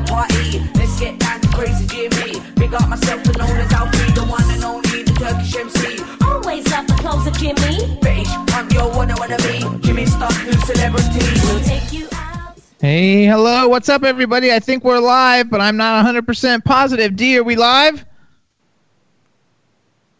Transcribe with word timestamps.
The 0.00 0.10
party. 0.10 0.60
Let's 0.74 0.98
get 1.00 1.18
down 1.18 1.40
to 1.40 1.48
crazy 1.48 1.86
Jimmy. 1.86 2.40
Big 2.56 2.74
up 2.74 2.88
myself 2.88 3.24
and 3.26 3.38
known 3.38 3.56
as 3.56 3.72
Alfie, 3.72 4.12
the 4.12 4.24
one 4.24 4.48
and 4.50 4.64
only, 4.64 5.02
the 5.02 5.12
Turkish 5.12 5.56
MC. 5.56 6.02
always 6.24 6.70
love 6.70 6.86
the 6.86 6.94
clothes 6.94 7.26
of 7.26 7.34
Jimmy. 7.34 7.98
British, 8.00 8.28
I'm 8.54 8.68
your 8.70 8.90
one, 8.90 9.10
I 9.10 9.18
wanna 9.18 9.36
be. 9.38 9.58
Jimmy 9.86 10.06
Star, 10.06 10.30
new 10.44 10.52
celebrity. 10.52 11.24
We'll 11.44 11.60
take 11.60 11.92
you 11.92 12.08
out. 12.12 12.58
Hey, 12.80 13.24
hello, 13.24 13.68
what's 13.68 13.88
up, 13.88 14.04
everybody? 14.04 14.52
I 14.52 14.60
think 14.60 14.84
we're 14.84 15.00
live, 15.00 15.50
but 15.50 15.60
I'm 15.60 15.76
not 15.76 16.04
100% 16.04 16.64
positive. 16.64 17.16
D, 17.16 17.38
are 17.38 17.44
we 17.44 17.56
live? 17.56 18.04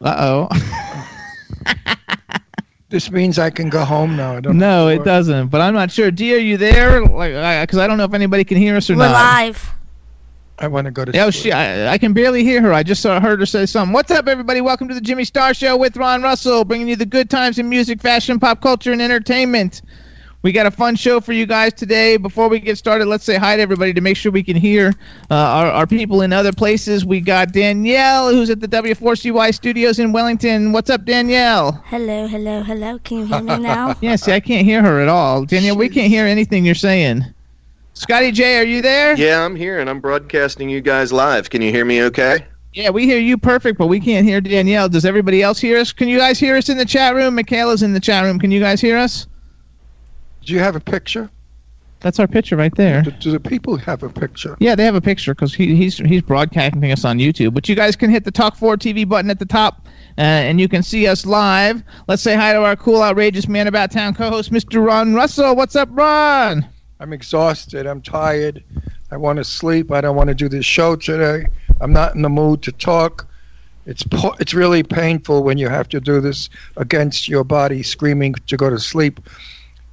Uh 0.00 0.48
oh. 0.50 1.94
This 2.90 3.10
means 3.10 3.38
I 3.38 3.50
can 3.50 3.68
go 3.68 3.84
home 3.84 4.16
now. 4.16 4.36
I 4.36 4.40
don't 4.40 4.56
no, 4.56 4.86
know. 4.86 4.88
it 4.88 5.04
doesn't, 5.04 5.48
but 5.48 5.60
I'm 5.60 5.74
not 5.74 5.90
sure. 5.90 6.10
D, 6.10 6.34
are 6.34 6.38
you 6.38 6.56
there? 6.56 7.04
Like, 7.04 7.32
because 7.60 7.78
I, 7.78 7.86
don't 7.86 7.98
know 7.98 8.04
if 8.04 8.14
anybody 8.14 8.44
can 8.44 8.56
hear 8.56 8.76
us 8.76 8.88
or 8.88 8.96
not. 8.96 9.08
We're 9.08 9.12
live. 9.12 9.74
I 10.58 10.68
want 10.68 10.86
to 10.86 10.90
go 10.90 11.04
to 11.04 11.20
Oh, 11.20 11.30
she, 11.30 11.52
I, 11.52 11.92
I 11.92 11.98
can 11.98 12.14
barely 12.14 12.42
hear 12.42 12.62
her. 12.62 12.72
I 12.72 12.82
just 12.82 13.02
saw, 13.02 13.20
heard 13.20 13.40
her 13.40 13.46
say 13.46 13.66
something. 13.66 13.92
What's 13.92 14.10
up, 14.10 14.26
everybody? 14.26 14.62
Welcome 14.62 14.88
to 14.88 14.94
the 14.94 15.02
Jimmy 15.02 15.24
Star 15.24 15.52
Show 15.52 15.76
with 15.76 15.98
Ron 15.98 16.22
Russell, 16.22 16.64
bringing 16.64 16.88
you 16.88 16.96
the 16.96 17.04
good 17.04 17.28
times 17.28 17.58
in 17.58 17.68
music, 17.68 18.00
fashion, 18.00 18.40
pop 18.40 18.62
culture, 18.62 18.90
and 18.90 19.02
entertainment. 19.02 19.82
We 20.42 20.52
got 20.52 20.66
a 20.66 20.70
fun 20.70 20.94
show 20.94 21.20
for 21.20 21.32
you 21.32 21.46
guys 21.46 21.72
today. 21.72 22.16
Before 22.16 22.48
we 22.48 22.60
get 22.60 22.78
started, 22.78 23.06
let's 23.06 23.24
say 23.24 23.36
hi 23.36 23.56
to 23.56 23.62
everybody 23.62 23.92
to 23.92 24.00
make 24.00 24.16
sure 24.16 24.30
we 24.30 24.44
can 24.44 24.56
hear 24.56 24.94
uh, 25.32 25.34
our, 25.34 25.66
our 25.66 25.86
people 25.86 26.22
in 26.22 26.32
other 26.32 26.52
places. 26.52 27.04
We 27.04 27.20
got 27.20 27.52
Danielle, 27.52 28.30
who's 28.30 28.48
at 28.48 28.60
the 28.60 28.68
W4CY 28.68 29.52
studios 29.52 29.98
in 29.98 30.12
Wellington. 30.12 30.70
What's 30.70 30.90
up, 30.90 31.04
Danielle? 31.04 31.72
Hello, 31.86 32.28
hello, 32.28 32.62
hello. 32.62 33.00
Can 33.00 33.18
you 33.18 33.26
hear 33.26 33.42
me 33.42 33.58
now? 33.58 33.96
Yeah, 34.00 34.14
see, 34.14 34.32
I 34.32 34.38
can't 34.38 34.64
hear 34.64 34.80
her 34.80 35.00
at 35.00 35.08
all. 35.08 35.44
Danielle, 35.44 35.76
we 35.76 35.88
can't 35.88 36.08
hear 36.08 36.24
anything 36.24 36.64
you're 36.64 36.76
saying. 36.76 37.24
Scotty 37.94 38.30
J, 38.30 38.58
are 38.58 38.64
you 38.64 38.80
there? 38.80 39.16
Yeah, 39.16 39.44
I'm 39.44 39.56
here 39.56 39.80
and 39.80 39.90
I'm 39.90 39.98
broadcasting 39.98 40.68
you 40.68 40.80
guys 40.80 41.12
live. 41.12 41.50
Can 41.50 41.62
you 41.62 41.72
hear 41.72 41.84
me 41.84 42.04
okay? 42.04 42.46
Yeah, 42.74 42.90
we 42.90 43.06
hear 43.06 43.18
you 43.18 43.38
perfect, 43.38 43.76
but 43.76 43.88
we 43.88 43.98
can't 43.98 44.24
hear 44.24 44.40
Danielle. 44.40 44.88
Does 44.88 45.04
everybody 45.04 45.42
else 45.42 45.58
hear 45.58 45.78
us? 45.78 45.92
Can 45.92 46.06
you 46.06 46.16
guys 46.16 46.38
hear 46.38 46.56
us 46.56 46.68
in 46.68 46.78
the 46.78 46.84
chat 46.84 47.16
room? 47.16 47.34
Michaela's 47.34 47.82
in 47.82 47.92
the 47.92 47.98
chat 47.98 48.22
room. 48.22 48.38
Can 48.38 48.52
you 48.52 48.60
guys 48.60 48.80
hear 48.80 48.96
us? 48.96 49.26
Do 50.48 50.54
you 50.54 50.60
have 50.60 50.76
a 50.76 50.80
picture? 50.80 51.28
That's 52.00 52.18
our 52.18 52.26
picture 52.26 52.56
right 52.56 52.74
there. 52.74 53.02
Do, 53.02 53.10
do 53.10 53.30
the 53.32 53.38
people 53.38 53.76
have 53.76 54.02
a 54.02 54.08
picture? 54.08 54.56
Yeah, 54.60 54.74
they 54.74 54.84
have 54.86 54.94
a 54.94 55.00
picture 55.00 55.34
because 55.34 55.52
he, 55.52 55.76
he's 55.76 55.98
he's 55.98 56.22
broadcasting 56.22 56.90
us 56.90 57.04
on 57.04 57.18
YouTube. 57.18 57.52
But 57.52 57.68
you 57.68 57.74
guys 57.74 57.96
can 57.96 58.08
hit 58.08 58.24
the 58.24 58.30
Talk 58.30 58.56
4 58.56 58.78
TV 58.78 59.06
button 59.06 59.30
at 59.30 59.40
the 59.40 59.44
top, 59.44 59.82
uh, 60.16 60.22
and 60.22 60.58
you 60.58 60.66
can 60.66 60.82
see 60.82 61.06
us 61.06 61.26
live. 61.26 61.82
Let's 62.06 62.22
say 62.22 62.34
hi 62.34 62.54
to 62.54 62.62
our 62.62 62.76
cool, 62.76 63.02
outrageous 63.02 63.46
man 63.46 63.66
about 63.66 63.90
town 63.90 64.14
co-host, 64.14 64.50
Mr. 64.50 64.82
Ron 64.82 65.14
Russell. 65.14 65.54
What's 65.54 65.76
up, 65.76 65.90
Ron? 65.92 66.66
I'm 66.98 67.12
exhausted. 67.12 67.86
I'm 67.86 68.00
tired. 68.00 68.64
I 69.10 69.18
want 69.18 69.36
to 69.36 69.44
sleep. 69.44 69.92
I 69.92 70.00
don't 70.00 70.16
want 70.16 70.28
to 70.28 70.34
do 70.34 70.48
this 70.48 70.64
show 70.64 70.96
today. 70.96 71.46
I'm 71.82 71.92
not 71.92 72.14
in 72.14 72.22
the 72.22 72.30
mood 72.30 72.62
to 72.62 72.72
talk. 72.72 73.28
It's 73.84 74.02
po- 74.02 74.34
it's 74.40 74.54
really 74.54 74.82
painful 74.82 75.42
when 75.42 75.58
you 75.58 75.68
have 75.68 75.90
to 75.90 76.00
do 76.00 76.22
this 76.22 76.48
against 76.78 77.28
your 77.28 77.44
body, 77.44 77.82
screaming 77.82 78.34
to 78.46 78.56
go 78.56 78.70
to 78.70 78.78
sleep. 78.78 79.20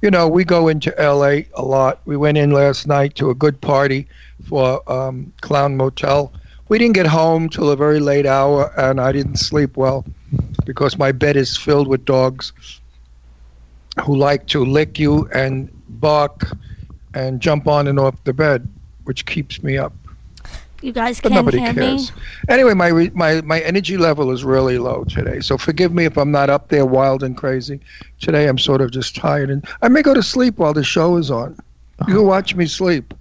You 0.02 0.10
know, 0.10 0.28
we 0.28 0.44
go 0.44 0.68
into 0.68 0.94
LA 0.98 1.40
a 1.54 1.62
lot. 1.64 2.00
We 2.04 2.16
went 2.16 2.36
in 2.36 2.50
last 2.50 2.86
night 2.86 3.14
to 3.16 3.30
a 3.30 3.34
good 3.34 3.60
party 3.60 4.06
for 4.44 4.82
um, 4.92 5.32
Clown 5.40 5.76
Motel. 5.76 6.32
We 6.68 6.78
didn't 6.78 6.94
get 6.94 7.06
home 7.06 7.48
till 7.48 7.70
a 7.70 7.76
very 7.76 8.00
late 8.00 8.26
hour, 8.26 8.72
and 8.76 9.00
I 9.00 9.12
didn't 9.12 9.36
sleep 9.36 9.76
well 9.76 10.04
because 10.66 10.98
my 10.98 11.12
bed 11.12 11.36
is 11.36 11.56
filled 11.56 11.88
with 11.88 12.04
dogs 12.04 12.52
who 14.04 14.16
like 14.16 14.46
to 14.48 14.64
lick 14.64 14.98
you 14.98 15.28
and 15.34 15.70
bark 15.88 16.46
and 17.14 17.40
jump 17.40 17.66
on 17.66 17.86
and 17.88 17.98
off 17.98 18.22
the 18.24 18.34
bed, 18.34 18.68
which 19.04 19.24
keeps 19.24 19.62
me 19.62 19.78
up. 19.78 19.94
You 20.82 20.92
guys 20.92 21.20
But 21.20 21.28
can 21.30 21.36
nobody 21.36 21.58
hear 21.58 21.72
cares. 21.74 22.12
me? 22.14 22.22
Anyway, 22.48 22.74
my 22.74 23.10
my 23.14 23.40
my 23.42 23.60
energy 23.60 23.96
level 23.96 24.30
is 24.30 24.44
really 24.44 24.78
low 24.78 25.04
today, 25.04 25.40
so 25.40 25.56
forgive 25.56 25.92
me 25.92 26.04
if 26.04 26.16
I'm 26.16 26.30
not 26.30 26.50
up 26.50 26.68
there 26.68 26.84
wild 26.84 27.22
and 27.22 27.36
crazy. 27.36 27.80
Today 28.20 28.46
I'm 28.48 28.58
sort 28.58 28.80
of 28.80 28.90
just 28.90 29.16
tired, 29.16 29.50
and 29.50 29.64
I 29.82 29.88
may 29.88 30.02
go 30.02 30.12
to 30.14 30.22
sleep 30.22 30.58
while 30.58 30.72
the 30.74 30.84
show 30.84 31.16
is 31.16 31.30
on. 31.30 31.52
Uh-huh. 31.98 32.04
You 32.08 32.14
can 32.16 32.26
watch 32.26 32.54
me 32.54 32.66
sleep. 32.66 33.14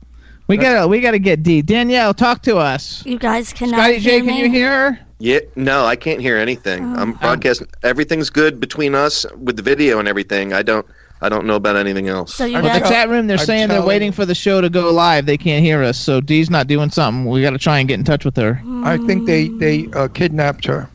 We 0.47 0.57
gotta 0.57 0.87
we 0.87 0.99
gotta 1.01 1.17
get 1.19 1.43
D. 1.43 1.61
Danielle, 1.61 2.13
talk 2.13 2.41
to 2.43 2.57
us. 2.57 3.05
You 3.05 3.17
guys 3.17 3.51
cannot 3.53 3.77
Scotty 3.79 3.99
J, 3.99 4.11
hear 4.11 4.19
can 4.19 4.27
me? 4.27 4.39
you 4.41 4.49
hear 4.49 4.69
her? 4.69 4.99
Yeah, 5.19 5.39
no, 5.55 5.85
I 5.85 5.95
can't 5.95 6.19
hear 6.19 6.37
anything. 6.37 6.83
Oh. 6.83 6.99
I'm 7.01 7.13
broadcasting. 7.13 7.67
Everything's 7.83 8.29
good 8.29 8.59
between 8.59 8.93
us 8.95 9.25
with 9.37 9.55
the 9.55 9.61
video 9.63 9.97
and 9.99 10.07
everything. 10.09 10.51
I 10.53 10.61
don't 10.61 10.85
I 11.25 11.29
don't 11.29 11.45
know 11.47 11.55
about 11.55 11.75
anything 11.75 12.07
else. 12.07 12.35
So 12.35 12.45
you 12.45 12.57
I'm 12.57 12.63
the 12.63 12.87
chat 12.87 13.09
room, 13.09 13.25
they're 13.25 13.39
saying 13.39 13.69
they're 13.69 13.81
waiting 13.85 14.11
for 14.11 14.25
the 14.27 14.35
show 14.35 14.61
to 14.61 14.69
go 14.69 14.91
live. 14.91 15.25
They 15.25 15.37
can't 15.37 15.63
hear 15.65 15.81
us, 15.81 15.97
so 15.97 16.21
Dee's 16.21 16.51
not 16.51 16.67
doing 16.67 16.91
something. 16.91 17.25
We 17.25 17.41
got 17.41 17.49
to 17.51 17.57
try 17.57 17.79
and 17.79 17.87
get 17.87 17.95
in 17.95 18.03
touch 18.03 18.23
with 18.25 18.35
her. 18.37 18.61
I 18.83 18.97
think 19.07 19.25
they 19.25 19.47
they 19.47 19.87
uh, 19.93 20.07
kidnapped 20.09 20.65
her, 20.65 20.87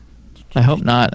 I 0.55 0.61
hope 0.61 0.83
not. 0.83 1.13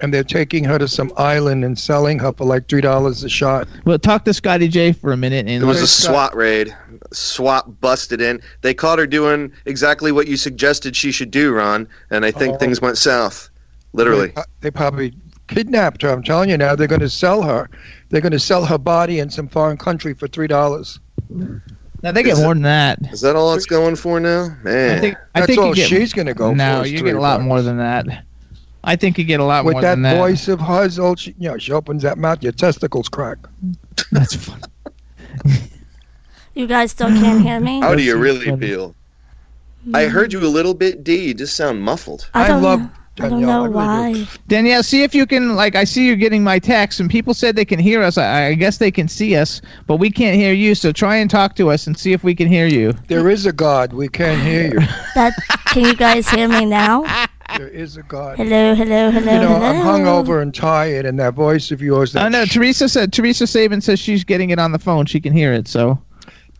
and 0.00 0.12
they're 0.12 0.24
taking 0.24 0.64
her 0.64 0.76
to 0.76 0.88
some 0.88 1.12
island 1.16 1.64
and 1.64 1.78
selling 1.78 2.18
her 2.18 2.32
for 2.32 2.44
like 2.44 2.68
three 2.68 2.80
dollars 2.80 3.22
a 3.22 3.28
shot. 3.28 3.68
Well, 3.84 3.98
talk 4.00 4.24
to 4.24 4.34
Scotty 4.34 4.66
J 4.66 4.90
for 4.92 5.12
a 5.12 5.16
minute. 5.16 5.46
And 5.46 5.62
It 5.62 5.66
was 5.66 5.76
a 5.76 5.80
Where's 5.82 5.90
SWAT 5.92 6.34
raid. 6.34 6.76
SWAT 7.12 7.80
busted 7.80 8.20
in. 8.20 8.40
They 8.62 8.74
caught 8.74 8.98
her 8.98 9.06
doing 9.06 9.52
exactly 9.66 10.10
what 10.10 10.26
you 10.26 10.36
suggested 10.36 10.96
she 10.96 11.12
should 11.12 11.30
do, 11.30 11.52
Ron, 11.52 11.86
and 12.10 12.24
I 12.24 12.32
think 12.32 12.56
Oh. 12.56 12.58
things 12.58 12.80
went 12.80 12.98
south. 12.98 13.48
Literally. 13.92 14.32
They, 14.34 14.42
they 14.62 14.70
probably 14.72 15.12
kidnapped 15.54 16.02
her. 16.02 16.10
I'm 16.10 16.22
telling 16.22 16.50
you 16.50 16.56
now, 16.58 16.74
they're 16.74 16.86
going 16.86 17.00
to 17.00 17.08
sell 17.10 17.42
her. 17.42 17.68
They're 18.08 18.20
going 18.20 18.32
to 18.32 18.40
sell 18.40 18.64
her 18.64 18.78
body 18.78 19.18
in 19.20 19.30
some 19.30 19.48
foreign 19.48 19.76
country 19.76 20.14
for 20.14 20.26
three 20.28 20.46
dollars. 20.46 20.98
now 21.30 22.12
they 22.12 22.22
get 22.22 22.32
Is 22.34 22.38
it- 22.40 22.42
more 22.42 22.54
than 22.54 22.62
that. 22.64 22.98
Is 23.12 23.20
that 23.22 23.36
all 23.36 23.54
it's 23.54 23.66
going 23.66 23.96
for 23.96 24.20
now? 24.20 24.56
Man. 24.62 24.98
I 24.98 25.00
think. 25.00 25.16
I 25.34 25.40
That's 25.40 25.46
think 25.46 25.60
all 25.62 25.74
get, 25.74 25.88
she's 25.88 26.12
going 26.12 26.26
to 26.26 26.34
go 26.34 26.52
No, 26.52 26.80
for. 26.80 26.86
is 26.86 26.92
you 26.92 27.02
get 27.02 27.16
a 27.16 27.20
lot 27.20 27.38
bucks. 27.38 27.48
more 27.48 27.62
than 27.62 27.76
that. 27.78 28.06
I 28.84 28.96
think 28.96 29.16
you 29.16 29.22
get 29.24 29.38
a 29.38 29.44
lot 29.44 29.64
With 29.64 29.74
more 29.74 29.82
than 29.82 30.02
that 30.02 30.10
than 30.10 30.18
that. 30.18 30.26
voice 30.26 30.48
of 30.48 30.60
hers, 30.60 30.98
all 30.98 31.14
she, 31.14 31.34
you 31.38 31.48
know, 31.48 31.56
she 31.56 31.70
opens 31.72 32.02
that 32.02 32.18
mouth, 32.18 32.42
your 32.42 32.50
testicles 32.52 33.08
crack. 33.08 33.38
That's 34.10 34.34
funny. 34.34 34.62
you 36.54 36.66
guys 36.66 36.90
still 36.90 37.08
can't 37.08 37.42
hear 37.42 37.60
me? 37.60 37.80
How 37.80 37.94
do 37.94 38.02
you 38.02 38.16
really 38.16 38.54
feel? 38.58 38.94
I 39.94 40.06
heard 40.06 40.32
you 40.32 40.40
a 40.40 40.46
little 40.46 40.74
bit, 40.74 41.02
D. 41.04 41.26
You 41.28 41.34
just 41.34 41.56
sound 41.56 41.80
muffled. 41.82 42.28
I 42.34 42.48
I 42.52 42.56
love 42.56 42.80
know. 42.80 42.90
I 43.20 43.28
don't 43.28 43.42
know 43.42 43.64
I 43.64 43.66
really 43.66 44.14
do. 44.14 44.24
why. 44.24 44.26
Danielle, 44.48 44.82
see 44.82 45.02
if 45.02 45.14
you 45.14 45.26
can. 45.26 45.54
Like, 45.54 45.76
I 45.76 45.84
see 45.84 46.06
you're 46.06 46.16
getting 46.16 46.42
my 46.42 46.58
text, 46.58 46.98
and 46.98 47.10
people 47.10 47.34
said 47.34 47.56
they 47.56 47.64
can 47.64 47.78
hear 47.78 48.02
us. 48.02 48.16
I, 48.16 48.46
I 48.46 48.54
guess 48.54 48.78
they 48.78 48.90
can 48.90 49.06
see 49.06 49.36
us, 49.36 49.60
but 49.86 49.96
we 49.96 50.10
can't 50.10 50.36
hear 50.36 50.52
you. 50.54 50.74
So 50.74 50.92
try 50.92 51.16
and 51.16 51.28
talk 51.30 51.54
to 51.56 51.70
us 51.70 51.86
and 51.86 51.96
see 51.96 52.12
if 52.12 52.24
we 52.24 52.34
can 52.34 52.48
hear 52.48 52.66
you. 52.66 52.94
There 53.08 53.28
is 53.28 53.44
a 53.44 53.52
God. 53.52 53.92
We 53.92 54.08
can't 54.08 54.40
hear 54.40 54.68
you. 54.72 54.80
That 55.14 55.34
can 55.66 55.84
you 55.84 55.94
guys 55.94 56.30
hear 56.30 56.48
me 56.48 56.64
now? 56.64 57.04
There 57.58 57.68
is 57.68 57.98
a 57.98 58.02
God. 58.02 58.38
Hello, 58.38 58.74
hello, 58.74 59.10
hello, 59.10 59.32
You 59.34 59.40
know, 59.40 59.54
hello. 59.56 59.66
I'm 59.66 59.76
hungover 59.76 60.40
and 60.40 60.54
tired, 60.54 61.04
and 61.04 61.20
that 61.20 61.34
voice 61.34 61.70
of 61.70 61.82
yours. 61.82 62.16
I 62.16 62.30
know. 62.30 62.40
no, 62.40 62.44
Teresa 62.46 62.88
said. 62.88 63.12
Teresa 63.12 63.44
Saban 63.44 63.82
says 63.82 64.00
she's 64.00 64.24
getting 64.24 64.48
it 64.50 64.58
on 64.58 64.72
the 64.72 64.78
phone. 64.78 65.04
She 65.04 65.20
can 65.20 65.34
hear 65.34 65.52
it. 65.52 65.68
So 65.68 65.98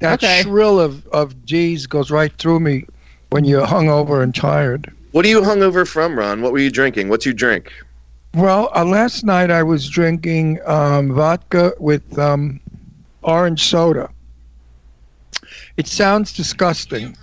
That 0.01 0.23
Okay. 0.23 0.43
shrill 0.43 0.79
of, 0.79 1.07
of 1.09 1.43
G's 1.47 1.87
goes 1.87 2.11
right 2.11 2.33
through 2.37 2.61
me 2.61 2.85
when 3.31 3.45
you're 3.47 3.67
hungover 3.67 4.23
and 4.23 4.35
tired. 4.35 4.93
What 5.13 5.25
are 5.25 5.29
you 5.29 5.41
hungover 5.43 5.87
from, 5.87 6.19
Ron? 6.19 6.43
What 6.43 6.53
were 6.53 6.59
you 6.59 6.71
drinking? 6.71 7.09
What's 7.09 7.25
your 7.27 7.35
drink? 7.35 7.73
Well, 8.35 8.71
uh, 8.75 8.85
last 8.85 9.25
night 9.25 9.51
I 9.51 9.63
was 9.63 9.89
drinking 9.89 10.59
um, 10.65 11.13
vodka 11.13 11.75
with 11.79 12.19
um, 12.19 12.61
orange 13.23 13.63
soda. 13.65 14.09
It 15.77 15.87
sounds 15.87 16.33
disgusting. 16.33 17.15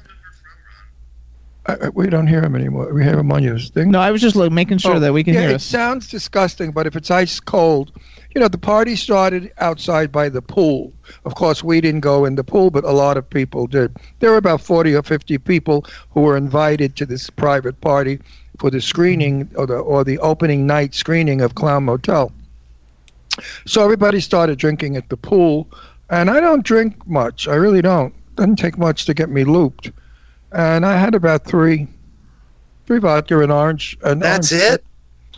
Uh, 1.66 1.78
uh, 1.82 1.92
we 1.96 2.08
don't 2.08 2.28
hear 2.28 2.44
him 2.44 2.56
anymore. 2.56 2.94
We 2.94 3.04
hear 3.04 3.18
him 3.18 3.32
on 3.32 3.42
your 3.44 3.58
thing. 3.58 3.90
No, 3.90 4.00
I 4.00 4.12
was 4.12 4.22
just 4.22 4.36
like, 4.36 4.52
making 4.52 4.78
sure 4.78 4.96
Oh, 4.96 5.00
that 5.00 5.14
we 5.14 5.24
can 5.24 5.34
yeah, 5.34 5.42
hear 5.42 5.50
it 5.52 5.56
us. 5.56 5.64
sounds 5.66 6.10
disgusting, 6.10 6.72
but 6.72 6.86
if 6.86 6.96
it's 6.96 7.10
ice 7.10 7.40
cold, 7.40 7.92
you 8.36 8.40
know, 8.42 8.48
the 8.48 8.58
party 8.58 8.96
started 8.96 9.52
outside 9.58 10.12
by 10.12 10.30
the 10.30 10.42
pool. 10.42 10.94
Of 11.26 11.36
course, 11.36 11.64
we 11.64 11.82
didn't 11.82 12.02
go 12.02 12.26
in 12.26 12.36
the 12.36 12.44
pool, 12.44 12.70
but 12.70 12.84
a 12.84 12.92
lot 12.92 13.18
of 13.18 13.28
people 13.30 13.66
did. 13.68 13.96
There 14.20 14.32
were 14.32 14.38
about 14.38 14.62
40 14.62 14.94
or 14.96 15.02
50 15.04 15.38
people 15.40 15.86
who 16.12 16.22
were 16.22 16.38
invited 16.38 16.96
to 16.98 17.06
this 17.06 17.30
private 17.30 17.80
party 17.82 18.20
for 18.60 18.70
the 18.70 18.82
screening 18.82 19.50
or 19.56 19.66
the 19.66 19.78
or 19.78 20.04
the 20.04 20.20
opening 20.20 20.68
night 20.68 20.94
screening 20.94 21.42
of 21.42 21.56
Clown 21.56 21.86
Motel. 21.86 22.32
So 23.66 23.84
everybody 23.84 24.20
started 24.20 24.60
drinking 24.60 24.96
at 24.98 25.10
the 25.10 25.18
pool, 25.18 25.68
and 26.10 26.30
I 26.30 26.40
don't 26.40 26.64
drink 26.64 27.08
much. 27.08 27.48
I 27.48 27.56
really 27.56 27.82
don't. 27.82 28.14
Doesn't 28.36 28.58
take 28.58 28.78
much 28.78 29.06
to 29.06 29.14
get 29.14 29.30
me 29.30 29.44
looped. 29.44 29.92
And 30.52 30.86
I 30.86 30.98
had 30.98 31.16
about 31.16 31.46
three, 31.46 31.88
three 32.86 33.00
vodka 33.00 33.40
and 33.42 33.52
orange. 33.52 33.98
And 34.04 34.22
That's 34.22 34.52
orange- 34.52 34.74
it. 34.74 34.84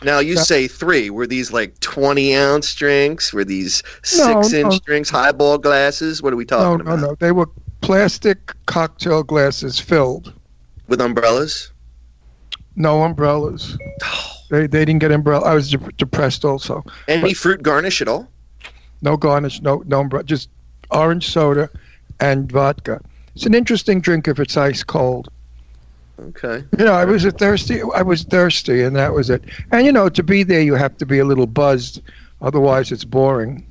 Now 0.04 0.18
you 0.18 0.36
say 0.36 0.68
three. 0.68 1.10
Were 1.10 1.26
these 1.26 1.52
like 1.52 1.78
twenty 1.80 2.34
ounce 2.34 2.74
drinks? 2.74 3.32
Were 3.32 3.44
these 3.44 3.82
No, 4.16 4.42
six 4.42 4.52
inch 4.52 4.72
no. 4.74 4.78
drinks, 4.84 5.10
highball 5.10 5.58
glasses? 5.58 6.22
What 6.22 6.32
are 6.32 6.36
we 6.36 6.44
No, 6.44 6.56
talking 6.58 6.84
no, 6.86 6.92
about? 6.92 7.00
no. 7.00 7.14
They 7.16 7.32
were 7.32 7.48
plastic 7.80 8.52
cocktail 8.66 9.22
glasses 9.22 9.78
filled. 9.78 10.32
With 10.88 11.00
umbrellas? 11.00 11.70
No 12.76 13.02
umbrellas. 13.02 13.76
Oh. 14.04 14.28
They, 14.50 14.66
they 14.66 14.84
didn't 14.84 14.98
get 15.00 15.10
umbrella. 15.12 15.46
I 15.46 15.54
was 15.54 15.70
de- 15.70 15.78
depressed 15.96 16.44
also. 16.44 16.84
Any 17.08 17.22
But- 17.30 17.36
fruit 17.36 17.62
garnish 17.62 18.02
at 18.02 18.08
all? 18.08 18.28
No 19.00 19.16
garnish, 19.16 19.60
no 19.62 19.82
no 19.86 20.00
umbrella, 20.00 20.24
just 20.24 20.48
orange 20.90 21.28
soda 21.30 21.68
and 22.20 22.50
vodka. 22.52 23.00
It's 23.34 23.46
an 23.46 23.54
interesting 23.54 24.00
drink 24.00 24.28
if 24.28 24.38
it's 24.38 24.56
ice 24.56 24.84
cold. 24.84 25.28
Okay. 26.20 26.64
You 26.78 26.84
know, 26.84 26.92
I 26.92 27.04
was 27.04 27.24
a 27.24 27.30
thirsty. 27.30 27.80
I 27.94 28.02
was 28.02 28.24
thirsty, 28.24 28.82
and 28.82 28.94
that 28.96 29.12
was 29.12 29.30
it. 29.30 29.42
And 29.70 29.86
you 29.86 29.92
know, 29.92 30.08
to 30.08 30.22
be 30.22 30.42
there, 30.42 30.60
you 30.60 30.74
have 30.74 30.96
to 30.98 31.06
be 31.06 31.18
a 31.18 31.24
little 31.24 31.46
buzzed, 31.46 32.02
otherwise 32.40 32.92
it's 32.92 33.04
boring. 33.04 33.66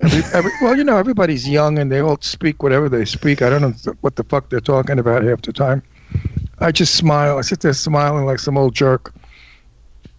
Every, 0.00 0.22
every, 0.32 0.50
well, 0.62 0.76
you 0.76 0.84
know, 0.84 0.96
everybody's 0.96 1.48
young 1.48 1.78
and 1.78 1.90
they 1.90 2.00
all 2.00 2.18
speak 2.20 2.62
whatever 2.62 2.88
they 2.88 3.04
speak. 3.04 3.42
I 3.42 3.50
don't 3.50 3.62
know 3.62 3.94
what 4.00 4.16
the 4.16 4.24
fuck 4.24 4.50
they're 4.50 4.60
talking 4.60 4.98
about 4.98 5.22
half 5.22 5.42
the 5.42 5.52
time. 5.52 5.82
I 6.58 6.72
just 6.72 6.94
smile. 6.94 7.38
I 7.38 7.42
sit 7.42 7.60
there 7.60 7.72
smiling 7.72 8.26
like 8.26 8.38
some 8.38 8.58
old 8.58 8.74
jerk. 8.74 9.14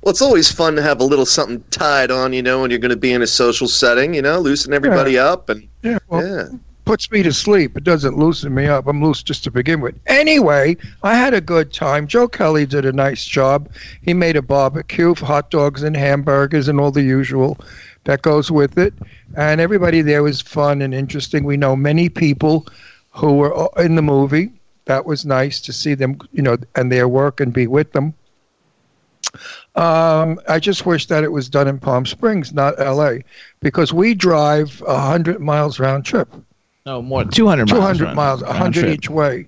Well, 0.02 0.12
it's 0.12 0.22
always 0.22 0.52
fun 0.52 0.76
to 0.76 0.82
have 0.82 1.00
a 1.00 1.06
little 1.06 1.26
something 1.26 1.64
tied 1.72 2.12
on, 2.12 2.34
you 2.34 2.42
know, 2.42 2.62
when 2.62 2.70
you're 2.70 2.80
going 2.80 2.90
to 2.90 2.98
be 2.98 3.14
in 3.14 3.22
a 3.22 3.28
social 3.28 3.70
setting, 3.70 4.14
you 4.14 4.22
know, 4.22 4.40
loosen 4.40 4.74
everybody 4.74 5.18
up 5.18 5.48
and 5.50 5.68
Yeah, 5.82 6.00
well, 6.10 6.26
yeah. 6.26 6.48
Puts 6.86 7.12
me 7.12 7.24
to 7.24 7.34
sleep. 7.34 7.78
It 7.78 7.84
doesn't 7.84 8.18
loosen 8.18 8.54
me 8.54 8.68
up. 8.68 8.88
I'm 8.88 9.04
loose 9.04 9.24
just 9.24 9.44
to 9.46 9.52
begin 9.52 9.82
with. 9.82 10.00
Anyway, 10.08 10.78
I 11.04 11.16
had 11.16 11.34
a 11.34 11.42
good 11.42 11.74
time. 11.74 12.08
Joe 12.08 12.28
Kelly 12.28 12.66
did 12.66 12.86
a 12.86 12.92
nice 12.92 13.26
job. 13.26 13.70
He 14.02 14.14
made 14.14 14.36
a 14.36 14.42
barbecue, 14.42 15.12
of 15.12 15.20
hot 15.20 15.50
dogs 15.50 15.84
and 15.84 15.96
hamburgers 15.96 16.68
and 16.68 16.80
all 16.80 16.92
the 16.92 17.04
usual 17.04 17.58
that 18.06 18.22
goes 18.22 18.52
with 18.52 18.78
it. 18.78 18.94
And 19.36 19.62
everybody 19.62 20.02
there 20.02 20.24
was 20.24 20.42
fun 20.42 20.82
and 20.82 20.94
interesting. 20.94 21.44
We 21.44 21.58
know 21.58 21.76
many 21.76 22.10
people 22.10 22.68
who 23.12 23.34
were 23.38 23.56
uh, 23.56 23.82
in 23.82 23.96
the 23.96 24.02
movie. 24.02 24.52
That 24.86 25.06
was 25.06 25.26
nice 25.26 25.62
to 25.62 25.74
see 25.74 25.94
them, 25.94 26.18
you 26.34 26.42
know, 26.42 26.58
and 26.76 26.92
their 26.92 27.08
work 27.08 27.40
and 27.40 27.54
be 27.54 27.68
with 27.68 27.94
them. 27.94 28.14
Um, 29.76 30.40
I 30.48 30.60
just 30.60 30.86
wish 30.86 31.08
that 31.08 31.24
it 31.24 31.32
was 31.32 31.50
done 31.50 31.68
in 31.68 31.80
Palm 31.80 32.06
Springs, 32.06 32.54
not 32.54 32.80
L.A., 32.80 33.24
because 33.62 33.94
we 33.94 34.14
drive 34.14 34.84
a 34.86 35.00
hundred 35.00 35.40
miles 35.40 35.80
round 35.80 36.06
trip. 36.06 36.30
No, 36.86 37.02
more. 37.02 37.24
200 37.24 37.70
miles. 37.70 37.80
200 37.80 38.04
round- 38.04 38.16
miles, 38.16 38.42
round 38.42 38.54
100 38.54 38.86
each 38.90 39.10
way. 39.10 39.46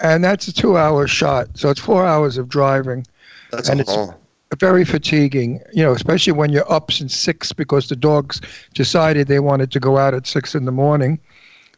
And 0.00 0.22
that's 0.22 0.46
a 0.46 0.52
two 0.52 0.76
hour 0.76 1.06
shot. 1.08 1.48
So 1.54 1.70
it's 1.70 1.80
four 1.80 2.06
hours 2.06 2.38
of 2.38 2.48
driving. 2.48 3.04
That's 3.50 3.68
and 3.68 3.80
a 3.80 3.82
it's- 3.82 3.96
haul. 3.96 4.14
Very 4.58 4.82
fatiguing, 4.86 5.60
you 5.74 5.82
know, 5.82 5.92
especially 5.92 6.32
when 6.32 6.50
you're 6.50 6.72
up 6.72 6.90
since 6.90 7.14
six 7.14 7.52
because 7.52 7.90
the 7.90 7.96
dogs 7.96 8.40
decided 8.72 9.28
they 9.28 9.40
wanted 9.40 9.70
to 9.72 9.78
go 9.78 9.98
out 9.98 10.14
at 10.14 10.26
six 10.26 10.54
in 10.54 10.64
the 10.64 10.72
morning. 10.72 11.18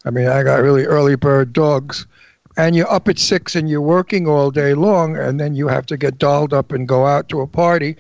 I 0.05 0.11
mean, 0.11 0.29
I 0.29 0.45
got 0.45 0.63
really 0.63 0.85
early 0.85 1.17
bird 1.17 1.53
dogs. 1.53 2.07
And 2.57 2.77
you're 2.77 2.91
up 2.91 3.09
at 3.09 3.19
six 3.19 3.57
and 3.57 3.69
you're 3.69 3.81
working 3.81 4.29
all 4.29 4.53
day 4.53 4.75
long, 4.75 5.17
and 5.17 5.41
then 5.41 5.57
you 5.57 5.67
have 5.67 5.85
to 5.87 5.97
get 5.97 6.19
dolled 6.19 6.53
up 6.53 6.71
and 6.71 6.87
go 6.87 7.07
out 7.07 7.29
to 7.31 7.41
a 7.41 7.47
party 7.47 7.97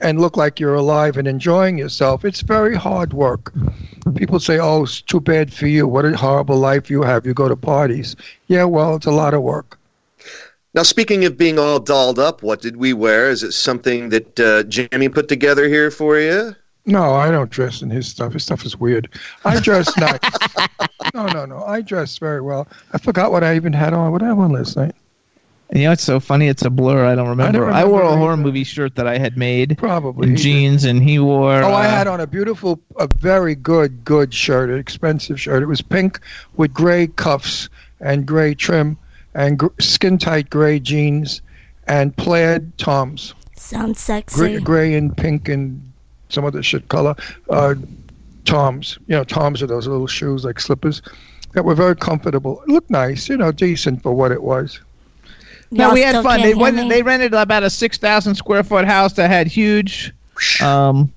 and 0.00 0.20
look 0.20 0.36
like 0.36 0.58
you're 0.58 0.74
alive 0.74 1.16
and 1.16 1.28
enjoying 1.28 1.78
yourself. 1.78 2.24
It's 2.24 2.40
very 2.40 2.74
hard 2.74 3.12
work. 3.12 3.52
People 4.16 4.40
say, 4.40 4.58
oh, 4.58 4.84
it's 4.84 5.02
too 5.02 5.20
bad 5.20 5.52
for 5.52 5.66
you. 5.66 5.86
What 5.86 6.04
a 6.04 6.16
horrible 6.16 6.56
life 6.56 6.90
you 6.90 7.02
have. 7.02 7.26
You 7.26 7.34
go 7.34 7.48
to 7.48 7.56
parties. 7.56 8.16
Yeah, 8.48 8.64
well, 8.64 8.96
it's 8.96 9.06
a 9.06 9.10
lot 9.10 9.34
of 9.34 9.42
work. 9.42 9.78
Now, 10.72 10.84
speaking 10.84 11.24
of 11.24 11.36
being 11.36 11.58
all 11.58 11.80
dolled 11.80 12.18
up, 12.18 12.42
what 12.42 12.62
did 12.62 12.76
we 12.76 12.92
wear? 12.92 13.28
Is 13.28 13.42
it 13.42 13.52
something 13.52 14.10
that 14.10 14.38
uh, 14.40 14.62
Jimmy 14.64 15.08
put 15.08 15.28
together 15.28 15.68
here 15.68 15.90
for 15.90 16.18
you? 16.18 16.54
No, 16.86 17.14
I 17.14 17.30
don't 17.30 17.50
dress 17.50 17.82
in 17.82 17.90
his 17.90 18.06
stuff. 18.08 18.32
His 18.32 18.44
stuff 18.44 18.64
is 18.64 18.76
weird. 18.76 19.08
I 19.44 19.60
dress 19.60 19.94
nice. 19.98 20.18
no, 21.14 21.26
no, 21.26 21.44
no. 21.44 21.64
I 21.64 21.82
dress 21.82 22.18
very 22.18 22.40
well. 22.40 22.68
I 22.92 22.98
forgot 22.98 23.32
what 23.32 23.44
I 23.44 23.56
even 23.56 23.72
had 23.72 23.92
on. 23.92 24.12
What 24.12 24.18
did 24.18 24.26
I 24.26 24.28
have 24.28 24.38
on 24.38 24.52
last 24.52 24.76
night? 24.76 24.94
You 25.72 25.82
know, 25.84 25.92
it's 25.92 26.02
so 26.02 26.18
funny. 26.18 26.48
It's 26.48 26.64
a 26.64 26.70
blur. 26.70 27.04
I 27.04 27.14
don't 27.14 27.28
remember. 27.28 27.66
I, 27.66 27.82
remember 27.82 27.90
wore 27.92 28.02
a 28.02 28.08
either. 28.08 28.16
horror 28.16 28.36
movie 28.36 28.64
shirt 28.64 28.96
that 28.96 29.06
I 29.06 29.18
had 29.18 29.36
made 29.36 29.78
Probably. 29.78 30.28
in 30.28 30.36
jeans, 30.36 30.84
and 30.84 31.00
he 31.00 31.20
wore. 31.20 31.62
Oh, 31.62 31.70
I 31.72 31.86
uh, 31.86 31.90
had 31.90 32.06
on 32.08 32.20
a 32.20 32.26
beautiful, 32.26 32.80
a 32.98 33.06
very 33.06 33.54
good, 33.54 34.04
good 34.04 34.34
shirt, 34.34 34.68
an 34.68 34.78
expensive 34.78 35.40
shirt. 35.40 35.62
It 35.62 35.66
was 35.66 35.80
pink 35.80 36.18
with 36.56 36.72
gray 36.74 37.06
cuffs 37.06 37.68
and 38.00 38.26
gray 38.26 38.54
trim 38.54 38.98
and 39.34 39.60
gr- 39.60 39.68
skin 39.78 40.18
tight 40.18 40.50
gray 40.50 40.80
jeans 40.80 41.40
and 41.86 42.16
plaid 42.16 42.76
toms. 42.78 43.34
Sounds 43.56 44.04
Gray, 44.06 44.16
sexy. 44.22 44.60
gray 44.60 44.94
and 44.94 45.16
pink 45.16 45.48
and 45.48 45.80
some 46.30 46.44
other 46.44 46.62
shit 46.64 46.88
color. 46.88 47.14
Uh, 47.48 47.74
toms. 48.44 48.98
You 49.06 49.16
know, 49.16 49.24
toms 49.24 49.62
are 49.62 49.66
those 49.68 49.86
little 49.86 50.06
shoes 50.08 50.44
like 50.44 50.58
slippers 50.58 51.00
that 51.52 51.64
were 51.64 51.74
very 51.76 51.94
comfortable. 51.94 52.62
It 52.62 52.68
looked 52.68 52.90
nice, 52.90 53.28
you 53.28 53.36
know, 53.36 53.52
decent 53.52 54.02
for 54.02 54.12
what 54.12 54.32
it 54.32 54.42
was. 54.42 54.80
No, 55.70 55.92
we 55.92 56.00
had 56.00 56.22
fun. 56.22 56.40
They 56.42 56.54
went, 56.54 56.88
they 56.88 57.02
rented 57.02 57.32
about 57.32 57.62
a 57.62 57.70
six 57.70 57.96
thousand 57.96 58.34
square 58.34 58.64
foot 58.64 58.84
house 58.84 59.12
that 59.14 59.30
had 59.30 59.46
huge, 59.46 60.12
um, 60.60 61.12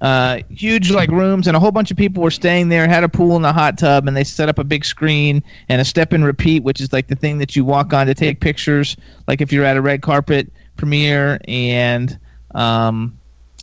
uh, 0.00 0.40
huge 0.50 0.90
like 0.90 1.10
rooms, 1.10 1.46
and 1.46 1.56
a 1.56 1.60
whole 1.60 1.70
bunch 1.70 1.92
of 1.92 1.96
people 1.96 2.22
were 2.22 2.32
staying 2.32 2.68
there. 2.68 2.88
Had 2.88 3.04
a 3.04 3.08
pool 3.08 3.36
and 3.36 3.46
a 3.46 3.52
hot 3.52 3.78
tub, 3.78 4.08
and 4.08 4.16
they 4.16 4.24
set 4.24 4.48
up 4.48 4.58
a 4.58 4.64
big 4.64 4.84
screen 4.84 5.42
and 5.68 5.80
a 5.80 5.84
step 5.84 6.12
and 6.12 6.24
repeat, 6.24 6.64
which 6.64 6.80
is 6.80 6.92
like 6.92 7.06
the 7.06 7.14
thing 7.14 7.38
that 7.38 7.54
you 7.54 7.64
walk 7.64 7.92
on 7.92 8.06
to 8.08 8.14
take 8.14 8.40
pictures, 8.40 8.96
like 9.28 9.40
if 9.40 9.52
you're 9.52 9.64
at 9.64 9.76
a 9.76 9.82
red 9.82 10.02
carpet 10.02 10.50
premiere. 10.76 11.38
And 11.46 12.18
um, 12.56 13.16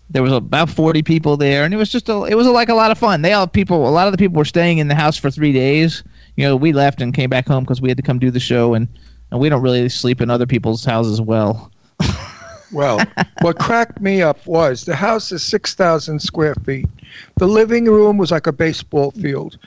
there 0.09 0.23
was 0.23 0.31
about 0.31 0.69
forty 0.69 1.03
people 1.03 1.35
there, 1.35 1.65
and 1.65 1.73
it 1.73 1.77
was 1.77 1.89
just 1.89 2.07
a, 2.07 2.23
it 2.23 2.35
was 2.35 2.47
like 2.47 2.69
a 2.69 2.75
lot 2.75 2.91
of 2.91 2.97
fun. 2.97 3.23
They 3.23 3.33
all 3.33 3.45
people, 3.45 3.89
a 3.89 3.91
lot 3.91 4.07
of 4.07 4.13
the 4.13 4.17
people 4.17 4.37
were 4.37 4.45
staying 4.45 4.77
in 4.77 4.87
the 4.87 4.95
house 4.95 5.17
for 5.17 5.29
three 5.29 5.51
days. 5.51 6.01
You 6.37 6.45
know, 6.45 6.55
we 6.55 6.71
left 6.71 7.01
and 7.01 7.13
came 7.13 7.29
back 7.29 7.45
home 7.45 7.65
because 7.65 7.81
we 7.81 7.89
had 7.89 7.97
to 7.97 8.03
come 8.03 8.19
do 8.19 8.31
the 8.31 8.39
show 8.39 8.73
and 8.73 8.87
and 9.33 9.41
we 9.41 9.49
don't 9.49 9.63
really 9.63 9.89
sleep 9.89 10.21
in 10.21 10.29
other 10.29 10.45
people's 10.45 10.85
houses 10.85 11.19
well. 11.19 11.71
Well, 12.71 12.99
what 13.41 13.59
cracked 13.59 14.01
me 14.01 14.23
up 14.23 14.47
was 14.47 14.85
the 14.85 14.95
house 14.95 15.31
is 15.31 15.43
6,000 15.43 16.19
square 16.19 16.55
feet. 16.65 16.87
The 17.37 17.47
living 17.47 17.85
room 17.85 18.17
was 18.17 18.31
like 18.31 18.47
a 18.47 18.51
baseball 18.51 19.11
field. 19.11 19.59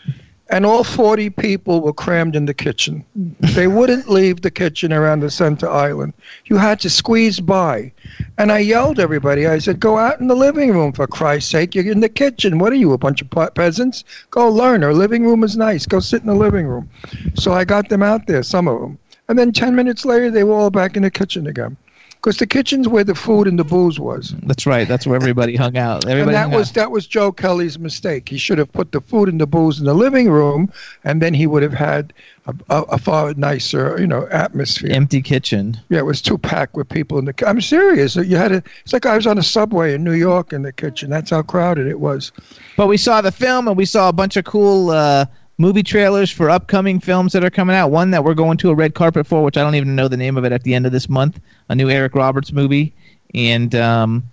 And 0.50 0.66
all 0.66 0.82
40 0.82 1.30
people 1.30 1.82
were 1.82 1.92
crammed 1.92 2.34
in 2.34 2.46
the 2.46 2.54
kitchen. 2.54 3.04
They 3.14 3.68
wouldn't 3.68 4.10
leave 4.10 4.42
the 4.42 4.50
kitchen 4.50 4.92
around 4.92 5.20
the 5.20 5.30
center 5.30 5.68
island. 5.68 6.14
You 6.46 6.56
had 6.56 6.80
to 6.80 6.90
squeeze 6.90 7.38
by. 7.38 7.92
And 8.38 8.50
I 8.50 8.58
yelled 8.58 8.98
everybody. 8.98 9.46
I 9.46 9.58
said, 9.58 9.78
Go 9.78 9.98
out 9.98 10.18
in 10.18 10.26
the 10.26 10.34
living 10.34 10.72
room, 10.72 10.92
for 10.92 11.06
Christ's 11.06 11.52
sake. 11.52 11.76
You're 11.76 11.92
in 11.92 12.00
the 12.00 12.08
kitchen. 12.08 12.58
What 12.58 12.72
are 12.72 12.76
you, 12.76 12.92
a 12.92 12.98
bunch 12.98 13.22
of 13.22 13.54
peasants? 13.54 14.02
Go 14.32 14.48
learn. 14.48 14.82
Our 14.82 14.94
living 14.94 15.24
room 15.24 15.44
is 15.44 15.56
nice. 15.56 15.86
Go 15.86 16.00
sit 16.00 16.22
in 16.22 16.26
the 16.26 16.34
living 16.34 16.66
room. 16.66 16.90
So 17.34 17.52
I 17.52 17.64
got 17.64 17.88
them 17.88 18.02
out 18.02 18.26
there, 18.26 18.42
some 18.42 18.66
of 18.66 18.80
them. 18.80 18.98
And 19.28 19.38
then 19.38 19.52
10 19.52 19.74
minutes 19.74 20.04
later, 20.04 20.30
they 20.30 20.44
were 20.44 20.54
all 20.54 20.70
back 20.70 20.96
in 20.96 21.02
the 21.02 21.10
kitchen 21.10 21.46
again. 21.46 21.76
Because 22.14 22.38
the 22.38 22.46
kitchen's 22.46 22.88
where 22.88 23.04
the 23.04 23.14
food 23.14 23.46
and 23.46 23.56
the 23.58 23.62
booze 23.62 24.00
was. 24.00 24.34
That's 24.44 24.66
right. 24.66 24.88
That's 24.88 25.06
where 25.06 25.14
everybody 25.14 25.54
hung 25.54 25.76
out. 25.76 26.06
Everybody 26.06 26.34
And 26.36 26.52
that 26.52 26.56
was 26.56 26.70
out. 26.70 26.74
that 26.74 26.90
was 26.90 27.06
Joe 27.06 27.30
Kelly's 27.30 27.78
mistake. 27.78 28.28
He 28.28 28.38
should 28.38 28.58
have 28.58 28.72
put 28.72 28.90
the 28.90 29.00
food 29.00 29.28
and 29.28 29.40
the 29.40 29.46
booze 29.46 29.78
in 29.78 29.84
the 29.84 29.94
living 29.94 30.28
room, 30.30 30.72
and 31.04 31.22
then 31.22 31.34
he 31.34 31.46
would 31.46 31.62
have 31.62 31.74
had 31.74 32.12
a, 32.46 32.54
a, 32.70 32.82
a 32.82 32.98
far 32.98 33.32
nicer, 33.34 33.96
you 34.00 34.08
know, 34.08 34.26
atmosphere. 34.32 34.90
empty 34.92 35.22
kitchen. 35.22 35.78
Yeah, 35.88 35.98
it 35.98 36.06
was 36.06 36.20
too 36.20 36.38
packed 36.38 36.74
with 36.74 36.88
people 36.88 37.18
in 37.18 37.26
the. 37.26 37.34
I'm 37.46 37.60
serious. 37.60 38.16
You 38.16 38.36
had 38.36 38.50
a. 38.50 38.62
It's 38.82 38.92
like 38.92 39.06
I 39.06 39.14
was 39.14 39.26
on 39.28 39.38
a 39.38 39.42
subway 39.42 39.94
in 39.94 40.02
New 40.02 40.14
York 40.14 40.52
in 40.52 40.62
the 40.62 40.72
kitchen. 40.72 41.10
That's 41.10 41.30
how 41.30 41.42
crowded 41.42 41.86
it 41.86 42.00
was. 42.00 42.32
But 42.76 42.88
we 42.88 42.96
saw 42.96 43.20
the 43.20 43.30
film 43.30 43.68
and 43.68 43.76
we 43.76 43.84
saw 43.84 44.08
a 44.08 44.12
bunch 44.12 44.36
of 44.36 44.44
cool 44.46 44.90
uh, 44.90 45.26
movie 45.58 45.82
trailers 45.82 46.30
for 46.30 46.50
upcoming 46.50 47.00
films 47.00 47.32
that 47.32 47.44
are 47.44 47.50
coming 47.50 47.76
out. 47.76 47.90
One 47.90 48.10
that 48.10 48.24
we're 48.24 48.34
going 48.34 48.58
to 48.58 48.70
a 48.70 48.74
red 48.74 48.94
carpet 48.94 49.26
for, 49.26 49.42
which 49.42 49.56
I 49.56 49.62
don't 49.62 49.74
even 49.74 49.96
know 49.96 50.08
the 50.08 50.16
name 50.16 50.36
of 50.36 50.44
it 50.44 50.52
at 50.52 50.62
the 50.62 50.74
end 50.74 50.86
of 50.86 50.92
this 50.92 51.08
month. 51.08 51.40
A 51.68 51.74
new 51.74 51.90
Eric 51.90 52.14
Roberts 52.14 52.52
movie, 52.52 52.94
and 53.34 53.74
um, 53.74 54.24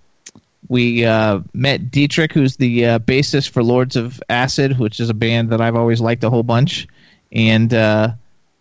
we 0.68 1.04
uh, 1.04 1.40
met 1.52 1.90
Dietrich, 1.90 2.32
who's 2.32 2.56
the 2.56 2.86
uh, 2.86 2.98
bassist 3.00 3.50
for 3.50 3.62
Lords 3.62 3.96
of 3.96 4.22
Acid, 4.28 4.78
which 4.78 5.00
is 5.00 5.10
a 5.10 5.14
band 5.14 5.50
that 5.50 5.60
I've 5.60 5.76
always 5.76 6.00
liked 6.00 6.24
a 6.24 6.30
whole 6.30 6.44
bunch, 6.44 6.86
and. 7.32 7.72
Uh, 7.72 8.12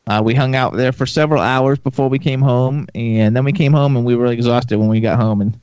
uh, 0.06 0.22
we 0.24 0.36
hung 0.36 0.54
out 0.54 0.76
there 0.76 0.92
for 0.92 1.06
several 1.06 1.42
hours 1.42 1.80
before 1.80 2.10
we 2.10 2.20
came 2.20 2.42
home, 2.42 2.88
and 2.94 3.36
then 3.36 3.46
we 3.46 3.54
came 3.54 3.72
home 3.72 3.96
and 3.96 4.06
we 4.06 4.16
were 4.16 4.26
exhausted 4.26 4.78
when 4.78 4.90
we 4.90 5.00
got 5.00 5.18
home. 5.18 5.40
And 5.40 5.58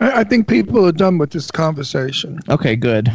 I, 0.00 0.20
I 0.20 0.24
think 0.24 0.48
people 0.48 0.84
are 0.86 0.92
done 0.92 1.18
with 1.18 1.30
this 1.30 1.52
conversation. 1.52 2.40
okay, 2.48 2.74
good. 2.74 3.12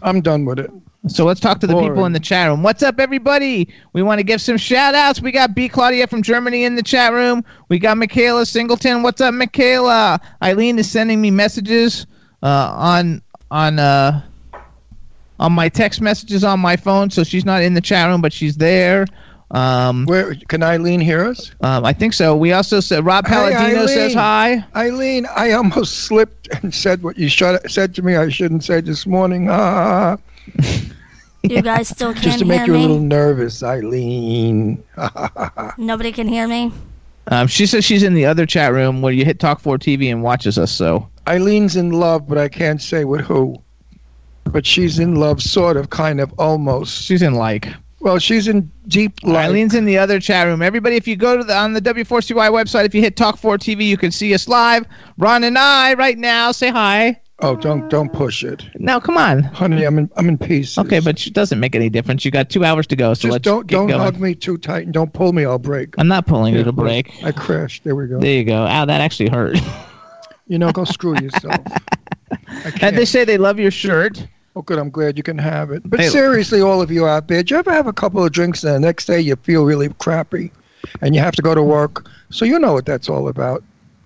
I'm 0.00 0.22
done 0.22 0.46
with 0.46 0.60
it. 0.60 0.70
So 1.06 1.26
let's 1.26 1.40
talk 1.40 1.60
to 1.60 1.66
the 1.66 1.78
people 1.78 2.06
in 2.06 2.12
the 2.12 2.20
chat 2.20 2.48
room. 2.48 2.62
What's 2.62 2.82
up, 2.82 2.98
everybody? 2.98 3.68
We 3.92 4.02
want 4.02 4.20
to 4.20 4.22
give 4.22 4.40
some 4.40 4.56
shout 4.56 4.94
outs. 4.94 5.20
We 5.20 5.32
got 5.32 5.54
B. 5.54 5.68
Claudia 5.68 6.06
from 6.06 6.22
Germany 6.22 6.64
in 6.64 6.76
the 6.76 6.82
chat 6.82 7.12
room. 7.12 7.44
We 7.68 7.78
got 7.78 7.98
Michaela 7.98 8.46
Singleton. 8.46 9.02
What's 9.02 9.20
up, 9.20 9.34
Michaela? 9.34 10.18
Eileen 10.42 10.78
is 10.78 10.90
sending 10.90 11.20
me 11.20 11.30
messages 11.30 12.06
uh, 12.42 12.72
on 12.74 13.20
on 13.50 13.78
uh, 13.78 14.22
on 15.38 15.52
my 15.52 15.68
text 15.68 16.00
messages 16.00 16.42
on 16.42 16.58
my 16.58 16.74
phone, 16.74 17.10
so 17.10 17.22
she's 17.22 17.44
not 17.44 17.62
in 17.62 17.74
the 17.74 17.82
chat 17.82 18.08
room, 18.08 18.22
but 18.22 18.32
she's 18.32 18.56
there. 18.56 19.04
Um, 19.50 20.06
Where 20.06 20.34
can 20.48 20.62
Eileen 20.62 21.00
hear 21.00 21.26
us? 21.26 21.54
um, 21.60 21.84
I 21.84 21.92
think 21.92 22.14
so. 22.14 22.34
We 22.34 22.52
also 22.52 22.80
said 22.80 23.04
Rob 23.04 23.26
Palladino 23.26 23.86
says 23.86 24.14
hi. 24.14 24.64
Eileen, 24.74 25.26
I 25.36 25.52
almost 25.52 26.06
slipped 26.06 26.48
and 26.62 26.74
said 26.74 27.02
what 27.02 27.18
you 27.18 27.28
should, 27.28 27.70
said 27.70 27.94
to 27.96 28.02
me 28.02 28.16
I 28.16 28.30
shouldn't 28.30 28.64
say 28.64 28.80
this 28.80 29.06
morning. 29.06 29.48
Ah, 29.50 30.16
You 31.44 31.60
guys 31.60 31.88
still 31.88 32.14
can't 32.14 32.24
hear 32.24 32.30
me. 32.30 32.30
Just 32.30 32.38
to 32.38 32.44
make 32.46 32.60
hear 32.60 32.74
you 32.74 32.76
a 32.76 32.80
little 32.80 33.00
nervous, 33.00 33.62
Eileen. 33.62 34.82
Nobody 35.76 36.10
can 36.10 36.26
hear 36.26 36.48
me? 36.48 36.72
Um, 37.28 37.46
she 37.46 37.66
says 37.66 37.84
she's 37.84 38.02
in 38.02 38.14
the 38.14 38.24
other 38.24 38.46
chat 38.46 38.72
room 38.72 39.02
where 39.02 39.12
you 39.12 39.26
hit 39.26 39.40
Talk 39.40 39.60
4 39.60 39.76
TV 39.76 40.10
and 40.10 40.22
watches 40.22 40.58
us. 40.58 40.72
So 40.72 41.06
Eileen's 41.26 41.76
in 41.76 41.90
love, 41.90 42.26
but 42.26 42.38
I 42.38 42.48
can't 42.48 42.80
say 42.80 43.04
with 43.04 43.22
who. 43.22 43.56
But 44.44 44.64
she's 44.64 44.98
in 44.98 45.16
love, 45.16 45.42
sort 45.42 45.76
of, 45.76 45.90
kind 45.90 46.20
of, 46.20 46.32
almost. 46.38 47.02
she's 47.02 47.22
in 47.22 47.34
like. 47.34 47.68
Well, 48.00 48.18
she's 48.18 48.48
in 48.48 48.70
deep 48.88 49.22
love. 49.22 49.36
Eileen's 49.36 49.74
in 49.74 49.84
the 49.84 49.98
other 49.98 50.20
chat 50.20 50.46
room. 50.46 50.62
Everybody, 50.62 50.96
if 50.96 51.06
you 51.06 51.16
go 51.16 51.36
to 51.36 51.44
the 51.44 51.54
on 51.54 51.72
the 51.72 51.80
W4CY 51.80 52.50
website, 52.50 52.84
if 52.84 52.94
you 52.94 53.02
hit 53.02 53.16
Talk 53.16 53.36
4 53.38 53.58
TV, 53.58 53.86
you 53.86 53.96
can 53.98 54.10
see 54.10 54.32
us 54.34 54.48
live. 54.48 54.86
Ron 55.18 55.44
and 55.44 55.58
I 55.58 55.94
right 55.94 56.16
now 56.18 56.52
say 56.52 56.70
hi. 56.70 57.20
Oh, 57.40 57.56
don't 57.56 57.88
don't 57.90 58.12
push 58.12 58.44
it, 58.44 58.64
No, 58.78 59.00
come 59.00 59.16
on. 59.18 59.42
honey. 59.42 59.84
I'm 59.84 59.98
in 59.98 60.08
I'm 60.16 60.28
in 60.28 60.38
peace. 60.38 60.78
Okay, 60.78 61.00
but 61.00 61.26
it 61.26 61.34
doesn't 61.34 61.58
make 61.58 61.74
any 61.74 61.90
difference. 61.90 62.24
You 62.24 62.30
got 62.30 62.48
two 62.48 62.64
hours 62.64 62.86
to 62.86 62.96
go, 62.96 63.12
so 63.12 63.22
just 63.22 63.32
let's 63.32 63.42
don't 63.42 63.66
get 63.66 63.76
don't 63.76 63.88
going. 63.88 64.00
hug 64.00 64.20
me 64.20 64.34
too 64.36 64.56
tight 64.56 64.84
and 64.84 64.94
don't 64.94 65.12
pull 65.12 65.32
me. 65.32 65.44
I'll 65.44 65.58
break. 65.58 65.94
I'm 65.98 66.06
not 66.06 66.26
pulling. 66.26 66.54
Yeah, 66.54 66.60
It'll 66.60 66.72
break. 66.72 67.12
I 67.24 67.32
crashed. 67.32 67.82
There 67.84 67.96
we 67.96 68.06
go. 68.06 68.20
There 68.20 68.32
you 68.32 68.44
go. 68.44 68.64
Ow, 68.64 68.84
that 68.84 69.00
actually 69.00 69.30
hurt. 69.30 69.58
You 70.46 70.58
know, 70.58 70.70
go 70.72 70.84
screw 70.84 71.14
yourself. 71.22 71.66
And 72.82 72.94
they 72.98 73.06
say 73.06 73.24
they 73.24 73.38
love 73.38 73.58
your 73.58 73.70
shirt. 73.70 74.26
Oh, 74.54 74.60
good. 74.60 74.78
I'm 74.78 74.90
glad 74.90 75.16
you 75.16 75.22
can 75.22 75.38
have 75.38 75.70
it. 75.70 75.82
But 75.88 76.00
Hey. 76.00 76.08
seriously, 76.10 76.60
all 76.60 76.82
of 76.82 76.90
you 76.90 77.06
out 77.06 77.28
there, 77.28 77.42
do 77.42 77.54
you 77.54 77.58
ever 77.58 77.72
have 77.72 77.86
a 77.86 77.94
couple 77.94 78.22
of 78.22 78.30
drinks 78.30 78.62
and 78.62 78.74
the 78.74 78.78
next 78.80 79.06
day 79.06 79.18
you 79.18 79.36
feel 79.36 79.64
really 79.64 79.88
crappy 79.88 80.52
and 81.00 81.14
you 81.14 81.22
have 81.22 81.34
to 81.36 81.42
go 81.42 81.54
to 81.54 81.62
work? 81.62 82.10
So 82.30 82.44
you 82.44 82.58
know 82.58 82.74
what 82.74 82.84
that's 82.84 83.08
all 83.08 83.28
about. 83.28 83.64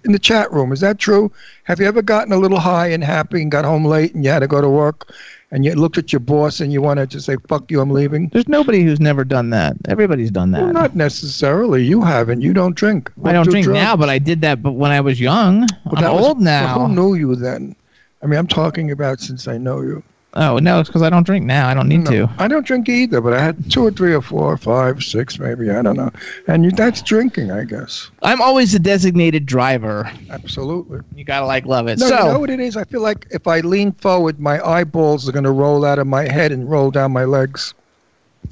In 0.09 0.13
the 0.13 0.19
chat 0.19 0.51
room, 0.51 0.73
is 0.73 0.81
that 0.81 0.99
true? 0.99 1.31
Have 1.65 1.81
you 1.81 1.87
ever 1.87 2.01
gotten 2.01 2.33
a 2.33 2.39
little 2.39 2.59
high 2.59 2.87
and 2.87 3.05
happy 3.05 3.43
and 3.43 3.51
got 3.53 3.67
home 3.67 3.85
late 3.85 4.15
and 4.15 4.25
you 4.25 4.31
had 4.31 4.39
to 4.39 4.47
go 4.47 4.63
to 4.63 4.69
work 4.69 5.13
and 5.51 5.67
you 5.67 5.75
looked 5.75 5.99
at 5.99 6.15
your 6.15 6.21
boss 6.21 6.61
and 6.61 6.73
you 6.73 6.81
wanted 6.81 7.11
to 7.11 7.21
say, 7.21 7.37
fuck 7.47 7.71
you, 7.71 7.79
I'm 7.83 7.91
leaving? 7.91 8.29
There's 8.31 8.49
nobody 8.49 8.83
who's 8.83 9.01
never 9.01 9.23
done 9.23 9.51
that. 9.51 9.77
Everybody's 9.87 10.31
done 10.31 10.53
that. 10.53 10.63
Well, 10.63 10.73
not 10.73 10.97
necessarily. 10.97 11.85
You 11.85 12.01
haven't. 12.01 12.41
You 12.41 12.55
don't 12.55 12.75
drink. 12.75 13.13
I 13.23 13.33
don't 13.33 13.45
do 13.45 13.51
drink 13.51 13.69
now, 13.69 13.97
but 13.97 14.09
I 14.09 14.19
did 14.19 14.41
that. 14.41 14.63
But 14.63 14.73
when 14.73 14.91
I 14.93 15.03
was 15.03 15.21
young, 15.21 15.67
But 15.85 15.99
I'm 15.99 16.05
that 16.05 16.15
was- 16.15 16.25
old 16.25 16.41
now. 16.41 16.79
Well, 16.79 16.87
who 16.89 16.95
knew 16.95 17.15
you 17.15 17.37
then? 17.37 17.77
I 18.23 18.27
mean, 18.27 18.39
I'm 18.39 18.47
talking 18.49 18.91
about 18.91 19.21
since 19.21 19.47
I 19.47 19.59
know 19.59 19.83
you. 19.83 20.03
Oh 20.35 20.59
no, 20.59 20.79
it's 20.79 20.89
because 20.89 21.03
I 21.03 21.09
don't 21.11 21.25
drink 21.25 21.47
now. 21.47 21.69
I 21.69 21.75
don't 21.75 21.89
need 21.89 22.05
No, 22.05 22.11
to. 22.11 22.31
I 22.39 22.49
don't 22.49 22.65
drink 22.67 22.89
either, 22.89 23.21
but 23.21 23.33
I 23.33 23.41
had 23.43 23.71
two 23.71 23.83
or 23.87 23.91
three 23.91 24.15
or 24.15 24.21
four 24.21 24.53
or 24.53 24.57
five, 24.59 25.03
six 25.03 25.39
maybe. 25.39 25.71
I 25.71 25.81
don't 25.81 25.97
know. 25.97 26.11
And 26.47 26.65
you, 26.67 26.71
that's 26.71 27.01
drinking, 27.01 27.51
I 27.51 27.65
guess. 27.65 28.11
I'm 28.23 28.41
always 28.43 28.75
a 28.75 28.79
designated 28.79 29.47
driver. 29.47 30.09
Absolutely. 30.31 31.01
You 31.17 31.25
gotta 31.25 31.47
like 31.47 31.65
love 31.65 31.89
it. 31.89 31.99
No, 31.99 32.09
so 32.09 32.19
you 32.19 32.33
know 32.33 32.39
what 32.41 32.51
it 32.51 32.61
is? 32.61 32.77
I 32.77 32.85
feel 32.85 33.01
like 33.01 33.27
if 33.31 33.47
I 33.47 33.61
lean 33.61 33.93
forward, 33.93 34.39
my 34.39 34.61
eyeballs 34.65 35.27
are 35.29 35.33
going 35.33 35.45
to 35.45 35.51
roll 35.51 35.85
out 35.85 35.99
of 35.99 36.07
my 36.07 36.25
head 36.31 36.53
and 36.53 36.69
roll 36.71 36.91
down 36.91 37.11
my 37.11 37.25
legs. 37.25 37.73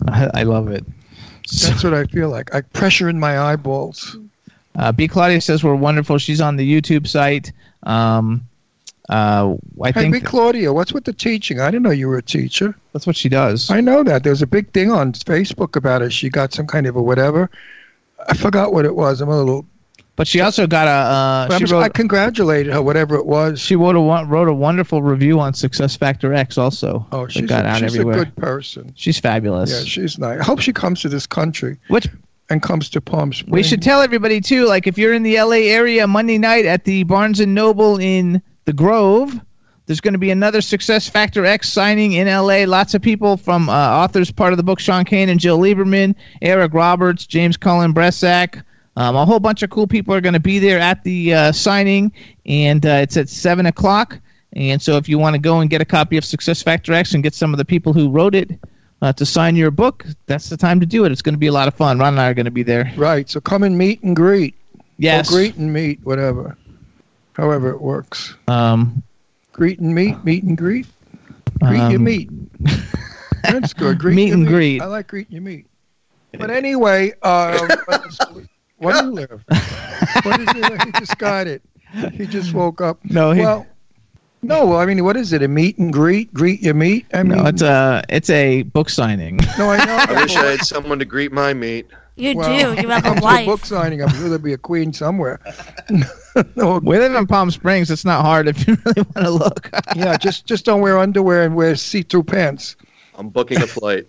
I, 0.09 0.30
I 0.40 0.42
love 0.45 0.68
it. 0.68 0.85
So, 1.47 1.68
That's 1.71 1.85
what 1.85 1.95
I 1.95 2.04
feel 2.04 2.30
like. 2.30 2.52
I 2.54 2.62
pressure 2.62 3.09
in 3.11 3.21
my 3.21 3.38
eyeballs. 3.38 4.16
uh, 4.76 4.92
B 4.92 5.06
Claudia 5.06 5.40
says 5.42 5.62
we're 5.62 5.75
wonderful. 5.76 6.16
She's 6.18 6.40
on 6.40 6.56
the 6.56 6.68
YouTube 6.80 7.06
site. 7.06 7.52
Um, 7.85 8.45
uh, 9.09 9.55
I 9.83 9.93
Hey, 9.93 10.11
think 10.11 10.25
Claudia, 10.25 10.73
what's 10.73 10.93
with 10.93 11.05
the 11.05 11.13
teaching? 11.13 11.61
I 11.61 11.71
didn't 11.71 11.83
know 11.85 11.91
you 11.91 12.09
were 12.09 12.19
a 12.19 12.23
teacher. 12.23 12.75
that's 12.93 13.07
what 13.07 13.17
she 13.17 13.29
does. 13.29 13.71
I 13.71 13.81
know 13.81 14.03
that. 14.03 14.25
There's 14.25 14.43
a 14.43 14.47
big 14.47 14.73
thing 14.73 14.91
on 14.91 15.13
Facebook 15.13 15.77
about 15.77 16.03
it. 16.03 16.13
She 16.13 16.29
got 16.29 16.53
some 16.53 16.67
kind 16.67 16.87
of 16.87 16.97
a 16.97 17.03
whatever. 17.03 17.51
I 18.29 18.35
forgot 18.35 18.73
what 18.73 18.85
it 18.85 18.97
was. 18.97 19.21
I'm 19.21 19.29
a 19.29 19.37
little. 19.37 19.65
But 20.17 20.27
she 20.27 20.41
also 20.41 20.67
got 20.67 20.89
a. 20.89 21.53
Uh, 21.55 21.59
she 21.59 21.73
I'm- 21.75 21.83
I 21.83 21.89
congratulated 21.91 22.73
her, 22.73 22.81
whatever 22.81 23.17
it 23.17 23.27
was. 23.27 23.61
She 23.61 23.77
wrote 23.77 23.97
a 23.97 24.25
wrote 24.27 24.49
a 24.49 24.55
wonderful 24.55 25.03
review 25.03 25.39
on 25.39 25.53
Success 25.53 25.95
Factor 25.95 26.33
X. 26.33 26.57
Also, 26.57 27.07
oh, 27.13 27.29
she's, 27.29 27.43
got 27.47 27.67
a, 27.67 27.69
out 27.69 27.81
she's 27.81 27.97
a 27.97 28.03
good 28.05 28.35
person. 28.37 28.93
She's 28.97 29.21
fabulous. 29.21 29.71
Yeah, 29.71 29.81
she's 29.85 30.19
nice. 30.19 30.41
I 30.41 30.45
hope 30.45 30.61
she 30.61 30.73
comes 30.73 31.03
to 31.03 31.11
this 31.11 31.27
country 31.27 31.77
Which 31.89 32.09
and 32.49 32.63
comes 32.63 32.89
to 32.91 33.01
Palm 33.03 33.33
Springs. 33.33 33.53
we 33.53 33.63
should 33.63 33.83
tell 33.83 34.01
everybody 34.01 34.41
too. 34.41 34.65
Like 34.67 34.87
if 34.87 34.97
you're 34.97 35.13
in 35.13 35.23
the 35.23 35.37
LA 35.39 35.67
area 35.69 36.07
Monday 36.07 36.39
night 36.39 36.65
at 36.65 36.85
the 36.85 37.03
Barnes 37.05 37.39
and 37.39 37.55
Noble 37.55 37.99
in 37.99 38.41
the 38.66 38.73
Grove, 38.73 39.40
there's 39.87 40.00
going 40.00 40.14
to 40.14 40.18
be 40.18 40.30
another 40.30 40.61
Success 40.61 41.08
Factor 41.08 41.46
X 41.46 41.68
signing 41.68 42.12
in 42.12 42.26
LA. 42.26 42.64
Lots 42.64 42.94
of 42.94 43.00
people 43.00 43.37
from 43.37 43.68
uh, 43.68 43.73
authors 43.73 44.30
part 44.32 44.52
of 44.52 44.56
the 44.56 44.62
book, 44.64 44.80
Sean 44.80 45.04
Kane 45.04 45.28
and 45.28 45.40
Jill 45.40 45.58
Lieberman, 45.58 46.14
Eric 46.42 46.75
Roberts, 46.75 47.25
James 47.26 47.56
Cullen 47.56 47.94
Bressack. 47.94 48.62
Um, 48.96 49.14
a 49.14 49.25
whole 49.25 49.38
bunch 49.40 49.62
of 49.62 49.70
cool 49.70 49.87
people 49.87 50.12
are 50.12 50.20
going 50.20 50.35
to 50.35 50.40
be 50.40 50.58
there 50.58 50.80
at 50.80 51.04
the 51.04 51.35
uh, 51.35 51.52
signing, 51.52 52.12
and 52.46 52.85
uh, 52.85 53.00
it's 53.02 53.16
at 53.16 53.28
seven 53.28 53.66
o'clock. 53.66 54.18
And 54.54 54.80
so, 54.80 54.96
if 54.96 55.08
you 55.08 55.18
want 55.18 55.35
to 55.35 55.38
go 55.38 55.61
and 55.61 55.70
get 55.70 55.80
a 55.80 55.85
copy 55.85 56.16
of 56.16 56.25
Success 56.25 56.62
Factor 56.62 56.92
X 56.92 57.14
and 57.14 57.23
get 57.23 57.35
some 57.35 57.52
of 57.54 57.58
the 57.58 57.64
people 57.64 57.92
who 57.92 58.11
wrote 58.11 58.35
it 58.35 58.58
uh, 59.02 59.12
to 59.12 59.26
sign 59.26 59.54
your 59.54 59.70
book, 59.70 60.06
that's 60.25 60.49
the 60.49 60.56
time 60.56 60.80
to 60.80 60.87
do 60.87 61.04
it. 61.04 61.12
It's 61.12 61.23
going 61.23 61.35
to 61.35 61.38
be 61.38 61.46
a 61.46 61.52
lot 61.52 61.68
of 61.68 61.75
fun. 61.75 61.99
Ron 61.99 62.14
and 62.14 62.20
I 62.20 62.30
are 62.30 62.35
going 62.35 62.46
to 62.46 62.50
be 62.50 62.62
there. 62.62 62.90
Right. 62.96 63.28
So 63.28 63.40
come 63.40 63.62
and 63.62 63.76
meet 63.76 64.02
and 64.02 64.16
greet. 64.16 64.54
Yes. 64.99 65.28
Or 65.28 65.35
greet 65.35 65.56
and 65.56 65.73
meet, 65.73 66.00
whatever. 66.04 66.56
However 67.37 67.71
it 67.71 67.81
works. 67.81 68.35
Um, 68.49 69.02
Greet 69.52 69.78
and 69.78 69.95
meet, 69.95 70.23
meet 70.25 70.43
and 70.43 70.57
greet. 70.57 70.87
Greet 71.61 71.78
you 71.90 71.97
Um, 71.97 72.05
meet. 72.05 72.31
That's 73.43 73.73
good. 73.73 73.99
Greet 73.99 74.16
Meet 74.16 74.28
you 74.28 74.35
and 74.35 74.47
greet. 74.47 74.83
I 74.83 74.87
like 74.87 75.07
greet 75.09 75.31
you 75.31 75.40
meet. 75.40 75.66
But 76.38 76.50
anyway, 76.50 77.12
uh, 77.23 77.66
where 78.78 79.00
do 79.00 79.07
you 79.07 79.12
live? 79.12 79.45
What 80.23 80.40
is 80.40 80.49
it? 80.55 80.83
He 80.85 80.93
just 80.93 81.16
got 81.19 81.47
it. 81.47 81.62
He 82.12 82.26
just 82.26 82.52
woke 82.52 82.81
up. 82.83 82.99
No, 83.05 83.31
he- 83.33 83.40
well, 83.40 83.66
no. 84.43 84.66
well, 84.66 84.78
I 84.78 84.85
mean, 84.87 85.02
what 85.05 85.16
is 85.16 85.33
it? 85.33 85.43
A 85.43 85.49
meet 85.49 85.78
and 85.78 85.90
greet? 85.93 86.33
Greet 86.35 86.61
you 86.62 86.75
meet? 86.75 87.07
I 87.14 87.23
mean, 87.23 87.38
no, 87.38 87.47
it's 87.47 87.62
a 87.62 88.02
it's 88.11 88.28
a 88.28 88.62
book 88.62 88.90
signing. 88.90 89.38
no, 89.59 89.71
I 89.71 89.83
know. 89.85 89.97
I 90.09 90.23
wish 90.23 90.37
I 90.37 90.45
had 90.50 90.61
someone 90.61 90.99
to 90.99 91.05
greet 91.07 91.33
my 91.33 91.55
meet. 91.55 91.87
You 92.16 92.35
Well, 92.35 92.49
do. 92.49 92.80
You 92.80 92.88
have 92.88 93.02
come 93.02 93.18
a 93.18 93.20
to 93.40 93.46
book 93.46 93.64
signing. 93.64 94.02
I'm 94.02 94.08
sure 94.08 94.25
there'll 94.25 94.38
be 94.38 94.54
a 94.54 94.58
queen 94.58 94.92
somewhere. 94.92 95.38
no, 96.56 96.78
we 96.78 96.99
live 96.99 97.14
in 97.14 97.26
Palm 97.26 97.50
Springs. 97.50 97.90
It's 97.90 98.04
not 98.06 98.23
hard 98.25 98.49
if 98.49 98.66
you 98.66 98.76
really 98.85 99.02
want 99.14 99.26
to 99.26 99.30
look. 99.30 99.70
yeah, 99.94 100.16
just 100.16 100.46
just 100.46 100.64
don't 100.64 100.80
wear 100.80 100.99
underwear 100.99 101.42
and 101.44 101.54
wear 101.54 101.76
see-through 101.76 102.25
pants. 102.25 102.76
I'm 103.16 103.28
booking 103.28 103.62
a 103.62 103.66
flight. 103.66 104.06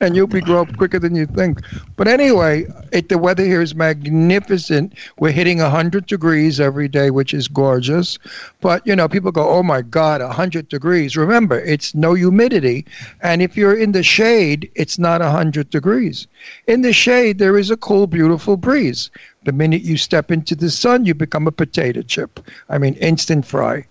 And 0.00 0.16
you'll 0.16 0.26
be 0.26 0.40
grow 0.40 0.62
up 0.62 0.76
quicker 0.76 0.98
than 0.98 1.14
you 1.14 1.26
think. 1.26 1.60
But 1.96 2.08
anyway, 2.08 2.66
it, 2.92 3.08
the 3.08 3.18
weather 3.18 3.44
here 3.44 3.60
is 3.60 3.74
magnificent. 3.74 4.94
We're 5.18 5.32
hitting 5.32 5.58
100 5.58 6.06
degrees 6.06 6.60
every 6.60 6.88
day, 6.88 7.10
which 7.10 7.34
is 7.34 7.48
gorgeous. 7.48 8.18
But, 8.60 8.86
you 8.86 8.96
know, 8.96 9.08
people 9.08 9.32
go, 9.32 9.48
oh 9.48 9.62
my 9.62 9.82
God, 9.82 10.20
100 10.20 10.68
degrees. 10.68 11.16
Remember, 11.16 11.60
it's 11.60 11.94
no 11.94 12.14
humidity. 12.14 12.86
And 13.22 13.42
if 13.42 13.56
you're 13.56 13.76
in 13.76 13.92
the 13.92 14.02
shade, 14.02 14.70
it's 14.74 14.98
not 14.98 15.20
100 15.20 15.70
degrees. 15.70 16.26
In 16.66 16.82
the 16.82 16.92
shade, 16.92 17.38
there 17.38 17.58
is 17.58 17.70
a 17.70 17.76
cool, 17.76 18.06
beautiful 18.06 18.56
breeze. 18.56 19.10
The 19.44 19.52
minute 19.52 19.82
you 19.82 19.96
step 19.96 20.30
into 20.30 20.56
the 20.56 20.70
sun, 20.70 21.04
you 21.04 21.14
become 21.14 21.46
a 21.46 21.52
potato 21.52 22.02
chip. 22.02 22.40
I 22.68 22.78
mean, 22.78 22.94
instant 22.94 23.46
fry. 23.46 23.86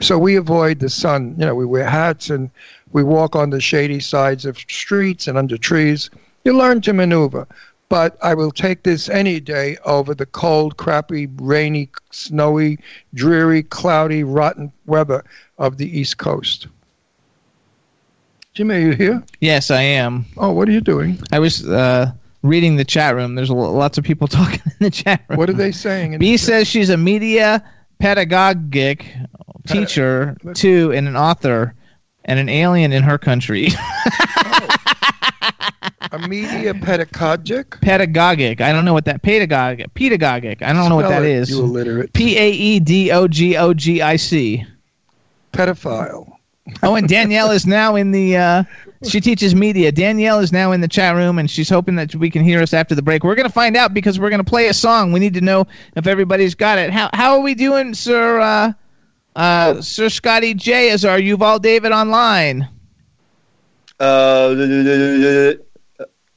So 0.00 0.18
we 0.18 0.36
avoid 0.36 0.80
the 0.80 0.90
sun. 0.90 1.36
You 1.38 1.46
know, 1.46 1.54
we 1.54 1.64
wear 1.64 1.88
hats 1.88 2.28
and 2.28 2.50
we 2.96 3.04
walk 3.04 3.36
on 3.36 3.50
the 3.50 3.60
shady 3.60 4.00
sides 4.00 4.46
of 4.46 4.56
streets 4.56 5.28
and 5.28 5.36
under 5.36 5.58
trees. 5.58 6.08
You 6.44 6.56
learn 6.56 6.80
to 6.80 6.94
maneuver. 6.94 7.46
But 7.90 8.16
I 8.22 8.32
will 8.32 8.50
take 8.50 8.84
this 8.84 9.10
any 9.10 9.38
day 9.38 9.76
over 9.84 10.14
the 10.14 10.24
cold, 10.24 10.78
crappy, 10.78 11.26
rainy, 11.36 11.90
snowy, 12.10 12.78
dreary, 13.12 13.64
cloudy, 13.64 14.24
rotten 14.24 14.72
weather 14.86 15.22
of 15.58 15.76
the 15.76 15.86
East 15.86 16.16
Coast. 16.16 16.68
Jimmy, 18.54 18.76
are 18.76 18.78
you 18.78 18.92
here? 18.92 19.22
Yes, 19.40 19.70
I 19.70 19.82
am. 19.82 20.24
Oh, 20.38 20.52
what 20.52 20.66
are 20.66 20.72
you 20.72 20.80
doing? 20.80 21.20
I 21.32 21.38
was 21.38 21.68
uh, 21.68 22.10
reading 22.40 22.76
the 22.76 22.84
chat 22.86 23.14
room. 23.14 23.34
There's 23.34 23.50
lots 23.50 23.98
of 23.98 24.04
people 24.04 24.26
talking 24.40 24.62
in 24.64 24.76
the 24.80 24.90
chat 24.90 25.22
room. 25.28 25.38
What 25.38 25.50
are 25.50 25.52
they 25.52 25.70
saying? 25.70 26.16
B 26.18 26.38
says 26.38 26.66
she's 26.66 26.88
a 26.88 26.96
media 26.96 27.62
pedagogic 28.00 29.04
teacher, 29.66 30.34
too, 30.54 30.92
and 30.92 31.06
an 31.06 31.14
author, 31.14 31.74
and 32.26 32.38
an 32.38 32.48
alien 32.48 32.92
in 32.92 33.02
her 33.02 33.16
country. 33.18 33.68
a 36.12 36.18
media 36.28 36.74
pedagogic. 36.74 37.80
pedagogic. 37.80 38.60
I 38.60 38.72
don't 38.72 38.84
know 38.84 38.92
what 38.92 39.06
that 39.06 39.22
pedagogic. 39.22 39.94
Pedagogic. 39.94 40.62
I 40.62 40.72
don't 40.72 40.88
know 40.88 40.96
what 40.96 41.06
Spell 41.06 41.22
that 41.22 41.28
it, 41.28 41.36
is. 41.36 41.50
You 41.50 41.60
illiterate. 41.60 42.12
P 42.12 42.36
A 42.38 42.50
E 42.50 42.80
D 42.80 43.10
O 43.12 43.26
G 43.28 43.56
O 43.56 43.72
G 43.72 44.02
I 44.02 44.16
C. 44.16 44.66
Pedophile. 45.52 46.32
Oh, 46.82 46.96
and 46.96 47.08
Danielle 47.08 47.52
is 47.52 47.64
now 47.66 47.94
in 47.94 48.10
the. 48.10 48.36
Uh, 48.36 48.64
she 49.04 49.20
teaches 49.20 49.54
media. 49.54 49.92
Danielle 49.92 50.40
is 50.40 50.52
now 50.52 50.72
in 50.72 50.80
the 50.80 50.88
chat 50.88 51.14
room, 51.14 51.38
and 51.38 51.48
she's 51.48 51.68
hoping 51.68 51.94
that 51.94 52.14
we 52.16 52.28
can 52.28 52.42
hear 52.42 52.60
us 52.60 52.74
after 52.74 52.94
the 52.94 53.02
break. 53.02 53.22
We're 53.22 53.36
gonna 53.36 53.48
find 53.48 53.76
out 53.76 53.94
because 53.94 54.18
we're 54.18 54.30
gonna 54.30 54.42
play 54.42 54.66
a 54.66 54.74
song. 54.74 55.12
We 55.12 55.20
need 55.20 55.34
to 55.34 55.40
know 55.40 55.66
if 55.94 56.08
everybody's 56.08 56.56
got 56.56 56.78
it. 56.78 56.90
How 56.90 57.08
how 57.12 57.34
are 57.34 57.40
we 57.40 57.54
doing, 57.54 57.94
Sir? 57.94 58.40
Uh, 58.40 58.72
uh, 59.36 59.80
Sir 59.80 60.08
Scotty 60.08 60.54
J 60.54 60.88
is 60.88 61.04
our 61.04 61.18
Yuval 61.18 61.60
David 61.62 61.92
online. 61.92 62.68
Uh, 63.98 65.54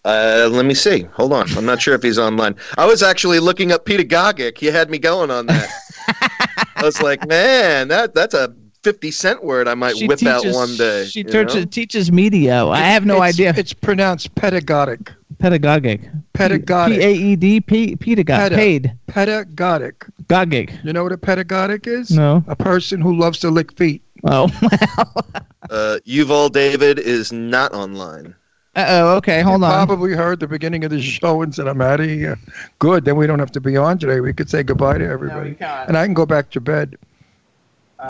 uh, 0.05 0.49
let 0.51 0.65
me 0.65 0.73
see. 0.73 1.01
Hold 1.13 1.33
on. 1.33 1.49
I'm 1.57 1.65
not 1.65 1.81
sure 1.81 1.93
if 1.95 2.03
he's 2.03 2.17
online. 2.19 2.55
I 2.77 2.85
was 2.85 3.03
actually 3.03 3.39
looking 3.39 3.71
up 3.71 3.85
pedagogic. 3.85 4.61
You 4.61 4.71
had 4.71 4.89
me 4.89 4.97
going 4.99 5.31
on 5.31 5.47
that. 5.47 5.69
I 6.75 6.83
was 6.83 7.01
like, 7.01 7.27
man, 7.27 7.87
that 7.89 8.13
that's 8.15 8.33
a 8.33 8.55
50 8.83 9.11
cent 9.11 9.43
word 9.43 9.67
I 9.67 9.73
might 9.73 9.97
She 9.97 10.07
whip 10.07 10.23
out 10.23 10.45
one 10.45 10.73
day. 10.77 11.05
She 11.05 11.19
you 11.19 11.25
teaches, 11.25 11.55
know? 11.55 11.65
teaches 11.65 12.11
media. 12.11 12.65
I 12.65 12.79
have 12.79 13.05
no 13.05 13.15
It's- 13.15 13.33
idea. 13.33 13.53
It's 13.57 13.73
pronounced 13.73 14.33
pedagogic. 14.35 15.11
Pedagogic. 15.39 16.01
Pedagogic. 16.33 16.99
P 16.99 17.03
A 17.05 17.11
E 17.13 17.35
D 17.35 17.59
P 17.61 17.95
pedagogic. 17.95 18.51
Peda. 18.51 18.55
Paid. 18.55 18.93
Pedagogic. 19.07 20.07
Gogic. 20.27 20.83
You 20.85 20.93
know 20.93 21.03
what 21.03 21.11
a 21.11 21.17
pedagogic 21.17 21.87
is? 21.87 22.11
No. 22.11 22.43
A 22.47 22.55
person 22.55 23.01
who 23.01 23.15
loves 23.17 23.39
to 23.39 23.49
lick 23.49 23.75
feet. 23.77 24.03
Oh. 24.25 24.47
Uh, 25.69 25.99
Yuval 26.07 26.51
David 26.51 26.97
is 26.97 27.31
not 27.31 27.73
online. 27.73 28.33
Uh 28.75 28.85
oh. 28.87 29.15
Okay. 29.17 29.41
Hold 29.41 29.59
you 29.61 29.65
on. 29.65 29.85
Probably 29.85 30.13
heard 30.13 30.39
the 30.39 30.47
beginning 30.47 30.83
of 30.83 30.89
the 30.89 30.99
show 30.99 31.43
and 31.43 31.53
said, 31.53 31.67
"I'm 31.67 31.79
out 31.81 31.99
of 31.99 32.07
here." 32.07 32.39
Good. 32.79 33.05
Then 33.05 33.17
we 33.17 33.27
don't 33.27 33.37
have 33.37 33.51
to 33.51 33.61
be 33.61 33.77
on 33.77 33.99
today. 33.99 34.19
We 34.19 34.33
could 34.33 34.49
say 34.49 34.63
goodbye 34.63 34.97
to 34.97 35.05
everybody, 35.05 35.53
can't. 35.53 35.89
and 35.89 35.97
I 35.97 36.05
can 36.05 36.15
go 36.15 36.25
back 36.25 36.49
to 36.51 36.61
bed. 36.61 36.97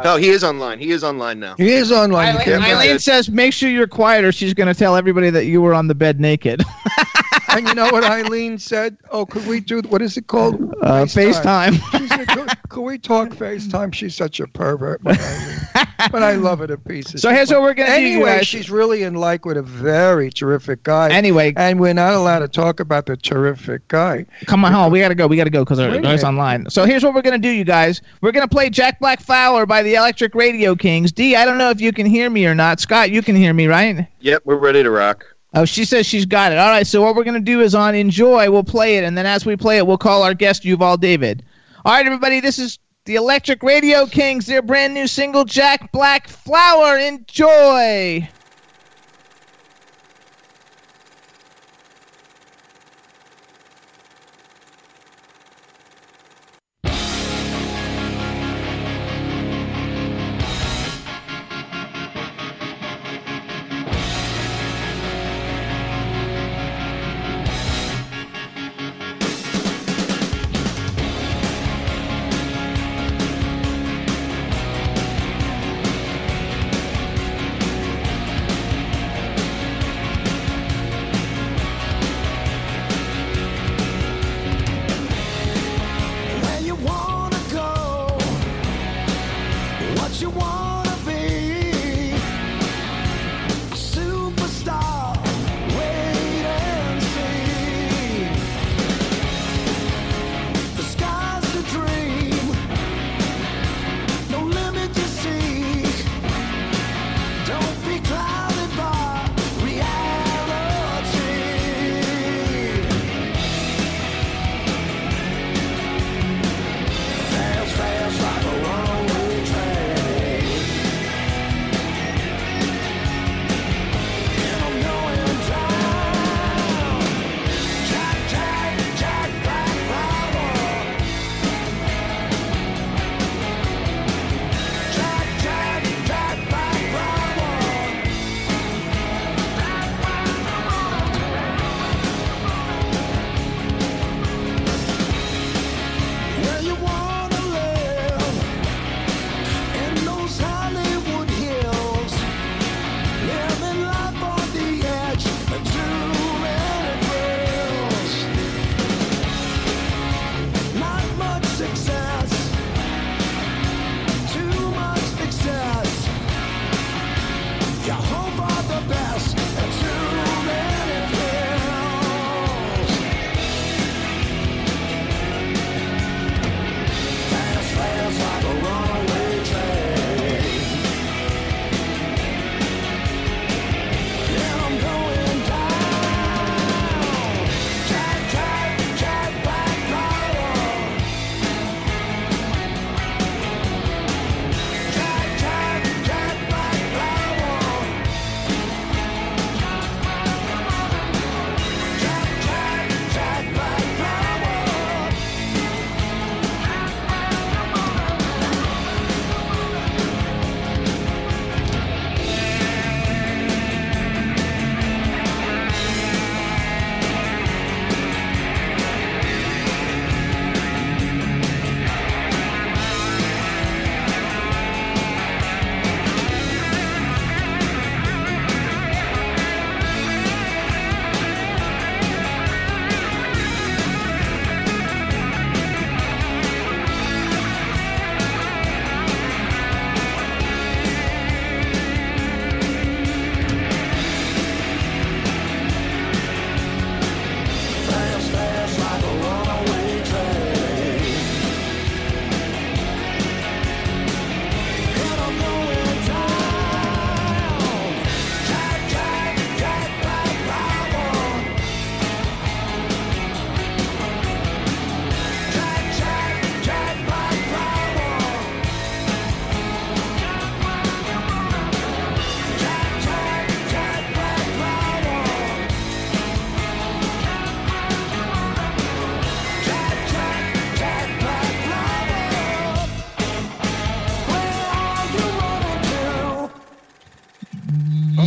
No, 0.03 0.15
he 0.17 0.29
is 0.29 0.43
online. 0.43 0.77
He 0.79 0.91
is 0.91 1.03
online 1.03 1.39
now. 1.39 1.55
He 1.57 1.71
is 1.71 1.91
online. 1.91 2.35
You 2.45 2.53
Eileen- 2.53 2.61
Eileen 2.75 2.99
says, 2.99 3.29
"Make 3.29 3.51
sure 3.51 3.69
you're 3.69 3.87
quiet, 3.87 4.23
or 4.23 4.31
she's 4.31 4.53
going 4.53 4.67
to 4.67 4.77
tell 4.77 4.95
everybody 4.95 5.31
that 5.31 5.45
you 5.45 5.61
were 5.61 5.73
on 5.73 5.87
the 5.87 5.95
bed 5.95 6.19
naked." 6.19 6.61
and 7.51 7.67
you 7.67 7.73
know 7.73 7.89
what 7.91 8.03
Eileen 8.03 8.57
said? 8.57 8.97
Oh, 9.11 9.25
could 9.25 9.45
we 9.47 9.59
do 9.59 9.81
what 9.89 10.01
is 10.01 10.17
it 10.17 10.27
called? 10.27 10.55
Uh, 10.81 11.03
FaceTime. 11.05 11.73
She 11.97 12.07
said, 12.07 12.27
could, 12.27 12.49
could 12.69 12.81
we 12.81 12.97
talk 12.97 13.29
FaceTime? 13.29 13.93
She's 13.93 14.15
such 14.15 14.39
a 14.39 14.47
pervert, 14.47 15.03
my 15.03 15.11
Eileen. 15.11 15.87
but 16.11 16.23
I 16.23 16.33
love 16.35 16.61
it 16.61 16.67
to 16.67 16.77
pieces. 16.77 17.21
So 17.29 17.31
here's 17.31 17.51
what 17.51 17.61
we're 17.61 17.73
gonna 17.73 17.89
do, 17.89 17.93
Anyway, 17.95 18.41
she's 18.43 18.69
really 18.71 19.03
in 19.03 19.15
like 19.15 19.45
with 19.45 19.57
a 19.57 19.61
very 19.61 20.29
terrific 20.29 20.83
guy. 20.83 21.09
anyway, 21.11 21.53
and 21.57 21.79
we're 21.79 21.93
not 21.93 22.13
allowed 22.13 22.39
to 22.39 22.47
talk 22.47 22.79
about 22.79 23.05
the 23.05 23.17
terrific 23.17 23.87
guy. 23.87 24.25
come 24.45 24.63
on 24.65 24.71
home. 24.71 24.91
We 24.91 24.99
got 24.99 25.09
to 25.09 25.15
go. 25.15 25.27
We 25.27 25.35
got 25.35 25.43
to 25.45 25.49
go 25.49 25.63
because 25.63 25.79
Wait 25.79 26.03
a 26.05 26.13
it's 26.13 26.23
online. 26.23 26.69
So 26.69 26.85
here's 26.85 27.03
what 27.03 27.13
we're 27.13 27.21
going 27.21 27.39
to 27.39 27.47
do, 27.47 27.53
you 27.53 27.63
guys. 27.63 28.01
We're 28.21 28.31
going 28.31 28.47
to 28.47 28.53
play 28.53 28.69
Jack 28.69 28.99
Black 28.99 29.19
Flower 29.21 29.65
by 29.65 29.83
the 29.83 29.95
Electric 29.95 30.33
Radio 30.35 30.75
Kings. 30.75 31.11
D, 31.11 31.35
I 31.35 31.45
don't 31.45 31.57
know 31.57 31.69
if 31.69 31.81
you 31.81 31.91
can 31.91 32.05
hear 32.05 32.29
me 32.29 32.45
or 32.45 32.55
not. 32.55 32.79
Scott, 32.79 33.11
you 33.11 33.21
can 33.21 33.35
hear 33.35 33.53
me, 33.53 33.67
right? 33.67 34.07
Yep, 34.21 34.43
we're 34.45 34.55
ready 34.55 34.83
to 34.83 34.89
rock. 34.89 35.25
Oh, 35.53 35.65
she 35.65 35.83
says 35.83 36.05
she's 36.05 36.25
got 36.25 36.51
it. 36.51 36.59
All 36.59 36.69
right, 36.69 36.85
so 36.85 37.01
what 37.01 37.15
we're 37.15 37.23
going 37.23 37.33
to 37.33 37.39
do 37.39 37.61
is 37.61 37.73
on 37.73 37.95
Enjoy, 37.95 38.51
we'll 38.51 38.63
play 38.63 38.97
it, 38.97 39.03
and 39.03 39.17
then 39.17 39.25
as 39.25 39.45
we 39.45 39.55
play 39.55 39.77
it, 39.77 39.87
we'll 39.87 39.97
call 39.97 40.21
our 40.21 40.33
guest, 40.33 40.63
Yuval 40.63 40.99
David. 40.99 41.43
All 41.85 41.93
right, 41.93 42.05
everybody, 42.05 42.39
this 42.39 42.59
is 42.59 42.77
the 43.05 43.15
Electric 43.15 43.63
Radio 43.63 44.05
Kings, 44.05 44.45
their 44.45 44.61
brand 44.61 44.93
new 44.93 45.07
single, 45.07 45.45
Jack 45.45 45.91
Black 45.91 46.27
Flower. 46.27 46.97
Enjoy! 46.97 48.29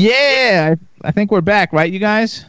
Yeah, 0.03 0.75
I, 1.05 1.09
I 1.09 1.13
think 1.13 1.31
we're 1.31 1.41
back, 1.41 1.73
right, 1.73 1.93
you 1.93 2.01
guys? 2.01 2.45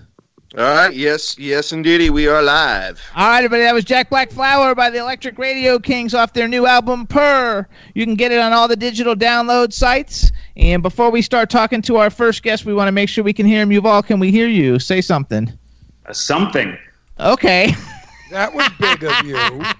All 0.57 0.63
right. 0.63 0.91
Yes. 0.91 1.37
Yes, 1.37 1.71
indeedy. 1.71 2.09
We 2.09 2.27
are 2.27 2.41
live. 2.41 2.99
All 3.15 3.27
right, 3.27 3.43
everybody. 3.43 3.61
That 3.61 3.75
was 3.75 3.83
Jack 3.83 4.09
Black 4.09 4.31
Flower 4.31 4.73
by 4.73 4.89
the 4.89 4.97
Electric 4.97 5.37
Radio 5.37 5.77
Kings 5.77 6.15
off 6.15 6.33
their 6.33 6.47
new 6.47 6.65
album 6.65 7.05
Purr. 7.05 7.67
You 7.93 8.05
can 8.05 8.15
get 8.15 8.31
it 8.31 8.39
on 8.39 8.53
all 8.53 8.67
the 8.67 8.75
digital 8.75 9.15
download 9.15 9.71
sites. 9.71 10.31
And 10.57 10.81
before 10.81 11.11
we 11.11 11.21
start 11.21 11.51
talking 11.51 11.83
to 11.83 11.97
our 11.97 12.09
first 12.09 12.41
guest, 12.41 12.65
we 12.65 12.73
want 12.73 12.87
to 12.87 12.91
make 12.91 13.07
sure 13.07 13.23
we 13.23 13.33
can 13.33 13.45
hear 13.45 13.61
him. 13.61 13.69
Yuval, 13.69 14.03
can 14.03 14.19
we 14.19 14.31
hear 14.31 14.47
you? 14.47 14.79
Say 14.79 15.01
something. 15.01 15.51
Uh, 16.07 16.13
something. 16.13 16.75
Okay. 17.19 17.73
That 18.31 18.51
was 18.51 18.67
big 18.79 19.03
of 19.03 19.25
you. 19.27 19.35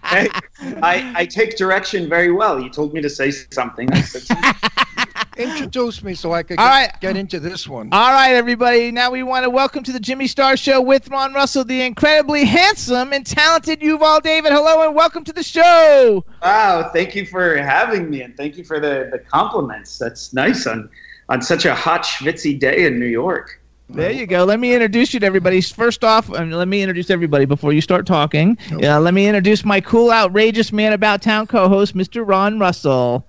Hey, 0.06 0.30
I, 0.84 1.12
I 1.16 1.26
take 1.26 1.58
direction 1.58 2.08
very 2.08 2.32
well. 2.32 2.60
You 2.60 2.70
told 2.70 2.94
me 2.94 3.02
to 3.02 3.10
say 3.10 3.32
something. 3.32 3.92
I 3.92 4.02
said 4.02 4.22
something. 4.22 4.70
Introduce 5.38 6.04
me 6.04 6.14
so 6.14 6.32
I 6.32 6.44
could 6.44 6.58
get, 6.58 6.64
right. 6.64 6.92
get 7.02 7.18
into 7.18 7.40
this 7.40 7.68
one. 7.68 7.90
All 7.92 8.12
right, 8.12 8.34
everybody. 8.34 8.92
Now 8.92 9.10
we 9.10 9.24
want 9.24 9.44
to 9.44 9.50
welcome 9.50 9.84
to 9.84 9.92
the 9.92 10.00
Jimmy 10.00 10.28
Star 10.28 10.56
Show 10.56 10.80
with 10.80 11.08
Ron 11.10 11.34
Russell, 11.34 11.64
the 11.64 11.82
incredibly 11.82 12.46
handsome 12.46 13.14
and 13.14 13.26
talented 13.26 13.80
Yuval 13.80 14.22
David. 14.22 14.52
Hello 14.52 14.86
and 14.86 14.96
welcome 14.96 15.24
to 15.24 15.34
the 15.34 15.42
show. 15.42 16.24
wow, 16.44 16.90
thank 16.94 17.16
you 17.16 17.26
for 17.26 17.58
having 17.58 18.10
me, 18.12 18.22
and 18.22 18.38
thank 18.38 18.58
you 18.58 18.64
for 18.64 18.80
the, 18.80 19.10
the 19.12 19.20
compliments. 19.20 19.98
That's 19.98 20.34
nice 20.34 20.68
on 20.68 20.90
on 21.30 21.42
such 21.42 21.66
a 21.66 21.74
hot, 21.74 22.04
schwitzy 22.04 22.60
day 22.60 22.86
in 22.86 23.00
New 23.00 23.08
York. 23.08 23.60
There 23.90 24.12
you 24.12 24.26
go. 24.26 24.44
Let 24.44 24.60
me 24.60 24.74
introduce 24.74 25.14
you 25.14 25.20
to 25.20 25.26
everybody. 25.26 25.62
First 25.62 26.04
off, 26.04 26.32
um, 26.34 26.52
let 26.52 26.68
me 26.68 26.82
introduce 26.82 27.10
everybody 27.10 27.46
before 27.46 27.74
you 27.74 27.82
start 27.82 28.06
talking. 28.06 28.58
Uh, 28.72 29.00
let 29.00 29.14
me 29.14 29.28
introduce 29.28 29.66
my 29.66 29.82
cool, 29.82 30.12
outrageous 30.12 30.72
man 30.72 30.94
about 30.94 31.22
town 31.22 31.48
co-host, 31.48 31.96
Mr. 31.96 32.28
Ron 32.28 32.60
Russell. 32.60 33.26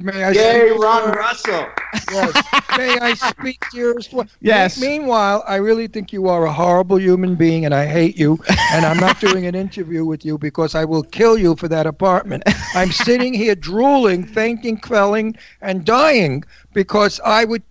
May 0.00 0.24
I 0.24 0.30
Yay, 0.30 0.68
speak, 0.68 0.82
Ron 0.82 1.02
sir? 1.02 1.12
Russell! 1.12 1.66
Yes. 2.10 2.44
May 2.78 2.98
I 2.98 3.14
speak 3.14 3.60
to 3.70 3.76
you 3.76 3.96
as? 3.98 4.08
Yes. 4.40 4.80
Me- 4.80 4.88
meanwhile, 4.88 5.44
I 5.46 5.56
really 5.56 5.86
think 5.86 6.12
you 6.12 6.28
are 6.28 6.46
a 6.46 6.52
horrible 6.52 6.98
human 6.98 7.34
being, 7.34 7.66
and 7.66 7.74
I 7.74 7.86
hate 7.86 8.16
you. 8.16 8.38
And 8.72 8.86
I'm 8.86 8.96
not 8.96 9.20
doing 9.20 9.46
an 9.46 9.54
interview 9.54 10.04
with 10.04 10.24
you 10.24 10.38
because 10.38 10.74
I 10.74 10.84
will 10.84 11.02
kill 11.02 11.36
you 11.36 11.56
for 11.56 11.68
that 11.68 11.86
apartment. 11.86 12.42
I'm 12.74 12.90
sitting 12.90 13.34
here 13.34 13.54
drooling, 13.54 14.24
fainting, 14.24 14.78
quelling, 14.78 15.36
and 15.60 15.84
dying 15.84 16.44
because 16.72 17.20
I 17.20 17.44
would, 17.44 17.62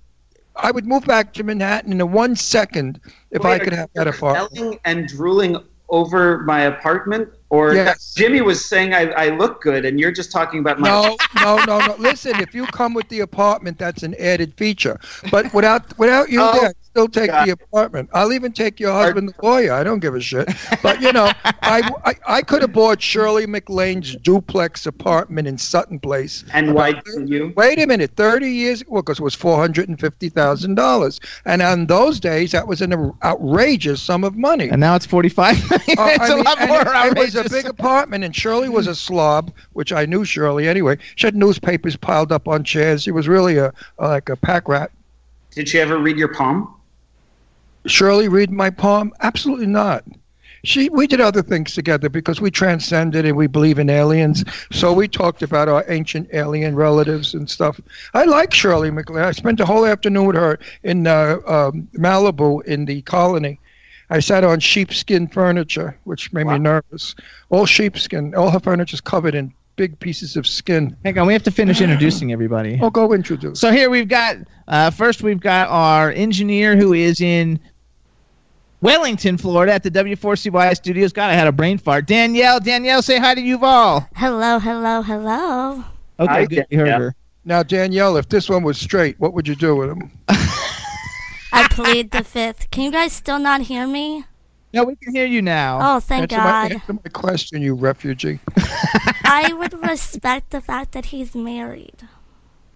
I 0.56 0.70
would 0.70 0.86
move 0.86 1.06
back 1.06 1.34
to 1.34 1.44
Manhattan 1.44 1.92
in 1.92 2.02
a 2.02 2.06
one 2.06 2.36
second 2.36 3.00
if 3.32 3.46
I 3.46 3.58
could 3.58 3.74
have 3.74 3.90
that 3.96 4.08
apartment. 4.08 4.52
Yelling 4.54 4.80
and 4.86 5.08
drooling 5.08 5.58
over 5.90 6.40
my 6.44 6.62
apartment, 6.62 7.30
or 7.52 7.76
Yes. 7.76 8.14
Jimmy 8.16 8.42
was 8.42 8.64
saying 8.66 8.94
I, 8.94 9.12
I 9.12 9.28
look 9.36 9.62
good, 9.62 9.86
and 9.86 10.00
you're 10.00 10.12
just 10.12 10.32
talking 10.32 10.60
about 10.62 10.80
my. 10.80 10.88
No, 10.90 11.18
no, 11.36 11.58
no, 11.66 11.86
no. 11.86 11.96
Listen, 12.00 12.40
if 12.40 12.56
you 12.56 12.66
come 12.68 12.94
with 12.94 13.08
the 13.10 13.20
apartment, 13.20 13.78
that's 13.78 14.04
an 14.04 14.16
added 14.20 14.54
feature. 14.58 15.00
But 15.30 15.54
without 15.54 15.98
without 16.00 16.30
you 16.30 16.40
Oh, 16.42 16.54
there, 16.54 16.70
I'd 16.70 16.76
still 16.82 17.08
take 17.10 17.30
God. 17.30 17.46
the 17.48 17.52
apartment. 17.52 18.10
I'll 18.14 18.32
even 18.32 18.54
take 18.54 18.80
your 18.80 18.94
husband, 18.94 19.30
the 19.30 19.46
lawyer. 19.46 19.74
I 19.74 19.84
don't 19.84 20.00
give 20.00 20.16
a 20.16 20.22
shit. 20.22 20.50
But 20.82 21.02
you 21.02 21.12
know, 21.12 21.30
I, 21.62 21.90
I, 22.06 22.16
I 22.26 22.42
could 22.42 22.62
have 22.62 22.72
bought 22.74 23.02
Shirley 23.02 23.46
MacLaine's 23.46 24.16
duplex 24.16 24.86
apartment 24.86 25.48
in 25.48 25.58
Sutton 25.58 26.00
Place. 26.00 26.44
And 26.54 26.74
why 26.74 26.94
didn't 26.94 27.28
you? 27.28 27.54
Wait 27.58 27.80
a 27.80 27.86
minute, 27.86 28.12
thirty 28.16 28.50
years 28.50 28.82
well, 28.88 29.02
because 29.02 29.20
it 29.20 29.24
was 29.24 29.36
four 29.36 29.58
hundred 29.58 29.90
and 29.90 30.00
fifty 30.00 30.30
thousand 30.30 30.76
dollars, 30.76 31.20
and 31.46 31.62
on 31.62 31.88
those 31.88 32.20
days 32.20 32.52
that 32.54 32.66
was 32.68 32.82
an 32.82 33.12
outrageous 33.24 34.02
sum 34.02 34.24
of 34.24 34.38
money. 34.38 34.70
And 34.70 34.80
now 34.80 34.96
it's 34.96 35.06
45 35.06 35.70
million. 35.70 35.82
Uh, 35.98 36.08
it's 36.12 36.30
I 36.30 36.34
a 36.34 36.36
mean, 36.36 36.44
lot 36.46 36.60
more 36.68 36.82
it, 36.82 37.18
it 37.18 37.18
was 37.18 37.36
a 37.46 37.50
big 37.50 37.66
apartment, 37.66 38.24
and 38.24 38.36
Shirley 38.36 38.70
was 38.70 38.88
a 38.88 38.96
slob, 38.96 39.52
which 39.74 39.92
I 39.94 40.06
knew 40.06 40.26
Shirley 40.26 40.68
anyway. 40.68 40.98
She 41.16 41.28
had 41.28 41.36
newspapers 41.36 41.96
piled 41.96 42.32
up 42.32 42.48
on 42.48 42.64
chairs. 42.64 43.04
She 43.04 43.12
was 43.12 43.28
really 43.28 43.58
a, 43.58 43.74
a 44.00 44.08
like 44.08 44.30
a 44.30 44.36
pack 44.36 44.68
rat. 44.68 44.92
Did 45.52 45.68
she 45.68 45.80
ever 45.80 45.98
read 45.98 46.18
your 46.18 46.34
palm? 46.34 46.74
Shirley 47.86 48.28
read 48.28 48.52
my 48.52 48.70
palm? 48.70 49.14
Absolutely 49.22 49.68
not. 49.68 50.04
She, 50.64 50.90
we 50.90 51.08
did 51.08 51.20
other 51.20 51.42
things 51.42 51.74
together 51.74 52.08
because 52.08 52.40
we 52.40 52.52
transcended 52.52 53.26
and 53.26 53.36
we 53.36 53.48
believe 53.48 53.80
in 53.80 53.90
aliens. 53.90 54.44
So 54.72 54.94
we 54.94 55.08
talked 55.08 55.42
about 55.42 55.68
our 55.68 55.84
ancient 55.88 56.30
alien 56.34 56.76
relatives 56.76 57.34
and 57.34 57.50
stuff. 57.50 57.82
I 58.14 58.26
like 58.26 58.54
Shirley 58.54 58.92
MacLaine. 58.92 59.24
I 59.24 59.32
spent 59.32 59.58
the 59.58 59.66
whole 59.66 59.88
afternoon 59.88 60.28
with 60.28 60.36
her 60.36 60.60
in 60.84 61.08
uh, 61.08 61.38
um, 61.48 61.90
Malibu 61.96 62.64
in 62.66 62.86
the 62.86 63.02
colony. 63.02 63.60
I 64.12 64.20
sat 64.20 64.44
on 64.44 64.60
sheepskin 64.60 65.28
furniture, 65.28 65.98
which 66.04 66.32
made 66.34 66.46
Wow. 66.46 66.54
me 66.54 66.60
nervous. 66.60 67.16
All 67.50 67.66
sheepskin. 67.66 68.36
All 68.36 68.50
her 68.52 68.60
furniture 68.60 68.94
is 68.96 69.02
covered 69.02 69.34
in 69.36 69.54
big 69.78 69.98
pieces 70.00 70.36
of 70.36 70.46
skin. 70.46 70.96
Hang 71.06 71.18
on, 71.18 71.26
we 71.28 71.34
have 71.34 71.44
to 71.44 71.52
finish 71.52 71.80
introducing 71.82 72.32
everybody. 72.34 72.78
Oh, 72.82 72.90
go 72.90 73.14
introduce. 73.14 73.60
So 73.60 73.72
here 73.72 73.90
we've 73.90 74.10
got 74.10 74.36
uh, 74.68 74.90
first 74.92 75.24
we've 75.24 75.40
got 75.40 75.70
our 75.70 76.12
engineer 76.12 76.76
who 76.76 76.94
is 76.94 77.22
in 77.22 77.58
Wellington, 78.82 79.38
Florida, 79.38 79.74
at 79.74 79.84
the 79.84 79.92
W4CY 79.92 80.76
studios. 80.76 81.14
God, 81.14 81.30
I 81.30 81.34
had 81.34 81.48
a 81.48 81.52
brain 81.52 81.78
fart. 81.78 82.06
Danielle, 82.08 82.60
Danielle, 82.60 83.02
say 83.02 83.18
hi 83.18 83.34
to 83.36 83.42
Yuval. 83.42 84.08
Hello, 84.16 84.60
hello, 84.60 85.02
hello. 85.02 85.84
Okay, 86.20 86.34
Hi, 86.34 86.46
good. 86.46 86.66
You 86.70 86.80
heard 86.80 86.88
her. 86.90 87.16
Now, 87.46 87.64
Danielle, 87.64 88.18
if 88.18 88.28
this 88.30 88.50
one 88.50 88.64
was 88.64 88.78
straight, 88.80 89.20
what 89.20 89.34
would 89.34 89.48
you 89.48 89.56
do 89.56 89.76
with 89.76 89.90
him? 89.90 90.12
I 91.52 91.68
plead 91.70 92.12
the 92.12 92.24
fifth. 92.24 92.72
Can 92.72 92.84
you 92.84 92.92
guys 92.92 93.14
still 93.14 93.40
not 93.40 93.62
hear 93.62 93.88
me? 93.88 94.26
No, 94.74 94.86
we 94.86 94.96
can 94.96 95.14
hear 95.14 95.26
you 95.26 95.42
now. 95.42 95.80
Oh, 95.82 96.00
thank 96.00 96.32
answer, 96.32 96.38
my, 96.38 96.44
God. 96.44 96.72
answer 96.72 96.94
my 96.94 97.10
question, 97.12 97.62
you 97.62 97.76
refugee. 97.76 98.40
I 99.26 99.54
would 99.54 99.74
respect 99.86 100.52
the 100.52 100.62
fact 100.62 100.94
that 100.94 101.06
he's 101.06 101.36
married. 101.36 102.08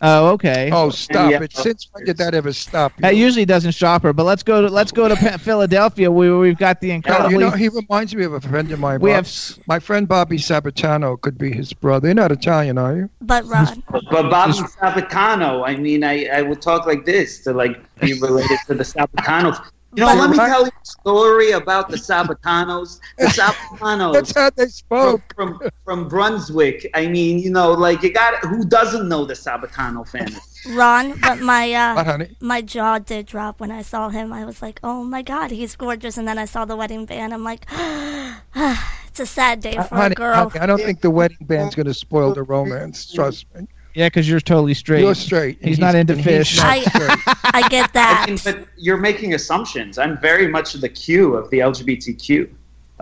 Oh, 0.01 0.33
okay. 0.33 0.69
Oh, 0.73 0.89
stop 0.89 1.31
yeah. 1.31 1.41
it! 1.41 1.53
Since 1.55 1.87
when 1.91 2.03
did 2.05 2.17
that 2.17 2.35
ever 2.35 2.51
stop 2.51 2.91
you? 2.97 3.01
That 3.03 3.15
usually 3.15 3.45
doesn't 3.45 3.71
stop 3.71 4.03
her, 4.03 4.13
but 4.13 4.23
let's 4.25 4.43
go 4.43 4.61
to 4.61 4.67
let's 4.67 4.91
go 4.91 5.07
to 5.07 5.15
Philadelphia 5.39 6.11
where 6.11 6.37
we've 6.37 6.57
got 6.57 6.81
the 6.81 6.89
No, 6.89 6.95
incredibly. 6.95 7.33
you 7.33 7.39
know, 7.39 7.49
he 7.51 7.69
reminds 7.69 8.13
me 8.13 8.25
of 8.25 8.33
a 8.33 8.41
friend 8.41 8.69
of 8.71 8.79
mine. 8.79 8.99
we 8.99 9.09
Bob- 9.09 9.15
have 9.15 9.25
s- 9.25 9.57
my 9.67 9.79
friend 9.79 10.07
Bobby 10.07 10.37
Sabatano 10.37 11.19
could 11.19 11.37
be 11.37 11.51
his 11.51 11.71
brother. 11.73 12.07
You're 12.09 12.15
not 12.15 12.31
Italian, 12.31 12.77
are 12.77 12.95
you? 12.95 13.09
But 13.21 13.45
Ron, 13.45 13.81
But 14.11 14.29
Bobby 14.29 14.51
Sabatano, 14.53 15.63
I 15.65 15.75
mean, 15.77 16.03
I, 16.03 16.25
I 16.25 16.41
would 16.41 16.61
talk 16.61 16.85
like 16.85 17.05
this 17.05 17.41
to 17.43 17.53
like 17.53 17.77
be 17.99 18.13
related 18.19 18.59
to 18.67 18.73
the 18.75 18.83
Sabatanos. 18.83 19.59
You 19.95 20.05
know, 20.05 20.13
let 20.13 20.29
me 20.29 20.37
tell 20.37 20.65
you 20.65 20.71
a 20.71 20.85
story 20.85 21.51
about 21.51 21.89
the 21.89 21.97
Sabatanos. 21.97 22.99
The 23.17 23.25
Sabatanos. 23.27 24.13
That's 24.13 24.35
how 24.35 24.49
they 24.49 24.67
spoke. 24.67 25.21
from 25.35 25.59
from 25.85 26.07
Brunswick. 26.07 26.89
I 26.93 27.07
mean, 27.07 27.39
you 27.39 27.49
know, 27.49 27.71
like 27.71 28.03
you 28.03 28.11
got 28.11 28.43
who 28.45 28.65
doesn't 28.65 29.07
know 29.07 29.25
the 29.25 29.33
Sabatano 29.33 30.07
family? 30.07 30.35
Ron, 30.75 31.17
but 31.19 31.39
my 31.39 31.71
uh, 31.73 32.03
honey? 32.03 32.35
my 32.41 32.61
jaw 32.61 32.97
did 32.99 33.27
drop 33.27 33.59
when 33.59 33.71
I 33.71 33.83
saw 33.83 34.09
him. 34.09 34.33
I 34.33 34.45
was 34.45 34.61
like, 34.61 34.79
oh 34.83 35.03
my 35.03 35.21
God, 35.21 35.51
he's 35.51 35.75
gorgeous. 35.75 36.17
And 36.17 36.27
then 36.27 36.37
I 36.37 36.45
saw 36.45 36.65
the 36.65 36.75
wedding 36.75 37.05
band. 37.05 37.33
I'm 37.33 37.43
like, 37.43 37.65
it's 38.55 39.19
a 39.19 39.25
sad 39.25 39.61
day 39.61 39.73
for 39.73 39.95
a 39.99 40.01
Honey, 40.01 40.15
girl. 40.15 40.49
honey, 40.49 40.59
I 40.59 40.65
don't 40.65 40.81
think 40.81 41.01
the 41.01 41.11
wedding 41.11 41.37
band's 41.41 41.75
going 41.75 41.85
to 41.85 41.93
spoil 41.93 42.33
the 42.33 42.43
romance. 42.43 43.11
Trust 43.11 43.45
me. 43.53 43.67
Yeah, 43.95 44.07
because 44.07 44.29
you're 44.29 44.39
totally 44.39 44.73
straight. 44.73 45.01
You're 45.01 45.15
straight. 45.15 45.57
and 45.59 45.69
He's 45.69 45.79
not 45.79 45.95
into 45.95 46.15
fish. 46.15 46.57
not 46.57 46.65
I- 46.67 46.81
straight. 46.81 47.19
I 47.53 47.67
get 47.69 47.85
I 47.89 47.93
that. 47.93 48.25
mean, 48.29 48.37
but 48.43 48.67
you're 48.77 48.97
making 48.97 49.33
assumptions. 49.33 49.97
I'm 49.97 50.17
very 50.19 50.47
much 50.47 50.73
the 50.73 50.89
Q 50.89 51.35
of 51.35 51.49
the 51.49 51.59
LGBTQ. 51.59 52.49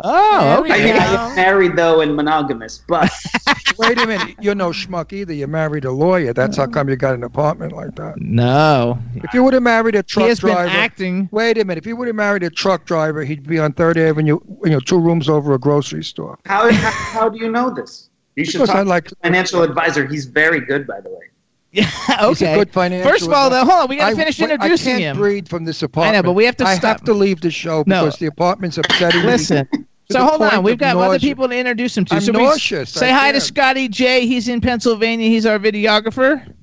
oh, 0.03 0.59
okay. 0.61 0.73
I 0.73 0.83
mean, 0.93 0.95
I'm 1.01 1.35
married 1.35 1.75
though 1.75 2.01
and 2.01 2.15
monogamous, 2.15 2.83
but 2.87 3.11
Wait 3.77 3.97
a 3.99 4.05
minute. 4.05 4.35
You're 4.39 4.53
no 4.55 4.69
schmuck 4.69 5.13
either. 5.13 5.33
You 5.33 5.47
married 5.47 5.85
a 5.85 5.91
lawyer. 5.91 6.31
That's 6.33 6.57
how 6.57 6.67
come 6.67 6.89
you 6.89 6.95
got 6.95 7.15
an 7.15 7.23
apartment 7.23 7.73
like 7.73 7.95
that. 7.95 8.19
No, 8.19 8.99
If 9.15 9.33
you 9.33 9.43
would 9.43 9.53
have 9.53 9.63
married 9.63 9.95
a 9.95 10.03
truck 10.03 10.29
he 10.29 10.29
truck 10.29 10.29
has 10.29 10.39
been 10.39 10.51
driver. 10.51 10.69
acting. 10.69 11.29
Wait 11.31 11.57
a 11.57 11.65
minute. 11.65 11.79
If 11.83 11.87
you 11.87 11.95
would 11.95 12.07
have 12.07 12.15
married 12.15 12.43
a 12.43 12.49
truck 12.51 12.85
driver, 12.85 13.23
he'd 13.23 13.47
be 13.47 13.57
on 13.59 13.73
Third 13.73 13.97
Avenue, 13.97 14.39
you 14.63 14.69
know, 14.71 14.79
two 14.79 14.99
rooms 14.99 15.27
over 15.29 15.53
a 15.55 15.59
grocery 15.59 16.03
store. 16.03 16.37
how, 16.45 16.71
how, 16.71 16.91
how 16.91 17.29
do 17.29 17.39
you 17.39 17.51
know 17.51 17.71
this? 17.73 18.09
You 18.35 18.45
should 18.45 18.53
Because 18.59 18.69
talk 18.69 18.77
I 18.77 18.81
like 18.81 19.05
to 19.09 19.15
a 19.21 19.23
financial 19.27 19.61
advisor. 19.63 20.07
He's 20.07 20.25
very 20.25 20.59
good, 20.61 20.87
by 20.87 21.01
the 21.01 21.09
way. 21.09 21.17
Yeah, 21.75 21.85
He's 21.85 22.09
a 22.09 22.25
okay. 22.27 22.55
good 22.55 22.71
financial 22.71 23.09
First 23.09 23.25
of 23.25 23.33
all, 23.33 23.49
though, 23.49 23.65
hold 23.65 23.71
on. 23.83 23.89
We 23.89 23.95
got 23.95 24.11
to 24.11 24.15
finish 24.15 24.37
wait, 24.39 24.51
introducing 24.51 24.93
I 24.95 24.99
can't 24.99 25.17
him. 25.17 25.17
breathe 25.17 25.47
from 25.47 25.65
this 25.65 25.81
apartment. 25.81 26.15
I 26.17 26.19
know, 26.19 26.23
but 26.23 26.33
we 26.33 26.45
have 26.45 26.55
to 26.57 26.65
I 26.65 26.75
stop- 26.75 26.99
have 26.99 27.03
to 27.05 27.13
leave 27.15 27.41
the 27.41 27.49
show 27.49 27.83
No. 27.87 28.03
because 28.05 28.19
the 28.19 28.27
apartment's 28.27 28.77
upsetting 28.77 29.21
me. 29.21 29.25
Listen. 29.27 29.67
to 29.71 29.83
So 30.11 30.23
hold 30.23 30.43
on, 30.43 30.61
we've 30.61 30.73
of 30.73 30.79
got 30.79 30.97
other 30.97 31.17
people 31.17 31.47
to 31.49 31.57
introduce 31.57 31.97
him 31.97 32.05
to. 32.05 32.13
I'm 32.15 32.21
so 32.21 32.31
we 32.31 32.43
nauseous. 32.43 32.91
say 32.91 33.09
I 33.09 33.13
hi 33.13 33.27
to 33.31 33.39
can't. 33.39 33.43
Scotty 33.43 33.87
J. 33.87 34.27
He's 34.27 34.49
in 34.49 34.61
Pennsylvania. 34.61 35.27
He's 35.27 35.47
our 35.47 35.57
videographer. 35.57 36.53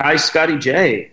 Hi, 0.00 0.16
Scotty 0.16 0.56
J. 0.56 1.10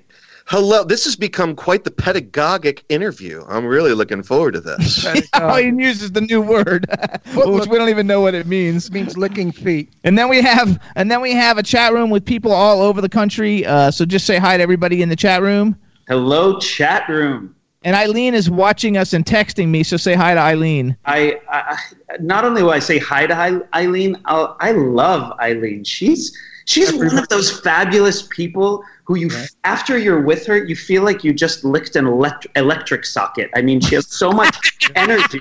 Hello. 0.51 0.83
This 0.83 1.05
has 1.05 1.15
become 1.15 1.55
quite 1.55 1.85
the 1.85 1.91
pedagogic 1.91 2.83
interview. 2.89 3.41
I'm 3.47 3.65
really 3.65 3.93
looking 3.93 4.21
forward 4.21 4.55
to 4.55 4.59
this. 4.59 5.05
oh, 5.35 5.55
he 5.55 5.67
uses 5.67 6.11
the 6.11 6.19
new 6.19 6.41
word, 6.41 6.85
which 7.33 7.67
we 7.67 7.77
don't 7.77 7.87
even 7.87 8.05
know 8.05 8.19
what 8.19 8.35
it 8.35 8.45
means. 8.47 8.87
It 8.87 8.91
means 8.91 9.17
licking 9.17 9.53
feet. 9.53 9.93
And 10.03 10.17
then 10.17 10.27
we 10.27 10.41
have, 10.41 10.77
and 10.97 11.09
then 11.09 11.21
we 11.21 11.31
have 11.31 11.57
a 11.57 11.63
chat 11.63 11.93
room 11.93 12.09
with 12.09 12.25
people 12.25 12.51
all 12.51 12.81
over 12.81 12.99
the 12.99 13.07
country. 13.07 13.65
Uh, 13.65 13.91
so 13.91 14.03
just 14.03 14.25
say 14.25 14.39
hi 14.39 14.57
to 14.57 14.61
everybody 14.61 15.01
in 15.01 15.07
the 15.07 15.15
chat 15.15 15.41
room. 15.41 15.73
Hello, 16.09 16.59
chat 16.59 17.07
room. 17.07 17.55
And 17.83 17.95
Eileen 17.95 18.33
is 18.33 18.49
watching 18.49 18.97
us 18.97 19.13
and 19.13 19.25
texting 19.25 19.69
me, 19.69 19.83
so 19.83 19.95
say 19.95 20.15
hi 20.15 20.33
to 20.33 20.41
Eileen. 20.41 20.97
I, 21.05 21.39
I 21.49 21.77
I- 22.09 22.17
not 22.19 22.43
only 22.43 22.61
will 22.61 22.71
I 22.71 22.79
say 22.79 22.99
hi 22.99 23.25
to 23.25 23.65
Eileen, 23.73 24.17
I'll, 24.25 24.57
I 24.59 24.73
love 24.73 25.31
Eileen. 25.39 25.85
She's 25.85 26.37
she's 26.65 26.93
one 26.93 27.17
of 27.17 27.29
those 27.29 27.61
fabulous 27.61 28.23
people 28.23 28.83
who 29.11 29.19
who 29.29 29.35
you 29.35 29.45
after 29.63 29.97
you're 29.97 30.21
with 30.21 30.45
her, 30.47 30.63
you 30.63 30.75
feel 30.75 31.03
like 31.03 31.23
you 31.23 31.33
just 31.33 31.63
licked 31.63 31.95
an 31.95 32.05
elect- 32.05 32.47
electric 32.55 33.05
socket. 33.05 33.49
I 33.55 33.61
mean, 33.61 33.79
she 33.81 33.95
has 33.95 34.07
so 34.07 34.31
much 34.31 34.77
energy. 34.95 35.39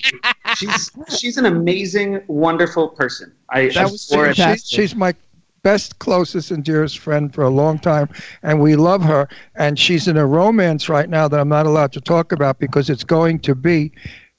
She's 0.56 0.90
she's 1.18 1.36
an 1.38 1.46
amazing, 1.46 2.22
wonderful 2.26 2.88
person. 2.88 3.32
I 3.50 3.68
That 3.68 3.76
I 3.76 3.84
was 3.84 4.02
swore. 4.02 4.34
She, 4.34 4.56
she's 4.58 4.94
my 4.96 5.14
best, 5.62 5.98
closest, 5.98 6.50
and 6.50 6.64
dearest 6.64 6.98
friend 6.98 7.34
for 7.34 7.42
a 7.42 7.50
long 7.50 7.78
time, 7.78 8.08
and 8.42 8.60
we 8.60 8.76
love 8.76 9.02
her. 9.02 9.28
And 9.56 9.78
she's 9.78 10.08
in 10.08 10.16
a 10.16 10.26
romance 10.26 10.88
right 10.88 11.08
now 11.08 11.28
that 11.28 11.38
I'm 11.38 11.48
not 11.48 11.66
allowed 11.66 11.92
to 11.92 12.00
talk 12.00 12.32
about 12.32 12.58
because 12.58 12.90
it's 12.90 13.04
going 13.04 13.40
to 13.40 13.54
be 13.54 13.92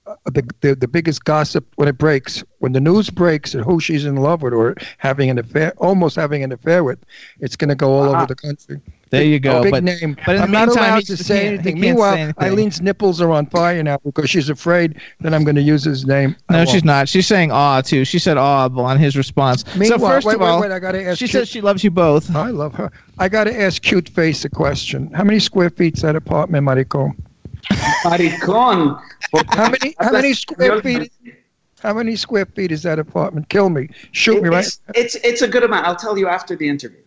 uh, 0.07 0.15
the, 0.25 0.43
the 0.61 0.75
the 0.75 0.87
biggest 0.87 1.23
gossip 1.23 1.65
when 1.75 1.87
it 1.87 1.97
breaks. 1.97 2.43
When 2.59 2.73
the 2.73 2.81
news 2.81 3.09
breaks 3.09 3.53
and 3.53 3.63
who 3.63 3.79
she's 3.79 4.05
in 4.05 4.15
love 4.17 4.41
with 4.41 4.53
or 4.53 4.75
having 4.97 5.29
an 5.29 5.39
affair, 5.39 5.73
almost 5.77 6.15
having 6.15 6.43
an 6.43 6.51
affair 6.51 6.83
with, 6.83 6.99
it's 7.39 7.55
going 7.55 7.69
to 7.69 7.75
go 7.75 7.91
all 7.93 8.09
Ah. 8.15 8.17
over 8.17 8.25
the 8.27 8.35
country. 8.35 8.81
There 9.11 9.23
you 9.23 9.39
go. 9.39 9.61
Big 9.61 9.71
but 9.71 9.83
name. 9.83 10.15
but 10.25 10.37
in 10.37 10.41
I'm 10.41 10.51
not 10.51 10.67
meantime, 10.69 10.85
allowed 10.93 11.05
to 11.05 11.17
say 11.17 11.47
anything. 11.47 11.75
can't 11.75 11.83
say 11.83 11.89
Meanwhile, 11.89 12.13
anything. 12.15 12.43
Eileen's 12.43 12.81
nipples 12.81 13.19
are 13.21 13.29
on 13.29 13.45
fire 13.45 13.83
now 13.83 13.97
because 14.05 14.29
she's 14.29 14.49
afraid 14.49 14.99
that 15.19 15.33
I'm 15.33 15.43
going 15.43 15.57
to 15.57 15.61
use 15.61 15.83
his 15.83 16.05
name. 16.05 16.33
No, 16.49 16.63
she's 16.65 16.85
not. 16.85 17.09
She's 17.09 17.27
saying 17.27 17.51
"ah" 17.51 17.81
too. 17.81 18.05
She 18.05 18.19
said 18.19 18.37
"ah" 18.37 18.69
on 18.73 18.97
his 18.97 19.17
response. 19.17 19.65
so 19.69 19.77
Meanwhile, 19.77 20.11
first 20.11 20.25
wait, 20.27 20.35
of 20.35 20.41
wait, 20.41 20.47
all, 20.47 20.61
wait, 20.61 20.71
I 20.71 20.79
gotta 20.79 21.03
ask 21.05 21.19
she 21.19 21.25
you- 21.25 21.29
says 21.31 21.49
she 21.49 21.59
loves 21.59 21.83
you 21.83 21.91
both. 21.91 22.33
I 22.35 22.51
love 22.51 22.73
her. 22.75 22.89
I 23.19 23.27
got 23.27 23.43
to 23.43 23.61
ask 23.61 23.81
Cute 23.81 24.07
Face 24.09 24.45
a 24.45 24.49
question. 24.49 25.11
How 25.11 25.25
many 25.25 25.39
square 25.39 25.69
feet's 25.69 26.01
that 26.03 26.15
apartment, 26.15 26.65
Maricon? 26.65 27.11
Maricón. 28.03 28.99
How 29.49 29.69
many? 29.69 29.95
How 29.99 30.11
many 30.11 30.33
square 30.33 30.81
feet? 30.81 31.11
How 31.81 31.93
many 31.93 32.15
square 32.15 32.45
feet 32.45 32.71
is 32.71 32.83
that 32.83 32.97
apartment? 32.99 33.49
Kill 33.49 33.69
me. 33.69 33.89
Shoot 34.11 34.41
me 34.43 34.49
right. 34.49 34.65
It's, 34.65 34.79
it's 34.95 35.15
it's 35.15 35.41
a 35.41 35.47
good 35.47 35.63
amount. 35.63 35.85
I'll 35.85 35.95
tell 35.95 36.17
you 36.17 36.27
after 36.27 36.55
the 36.55 36.69
interview. 36.69 36.99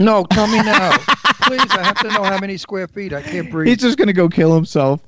No, 0.00 0.24
tell 0.30 0.46
me 0.46 0.56
now, 0.62 0.96
please. 1.42 1.70
I 1.72 1.84
have 1.84 1.98
to 1.98 2.08
know 2.08 2.24
how 2.24 2.38
many 2.38 2.56
square 2.56 2.88
feet. 2.88 3.12
I 3.12 3.20
can't 3.20 3.50
breathe. 3.50 3.68
He's 3.68 3.76
just 3.76 3.98
gonna 3.98 4.14
go 4.14 4.30
kill 4.30 4.54
himself. 4.54 5.02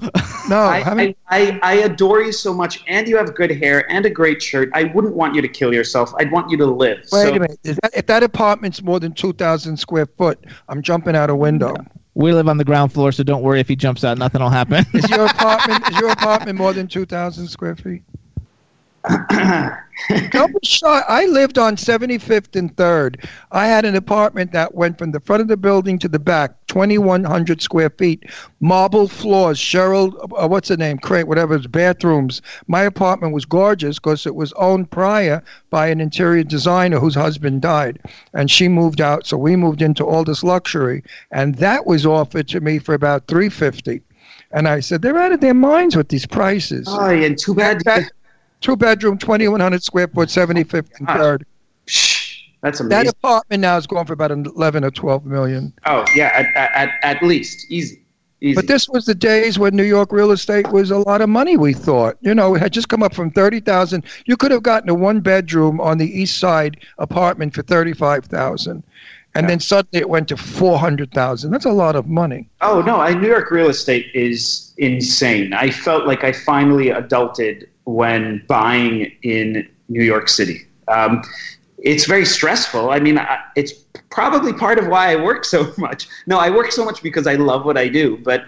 no, 0.50 0.58
I, 0.58 0.82
how 0.82 0.94
many? 0.94 1.16
I, 1.28 1.58
I, 1.62 1.70
I 1.70 1.74
adore 1.76 2.20
you 2.20 2.30
so 2.30 2.52
much, 2.52 2.84
and 2.86 3.08
you 3.08 3.16
have 3.16 3.34
good 3.34 3.50
hair 3.50 3.90
and 3.90 4.04
a 4.04 4.10
great 4.10 4.42
shirt. 4.42 4.68
I 4.74 4.84
wouldn't 4.84 5.14
want 5.14 5.34
you 5.34 5.40
to 5.40 5.48
kill 5.48 5.72
yourself. 5.72 6.12
I'd 6.18 6.30
want 6.30 6.50
you 6.50 6.58
to 6.58 6.66
live. 6.66 6.98
Wait 6.98 7.08
so, 7.10 7.30
a 7.30 7.32
minute. 7.32 7.58
Is 7.64 7.78
that, 7.82 7.96
if 7.96 8.06
that 8.06 8.22
apartment's 8.22 8.82
more 8.82 9.00
than 9.00 9.14
two 9.14 9.32
thousand 9.32 9.78
square 9.78 10.04
foot, 10.04 10.44
I'm 10.68 10.82
jumping 10.82 11.16
out 11.16 11.30
a 11.30 11.34
window. 11.34 11.74
We 12.14 12.34
live 12.34 12.46
on 12.46 12.58
the 12.58 12.64
ground 12.64 12.92
floor, 12.92 13.12
so 13.12 13.22
don't 13.22 13.42
worry 13.42 13.60
if 13.60 13.68
he 13.68 13.76
jumps 13.76 14.04
out. 14.04 14.18
Nothing 14.18 14.42
will 14.42 14.50
happen. 14.50 14.84
Is 14.92 15.08
your 15.08 15.24
apartment? 15.30 15.88
is 15.90 15.98
your 15.98 16.10
apartment 16.10 16.58
more 16.58 16.74
than 16.74 16.86
two 16.86 17.06
thousand 17.06 17.48
square 17.48 17.76
feet? 17.76 18.02
Don't 20.30 20.52
be 20.52 20.58
shy. 20.66 21.02
I 21.08 21.26
lived 21.26 21.58
on 21.58 21.76
75th 21.76 22.56
and 22.56 22.74
3rd. 22.76 23.24
I 23.50 23.66
had 23.66 23.84
an 23.84 23.94
apartment 23.94 24.52
that 24.52 24.74
went 24.74 24.98
from 24.98 25.12
the 25.12 25.20
front 25.20 25.42
of 25.42 25.48
the 25.48 25.56
building 25.56 25.98
to 26.00 26.08
the 26.08 26.18
back, 26.18 26.54
2,100 26.68 27.60
square 27.62 27.90
feet, 27.90 28.24
marble 28.60 29.08
floors, 29.08 29.58
Cheryl, 29.58 30.12
uh, 30.40 30.48
what's 30.48 30.68
her 30.68 30.76
name, 30.76 30.98
Crate, 30.98 31.28
whatever, 31.28 31.54
it's 31.54 31.66
bathrooms. 31.66 32.42
My 32.66 32.82
apartment 32.82 33.32
was 33.34 33.44
gorgeous 33.44 33.98
because 33.98 34.26
it 34.26 34.34
was 34.34 34.52
owned 34.54 34.90
prior 34.90 35.42
by 35.70 35.88
an 35.88 36.00
interior 36.00 36.44
designer 36.44 36.98
whose 36.98 37.14
husband 37.14 37.62
died. 37.62 37.98
And 38.34 38.50
she 38.50 38.68
moved 38.68 39.00
out, 39.00 39.26
so 39.26 39.36
we 39.36 39.56
moved 39.56 39.82
into 39.82 40.04
all 40.04 40.24
this 40.24 40.42
luxury. 40.42 41.02
And 41.30 41.56
that 41.56 41.86
was 41.86 42.06
offered 42.06 42.48
to 42.48 42.60
me 42.60 42.78
for 42.78 42.94
about 42.94 43.26
350 43.28 44.00
And 44.52 44.68
I 44.68 44.80
said, 44.80 45.02
they're 45.02 45.18
out 45.18 45.32
of 45.32 45.40
their 45.40 45.54
minds 45.54 45.96
with 45.96 46.08
these 46.08 46.26
prices. 46.26 46.86
oh, 46.90 47.10
and 47.10 47.38
too 47.38 47.54
bad. 47.54 47.82
That- 47.84 48.10
two 48.62 48.76
bedroom, 48.76 49.18
2,100 49.18 49.82
square 49.82 50.08
foot, 50.08 50.28
75th 50.30 50.88
and 50.98 51.08
Ah. 51.08 51.16
3rd. 51.18 51.42
Shh, 51.86 52.38
that's 52.62 52.80
amazing. 52.80 53.04
That 53.04 53.12
apartment 53.12 53.60
now 53.60 53.76
is 53.76 53.86
going 53.86 54.06
for 54.06 54.12
about 54.14 54.30
11 54.30 54.84
or 54.84 54.90
12 54.90 55.26
million. 55.26 55.72
oh 55.86 56.04
yeah, 56.14 56.30
at, 56.34 56.46
at, 56.56 56.70
at, 56.74 57.16
at 57.16 57.22
least 57.22 57.66
easy. 57.70 57.98
Easy. 58.40 58.54
But 58.56 58.66
this 58.66 58.88
was 58.88 59.04
the 59.04 59.14
days 59.14 59.56
when 59.56 59.76
New 59.76 59.84
York 59.84 60.10
real 60.10 60.32
estate 60.32 60.66
was 60.72 60.90
a 60.90 60.98
lot 60.98 61.20
of 61.20 61.28
money. 61.28 61.56
We 61.56 61.72
thought, 61.72 62.16
you 62.22 62.34
know, 62.34 62.56
it 62.56 62.58
had 62.60 62.72
just 62.72 62.88
come 62.88 63.00
up 63.00 63.14
from 63.14 63.30
thirty 63.30 63.60
thousand. 63.60 64.02
You 64.26 64.36
could 64.36 64.50
have 64.50 64.64
gotten 64.64 64.88
a 64.90 64.94
one 64.94 65.20
bedroom 65.20 65.80
on 65.80 65.98
the 65.98 66.10
east 66.10 66.38
side 66.40 66.78
apartment 66.98 67.54
for 67.54 67.62
thirty 67.62 67.92
five 67.92 68.24
thousand, 68.24 68.82
and 69.34 69.48
then 69.48 69.60
suddenly 69.60 70.00
it 70.00 70.08
went 70.08 70.28
to 70.28 70.36
four 70.36 70.78
hundred 70.78 71.12
thousand. 71.12 71.50
That's 71.50 71.64
a 71.64 71.72
lot 71.72 71.96
of 71.96 72.06
money. 72.06 72.48
Oh 72.60 72.82
no, 72.82 73.00
I, 73.00 73.14
New 73.14 73.28
York 73.28 73.50
real 73.50 73.68
estate 73.68 74.06
is 74.14 74.72
insane. 74.78 75.52
I 75.52 75.70
felt 75.70 76.06
like 76.06 76.24
I 76.24 76.32
finally 76.32 76.86
adulted 76.86 77.66
when 77.84 78.44
buying 78.48 79.12
in 79.22 79.68
New 79.88 80.02
York 80.02 80.28
City. 80.28 80.66
Um, 80.88 81.22
it's 81.78 82.04
very 82.04 82.24
stressful. 82.24 82.90
I 82.90 83.00
mean, 83.00 83.18
I, 83.18 83.40
it's 83.56 83.72
probably 84.10 84.52
part 84.52 84.78
of 84.78 84.86
why 84.86 85.12
I 85.12 85.16
work 85.16 85.44
so 85.44 85.72
much. 85.78 86.08
No, 86.26 86.38
I 86.38 86.50
work 86.50 86.72
so 86.72 86.84
much 86.84 87.02
because 87.02 87.26
I 87.26 87.34
love 87.34 87.64
what 87.64 87.76
I 87.76 87.88
do, 87.88 88.18
but 88.18 88.44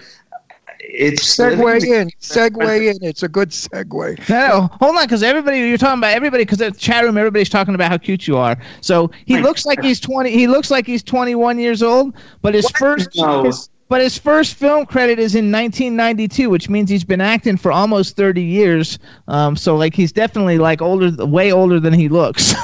it's 0.87 1.37
Segue 1.37 1.83
in, 1.85 2.11
segue 2.21 2.91
in. 2.91 2.97
It's 3.03 3.23
a 3.23 3.29
good 3.29 3.51
segue. 3.51 4.29
No, 4.29 4.49
no, 4.49 4.61
hold 4.81 4.97
on, 4.97 5.05
because 5.05 5.23
everybody 5.23 5.59
you're 5.59 5.79
talking 5.79 5.99
about 5.99 6.13
everybody 6.13 6.45
because 6.45 6.61
at 6.61 6.75
the 6.75 6.79
chat 6.81 7.05
room 7.05 7.17
everybody's 7.19 7.49
talking 7.49 7.75
about 7.75 7.91
how 7.91 7.99
cute 7.99 8.27
you 8.27 8.37
are. 8.37 8.57
So 8.81 9.11
he 9.27 9.35
Thanks. 9.35 9.47
looks 9.47 9.67
like 9.67 9.83
he's 9.83 10.01
twenty. 10.01 10.31
He 10.31 10.47
looks 10.47 10.71
like 10.71 10.87
he's 10.87 11.03
21 11.03 11.59
years 11.59 11.83
old, 11.83 12.15
but 12.43 12.55
his 12.55 12.65
What? 12.65 12.77
first 12.79 13.17
No. 13.17 13.45
his, 13.45 13.69
but 13.89 14.01
his 14.01 14.17
first 14.19 14.55
film 14.55 14.87
credit 14.87 15.19
is 15.19 15.35
in 15.35 15.51
1992, 15.53 16.49
which 16.51 16.69
means 16.69 16.89
he's 16.91 17.05
been 17.05 17.21
acting 17.21 17.57
for 17.57 17.71
almost 17.71 18.17
30 18.17 18.43
years. 18.43 18.99
Um, 19.29 19.57
so 19.57 19.77
like 19.77 19.95
he's 19.95 20.11
definitely 20.13 20.59
like 20.59 20.81
older, 20.83 21.13
way 21.27 21.53
older 21.53 21.79
than 21.79 21.93
he 21.93 22.09
looks. 22.09 22.55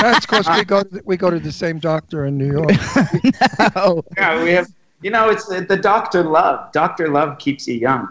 That's 0.00 0.24
because 0.26 0.48
we 0.48 0.64
go 0.64 0.82
to 0.82 0.88
the, 0.88 1.02
we 1.04 1.16
go 1.16 1.30
to 1.30 1.40
the 1.40 1.52
same 1.52 1.78
doctor 1.78 2.24
in 2.26 2.38
New 2.38 2.50
York. 2.52 2.70
no. 3.76 4.02
Yeah, 4.16 4.42
we 4.42 4.50
have. 4.52 4.68
You 5.02 5.10
know, 5.10 5.28
it's 5.30 5.46
the, 5.46 5.60
the 5.62 5.76
Doctor 5.76 6.22
Love. 6.22 6.72
Doctor 6.72 7.08
Love 7.08 7.38
keeps 7.38 7.66
you 7.66 7.74
young. 7.74 8.08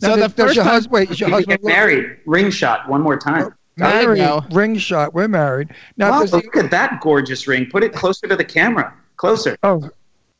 So 0.00 0.08
Now, 0.08 0.14
the 0.16 0.22
does- 0.22 0.32
does 0.34 0.44
first 0.46 0.54
your 0.56 0.64
time- 0.64 0.72
husband 0.74 0.92
wait, 0.92 1.10
is 1.10 1.20
your 1.20 1.28
You 1.28 1.34
husband 1.36 1.60
get 1.60 1.66
married. 1.68 2.16
Ring 2.26 2.50
shot 2.50 2.88
one 2.88 3.00
more 3.02 3.16
time. 3.16 3.54
There 3.76 3.88
married? 4.14 4.18
go. 4.18 4.42
Ring 4.50 4.76
shot. 4.76 5.14
We're 5.14 5.28
married 5.28 5.68
now. 5.96 6.10
Wow, 6.10 6.20
does 6.22 6.30
he- 6.30 6.36
look 6.36 6.56
at 6.56 6.70
that 6.72 7.00
gorgeous 7.00 7.46
ring. 7.46 7.66
Put 7.70 7.84
it 7.84 7.92
closer 7.92 8.26
to 8.26 8.34
the 8.36 8.44
camera. 8.44 8.92
Closer. 9.16 9.56
oh, 9.62 9.88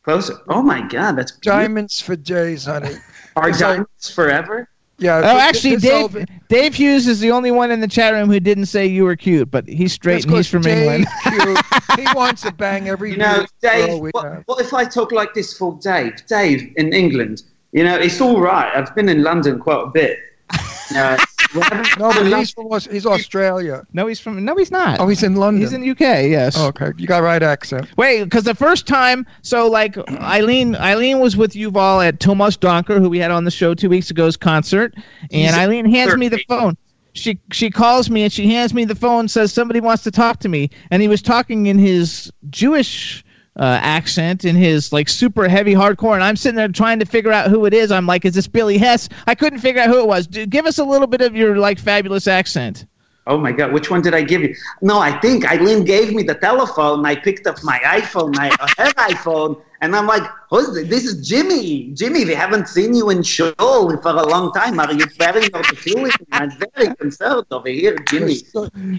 Closer. 0.04 0.34
Oh 0.48 0.62
my 0.62 0.80
God, 0.88 1.16
that's 1.16 1.32
beautiful. 1.32 1.60
diamonds 1.60 2.00
for 2.00 2.16
Jays, 2.16 2.64
honey. 2.64 2.94
Are 3.36 3.52
So- 3.52 3.58
diamonds 3.60 4.10
forever? 4.10 4.68
Yeah. 4.98 5.18
Oh, 5.24 5.38
actually, 5.38 5.76
Dave 5.76 6.04
over- 6.04 6.24
Dave 6.48 6.74
Hughes 6.74 7.06
is 7.06 7.20
the 7.20 7.30
only 7.30 7.50
one 7.50 7.70
in 7.70 7.80
the 7.80 7.86
chat 7.88 8.12
room 8.14 8.28
who 8.30 8.40
didn't 8.40 8.66
say 8.66 8.86
you 8.86 9.04
were 9.04 9.14
cute, 9.16 9.50
but 9.50 9.66
he's 9.68 9.92
straight 9.92 10.24
and 10.24 10.34
he's 10.34 10.48
from 10.48 10.62
Dave 10.62 10.78
England. 10.78 11.06
Hughes, 11.24 11.58
he 11.96 12.04
wants 12.14 12.42
to 12.42 12.52
bang 12.52 12.88
every 12.88 13.12
You 13.12 13.18
know, 13.18 13.36
girl 13.36 13.46
Dave. 13.60 14.00
What, 14.12 14.42
what 14.46 14.60
if 14.60 14.74
I 14.74 14.84
talk 14.84 15.12
like 15.12 15.34
this 15.34 15.56
for 15.56 15.78
Dave? 15.80 16.26
Dave 16.26 16.72
in 16.76 16.92
England. 16.92 17.42
You 17.72 17.84
know, 17.84 17.96
it's 17.96 18.20
all 18.20 18.40
right. 18.40 18.74
I've 18.74 18.94
been 18.94 19.08
in 19.08 19.22
London 19.22 19.58
quite 19.60 19.82
a 19.82 19.88
bit. 19.90 20.18
Uh, 20.50 20.56
we 20.90 20.96
haven't- 20.96 21.28
No, 21.54 22.12
but 22.12 22.26
he's 22.26 22.50
from 22.50 22.68
he's 22.90 23.06
Australia. 23.06 23.86
No, 23.92 24.06
he's 24.06 24.20
from. 24.20 24.44
No, 24.44 24.56
he's 24.56 24.70
not. 24.70 25.00
Oh, 25.00 25.08
he's 25.08 25.22
in 25.22 25.36
London. 25.36 25.60
He's 25.62 25.72
in 25.72 25.80
the 25.80 25.90
UK. 25.90 26.00
Yes. 26.00 26.54
Oh, 26.56 26.66
okay, 26.68 26.92
you 26.96 27.06
got 27.06 27.22
right 27.22 27.42
accent. 27.42 27.88
Wait, 27.96 28.24
because 28.24 28.44
the 28.44 28.54
first 28.54 28.86
time, 28.86 29.26
so 29.42 29.68
like 29.68 29.96
Eileen, 30.20 30.76
Eileen 30.76 31.20
was 31.20 31.36
with 31.36 31.52
Yuval 31.52 32.06
at 32.06 32.20
Tomas 32.20 32.56
Doncker, 32.56 32.98
who 32.98 33.08
we 33.08 33.18
had 33.18 33.30
on 33.30 33.44
the 33.44 33.50
show 33.50 33.74
two 33.74 33.88
weeks 33.88 34.10
ago's 34.10 34.36
concert, 34.36 34.94
and 34.96 35.30
He's 35.30 35.54
Eileen 35.54 35.90
hands 35.90 36.16
me 36.16 36.28
the 36.28 36.42
phone. 36.48 36.76
She 37.14 37.38
she 37.52 37.70
calls 37.70 38.10
me 38.10 38.22
and 38.22 38.32
she 38.32 38.48
hands 38.48 38.74
me 38.74 38.84
the 38.84 38.94
phone, 38.94 39.28
says 39.28 39.52
somebody 39.52 39.80
wants 39.80 40.02
to 40.04 40.10
talk 40.10 40.40
to 40.40 40.48
me, 40.48 40.70
and 40.90 41.02
he 41.02 41.08
was 41.08 41.22
talking 41.22 41.66
in 41.66 41.78
his 41.78 42.32
Jewish. 42.50 43.24
Uh, 43.58 43.78
accent 43.82 44.44
in 44.44 44.54
his 44.54 44.92
like 44.92 45.08
super 45.08 45.48
heavy 45.48 45.74
hardcore, 45.74 46.14
and 46.14 46.22
I'm 46.22 46.36
sitting 46.36 46.54
there 46.54 46.68
trying 46.68 47.00
to 47.00 47.04
figure 47.04 47.32
out 47.32 47.50
who 47.50 47.66
it 47.66 47.74
is. 47.74 47.90
I'm 47.90 48.06
like, 48.06 48.24
is 48.24 48.34
this 48.34 48.46
Billy 48.46 48.78
Hess? 48.78 49.08
I 49.26 49.34
couldn't 49.34 49.58
figure 49.58 49.82
out 49.82 49.88
who 49.88 49.98
it 49.98 50.06
was. 50.06 50.28
Dude, 50.28 50.48
give 50.48 50.64
us 50.64 50.78
a 50.78 50.84
little 50.84 51.08
bit 51.08 51.22
of 51.22 51.34
your 51.34 51.56
like 51.56 51.80
fabulous 51.80 52.28
accent. 52.28 52.86
Oh 53.28 53.36
my 53.36 53.52
God, 53.52 53.72
which 53.72 53.90
one 53.90 54.00
did 54.00 54.14
I 54.14 54.22
give 54.22 54.40
you? 54.40 54.54
No, 54.80 54.98
I 54.98 55.12
think 55.20 55.50
Eileen 55.50 55.84
gave 55.84 56.14
me 56.14 56.22
the 56.22 56.34
telephone. 56.34 57.04
I 57.04 57.14
picked 57.14 57.46
up 57.46 57.62
my 57.62 57.78
iPhone. 57.80 58.34
I 58.38 58.48
uh, 58.48 58.66
have 58.78 58.94
iPhone, 58.96 59.60
and 59.82 59.94
I'm 59.94 60.06
like, 60.06 60.22
"Who's 60.48 60.72
this? 60.72 60.88
This 60.88 61.04
is 61.04 61.28
Jimmy. 61.28 61.90
Jimmy, 61.92 62.24
we 62.24 62.32
haven't 62.32 62.68
seen 62.68 62.94
you 62.94 63.10
in 63.10 63.22
show 63.22 63.52
for 63.58 64.12
a 64.24 64.26
long 64.34 64.50
time. 64.54 64.80
Are 64.80 64.90
you 64.90 65.00
your 65.00 65.64
security? 65.64 66.24
I'm 66.32 66.50
very 66.74 66.94
concerned 66.96 67.44
over 67.50 67.68
here, 67.68 67.96
Jimmy." 68.08 68.38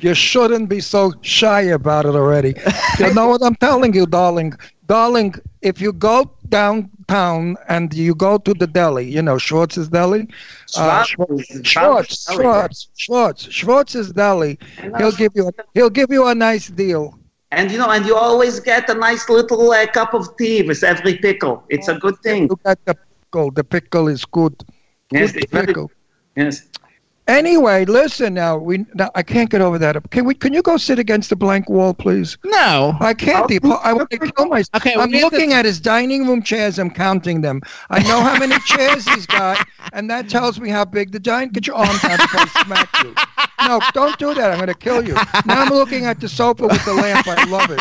You 0.06 0.14
shouldn't 0.14 0.70
be 0.70 0.80
so 0.80 1.12
shy 1.22 1.62
about 1.80 2.06
it 2.06 2.14
already. 2.14 2.54
you 3.00 3.12
know 3.16 3.30
what 3.30 3.42
I'm 3.44 3.56
telling 3.56 3.96
you, 3.96 4.06
darling? 4.06 4.54
Darling, 4.94 5.36
if 5.62 5.80
you 5.80 5.94
go 5.94 6.16
downtown 6.50 7.56
and 7.70 7.94
you 7.94 8.16
go 8.16 8.40
to 8.40 8.54
the 8.56 8.66
deli, 8.66 9.06
you 9.08 9.22
know, 9.22 9.38
Schwartz's 9.38 9.88
Deli? 9.88 10.28
Uh, 10.76 11.04
Schwartz- 11.04 11.68
Schwartz, 11.72 12.34
Schwartz, 12.34 12.90
Schwartz, 12.98 13.44
Schwartz's 13.52 14.12
Deli. 14.12 14.58
He'll 14.98 15.12
give 15.12 15.32
you 15.36 15.48
a, 15.50 15.52
he'll 15.76 15.92
give 15.92 16.10
you 16.12 16.26
a 16.28 16.34
nice 16.34 16.68
deal. 16.70 17.18
And 17.52 17.72
you 17.72 17.78
know, 17.78 17.92
and 17.92 18.04
you 18.06 18.16
always 18.16 18.60
get 18.60 18.90
a 18.90 18.96
nice 18.96 19.30
little 19.30 19.70
uh, 19.72 19.86
cup 19.88 20.14
of 20.16 20.36
tea 20.38 20.64
with 20.64 20.84
every 20.84 21.18
pickle. 21.18 21.64
It's 21.70 21.88
a 21.88 21.96
good 21.96 22.18
thing. 22.24 22.48
Look 22.48 22.62
at 22.66 22.84
the 22.86 22.96
pickle. 22.96 23.52
The 23.52 23.64
pickle 23.64 24.08
is 24.08 24.26
good. 24.26 24.56
Yes, 25.12 25.32
Good 25.34 25.50
very- 25.52 25.68
pickle. 25.68 25.92
yes. 26.36 26.68
Anyway, 27.30 27.86
listen 27.86 28.34
now. 28.34 28.58
We 28.58 28.86
now, 28.96 29.12
I 29.14 29.22
can't 29.22 29.52
get 29.52 29.62
over 29.62 29.78
that. 29.78 30.10
Can 30.10 30.26
we? 30.26 30.34
Can 30.34 30.52
you 30.52 30.64
go 30.64 30.78
sit 30.78 30.98
against 30.98 31.30
the 31.30 31.36
blank 31.36 31.70
wall, 31.70 31.94
please? 31.94 32.38
No. 32.44 32.98
I 33.00 33.14
can't. 33.14 33.48
The, 33.48 33.60
I 33.84 33.94
want 33.94 34.10
to 34.10 34.18
kill 34.18 34.48
myself. 34.48 34.82
Okay, 34.82 34.96
I'm 34.96 35.12
we 35.12 35.20
have 35.20 35.30
to- 35.30 35.36
looking 35.38 35.54
at 35.54 35.64
his 35.64 35.80
dining 35.80 36.28
room 36.28 36.42
chairs. 36.42 36.80
I'm 36.80 36.90
counting 36.90 37.42
them. 37.42 37.62
I 37.92 38.02
know 38.02 38.22
how 38.22 38.40
many 38.40 38.58
chairs 38.62 39.08
he's 39.08 39.28
got, 39.28 39.64
and 39.94 40.10
that 40.10 40.28
tells 40.28 40.60
me 40.60 40.70
how 40.70 40.86
big 40.86 41.12
the 41.12 41.20
dining. 41.20 41.50
Get 41.52 41.68
your 41.68 41.76
arms 41.76 42.04
out 42.04 42.20
before 42.20 42.42
I 42.42 42.64
smack 42.66 43.04
you. 43.04 43.14
No, 43.68 43.80
don't 43.94 44.18
do 44.18 44.34
that. 44.34 44.50
I'm 44.50 44.58
going 44.58 44.68
to 44.68 44.74
kill 44.74 45.08
you. 45.08 45.14
Now 45.46 45.62
I'm 45.64 45.70
looking 45.70 46.06
at 46.06 46.20
the 46.20 46.28
sofa 46.28 46.66
with 46.66 46.84
the 46.84 46.94
lamp. 46.96 47.28
I 47.28 47.44
love 47.46 47.70
it. 47.70 47.80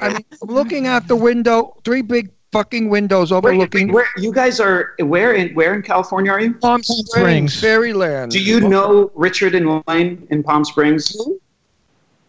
I 0.00 0.08
mean, 0.14 0.24
I'm 0.42 0.48
looking 0.48 0.86
out 0.86 1.08
the 1.08 1.16
window. 1.16 1.76
Three 1.84 2.00
big 2.00 2.30
fucking 2.52 2.88
windows 2.88 3.32
Where, 3.32 3.38
overlooking 3.38 3.92
where 3.92 4.06
you 4.16 4.32
guys 4.32 4.60
are? 4.60 4.94
Where 4.98 5.32
in 5.32 5.54
where 5.54 5.74
in 5.74 5.82
California 5.82 6.30
are 6.30 6.40
you? 6.40 6.54
Palm 6.54 6.82
Springs. 6.82 7.10
Springs, 7.10 7.60
Fairyland. 7.60 8.30
Do 8.30 8.42
you 8.42 8.60
know 8.60 9.10
Richard 9.14 9.54
and 9.54 9.82
Lane 9.88 10.26
in 10.30 10.42
Palm 10.42 10.64
Springs? 10.64 11.16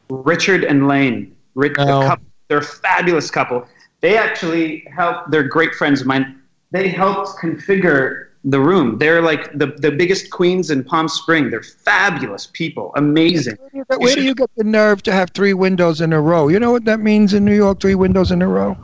Richard 0.10 0.64
and 0.64 0.88
Lane. 0.88 1.36
Rich, 1.56 1.76
No. 1.78 2.02
the 2.02 2.08
couple, 2.08 2.26
they're 2.48 2.58
a 2.60 2.64
fabulous 2.64 3.30
couple. 3.30 3.68
They 4.02 4.18
actually 4.18 4.86
helped. 4.94 5.30
They're 5.32 5.44
great 5.44 5.76
friends 5.76 6.02
of 6.02 6.08
mine. 6.08 6.40
They 6.72 6.88
helped 6.88 7.38
configure 7.40 8.28
the 8.44 8.60
room. 8.60 8.98
They're 8.98 9.22
like 9.22 9.58
the, 9.58 9.68
the 9.78 9.92
biggest 9.92 10.30
queens 10.30 10.72
in 10.72 10.84
Palm 10.84 11.08
Spring. 11.08 11.50
They're 11.50 11.64
fabulous 11.64 12.50
people. 12.52 12.92
Amazing. 12.96 13.58
But 13.88 14.00
Where 14.00 14.16
do 14.16 14.24
you 14.24 14.36
get 14.36 14.50
the 14.58 14.64
nerve 14.64 15.04
to 15.04 15.12
have 15.12 15.30
three 15.32 15.54
windows 15.54 16.02
in 16.02 16.12
a 16.12 16.20
row? 16.20 16.48
You 16.50 16.60
know 16.60 16.72
what 16.72 16.84
that 16.86 17.00
means 17.00 17.34
in 17.34 17.46
New 17.46 17.56
York? 17.56 17.80
Three 17.80 17.96
windows 17.96 18.32
in 18.32 18.42
a 18.42 18.48
row. 18.48 18.76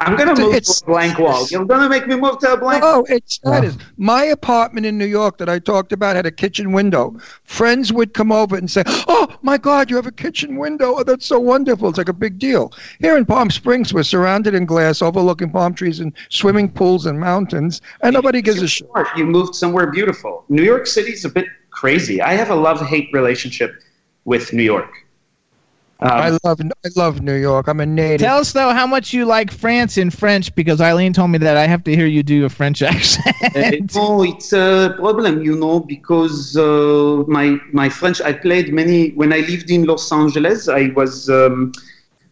I'm 0.00 0.16
gonna 0.16 0.34
move 0.34 0.54
it's- 0.54 0.80
to 0.80 0.84
a 0.84 0.86
blank 0.86 1.18
wall. 1.18 1.46
You're 1.50 1.66
gonna 1.66 1.88
make 1.88 2.06
me 2.06 2.16
move 2.16 2.38
to 2.38 2.54
a 2.54 2.56
blank. 2.56 2.82
Oh, 2.84 3.04
it's 3.08 3.38
that 3.44 3.64
is 3.64 3.76
my 3.98 4.24
apartment 4.24 4.86
in 4.86 4.96
New 4.96 5.06
York 5.06 5.36
that 5.38 5.48
I 5.48 5.58
talked 5.58 5.92
about 5.92 6.16
had 6.16 6.24
a 6.24 6.30
kitchen 6.30 6.72
window. 6.72 7.16
Friends 7.44 7.92
would 7.92 8.14
come 8.14 8.32
over 8.32 8.56
and 8.56 8.70
say, 8.70 8.82
"Oh 8.86 9.28
my 9.42 9.58
God, 9.58 9.90
you 9.90 9.96
have 9.96 10.06
a 10.06 10.12
kitchen 10.12 10.56
window! 10.56 10.94
Oh, 10.98 11.02
that's 11.02 11.26
so 11.26 11.38
wonderful! 11.38 11.90
It's 11.90 11.98
like 11.98 12.08
a 12.08 12.14
big 12.14 12.38
deal." 12.38 12.72
Here 13.00 13.16
in 13.16 13.26
Palm 13.26 13.50
Springs, 13.50 13.92
we're 13.92 14.02
surrounded 14.02 14.54
in 14.54 14.64
glass, 14.64 15.02
overlooking 15.02 15.50
palm 15.50 15.74
trees 15.74 16.00
and 16.00 16.12
swimming 16.30 16.70
pools 16.70 17.04
and 17.04 17.20
mountains, 17.20 17.82
and 18.02 18.14
nobody 18.14 18.40
gives 18.40 18.62
a 18.62 18.68
shit. 18.68 18.88
You 19.16 19.26
moved 19.26 19.54
somewhere 19.54 19.88
beautiful. 19.88 20.44
New 20.48 20.62
York 20.62 20.86
City's 20.86 21.24
a 21.26 21.28
bit 21.28 21.46
crazy. 21.70 22.22
I 22.22 22.32
have 22.32 22.50
a 22.50 22.54
love-hate 22.54 23.10
relationship 23.12 23.74
with 24.24 24.52
New 24.52 24.62
York. 24.62 24.92
Um, 26.02 26.10
I 26.10 26.38
love 26.44 26.60
I 26.62 26.88
love 26.96 27.20
New 27.20 27.34
York. 27.34 27.68
I'm 27.68 27.80
a 27.80 27.86
native. 27.86 28.20
Tell 28.26 28.38
us 28.38 28.52
though 28.52 28.72
how 28.72 28.86
much 28.86 29.12
you 29.12 29.26
like 29.26 29.50
France 29.50 29.98
in 29.98 30.10
French 30.10 30.54
because 30.54 30.80
Eileen 30.80 31.12
told 31.12 31.30
me 31.30 31.38
that 31.38 31.58
I 31.58 31.66
have 31.66 31.84
to 31.84 31.94
hear 31.94 32.06
you 32.06 32.22
do 32.22 32.46
a 32.46 32.48
French 32.48 32.80
accent. 32.94 33.36
Uh, 33.54 33.70
no, 33.94 34.22
it's 34.22 34.52
a 34.52 34.94
problem, 34.96 35.42
you 35.42 35.56
know, 35.56 35.80
because 35.80 36.56
uh, 36.56 37.22
my 37.28 37.58
my 37.72 37.88
French. 37.88 38.20
I 38.22 38.32
played 38.32 38.72
many 38.72 39.10
when 39.10 39.32
I 39.32 39.40
lived 39.40 39.70
in 39.70 39.84
Los 39.84 40.10
Angeles. 40.10 40.68
I 40.68 40.88
was 40.96 41.28
um, 41.28 41.72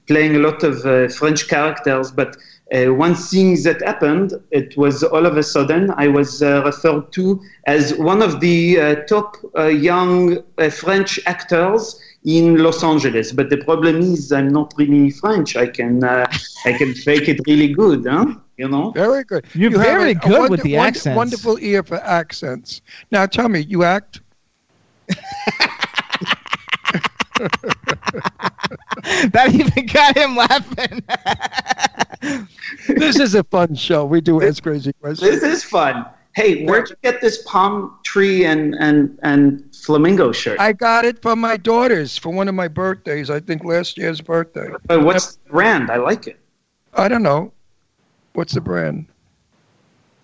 playing 0.07 0.37
a 0.37 0.39
lot 0.39 0.63
of 0.63 0.87
uh, 0.87 1.09
French 1.09 1.49
characters, 1.49 2.11
but 2.11 2.37
uh, 2.73 2.93
one 2.93 3.15
thing 3.15 3.63
that 3.63 3.81
happened, 3.83 4.33
it 4.51 4.77
was 4.77 5.03
all 5.03 5.25
of 5.25 5.37
a 5.37 5.43
sudden 5.43 5.91
I 5.97 6.09
was 6.09 6.43
uh, 6.43 6.63
referred 6.65 7.13
to 7.13 7.41
as 7.67 7.95
one 7.95 8.23
of 8.23 8.41
the 8.41 8.81
uh, 8.81 8.95
top 9.07 9.37
uh, 9.57 9.65
young 9.65 10.39
uh, 10.59 10.69
French 10.69 11.19
actors 11.27 12.01
in 12.25 12.59
Los 12.59 12.83
Angeles. 12.83 13.33
But 13.33 13.51
the 13.51 13.59
problem 13.59 14.01
is 14.01 14.33
I'm 14.33 14.49
not 14.49 14.75
really 14.77 15.11
French. 15.11 15.57
I 15.57 15.67
can 15.69 16.03
uh, 16.05 16.27
I 16.65 16.73
can 16.73 16.95
fake 16.95 17.29
it 17.29 17.41
really 17.47 17.73
good, 17.73 18.07
huh? 18.07 18.35
You 18.57 18.69
know. 18.69 18.91
Very 18.91 19.25
good. 19.25 19.47
You're 19.55 19.71
You 19.71 19.79
very 19.79 20.13
a- 20.13 20.19
a 20.19 20.29
good 20.29 20.51
with 20.51 20.63
the 20.63 20.75
wonder- 20.77 20.89
accents. 20.89 21.17
Wonderful 21.17 21.59
ear 21.61 21.83
for 21.83 22.03
accents. 22.03 22.83
Now 23.13 23.27
tell 23.27 23.49
me, 23.49 23.61
you 23.61 23.85
act? 23.85 24.21
that 29.31 29.51
even 29.55 29.87
got 29.87 30.17
him 30.17 30.37
laughing. 30.37 31.03
This 32.89 33.19
is 33.21 33.35
a 33.35 33.45
fun 33.45 33.75
show. 33.75 34.05
We 34.05 34.21
do 34.21 34.43
Ask 34.43 34.63
Crazy 34.63 34.93
Questions. 34.95 35.41
This 35.41 35.43
is 35.43 35.65
fun. 35.65 36.07
Hey, 36.35 36.65
where'd 36.67 36.89
you 36.91 36.97
get 37.03 37.21
this 37.21 37.43
palm 37.45 37.99
tree 38.05 38.45
and 38.45 38.75
and 38.77 39.19
and 39.23 39.68
flamingo 39.85 40.33
shirt? 40.33 40.59
I 40.61 40.73
got 40.73 41.05
it 41.05 41.21
from 41.23 41.39
my 41.41 41.57
daughters 41.57 42.17
for 42.19 42.31
one 42.31 42.49
of 42.49 42.55
my 42.55 42.69
birthdays. 42.69 43.31
I 43.31 43.41
think 43.41 43.65
last 43.65 43.97
year's 43.99 44.21
birthday. 44.21 44.69
Uh, 44.89 45.01
what's 45.01 45.37
the 45.37 45.51
brand? 45.51 45.91
I 45.91 45.97
like 45.97 46.27
it. 46.27 46.39
I 46.95 47.09
don't 47.09 47.23
know. 47.23 47.53
What's 48.33 48.55
the 48.55 48.61
brand? 48.61 49.07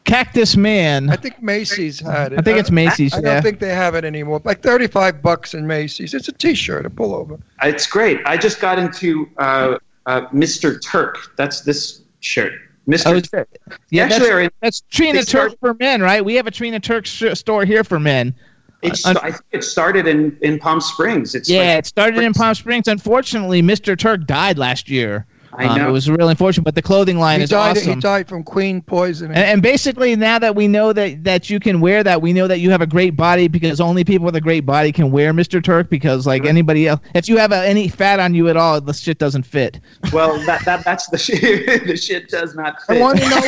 Cactus 0.04 0.56
Man. 0.56 1.08
I 1.08 1.16
think 1.16 1.42
Macy's 1.42 1.98
had 1.98 2.34
it. 2.34 2.38
I 2.38 2.42
think 2.42 2.58
it's 2.58 2.70
Macy's, 2.70 3.14
I, 3.14 3.18
I 3.18 3.20
don't 3.22 3.42
think 3.42 3.58
they 3.58 3.70
have 3.74 3.94
it 3.94 4.04
anymore. 4.04 4.40
Like 4.44 4.62
thirty-five 4.62 5.22
bucks 5.22 5.54
in 5.54 5.66
Macy's. 5.66 6.12
It's 6.12 6.28
a 6.28 6.32
T-shirt, 6.32 6.84
a 6.84 6.90
pullover. 6.90 7.40
It's 7.62 7.86
great. 7.86 8.20
I 8.26 8.36
just 8.36 8.60
got 8.60 8.78
into 8.78 9.28
uh, 9.38 9.78
uh, 10.04 10.26
Mr. 10.26 10.80
Turk. 10.82 11.32
That's 11.38 11.62
this 11.62 12.02
shirt. 12.20 12.52
Mr. 12.86 13.06
Oh, 13.16 13.20
Turk. 13.20 13.48
yeah, 13.90 14.04
actually 14.04 14.30
are 14.30 14.40
in- 14.42 14.50
that's, 14.60 14.82
that's 14.82 14.94
Trina 14.94 15.20
they 15.20 15.22
start- 15.22 15.52
Turk 15.52 15.60
for 15.60 15.74
men, 15.80 16.02
right? 16.02 16.22
We 16.22 16.34
have 16.34 16.46
a 16.46 16.50
Trina 16.50 16.80
Turk 16.80 17.06
sh- 17.06 17.32
store 17.32 17.64
here 17.64 17.82
for 17.82 17.98
men. 17.98 18.34
It's, 18.84 19.06
I 19.06 19.30
think 19.30 19.42
it 19.52 19.64
started 19.64 20.06
in, 20.06 20.36
in 20.42 20.58
Palm 20.58 20.80
Springs. 20.80 21.34
It's 21.34 21.48
yeah, 21.48 21.60
like- 21.60 21.78
it 21.78 21.86
started 21.86 22.22
in 22.22 22.32
Palm 22.34 22.54
Springs. 22.54 22.86
Unfortunately, 22.86 23.62
Mr. 23.62 23.98
Turk 23.98 24.26
died 24.26 24.58
last 24.58 24.88
year. 24.90 25.26
I 25.56 25.66
Um, 25.66 25.78
know. 25.78 25.88
it 25.88 25.92
was 25.92 26.10
really 26.10 26.30
unfortunate, 26.30 26.64
but 26.64 26.74
the 26.74 26.82
clothing 26.82 27.18
line 27.18 27.40
He 27.40 27.44
is 27.44 27.50
died. 27.50 27.76
awesome. 27.76 27.94
He 27.94 28.00
died 28.00 28.28
from 28.28 28.42
queen 28.42 28.82
poisoning. 28.82 29.36
And, 29.36 29.44
and 29.46 29.62
basically, 29.62 30.16
now 30.16 30.38
that 30.38 30.54
we 30.56 30.66
know 30.68 30.92
that, 30.92 31.24
that 31.24 31.48
you 31.50 31.60
can 31.60 31.80
wear 31.80 32.02
that, 32.02 32.20
we 32.22 32.32
know 32.32 32.46
that 32.48 32.58
you 32.58 32.70
have 32.70 32.80
a 32.80 32.86
great 32.86 33.16
body 33.16 33.48
because 33.48 33.80
only 33.80 34.04
people 34.04 34.24
with 34.26 34.36
a 34.36 34.40
great 34.40 34.66
body 34.66 34.90
can 34.92 35.10
wear 35.10 35.32
Mr. 35.32 35.62
Turk. 35.62 35.88
Because 35.88 36.26
like 36.26 36.44
anybody 36.44 36.88
else, 36.88 37.00
if 37.14 37.28
you 37.28 37.36
have 37.38 37.52
a, 37.52 37.66
any 37.66 37.88
fat 37.88 38.18
on 38.20 38.34
you 38.34 38.48
at 38.48 38.56
all, 38.56 38.80
the 38.80 38.92
shit 38.92 39.18
doesn't 39.18 39.44
fit. 39.44 39.80
well, 40.12 40.38
that, 40.46 40.64
that 40.64 40.84
that's 40.84 41.06
the 41.08 41.18
shit. 41.26 41.86
the 41.86 41.96
shit 41.96 42.28
does 42.28 42.54
not 42.54 42.82
fit. 42.82 42.96
I 42.98 43.00
want 43.00 43.18
to 43.20 43.28
know. 43.28 43.40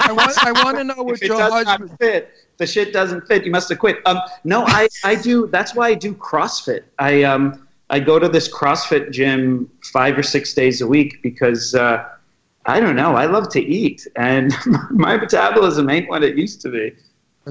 I 0.00 0.12
want. 0.12 0.46
I 0.46 0.52
want 0.64 0.76
to 0.78 0.84
know 0.84 1.02
what 1.02 1.16
if 1.16 1.22
it 1.22 1.26
your 1.28 1.38
does 1.38 1.52
husband. 1.52 1.90
not 1.90 1.98
fit, 1.98 2.30
the 2.58 2.66
shit 2.66 2.92
doesn't 2.92 3.26
fit. 3.26 3.44
You 3.44 3.50
must 3.50 3.68
have 3.70 3.78
quit. 3.78 3.98
Um, 4.06 4.20
no, 4.44 4.64
I, 4.66 4.88
I 5.04 5.14
do. 5.14 5.46
That's 5.48 5.74
why 5.74 5.88
I 5.88 5.94
do 5.94 6.14
CrossFit. 6.14 6.82
I 6.98 7.22
um 7.24 7.66
I 7.90 7.98
go 7.98 8.18
to 8.18 8.28
this 8.28 8.52
CrossFit 8.52 9.10
gym 9.10 9.70
five 9.92 10.16
or 10.16 10.22
six 10.22 10.54
days 10.54 10.80
a 10.80 10.86
week 10.86 11.20
because 11.22 11.74
uh, 11.74 12.08
I 12.66 12.78
don't 12.78 12.96
know. 12.96 13.16
I 13.16 13.26
love 13.26 13.48
to 13.50 13.60
eat, 13.60 14.06
and 14.16 14.54
my 14.90 15.16
metabolism 15.16 15.90
ain't 15.90 16.08
what 16.08 16.22
it 16.22 16.36
used 16.36 16.60
to 16.62 16.70
be. 16.70 16.94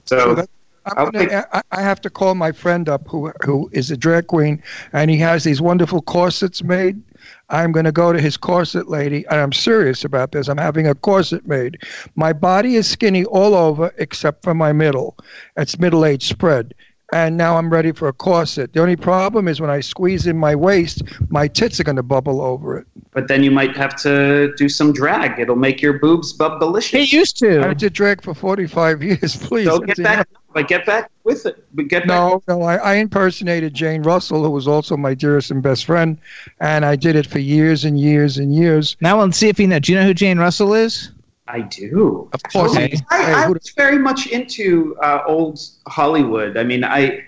So 0.06 0.46
I'm 0.86 1.12
gonna, 1.12 1.46
I, 1.52 1.62
I 1.72 1.82
have 1.82 2.00
to 2.02 2.10
call 2.10 2.36
my 2.36 2.54
friend 2.54 2.88
up 2.88 3.08
who 3.08 3.32
who 3.44 3.70
is 3.74 3.92
a 3.92 3.98
drag 3.98 4.28
queen, 4.28 4.64
and 4.94 5.12
he 5.12 5.18
has 5.18 5.44
these 5.44 5.62
wonderful 5.62 6.02
corsets 6.02 6.64
made. 6.64 7.02
I'm 7.50 7.72
going 7.72 7.86
to 7.86 7.92
go 7.92 8.14
to 8.14 8.22
his 8.22 8.38
corset 8.38 8.88
lady, 8.88 9.26
and 9.28 9.40
I'm 9.40 9.52
serious 9.52 10.06
about 10.06 10.32
this. 10.32 10.48
I'm 10.48 10.58
having 10.58 10.88
a 10.88 10.96
corset 10.96 11.46
made. 11.48 11.80
My 12.16 12.32
body 12.32 12.76
is 12.76 12.88
skinny 12.88 13.26
all 13.26 13.56
over 13.56 13.94
except 13.98 14.44
for 14.44 14.54
my 14.54 14.72
middle. 14.72 15.18
It's 15.58 15.78
middle 15.80 16.06
age 16.06 16.28
spread. 16.28 16.74
And 17.12 17.38
now 17.38 17.58
I'm 17.58 17.72
ready 17.72 17.92
for 17.92 18.08
a 18.08 18.14
corset. 18.14 18.74
The 18.74 18.82
only 18.82 18.96
problem 18.96 19.48
is 19.48 19.60
when 19.60 19.72
I 19.72 19.80
squeeze 19.80 20.28
in 20.28 20.38
my 20.38 20.54
waist, 20.54 21.02
my 21.30 21.48
tits 21.48 21.80
are 21.80 21.84
going 21.84 21.96
to 21.96 22.04
bubble 22.04 22.40
over 22.40 22.78
it. 22.78 22.86
but 23.12 23.28
then 23.28 23.44
you 23.44 23.50
might 23.50 23.76
have 23.76 23.96
to 24.04 24.54
do 24.58 24.70
some 24.70 24.94
drag. 24.94 25.40
It'll 25.40 25.56
make 25.56 25.82
your 25.82 25.94
boobs 25.98 26.32
He 26.34 26.38
bubblicious. 26.38 27.12
used 27.12 27.38
to. 27.40 27.68
I 27.68 27.74
did 27.74 27.94
drag 27.94 28.22
for 28.22 28.36
45 28.36 29.02
years, 29.10 29.36
please. 29.38 29.66
So 29.66 29.80
That's 29.80 29.98
get 29.98 30.04
back, 30.04 30.16
enough. 30.18 30.44
but 30.54 30.68
get 30.68 30.86
back 30.86 31.10
with 31.24 31.48
it. 31.48 31.66
But 31.74 31.88
get 31.88 32.02
back. 32.08 32.10
No, 32.10 32.44
no, 32.48 32.62
I, 32.62 32.76
I 32.76 32.94
impersonated 32.96 33.74
Jane 33.74 34.04
Russell, 34.04 34.44
who 34.44 34.52
was 34.52 34.68
also 34.68 34.96
my 34.96 35.16
dearest 35.16 35.50
and 35.50 35.64
best 35.64 35.86
friend, 35.86 36.20
and 36.60 36.86
I 36.86 36.96
did 36.96 37.16
it 37.16 37.26
for 37.26 37.40
years 37.40 37.86
and 37.86 38.00
years 38.00 38.38
and 38.38 38.54
years. 38.54 38.96
Now 39.02 39.20
let's 39.20 39.36
see 39.38 39.50
if 39.50 39.60
you 39.60 39.66
know. 39.68 39.80
Do 39.80 39.92
you 39.92 39.98
know 39.98 40.06
who 40.06 40.14
Jane 40.14 40.38
Russell 40.38 40.76
is? 40.76 41.12
I 41.50 41.62
do. 41.62 42.30
Of 42.34 42.44
course, 42.44 42.74
Okay. 42.74 42.96
I, 43.10 43.34
I, 43.34 43.44
I 43.46 43.48
was 43.48 43.74
very 43.76 43.98
much 43.98 44.28
into 44.28 44.96
uh, 45.02 45.24
old 45.26 45.60
Hollywood. 45.88 46.58
I 46.58 46.64
mean, 46.64 46.84
I, 46.84 47.26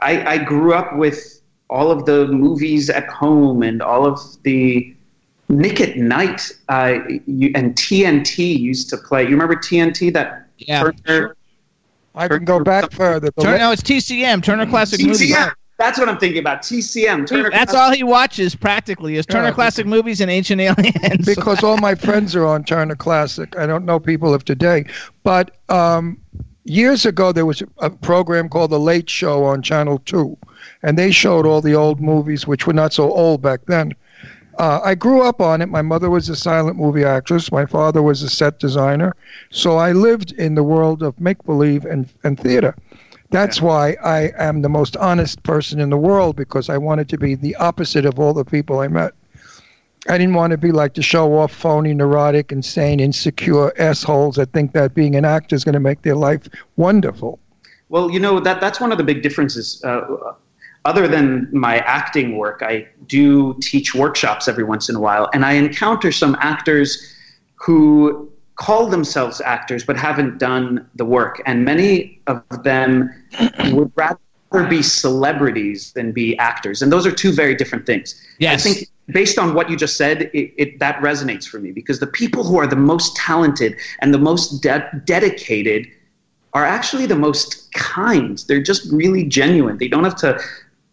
I 0.00 0.34
I 0.34 0.38
grew 0.38 0.72
up 0.72 0.96
with 0.96 1.42
all 1.68 1.90
of 1.90 2.06
the 2.06 2.26
movies 2.28 2.88
at 2.88 3.06
home 3.08 3.62
and 3.62 3.82
all 3.82 4.06
of 4.06 4.20
the 4.42 4.94
Nick 5.50 5.80
at 5.80 5.96
Night 5.98 6.50
uh, 6.70 6.98
you, 7.26 7.52
and 7.54 7.74
TNT 7.74 8.58
used 8.58 8.88
to 8.90 8.96
play. 8.96 9.22
You 9.24 9.30
remember 9.30 9.56
TNT? 9.56 10.12
That 10.12 10.48
Yeah. 10.56 10.90
Turner, 11.06 11.36
I 12.14 12.26
can 12.28 12.44
go 12.44 12.64
back 12.64 12.90
further. 12.92 13.30
Turner, 13.32 13.58
no, 13.58 13.72
it's 13.72 13.82
TCM, 13.82 14.42
Turner 14.42 14.66
Classic 14.66 15.00
Movies. 15.00 15.34
TCM. 15.78 15.84
That's 15.84 15.98
what 15.98 16.08
I'm 16.08 16.18
thinking 16.18 16.40
about. 16.40 16.62
TCM. 16.62 17.26
Turner 17.26 17.50
That's 17.50 17.74
all 17.74 17.92
he 17.92 18.02
watches 18.02 18.54
practically 18.54 19.16
is 19.16 19.26
Turner 19.26 19.48
Yeah, 19.48 19.54
Classic 19.54 19.86
Movies 19.86 20.20
and 20.20 20.30
Ancient 20.30 20.60
Aliens. 20.60 21.26
because 21.34 21.62
all 21.62 21.76
my 21.78 21.94
friends 21.94 22.34
are 22.36 22.46
on 22.46 22.64
Turner 22.64 22.96
Classic. 22.96 23.56
I 23.56 23.66
don't 23.66 23.84
know 23.84 24.00
people 24.00 24.34
of 24.34 24.44
today, 24.44 24.84
but 25.22 25.56
um, 25.68 26.18
years 26.64 27.06
ago 27.06 27.32
there 27.32 27.46
was 27.46 27.62
a 27.78 27.90
program 27.90 28.48
called 28.48 28.70
The 28.70 28.80
Late 28.80 29.08
Show 29.08 29.44
on 29.44 29.62
Channel 29.62 30.00
Two, 30.04 30.36
and 30.82 30.98
they 30.98 31.10
showed 31.10 31.46
all 31.46 31.60
the 31.60 31.74
old 31.74 32.00
movies, 32.00 32.46
which 32.46 32.66
were 32.66 32.72
not 32.72 32.92
so 32.92 33.12
old 33.12 33.42
back 33.42 33.66
then. 33.66 33.94
Uh, 34.58 34.80
I 34.84 34.96
grew 34.96 35.22
up 35.22 35.40
on 35.40 35.62
it. 35.62 35.68
My 35.68 35.82
mother 35.82 36.10
was 36.10 36.28
a 36.28 36.34
silent 36.34 36.76
movie 36.76 37.04
actress. 37.04 37.52
My 37.52 37.64
father 37.64 38.02
was 38.02 38.24
a 38.24 38.28
set 38.28 38.58
designer. 38.58 39.14
So 39.50 39.76
I 39.76 39.92
lived 39.92 40.32
in 40.32 40.56
the 40.56 40.64
world 40.64 41.00
of 41.00 41.20
make 41.20 41.44
believe 41.44 41.84
and, 41.84 42.08
and 42.24 42.40
theater. 42.40 42.74
That's 43.30 43.60
why 43.60 43.96
I 44.02 44.32
am 44.38 44.62
the 44.62 44.68
most 44.68 44.96
honest 44.96 45.42
person 45.42 45.80
in 45.80 45.90
the 45.90 45.98
world 45.98 46.36
because 46.36 46.70
I 46.70 46.78
wanted 46.78 47.08
to 47.10 47.18
be 47.18 47.34
the 47.34 47.54
opposite 47.56 48.06
of 48.06 48.18
all 48.18 48.32
the 48.32 48.44
people 48.44 48.80
I 48.80 48.88
met. 48.88 49.12
I 50.08 50.16
didn't 50.16 50.34
want 50.34 50.52
to 50.52 50.56
be 50.56 50.72
like 50.72 50.94
the 50.94 51.02
show 51.02 51.34
off, 51.36 51.52
phony, 51.52 51.92
neurotic, 51.92 52.52
insane, 52.52 53.00
insecure 53.00 53.78
assholes 53.78 54.36
that 54.36 54.52
think 54.52 54.72
that 54.72 54.94
being 54.94 55.14
an 55.14 55.26
actor 55.26 55.54
is 55.54 55.64
going 55.64 55.74
to 55.74 55.80
make 55.80 56.02
their 56.02 56.14
life 56.14 56.48
wonderful. 56.76 57.38
Well, 57.90 58.10
you 58.10 58.18
know 58.18 58.40
that 58.40 58.60
that's 58.60 58.80
one 58.80 58.92
of 58.92 58.98
the 58.98 59.04
big 59.04 59.22
differences. 59.22 59.82
Uh, 59.84 60.32
other 60.86 61.06
than 61.06 61.48
my 61.52 61.78
acting 61.78 62.38
work, 62.38 62.62
I 62.62 62.88
do 63.06 63.58
teach 63.60 63.94
workshops 63.94 64.48
every 64.48 64.64
once 64.64 64.88
in 64.88 64.96
a 64.96 65.00
while, 65.00 65.28
and 65.34 65.44
I 65.44 65.52
encounter 65.52 66.12
some 66.12 66.36
actors 66.40 67.14
who 67.56 68.30
call 68.58 68.86
themselves 68.86 69.40
actors 69.40 69.84
but 69.84 69.96
haven't 69.96 70.38
done 70.38 70.86
the 70.96 71.04
work, 71.04 71.40
and 71.46 71.64
many 71.64 72.20
of 72.26 72.42
them 72.64 73.10
would 73.70 73.90
rather 73.94 74.68
be 74.68 74.82
celebrities 74.82 75.92
than 75.92 76.12
be 76.12 76.36
actors, 76.38 76.82
and 76.82 76.92
those 76.92 77.06
are 77.06 77.12
two 77.12 77.32
very 77.32 77.54
different 77.54 77.86
things. 77.86 78.20
Yes. 78.38 78.60
I 78.60 78.62
think 78.62 78.88
based 79.06 79.38
on 79.38 79.54
what 79.54 79.70
you 79.70 79.76
just 79.76 79.96
said, 79.96 80.22
it, 80.34 80.52
it, 80.56 80.78
that 80.80 81.00
resonates 81.00 81.46
for 81.46 81.58
me 81.58 81.72
because 81.72 82.00
the 82.00 82.06
people 82.08 82.44
who 82.44 82.58
are 82.58 82.66
the 82.66 82.76
most 82.76 83.16
talented 83.16 83.76
and 84.00 84.12
the 84.12 84.18
most 84.18 84.60
de- 84.60 85.02
dedicated 85.04 85.86
are 86.52 86.64
actually 86.64 87.06
the 87.06 87.16
most 87.16 87.72
kind. 87.72 88.42
They're 88.48 88.62
just 88.62 88.90
really 88.92 89.24
genuine. 89.24 89.78
They 89.78 89.88
don't 89.88 90.04
have 90.04 90.16
to 90.16 90.40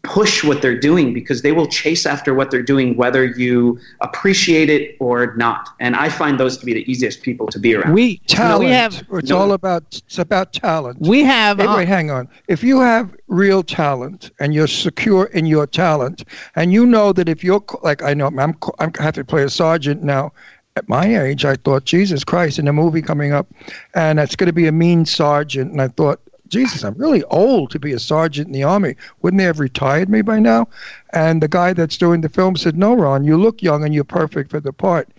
push 0.05 0.43
what 0.43 0.61
they're 0.61 0.79
doing 0.79 1.13
because 1.13 1.41
they 1.41 1.51
will 1.51 1.67
chase 1.67 2.05
after 2.05 2.33
what 2.33 2.51
they're 2.51 2.63
doing 2.63 2.95
whether 2.95 3.25
you 3.25 3.79
appreciate 4.01 4.69
it 4.69 4.95
or 4.99 5.35
not. 5.35 5.69
And 5.79 5.95
I 5.95 6.09
find 6.09 6.39
those 6.39 6.57
to 6.59 6.65
be 6.65 6.73
the 6.73 6.89
easiest 6.89 7.21
people 7.23 7.47
to 7.47 7.59
be 7.59 7.75
around. 7.75 7.93
We 7.93 8.17
Talent. 8.27 8.59
we 8.65 8.71
have 8.71 9.03
it's 9.13 9.29
No. 9.29 9.37
all 9.37 9.51
about 9.53 9.83
it's 10.07 10.19
about 10.19 10.53
talent. 10.53 10.97
we 11.01 11.23
have 11.23 11.57
Hey, 11.57 11.65
uh, 11.65 11.75
wait, 11.77 11.87
hang 11.87 12.11
on. 12.11 12.27
If 12.47 12.63
you 12.63 12.79
have 12.79 13.13
real 13.27 13.63
talent 13.63 14.31
and 14.39 14.53
you're 14.53 14.67
secure 14.67 15.25
in 15.25 15.45
your 15.45 15.67
talent, 15.67 16.23
and 16.55 16.71
you 16.71 16.85
know 16.85 17.11
that 17.13 17.27
if 17.27 17.43
you're 17.43 17.63
like 17.83 18.01
I 18.03 18.13
know 18.13 18.27
I'm 18.27 18.53
co- 18.55 18.75
I'm 18.79 18.91
I 18.99 19.03
have 19.03 19.15
to 19.15 19.23
play 19.25 19.43
a 19.43 19.49
sergeant 19.49 20.03
now. 20.03 20.31
At 20.77 20.89
my 20.89 21.05
age, 21.23 21.45
I 21.45 21.55
thought 21.55 21.85
Jesus 21.85 22.25
Christ 22.25 22.59
in 22.59 22.67
a 22.67 22.73
movie 22.73 23.01
coming 23.01 23.31
up, 23.31 23.47
and 23.93 24.19
it's 24.19 24.35
going 24.35 24.47
to 24.47 24.53
be 24.53 24.67
a 24.67 24.73
mean 24.73 25.05
sergeant, 25.05 25.71
and 25.71 25.81
I 25.81 25.87
thought. 25.87 26.19
Jesus, 26.55 26.85
I'm 26.85 26.93
really 26.93 27.21
old 27.25 27.69
to 27.71 27.79
be 27.79 27.91
a 27.91 27.99
sergeant 27.99 28.47
in 28.47 28.53
the 28.53 28.63
army. 28.63 28.95
Wouldn't 29.21 29.39
they 29.39 29.43
have 29.43 29.59
retired 29.59 30.07
me 30.07 30.21
by 30.21 30.39
now? 30.39 30.69
And 31.11 31.43
the 31.43 31.49
guy 31.49 31.73
that's 31.73 31.97
doing 31.97 32.21
the 32.21 32.29
film 32.29 32.55
said, 32.55 32.77
No, 32.77 32.93
Ron, 32.93 33.25
you 33.25 33.35
look 33.35 33.61
young 33.61 33.83
and 33.83 33.93
you're 33.93 34.05
perfect 34.05 34.51
for 34.51 34.61
the 34.61 34.71
part. 34.71 35.09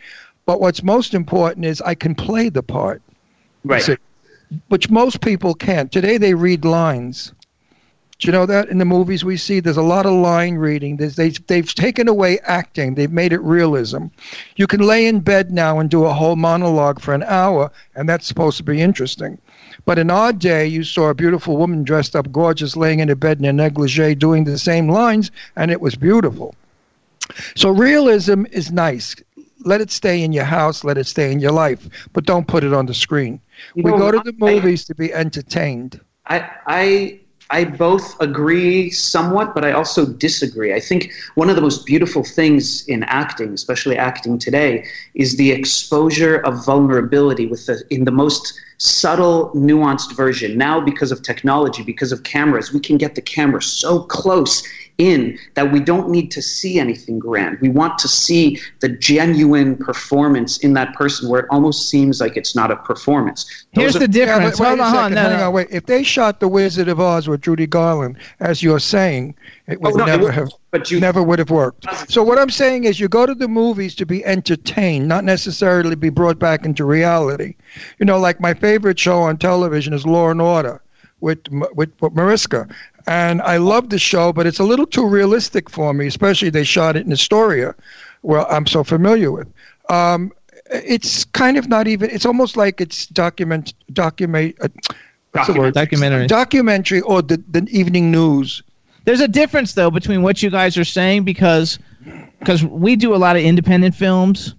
But 0.46 0.62
what's 0.62 0.82
most 0.82 1.12
important 1.12 1.66
is 1.66 1.82
I 1.82 1.94
can 1.94 2.14
play 2.14 2.48
the 2.48 2.62
part 2.62 3.02
right. 3.66 3.82
See, 3.82 3.96
which 4.68 4.88
most 4.88 5.20
people 5.20 5.52
can't. 5.52 5.92
Today 5.92 6.16
they 6.16 6.32
read 6.32 6.64
lines. 6.64 7.34
Do 8.18 8.28
you 8.28 8.32
know 8.32 8.46
that 8.46 8.70
in 8.70 8.78
the 8.78 8.86
movies 8.86 9.22
we 9.22 9.36
see? 9.36 9.60
There's 9.60 9.76
a 9.76 9.82
lot 9.82 10.06
of 10.06 10.12
line 10.12 10.54
reading. 10.54 10.96
There's, 10.96 11.16
they, 11.16 11.28
they've 11.48 11.74
taken 11.74 12.08
away 12.08 12.38
acting. 12.44 12.94
They've 12.94 13.12
made 13.12 13.34
it 13.34 13.42
realism. 13.42 14.06
You 14.56 14.66
can 14.66 14.80
lay 14.80 15.06
in 15.06 15.20
bed 15.20 15.52
now 15.52 15.80
and 15.80 15.90
do 15.90 16.06
a 16.06 16.14
whole 16.14 16.36
monologue 16.36 16.98
for 16.98 17.12
an 17.12 17.24
hour, 17.24 17.70
and 17.94 18.08
that's 18.08 18.26
supposed 18.26 18.56
to 18.56 18.62
be 18.62 18.80
interesting. 18.80 19.36
But 19.86 19.98
in 19.98 20.10
our 20.10 20.32
day, 20.32 20.66
you 20.66 20.84
saw 20.84 21.08
a 21.08 21.14
beautiful 21.14 21.56
woman 21.56 21.84
dressed 21.84 22.14
up 22.16 22.32
gorgeous, 22.32 22.76
laying 22.76 23.00
in 23.00 23.08
a 23.08 23.16
bed 23.16 23.38
in 23.38 23.44
a 23.46 23.52
negligee, 23.52 24.14
doing 24.14 24.44
the 24.44 24.58
same 24.58 24.88
lines, 24.88 25.30
and 25.56 25.70
it 25.70 25.80
was 25.80 25.94
beautiful. 25.94 26.54
So 27.54 27.70
realism 27.70 28.44
is 28.52 28.70
nice. 28.72 29.16
Let 29.64 29.80
it 29.80 29.90
stay 29.90 30.22
in 30.22 30.32
your 30.32 30.44
house. 30.44 30.84
Let 30.84 30.98
it 30.98 31.06
stay 31.06 31.32
in 31.32 31.40
your 31.40 31.52
life, 31.52 31.88
but 32.12 32.24
don't 32.24 32.46
put 32.46 32.64
it 32.64 32.72
on 32.74 32.86
the 32.86 32.94
screen. 32.94 33.40
You 33.74 33.84
we 33.84 33.92
know, 33.92 33.98
go 33.98 34.10
to 34.12 34.18
the 34.18 34.34
I- 34.42 34.50
movies 34.50 34.84
to 34.86 34.94
be 34.94 35.12
entertained. 35.12 36.00
I, 36.26 36.50
I 36.66 37.20
I 37.50 37.64
both 37.64 38.20
agree 38.20 38.90
somewhat, 38.90 39.54
but 39.54 39.64
I 39.64 39.72
also 39.72 40.04
disagree. 40.04 40.74
I 40.74 40.80
think 40.80 41.12
one 41.36 41.48
of 41.48 41.56
the 41.56 41.62
most 41.62 41.86
beautiful 41.86 42.24
things 42.24 42.86
in 42.88 43.04
acting, 43.04 43.52
especially 43.52 43.96
acting 43.96 44.38
today, 44.38 44.84
is 45.14 45.36
the 45.36 45.52
exposure 45.52 46.38
of 46.38 46.64
vulnerability 46.64 47.46
with 47.46 47.66
the 47.66 47.82
in 47.90 48.04
the 48.04 48.10
most 48.10 48.60
subtle, 48.78 49.50
nuanced 49.54 50.14
version. 50.16 50.58
Now, 50.58 50.80
because 50.80 51.12
of 51.12 51.22
technology, 51.22 51.82
because 51.82 52.12
of 52.12 52.24
cameras, 52.24 52.72
we 52.72 52.80
can 52.80 52.98
get 52.98 53.14
the 53.14 53.22
camera 53.22 53.62
so 53.62 54.00
close 54.00 54.62
in 54.98 55.38
that 55.54 55.70
we 55.70 55.78
don't 55.80 56.08
need 56.08 56.30
to 56.30 56.40
see 56.40 56.78
anything 56.78 57.18
grand. 57.18 57.58
We 57.60 57.68
want 57.68 57.98
to 57.98 58.08
see 58.08 58.58
the 58.80 58.88
genuine 58.88 59.76
performance 59.76 60.58
in 60.58 60.72
that 60.74 60.94
person 60.94 61.28
where 61.28 61.40
it 61.40 61.46
almost 61.50 61.90
seems 61.90 62.20
like 62.20 62.36
it's 62.36 62.56
not 62.56 62.70
a 62.70 62.76
performance. 62.76 63.44
Those 63.74 63.82
here's 63.82 63.96
are- 63.96 63.98
the 64.00 64.08
difference. 64.08 64.58
Yeah, 64.58 64.64
but 64.66 64.78
wait 64.78 64.80
a 64.80 64.84
hold 64.84 64.94
on. 64.94 64.94
second, 64.94 65.14
No, 65.14 65.20
hang 65.30 65.38
no. 65.40 65.46
on, 65.48 65.52
wait. 65.52 65.66
If 65.70 65.86
they 65.86 66.02
shot 66.02 66.40
The 66.40 66.48
Wizard 66.48 66.88
of 66.88 66.98
Oz 67.00 67.28
with 67.28 67.42
Judy 67.42 67.66
Garland, 67.66 68.16
as 68.40 68.62
you're 68.62 68.80
saying, 68.80 69.34
it 69.66 69.80
would 69.82 69.94
Oh, 69.94 69.96
no, 69.96 70.04
it 70.04 70.06
never 70.06 70.22
would- 70.24 70.34
have. 70.34 70.48
but 70.70 70.90
you- 70.90 71.00
never 71.00 71.22
would 71.22 71.38
have 71.38 71.50
worked. 71.50 71.84
So 72.10 72.22
what 72.22 72.38
I'm 72.38 72.50
saying 72.50 72.84
is, 72.84 72.98
you 72.98 73.08
go 73.08 73.26
to 73.26 73.34
the 73.34 73.48
movies 73.48 73.94
to 73.96 74.06
be 74.06 74.24
entertained, 74.24 75.08
not 75.08 75.24
necessarily 75.24 75.94
be 75.96 76.08
brought 76.08 76.38
back 76.38 76.64
into 76.64 76.84
reality. 76.84 77.54
You 77.98 78.06
know, 78.06 78.18
like 78.18 78.40
my 78.40 78.54
favorite 78.54 78.98
show 78.98 79.18
on 79.20 79.36
television 79.36 79.92
is 79.92 80.06
Law 80.06 80.30
and 80.30 80.40
Order 80.40 80.80
with 81.20 81.40
with, 81.74 81.90
with 82.00 82.14
Mariska, 82.14 82.66
and 83.06 83.40
I 83.42 83.58
love 83.58 83.90
the 83.90 83.98
show, 83.98 84.32
but 84.32 84.46
it's 84.46 84.58
a 84.58 84.64
little 84.64 84.86
too 84.86 85.06
realistic 85.06 85.70
for 85.70 85.94
me. 85.94 86.06
Especially 86.06 86.50
they 86.50 86.64
shot 86.64 86.96
it 86.96 87.06
in 87.06 87.12
Astoria, 87.12 87.74
where 88.22 88.50
I'm 88.50 88.66
so 88.66 88.82
familiar 88.82 89.30
with. 89.30 89.48
Um, 89.88 90.32
it's 90.70 91.24
kind 91.24 91.56
of 91.56 91.68
not 91.68 91.86
even. 91.86 92.10
It's 92.10 92.26
almost 92.26 92.56
like 92.56 92.80
it's 92.80 93.06
document 93.06 93.74
document. 93.92 94.56
Uh, 94.60 94.68
what's 95.32 95.46
the 95.46 95.54
word? 95.54 95.74
Documentary. 95.74 96.26
Documentary 96.26 97.00
or 97.02 97.22
the, 97.22 97.42
the 97.48 97.66
evening 97.70 98.10
news. 98.10 98.62
There's 99.04 99.20
a 99.20 99.28
difference 99.28 99.74
though 99.74 99.90
between 99.90 100.22
what 100.22 100.42
you 100.42 100.50
guys 100.50 100.76
are 100.76 100.84
saying 100.84 101.24
because 101.24 101.78
because 102.40 102.64
we 102.64 102.96
do 102.96 103.14
a 103.14 103.16
lot 103.16 103.36
of 103.36 103.42
independent 103.42 103.94
films 103.94 104.54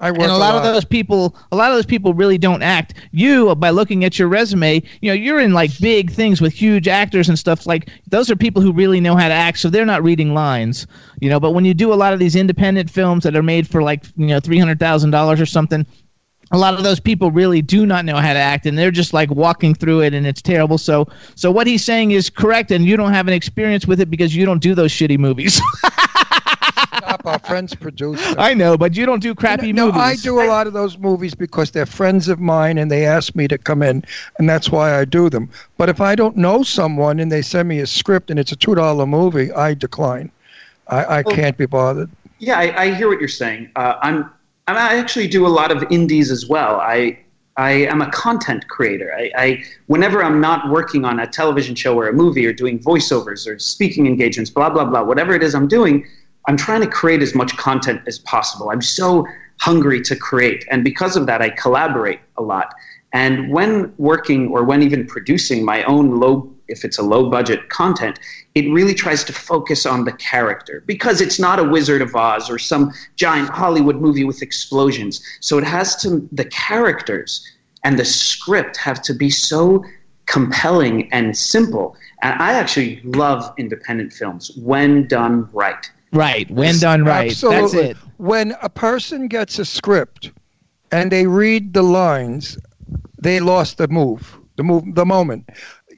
I 0.00 0.10
work 0.10 0.22
and 0.22 0.30
a 0.32 0.36
lot, 0.36 0.56
of 0.56 0.64
those 0.64 0.84
people 0.84 1.36
a 1.52 1.56
lot 1.56 1.70
of 1.70 1.76
those 1.76 1.86
people 1.86 2.14
really 2.14 2.36
don't 2.36 2.62
act. 2.62 2.94
You 3.12 3.54
by 3.54 3.70
looking 3.70 4.04
at 4.04 4.18
your 4.18 4.28
resume 4.28 4.82
you 5.00 5.10
know 5.10 5.14
you're 5.14 5.40
in 5.40 5.52
like 5.52 5.78
big 5.78 6.10
things 6.10 6.40
with 6.40 6.52
huge 6.52 6.88
actors 6.88 7.28
and 7.28 7.38
stuff. 7.38 7.66
Like 7.66 7.88
those 8.08 8.30
are 8.30 8.36
people 8.36 8.60
who 8.60 8.72
really 8.72 9.00
know 9.00 9.14
how 9.14 9.28
to 9.28 9.34
act 9.34 9.58
so 9.58 9.70
they're 9.70 9.86
not 9.86 10.02
reading 10.02 10.34
lines 10.34 10.86
you 11.20 11.30
know. 11.30 11.38
But 11.38 11.52
when 11.52 11.64
you 11.64 11.74
do 11.74 11.92
a 11.92 11.94
lot 11.94 12.12
of 12.12 12.18
these 12.18 12.34
independent 12.34 12.90
films 12.90 13.22
that 13.24 13.36
are 13.36 13.42
made 13.42 13.68
for 13.68 13.82
like 13.82 14.04
you 14.16 14.26
know 14.26 14.40
$300000 14.40 15.40
or 15.40 15.46
something 15.46 15.86
a 16.52 16.58
lot 16.58 16.74
of 16.74 16.84
those 16.84 17.00
people 17.00 17.30
really 17.30 17.62
do 17.62 17.86
not 17.86 18.04
know 18.04 18.16
how 18.16 18.32
to 18.32 18.38
act 18.38 18.66
and 18.66 18.76
they're 18.76 18.90
just 18.90 19.12
like 19.12 19.30
walking 19.30 19.74
through 19.74 20.02
it 20.02 20.12
and 20.14 20.26
it's 20.26 20.42
terrible. 20.42 20.78
So 20.78 21.06
so 21.34 21.50
what 21.50 21.66
he's 21.66 21.84
saying 21.84 22.10
is 22.10 22.30
correct 22.30 22.70
and 22.70 22.84
you 22.84 22.96
don't 22.96 23.12
have 23.12 23.28
an 23.28 23.34
experience 23.34 23.86
with 23.86 24.00
it 24.00 24.10
because 24.10 24.34
you 24.34 24.44
don't 24.44 24.60
do 24.60 24.74
those 24.74 24.92
shitty 24.92 25.18
movies 25.18 25.60
Stop, 26.86 27.26
our 27.26 27.38
friends 27.40 27.74
produce 27.74 28.20
i 28.38 28.54
know 28.54 28.76
but 28.76 28.96
you 28.96 29.06
don't 29.06 29.20
do 29.20 29.34
crappy 29.34 29.72
no, 29.72 29.86
movies 29.86 30.00
I 30.00 30.14
do 30.16 30.40
a 30.40 30.46
lot 30.46 30.66
of 30.66 30.72
those 30.72 30.98
movies 30.98 31.34
because 31.34 31.70
they're 31.70 31.86
friends 31.86 32.28
of 32.28 32.40
mine 32.40 32.78
and 32.78 32.90
they 32.90 33.06
ask 33.06 33.34
me 33.34 33.48
to 33.48 33.58
come 33.58 33.82
in, 33.82 34.04
and 34.38 34.48
that's 34.48 34.70
why 34.70 34.98
I 34.98 35.04
do 35.04 35.28
them. 35.30 35.48
But 35.76 35.88
if 35.88 36.00
I 36.00 36.14
don't 36.14 36.36
know 36.36 36.62
someone 36.62 37.20
and 37.20 37.30
they 37.30 37.42
send 37.42 37.68
me 37.68 37.80
a 37.80 37.86
script 37.86 38.30
and 38.30 38.38
it's 38.38 38.52
a 38.52 38.56
two 38.56 38.74
dollar 38.74 39.06
movie, 39.06 39.50
I 39.52 39.74
decline. 39.74 40.30
I, 40.88 41.18
I 41.18 41.22
can't 41.22 41.56
be 41.56 41.66
bothered. 41.66 42.10
Yeah, 42.38 42.58
I, 42.58 42.82
I 42.82 42.94
hear 42.94 43.08
what 43.08 43.18
you're 43.18 43.28
saying. 43.28 43.70
Uh, 43.76 43.94
I'm, 44.02 44.30
I'm 44.68 44.76
I 44.76 44.96
actually 44.98 45.28
do 45.28 45.46
a 45.46 45.48
lot 45.48 45.70
of 45.70 45.84
indies 45.90 46.30
as 46.30 46.46
well. 46.46 46.80
I 46.80 47.18
I 47.56 47.70
am 47.70 48.02
a 48.02 48.10
content 48.10 48.66
creator. 48.68 49.14
I, 49.16 49.30
I 49.36 49.64
whenever 49.86 50.22
I'm 50.22 50.40
not 50.40 50.68
working 50.70 51.04
on 51.04 51.20
a 51.20 51.26
television 51.26 51.74
show 51.74 51.96
or 51.98 52.08
a 52.08 52.12
movie 52.12 52.44
or 52.46 52.52
doing 52.52 52.78
voiceovers 52.78 53.46
or 53.46 53.58
speaking 53.58 54.06
engagements, 54.06 54.50
blah 54.50 54.70
blah 54.70 54.84
blah, 54.84 55.02
whatever 55.02 55.34
it 55.34 55.42
is 55.42 55.54
I'm 55.54 55.68
doing, 55.68 56.06
I'm 56.46 56.56
trying 56.56 56.80
to 56.82 56.86
create 56.86 57.22
as 57.22 57.34
much 57.34 57.56
content 57.56 58.02
as 58.06 58.18
possible. 58.20 58.70
I'm 58.70 58.82
so 58.82 59.26
hungry 59.60 60.02
to 60.02 60.16
create, 60.16 60.64
and 60.70 60.84
because 60.84 61.16
of 61.16 61.26
that, 61.26 61.40
I 61.40 61.50
collaborate 61.50 62.20
a 62.36 62.42
lot. 62.42 62.74
And 63.12 63.50
when 63.50 63.94
working 63.96 64.48
or 64.48 64.64
when 64.64 64.82
even 64.82 65.06
producing 65.06 65.64
my 65.64 65.84
own 65.84 66.18
low, 66.18 66.52
if 66.66 66.84
it's 66.84 66.98
a 66.98 67.02
low 67.02 67.30
budget 67.30 67.68
content, 67.68 68.18
it 68.56 68.68
really 68.72 68.94
tries 68.94 69.22
to 69.24 69.32
focus 69.32 69.86
on 69.86 70.04
the 70.04 70.12
character 70.12 70.82
because 70.86 71.20
it's 71.20 71.38
not 71.38 71.60
a 71.60 71.64
Wizard 71.64 72.02
of 72.02 72.14
Oz 72.16 72.50
or 72.50 72.58
some 72.58 72.92
giant 73.14 73.50
Hollywood 73.50 74.00
movie 74.00 74.24
with 74.24 74.42
explosions. 74.42 75.22
So 75.40 75.58
it 75.58 75.64
has 75.64 75.94
to, 76.02 76.28
the 76.32 76.46
characters 76.46 77.48
and 77.84 77.98
the 77.98 78.04
script 78.04 78.76
have 78.78 79.00
to 79.02 79.14
be 79.14 79.30
so 79.30 79.84
compelling 80.26 81.12
and 81.12 81.36
simple. 81.36 81.96
And 82.22 82.40
I 82.42 82.54
actually 82.54 83.00
love 83.04 83.52
independent 83.58 84.12
films 84.12 84.56
when 84.56 85.06
done 85.06 85.48
right. 85.52 85.88
Right 86.14 86.50
when 86.50 86.78
done 86.80 87.04
right 87.04 87.32
Absolutely. 87.32 87.60
that's 87.60 87.74
it 87.74 87.98
When 88.18 88.54
a 88.62 88.70
person 88.70 89.28
gets 89.28 89.58
a 89.58 89.66
script 89.66 90.32
and 90.92 91.12
they 91.12 91.26
read 91.26 91.74
the 91.74 91.82
lines, 91.82 92.58
they 93.20 93.40
lost 93.40 93.78
the 93.78 93.88
move, 93.88 94.38
the 94.56 94.64
move, 94.64 94.94
the 94.94 95.06
moment. 95.06 95.50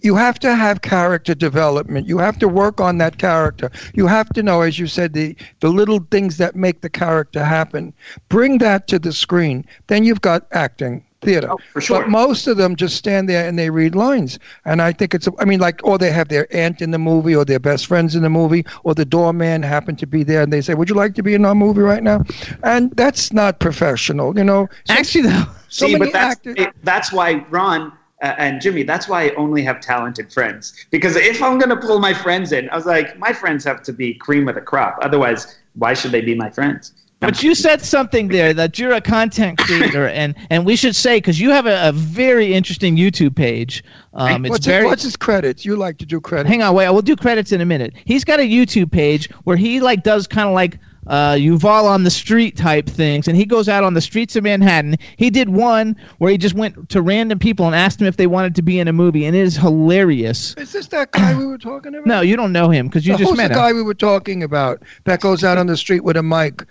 You 0.02 0.16
have 0.16 0.38
to 0.40 0.54
have 0.56 0.82
character 0.82 1.34
development. 1.34 2.08
You 2.08 2.18
have 2.18 2.38
to 2.40 2.48
work 2.48 2.80
on 2.80 2.98
that 2.98 3.18
character. 3.18 3.70
You 3.94 4.06
have 4.08 4.30
to 4.34 4.42
know, 4.42 4.62
as 4.62 4.78
you 4.78 4.88
said, 4.88 5.14
the 5.14 5.36
the 5.60 5.70
little 5.70 6.00
things 6.10 6.38
that 6.38 6.56
make 6.56 6.82
the 6.82 6.90
character 6.90 7.44
happen. 7.44 7.94
Bring 8.28 8.58
that 8.58 8.88
to 8.88 8.98
the 9.00 9.12
screen. 9.12 9.66
Then 9.88 10.04
you've 10.04 10.22
got 10.22 10.48
acting. 10.52 11.05
Theater. 11.22 11.48
Oh, 11.50 11.58
for 11.72 11.80
sure. 11.80 12.00
But 12.00 12.10
most 12.10 12.46
of 12.46 12.56
them 12.56 12.76
just 12.76 12.96
stand 12.96 13.28
there 13.28 13.48
and 13.48 13.58
they 13.58 13.70
read 13.70 13.94
lines. 13.94 14.38
And 14.64 14.80
I 14.82 14.92
think 14.92 15.14
it's, 15.14 15.28
I 15.38 15.44
mean, 15.44 15.60
like, 15.60 15.80
or 15.84 15.98
they 15.98 16.10
have 16.10 16.28
their 16.28 16.46
aunt 16.54 16.80
in 16.80 16.90
the 16.90 16.98
movie 16.98 17.34
or 17.34 17.44
their 17.44 17.58
best 17.58 17.86
friends 17.86 18.14
in 18.14 18.22
the 18.22 18.30
movie 18.30 18.64
or 18.84 18.94
the 18.94 19.04
doorman 19.04 19.62
happened 19.62 19.98
to 20.00 20.06
be 20.06 20.22
there 20.22 20.42
and 20.42 20.52
they 20.52 20.60
say, 20.60 20.74
Would 20.74 20.88
you 20.88 20.94
like 20.94 21.14
to 21.16 21.22
be 21.22 21.34
in 21.34 21.44
our 21.44 21.54
movie 21.54 21.80
right 21.82 22.02
now? 22.02 22.22
And 22.62 22.90
that's 22.92 23.32
not 23.32 23.60
professional, 23.60 24.36
you 24.36 24.44
know. 24.44 24.68
So- 24.84 24.94
Actually, 24.94 25.22
though, 25.22 25.44
so 25.68 25.86
See, 25.86 25.92
many 25.92 26.04
but 26.06 26.12
that's 26.12 26.36
actors. 26.36 26.54
it- 26.58 26.72
that's 26.84 27.12
why 27.12 27.44
Ron 27.50 27.92
uh, 28.22 28.34
and 28.38 28.60
Jimmy. 28.62 28.82
That's 28.82 29.08
why 29.08 29.24
I 29.26 29.30
only 29.34 29.62
have 29.62 29.80
talented 29.80 30.32
friends. 30.32 30.86
Because 30.90 31.16
if 31.16 31.42
I'm 31.42 31.58
gonna 31.58 31.76
pull 31.76 31.98
my 31.98 32.14
friends 32.14 32.52
in, 32.52 32.68
I 32.70 32.76
was 32.76 32.86
like, 32.86 33.18
my 33.18 33.32
friends 33.32 33.62
have 33.64 33.82
to 33.82 33.92
be 33.92 34.14
cream 34.14 34.48
of 34.48 34.54
the 34.54 34.60
crop. 34.62 34.98
Otherwise, 35.02 35.58
why 35.74 35.92
should 35.92 36.12
they 36.12 36.22
be 36.22 36.34
my 36.34 36.48
friends? 36.48 36.92
But 37.20 37.42
you 37.42 37.54
said 37.54 37.80
something 37.80 38.28
there 38.28 38.52
that 38.52 38.78
you're 38.78 38.92
a 38.92 39.00
content 39.00 39.58
creator, 39.66 40.08
and 40.08 40.34
and 40.50 40.66
we 40.66 40.76
should 40.76 40.94
say 40.94 41.16
because 41.18 41.40
you 41.40 41.50
have 41.50 41.66
a, 41.66 41.88
a 41.88 41.92
very 41.92 42.52
interesting 42.52 42.96
YouTube 42.96 43.34
page. 43.34 43.82
Um, 44.12 44.44
it's 44.44 44.50
what's, 44.50 44.66
very. 44.66 44.82
his, 44.82 44.90
what's 44.90 45.02
his 45.02 45.16
credits? 45.16 45.64
You 45.64 45.76
like 45.76 45.98
to 45.98 46.06
do 46.06 46.20
credits. 46.20 46.50
Hang 46.50 46.62
on, 46.62 46.74
wait. 46.74 46.90
We'll 46.90 47.02
do 47.02 47.16
credits 47.16 47.52
in 47.52 47.60
a 47.60 47.64
minute. 47.66 47.94
He's 48.04 48.24
got 48.24 48.38
a 48.38 48.42
YouTube 48.42 48.92
page 48.92 49.30
where 49.44 49.56
he 49.56 49.80
like 49.80 50.02
does 50.02 50.26
kind 50.26 50.46
of 50.48 50.54
like 50.54 50.78
uh, 51.06 51.34
Yuval 51.34 51.84
on 51.84 52.02
the 52.04 52.10
street 52.10 52.56
type 52.56 52.86
things, 52.86 53.28
and 53.28 53.36
he 53.36 53.44
goes 53.44 53.68
out 53.68 53.84
on 53.84 53.94
the 53.94 54.00
streets 54.00 54.36
of 54.36 54.44
Manhattan. 54.44 54.96
He 55.16 55.30
did 55.30 55.48
one 55.48 55.96
where 56.18 56.30
he 56.30 56.36
just 56.36 56.54
went 56.54 56.88
to 56.90 57.00
random 57.00 57.38
people 57.38 57.66
and 57.66 57.74
asked 57.74 57.98
them 57.98 58.08
if 58.08 58.16
they 58.16 58.26
wanted 58.26 58.54
to 58.56 58.62
be 58.62 58.78
in 58.78 58.88
a 58.88 58.92
movie, 58.92 59.24
and 59.24 59.34
it 59.34 59.40
is 59.40 59.56
hilarious. 59.56 60.54
Is 60.58 60.72
this 60.72 60.88
that 60.88 61.12
guy 61.12 61.34
we 61.34 61.46
were 61.46 61.58
talking 61.58 61.94
about? 61.94 62.06
No, 62.06 62.20
you 62.20 62.36
don't 62.36 62.52
know 62.52 62.68
him 62.68 62.88
because 62.88 63.06
you 63.06 63.12
No, 63.12 63.18
just 63.18 63.36
met 63.36 63.48
the 63.48 63.54
him. 63.54 63.60
guy 63.60 63.72
we 63.72 63.82
were 63.82 63.94
talking 63.94 64.42
about 64.42 64.82
that 65.04 65.20
goes 65.20 65.44
out 65.44 65.58
on 65.58 65.66
the 65.66 65.76
street 65.76 66.04
with 66.04 66.16
a 66.16 66.22
mic? 66.22 66.64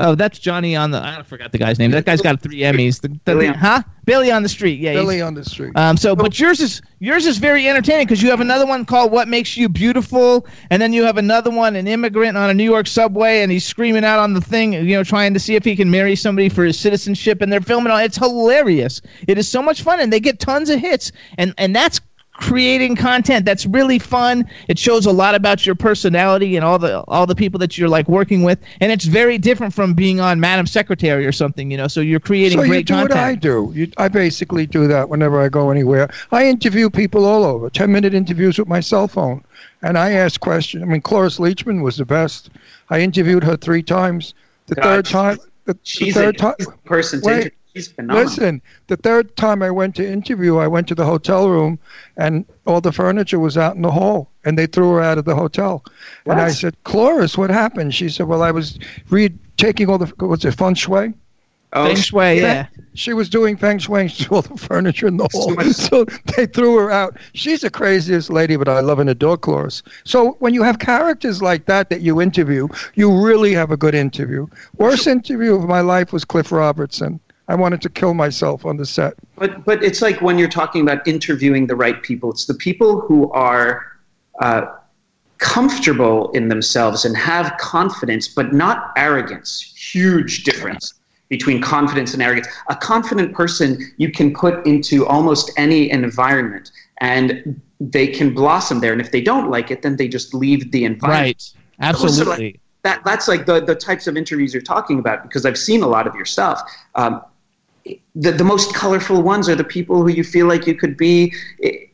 Oh, 0.00 0.14
that's 0.14 0.38
Johnny 0.38 0.74
on 0.74 0.90
the. 0.90 1.02
I 1.02 1.22
forgot 1.22 1.52
the 1.52 1.58
guy's 1.58 1.78
name. 1.78 1.90
That 1.90 2.06
guy's 2.06 2.22
got 2.22 2.40
three 2.40 2.60
Emmys. 2.60 3.00
The, 3.00 3.08
the, 3.08 3.14
Billy 3.24 3.48
on- 3.48 3.54
huh? 3.54 3.82
Billy 4.04 4.30
on 4.30 4.42
the 4.42 4.48
street. 4.48 4.80
Yeah. 4.80 4.94
Billy 4.94 5.20
on 5.20 5.34
the 5.34 5.44
street. 5.44 5.72
Um, 5.76 5.96
so, 5.96 6.16
but 6.16 6.38
yours 6.40 6.60
is 6.60 6.80
yours 6.98 7.26
is 7.26 7.36
very 7.38 7.68
entertaining 7.68 8.06
because 8.06 8.22
you 8.22 8.30
have 8.30 8.40
another 8.40 8.64
one 8.66 8.86
called 8.86 9.12
"What 9.12 9.28
Makes 9.28 9.56
You 9.56 9.68
Beautiful," 9.68 10.46
and 10.70 10.80
then 10.80 10.94
you 10.94 11.04
have 11.04 11.18
another 11.18 11.50
one, 11.50 11.76
an 11.76 11.86
immigrant 11.86 12.36
on 12.38 12.48
a 12.48 12.54
New 12.54 12.64
York 12.64 12.86
subway, 12.86 13.42
and 13.42 13.52
he's 13.52 13.66
screaming 13.66 14.04
out 14.04 14.18
on 14.18 14.32
the 14.32 14.40
thing, 14.40 14.72
you 14.72 14.96
know, 14.96 15.04
trying 15.04 15.34
to 15.34 15.40
see 15.40 15.56
if 15.56 15.64
he 15.64 15.76
can 15.76 15.90
marry 15.90 16.16
somebody 16.16 16.48
for 16.48 16.64
his 16.64 16.78
citizenship, 16.78 17.42
and 17.42 17.52
they're 17.52 17.60
filming. 17.60 17.92
All, 17.92 17.98
it's 17.98 18.16
hilarious. 18.16 19.02
It 19.28 19.36
is 19.36 19.46
so 19.46 19.60
much 19.60 19.82
fun, 19.82 20.00
and 20.00 20.10
they 20.12 20.20
get 20.20 20.40
tons 20.40 20.70
of 20.70 20.80
hits, 20.80 21.12
and 21.36 21.52
and 21.58 21.76
that's 21.76 22.00
creating 22.34 22.96
content 22.96 23.44
that's 23.44 23.66
really 23.66 23.98
fun 23.98 24.48
it 24.68 24.78
shows 24.78 25.06
a 25.06 25.12
lot 25.12 25.34
about 25.34 25.66
your 25.66 25.74
personality 25.74 26.56
and 26.56 26.64
all 26.64 26.78
the 26.78 27.00
all 27.02 27.26
the 27.26 27.34
people 27.34 27.58
that 27.58 27.76
you're 27.76 27.88
like 27.88 28.08
working 28.08 28.42
with 28.42 28.58
and 28.80 28.90
it's 28.90 29.04
very 29.04 29.36
different 29.36 29.72
from 29.72 29.92
being 29.92 30.18
on 30.18 30.40
madam 30.40 30.66
secretary 30.66 31.26
or 31.26 31.32
something 31.32 31.70
you 31.70 31.76
know 31.76 31.86
so 31.86 32.00
you're 32.00 32.18
creating 32.18 32.58
so 32.58 32.66
great 32.66 32.78
you 32.78 32.84
do 32.84 32.94
content 32.94 33.10
what 33.10 33.22
I 33.22 33.34
do. 33.34 33.72
You, 33.74 33.90
I 33.96 34.08
basically 34.08 34.66
do 34.66 34.86
that 34.88 35.08
whenever 35.08 35.40
I 35.40 35.48
go 35.48 35.70
anywhere. 35.70 36.10
I 36.30 36.46
interview 36.46 36.90
people 36.90 37.24
all 37.24 37.44
over. 37.44 37.70
Ten 37.70 37.92
minute 37.92 38.14
interviews 38.14 38.58
with 38.58 38.68
my 38.68 38.80
cell 38.80 39.08
phone, 39.08 39.42
and 39.82 39.98
I 39.98 40.12
ask 40.12 40.40
questions. 40.40 40.82
I 40.82 40.86
mean, 40.86 41.00
Cloris 41.00 41.38
Leachman 41.38 41.82
was 41.82 41.96
the 41.96 42.04
best. 42.04 42.50
I 42.90 43.00
interviewed 43.00 43.44
her 43.44 43.56
three 43.56 43.82
times. 43.82 44.34
The 44.66 44.76
God, 44.76 44.82
third 44.82 45.04
time, 45.06 45.38
the, 45.64 45.74
the 45.98 46.10
third 46.10 46.34
a 46.34 46.38
time. 46.38 46.54
person 46.84 47.20
to 47.22 47.26
Wait. 47.26 47.54
Interview. 47.74 47.82
She's 47.82 47.92
phenomenal. 47.92 48.24
Listen, 48.24 48.62
the 48.88 48.96
third 48.96 49.36
time 49.36 49.62
I 49.62 49.70
went 49.70 49.94
to 49.96 50.08
interview, 50.08 50.58
I 50.58 50.66
went 50.66 50.88
to 50.88 50.94
the 50.94 51.04
hotel 51.04 51.48
room, 51.48 51.78
and 52.16 52.44
all 52.66 52.80
the 52.80 52.92
furniture 52.92 53.38
was 53.38 53.56
out 53.56 53.76
in 53.76 53.82
the 53.82 53.90
hall, 53.90 54.30
and 54.44 54.58
they 54.58 54.66
threw 54.66 54.92
her 54.92 55.00
out 55.02 55.18
of 55.18 55.24
the 55.24 55.34
hotel. 55.34 55.84
And 56.26 56.40
I 56.40 56.50
said, 56.50 56.76
Cloris, 56.84 57.38
what 57.38 57.50
happened? 57.50 57.94
She 57.94 58.08
said, 58.08 58.26
Well, 58.26 58.42
I 58.42 58.50
was 58.50 58.78
read 59.10 59.38
taking 59.56 59.88
all 59.88 59.98
the 59.98 60.12
what's 60.26 60.44
it, 60.44 60.52
feng 60.52 60.74
shui. 60.74 61.14
Oh, 61.74 61.86
feng 61.86 61.96
shui 61.96 62.40
yeah 62.40 62.66
She 62.94 63.14
was 63.14 63.30
doing 63.30 63.56
feng 63.56 63.78
shui 63.78 64.08
to 64.08 64.34
all 64.34 64.42
the 64.42 64.56
furniture 64.56 65.06
in 65.06 65.16
the 65.16 65.28
hall. 65.32 65.54
So 65.72 66.04
they 66.36 66.46
threw 66.46 66.76
her 66.76 66.90
out. 66.90 67.16
She's 67.34 67.62
the 67.62 67.70
craziest 67.70 68.30
lady, 68.30 68.56
but 68.56 68.68
I 68.68 68.80
love 68.80 68.98
and 68.98 69.08
adore 69.08 69.38
Cloris. 69.38 69.82
So 70.04 70.32
when 70.40 70.52
you 70.52 70.62
have 70.62 70.78
characters 70.78 71.40
like 71.42 71.64
that 71.66 71.88
that 71.90 72.02
you 72.02 72.20
interview, 72.20 72.68
you 72.94 73.24
really 73.24 73.54
have 73.54 73.70
a 73.70 73.76
good 73.76 73.94
interview. 73.94 74.46
Worst 74.76 75.06
interview 75.06 75.54
of 75.54 75.66
my 75.66 75.80
life 75.80 76.12
was 76.12 76.24
Cliff 76.24 76.52
Robertson. 76.52 77.20
I 77.48 77.54
wanted 77.54 77.82
to 77.82 77.88
kill 77.88 78.14
myself 78.14 78.64
on 78.64 78.76
the 78.76 78.86
set. 78.86 79.14
But 79.36 79.64
but 79.64 79.82
it's 79.82 80.00
like 80.00 80.20
when 80.20 80.38
you're 80.38 80.48
talking 80.48 80.82
about 80.82 81.06
interviewing 81.06 81.66
the 81.66 81.76
right 81.76 82.02
people. 82.02 82.30
It's 82.30 82.46
the 82.46 82.54
people 82.54 83.00
who 83.00 83.30
are 83.32 83.86
uh, 84.40 84.66
comfortable 85.38 86.30
in 86.32 86.48
themselves 86.48 87.04
and 87.04 87.16
have 87.16 87.56
confidence, 87.58 88.28
but 88.28 88.52
not 88.52 88.92
arrogance. 88.96 89.72
Huge 89.76 90.44
difference 90.44 90.94
between 91.28 91.60
confidence 91.60 92.12
and 92.14 92.22
arrogance. 92.22 92.46
A 92.68 92.76
confident 92.76 93.34
person 93.34 93.92
you 93.96 94.12
can 94.12 94.32
put 94.32 94.64
into 94.66 95.06
almost 95.06 95.50
any 95.56 95.90
environment, 95.90 96.70
and 97.00 97.60
they 97.80 98.06
can 98.06 98.32
blossom 98.32 98.80
there. 98.80 98.92
And 98.92 99.00
if 99.00 99.10
they 99.10 99.20
don't 99.20 99.50
like 99.50 99.70
it, 99.70 99.82
then 99.82 99.96
they 99.96 100.08
just 100.08 100.32
leave 100.32 100.70
the 100.70 100.84
environment 100.84 101.26
right 101.26 101.54
absolutely 101.80 102.60
that 102.82 103.02
that's 103.04 103.28
like 103.28 103.46
the 103.46 103.60
the 103.60 103.74
types 103.74 104.06
of 104.06 104.16
interviews 104.16 104.52
you're 104.52 104.62
talking 104.62 104.98
about 104.98 105.22
because 105.22 105.46
I've 105.46 105.58
seen 105.58 105.82
a 105.82 105.86
lot 105.86 106.06
of 106.06 106.14
your 106.14 106.24
stuff. 106.24 106.60
Um, 106.94 107.22
the 108.14 108.30
the 108.32 108.44
most 108.44 108.74
colorful 108.74 109.22
ones 109.22 109.48
are 109.48 109.54
the 109.54 109.64
people 109.64 110.02
who 110.02 110.08
you 110.08 110.22
feel 110.22 110.46
like 110.46 110.66
you 110.66 110.74
could 110.74 110.96
be 110.96 111.32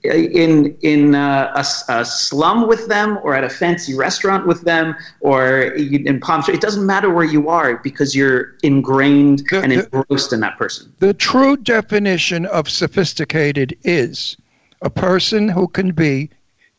in 0.05 0.77
in 0.83 1.15
uh, 1.15 1.53
a, 1.89 1.93
a 1.93 2.05
slum 2.05 2.67
with 2.69 2.89
them 2.89 3.19
or 3.23 3.35
at 3.35 3.45
a 3.45 3.49
fancy 3.49 3.95
restaurant 3.95 4.47
with 4.47 4.63
them 4.63 4.95
or 5.21 5.61
in 5.63 6.21
Palm 6.21 6.43
Springs. 6.43 6.59
It 6.59 6.63
doesn't 6.63 6.85
matter 6.87 7.11
where 7.11 7.25
you 7.25 7.49
are 7.49 7.77
because 7.79 8.15
you're 8.15 8.57
ingrained 8.63 9.45
The- 9.51 9.61
and 9.63 9.73
the- 9.73 9.85
engrossed 9.85 10.33
in 10.33 10.41
that 10.41 10.59
person. 10.59 10.93
The 10.99 11.15
true 11.15 11.57
definition 11.57 12.47
of 12.47 12.69
sophisticated 12.69 13.77
is 13.85 14.37
a 14.83 14.91
person 14.91 15.49
who 15.49 15.69
can 15.69 15.93
be 15.93 16.31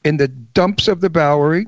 in 0.05 0.17
the 0.17 0.27
dumps 0.27 0.87
of 0.87 1.01
the 1.01 1.09
Bowery, 1.09 1.67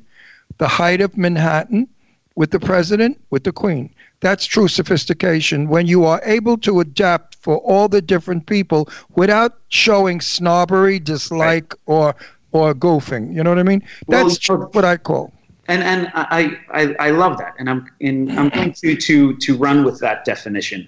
the 0.57 0.67
height 0.67 1.01
of 1.01 1.17
Manhattan, 1.17 1.87
with 2.35 2.51
the 2.51 2.59
president, 2.59 3.19
with 3.29 3.43
the 3.43 3.51
queen. 3.51 3.93
That's 4.21 4.45
true 4.45 4.67
sophistication 4.67 5.67
when 5.67 5.87
you 5.87 6.05
are 6.05 6.21
able 6.23 6.57
to 6.59 6.79
adapt 6.79 7.35
for 7.35 7.57
all 7.57 7.87
the 7.87 8.01
different 8.01 8.45
people 8.45 8.87
without 9.15 9.57
showing 9.69 10.21
snobbery, 10.21 10.99
dislike, 10.99 11.73
or 11.87 12.15
or 12.51 12.73
goofing. 12.73 13.33
You 13.33 13.43
know 13.43 13.49
what 13.49 13.59
I 13.59 13.63
mean? 13.63 13.83
That's 14.07 14.47
know- 14.49 14.69
what 14.73 14.85
I 14.85 14.97
call. 14.97 15.33
and 15.67 15.83
and 15.83 16.11
I, 16.13 16.57
I 16.71 16.95
I 16.99 17.09
love 17.11 17.37
that, 17.39 17.53
and 17.59 17.69
I'm 17.69 17.87
in 17.99 18.29
I'm 18.37 18.49
going 18.49 18.73
to 18.73 18.95
to 18.95 19.35
to 19.37 19.57
run 19.57 19.83
with 19.83 19.99
that 19.99 20.23
definition. 20.25 20.87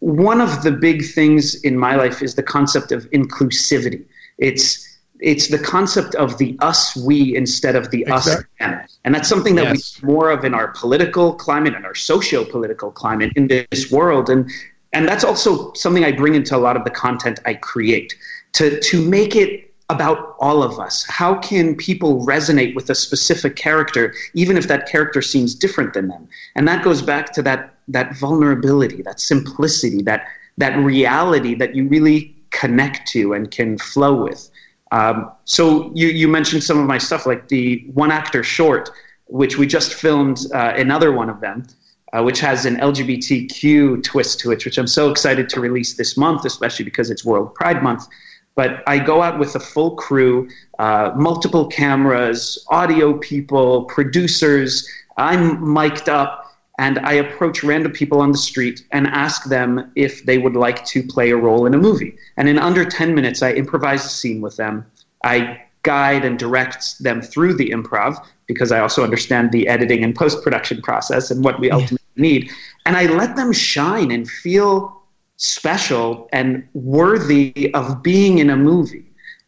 One 0.00 0.40
of 0.40 0.62
the 0.62 0.72
big 0.72 1.04
things 1.04 1.54
in 1.62 1.76
my 1.76 1.94
life 1.96 2.22
is 2.22 2.34
the 2.34 2.42
concept 2.42 2.92
of 2.92 3.10
inclusivity. 3.10 4.04
It's 4.38 4.89
it's 5.20 5.48
the 5.48 5.58
concept 5.58 6.14
of 6.14 6.38
the 6.38 6.56
us 6.60 6.96
we 6.96 7.36
instead 7.36 7.76
of 7.76 7.90
the 7.90 8.06
us 8.06 8.26
Exact- 8.26 8.48
them, 8.58 8.80
and 9.04 9.14
that's 9.14 9.28
something 9.28 9.54
that 9.56 9.64
Yes. 9.64 9.72
we 9.72 9.78
see 9.78 10.06
more 10.06 10.30
of 10.30 10.44
in 10.44 10.54
our 10.54 10.68
political 10.68 11.34
climate 11.34 11.74
and 11.74 11.84
our 11.84 11.94
socio-political 11.94 12.90
climate 12.92 13.32
in 13.36 13.46
this 13.48 13.90
world, 13.90 14.30
and 14.30 14.50
and 14.92 15.06
that's 15.06 15.22
also 15.24 15.72
something 15.74 16.04
I 16.04 16.12
bring 16.12 16.34
into 16.34 16.56
a 16.56 16.58
lot 16.58 16.76
of 16.76 16.84
the 16.84 16.90
content 16.90 17.38
I 17.46 17.54
create 17.54 18.14
to 18.54 18.80
to 18.80 19.08
make 19.08 19.36
it 19.36 19.72
about 19.88 20.36
all 20.38 20.62
of 20.62 20.78
us. 20.78 21.04
How 21.08 21.34
can 21.34 21.74
people 21.74 22.24
resonate 22.24 22.74
with 22.76 22.88
a 22.90 22.94
specific 22.94 23.56
character, 23.56 24.14
even 24.34 24.56
if 24.56 24.68
that 24.68 24.88
character 24.88 25.20
seems 25.20 25.54
different 25.54 25.94
than 25.94 26.06
them? 26.08 26.28
And 26.54 26.66
that 26.68 26.84
goes 26.84 27.02
back 27.02 27.32
to 27.34 27.42
that 27.42 27.74
that 27.88 28.16
vulnerability, 28.16 29.02
that 29.02 29.20
simplicity, 29.20 30.02
that 30.02 30.26
that 30.58 30.76
reality 30.78 31.54
that 31.56 31.74
you 31.74 31.88
really 31.88 32.34
connect 32.50 33.06
to 33.08 33.32
and 33.32 33.50
can 33.50 33.78
flow 33.78 34.14
with. 34.24 34.48
Um, 34.92 35.30
so 35.44 35.92
you 35.94 36.08
you 36.08 36.28
mentioned 36.28 36.62
some 36.62 36.78
of 36.78 36.86
my 36.86 36.98
stuff, 36.98 37.26
like 37.26 37.48
the 37.48 37.84
one 37.94 38.10
actor 38.10 38.42
short, 38.42 38.90
which 39.26 39.58
we 39.58 39.66
just 39.66 39.94
filmed 39.94 40.40
uh, 40.52 40.72
another 40.76 41.12
one 41.12 41.30
of 41.30 41.40
them. 41.40 41.66
Uh, 42.12 42.20
which 42.24 42.40
has 42.40 42.66
an 42.66 42.74
LGBTQ 42.78 44.02
twist 44.02 44.40
to 44.40 44.50
it, 44.50 44.64
which 44.64 44.78
I'm 44.78 44.88
so 44.88 45.12
excited 45.12 45.48
to 45.50 45.60
release 45.60 45.94
this 45.94 46.16
month, 46.16 46.44
especially 46.44 46.84
because 46.84 47.08
it's 47.08 47.24
World 47.24 47.54
Pride 47.54 47.84
Month 47.84 48.08
but 48.54 48.82
I 48.86 48.98
go 48.98 49.22
out 49.22 49.38
with 49.38 49.54
a 49.54 49.60
full 49.60 49.96
crew, 49.96 50.48
uh, 50.78 51.12
multiple 51.16 51.66
cameras, 51.66 52.62
audio 52.68 53.16
people, 53.18 53.84
producers. 53.84 54.86
I'm 55.16 55.72
mic'd 55.72 56.08
up, 56.08 56.49
and 56.80 56.98
I 57.00 57.12
approach 57.12 57.62
random 57.62 57.92
people 57.92 58.22
on 58.22 58.32
the 58.32 58.38
street 58.38 58.86
and 58.90 59.06
ask 59.06 59.44
them 59.44 59.92
if 59.96 60.24
they 60.24 60.38
would 60.38 60.56
like 60.56 60.82
to 60.86 61.02
play 61.02 61.30
a 61.30 61.36
role 61.36 61.66
in 61.66 61.74
a 61.74 61.76
movie. 61.76 62.16
And 62.38 62.48
in 62.48 62.58
under 62.58 62.86
10 62.86 63.14
minutes, 63.14 63.42
I 63.42 63.52
improvise 63.52 64.02
a 64.06 64.08
scene 64.08 64.40
with 64.40 64.56
them. 64.56 64.86
I 65.22 65.60
guide 65.82 66.24
and 66.24 66.38
direct 66.38 67.02
them 67.02 67.20
through 67.20 67.58
the 67.58 67.68
improv 67.68 68.16
because 68.46 68.72
I 68.72 68.80
also 68.80 69.04
understand 69.04 69.52
the 69.52 69.68
editing 69.68 70.02
and 70.02 70.16
post 70.16 70.42
production 70.42 70.80
process 70.80 71.30
and 71.30 71.44
what 71.44 71.60
we 71.60 71.70
ultimately 71.70 71.98
need. 72.16 72.50
And 72.86 72.96
I 72.96 73.04
let 73.04 73.36
them 73.36 73.52
shine 73.52 74.10
and 74.10 74.26
feel 74.26 75.02
special 75.36 76.30
and 76.32 76.66
worthy 76.72 77.70
of 77.74 78.02
being 78.02 78.38
in 78.38 78.48
a 78.48 78.56
movie. 78.56 79.04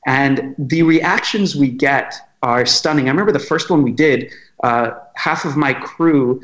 And 0.07 0.55
the 0.59 0.83
reactions 0.83 1.57
we 1.57 1.68
get 1.68 2.14
are 2.43 2.66
stunning. 2.66 3.07
I 3.07 3.11
remember 3.11 3.33
the 3.33 3.39
first 3.39 3.70
one 3.70 3.83
we 3.83 3.93
did, 3.93 4.30
uh, 4.64 4.91
half 5.14 5.47
of 5.47 5.57
my 5.57 5.72
crew 5.72 6.43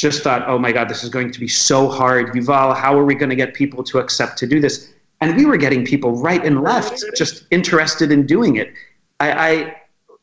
just 0.00 0.22
thought, 0.22 0.48
oh 0.48 0.58
my 0.58 0.72
God, 0.72 0.88
this 0.88 1.04
is 1.04 1.10
going 1.10 1.30
to 1.30 1.40
be 1.40 1.48
so 1.48 1.88
hard. 1.88 2.32
Yuval, 2.32 2.76
how 2.76 2.98
are 2.98 3.04
we 3.04 3.14
going 3.14 3.30
to 3.30 3.36
get 3.36 3.54
people 3.54 3.84
to 3.84 3.98
accept 3.98 4.38
to 4.38 4.46
do 4.46 4.60
this? 4.60 4.92
and 5.20 5.36
we 5.36 5.46
were 5.46 5.56
getting 5.56 5.84
people 5.84 6.12
right 6.16 6.44
and 6.44 6.62
left 6.62 7.04
just 7.16 7.44
interested 7.50 8.10
in 8.10 8.26
doing 8.26 8.56
it. 8.56 8.72
I, 9.20 9.32
I 9.32 9.76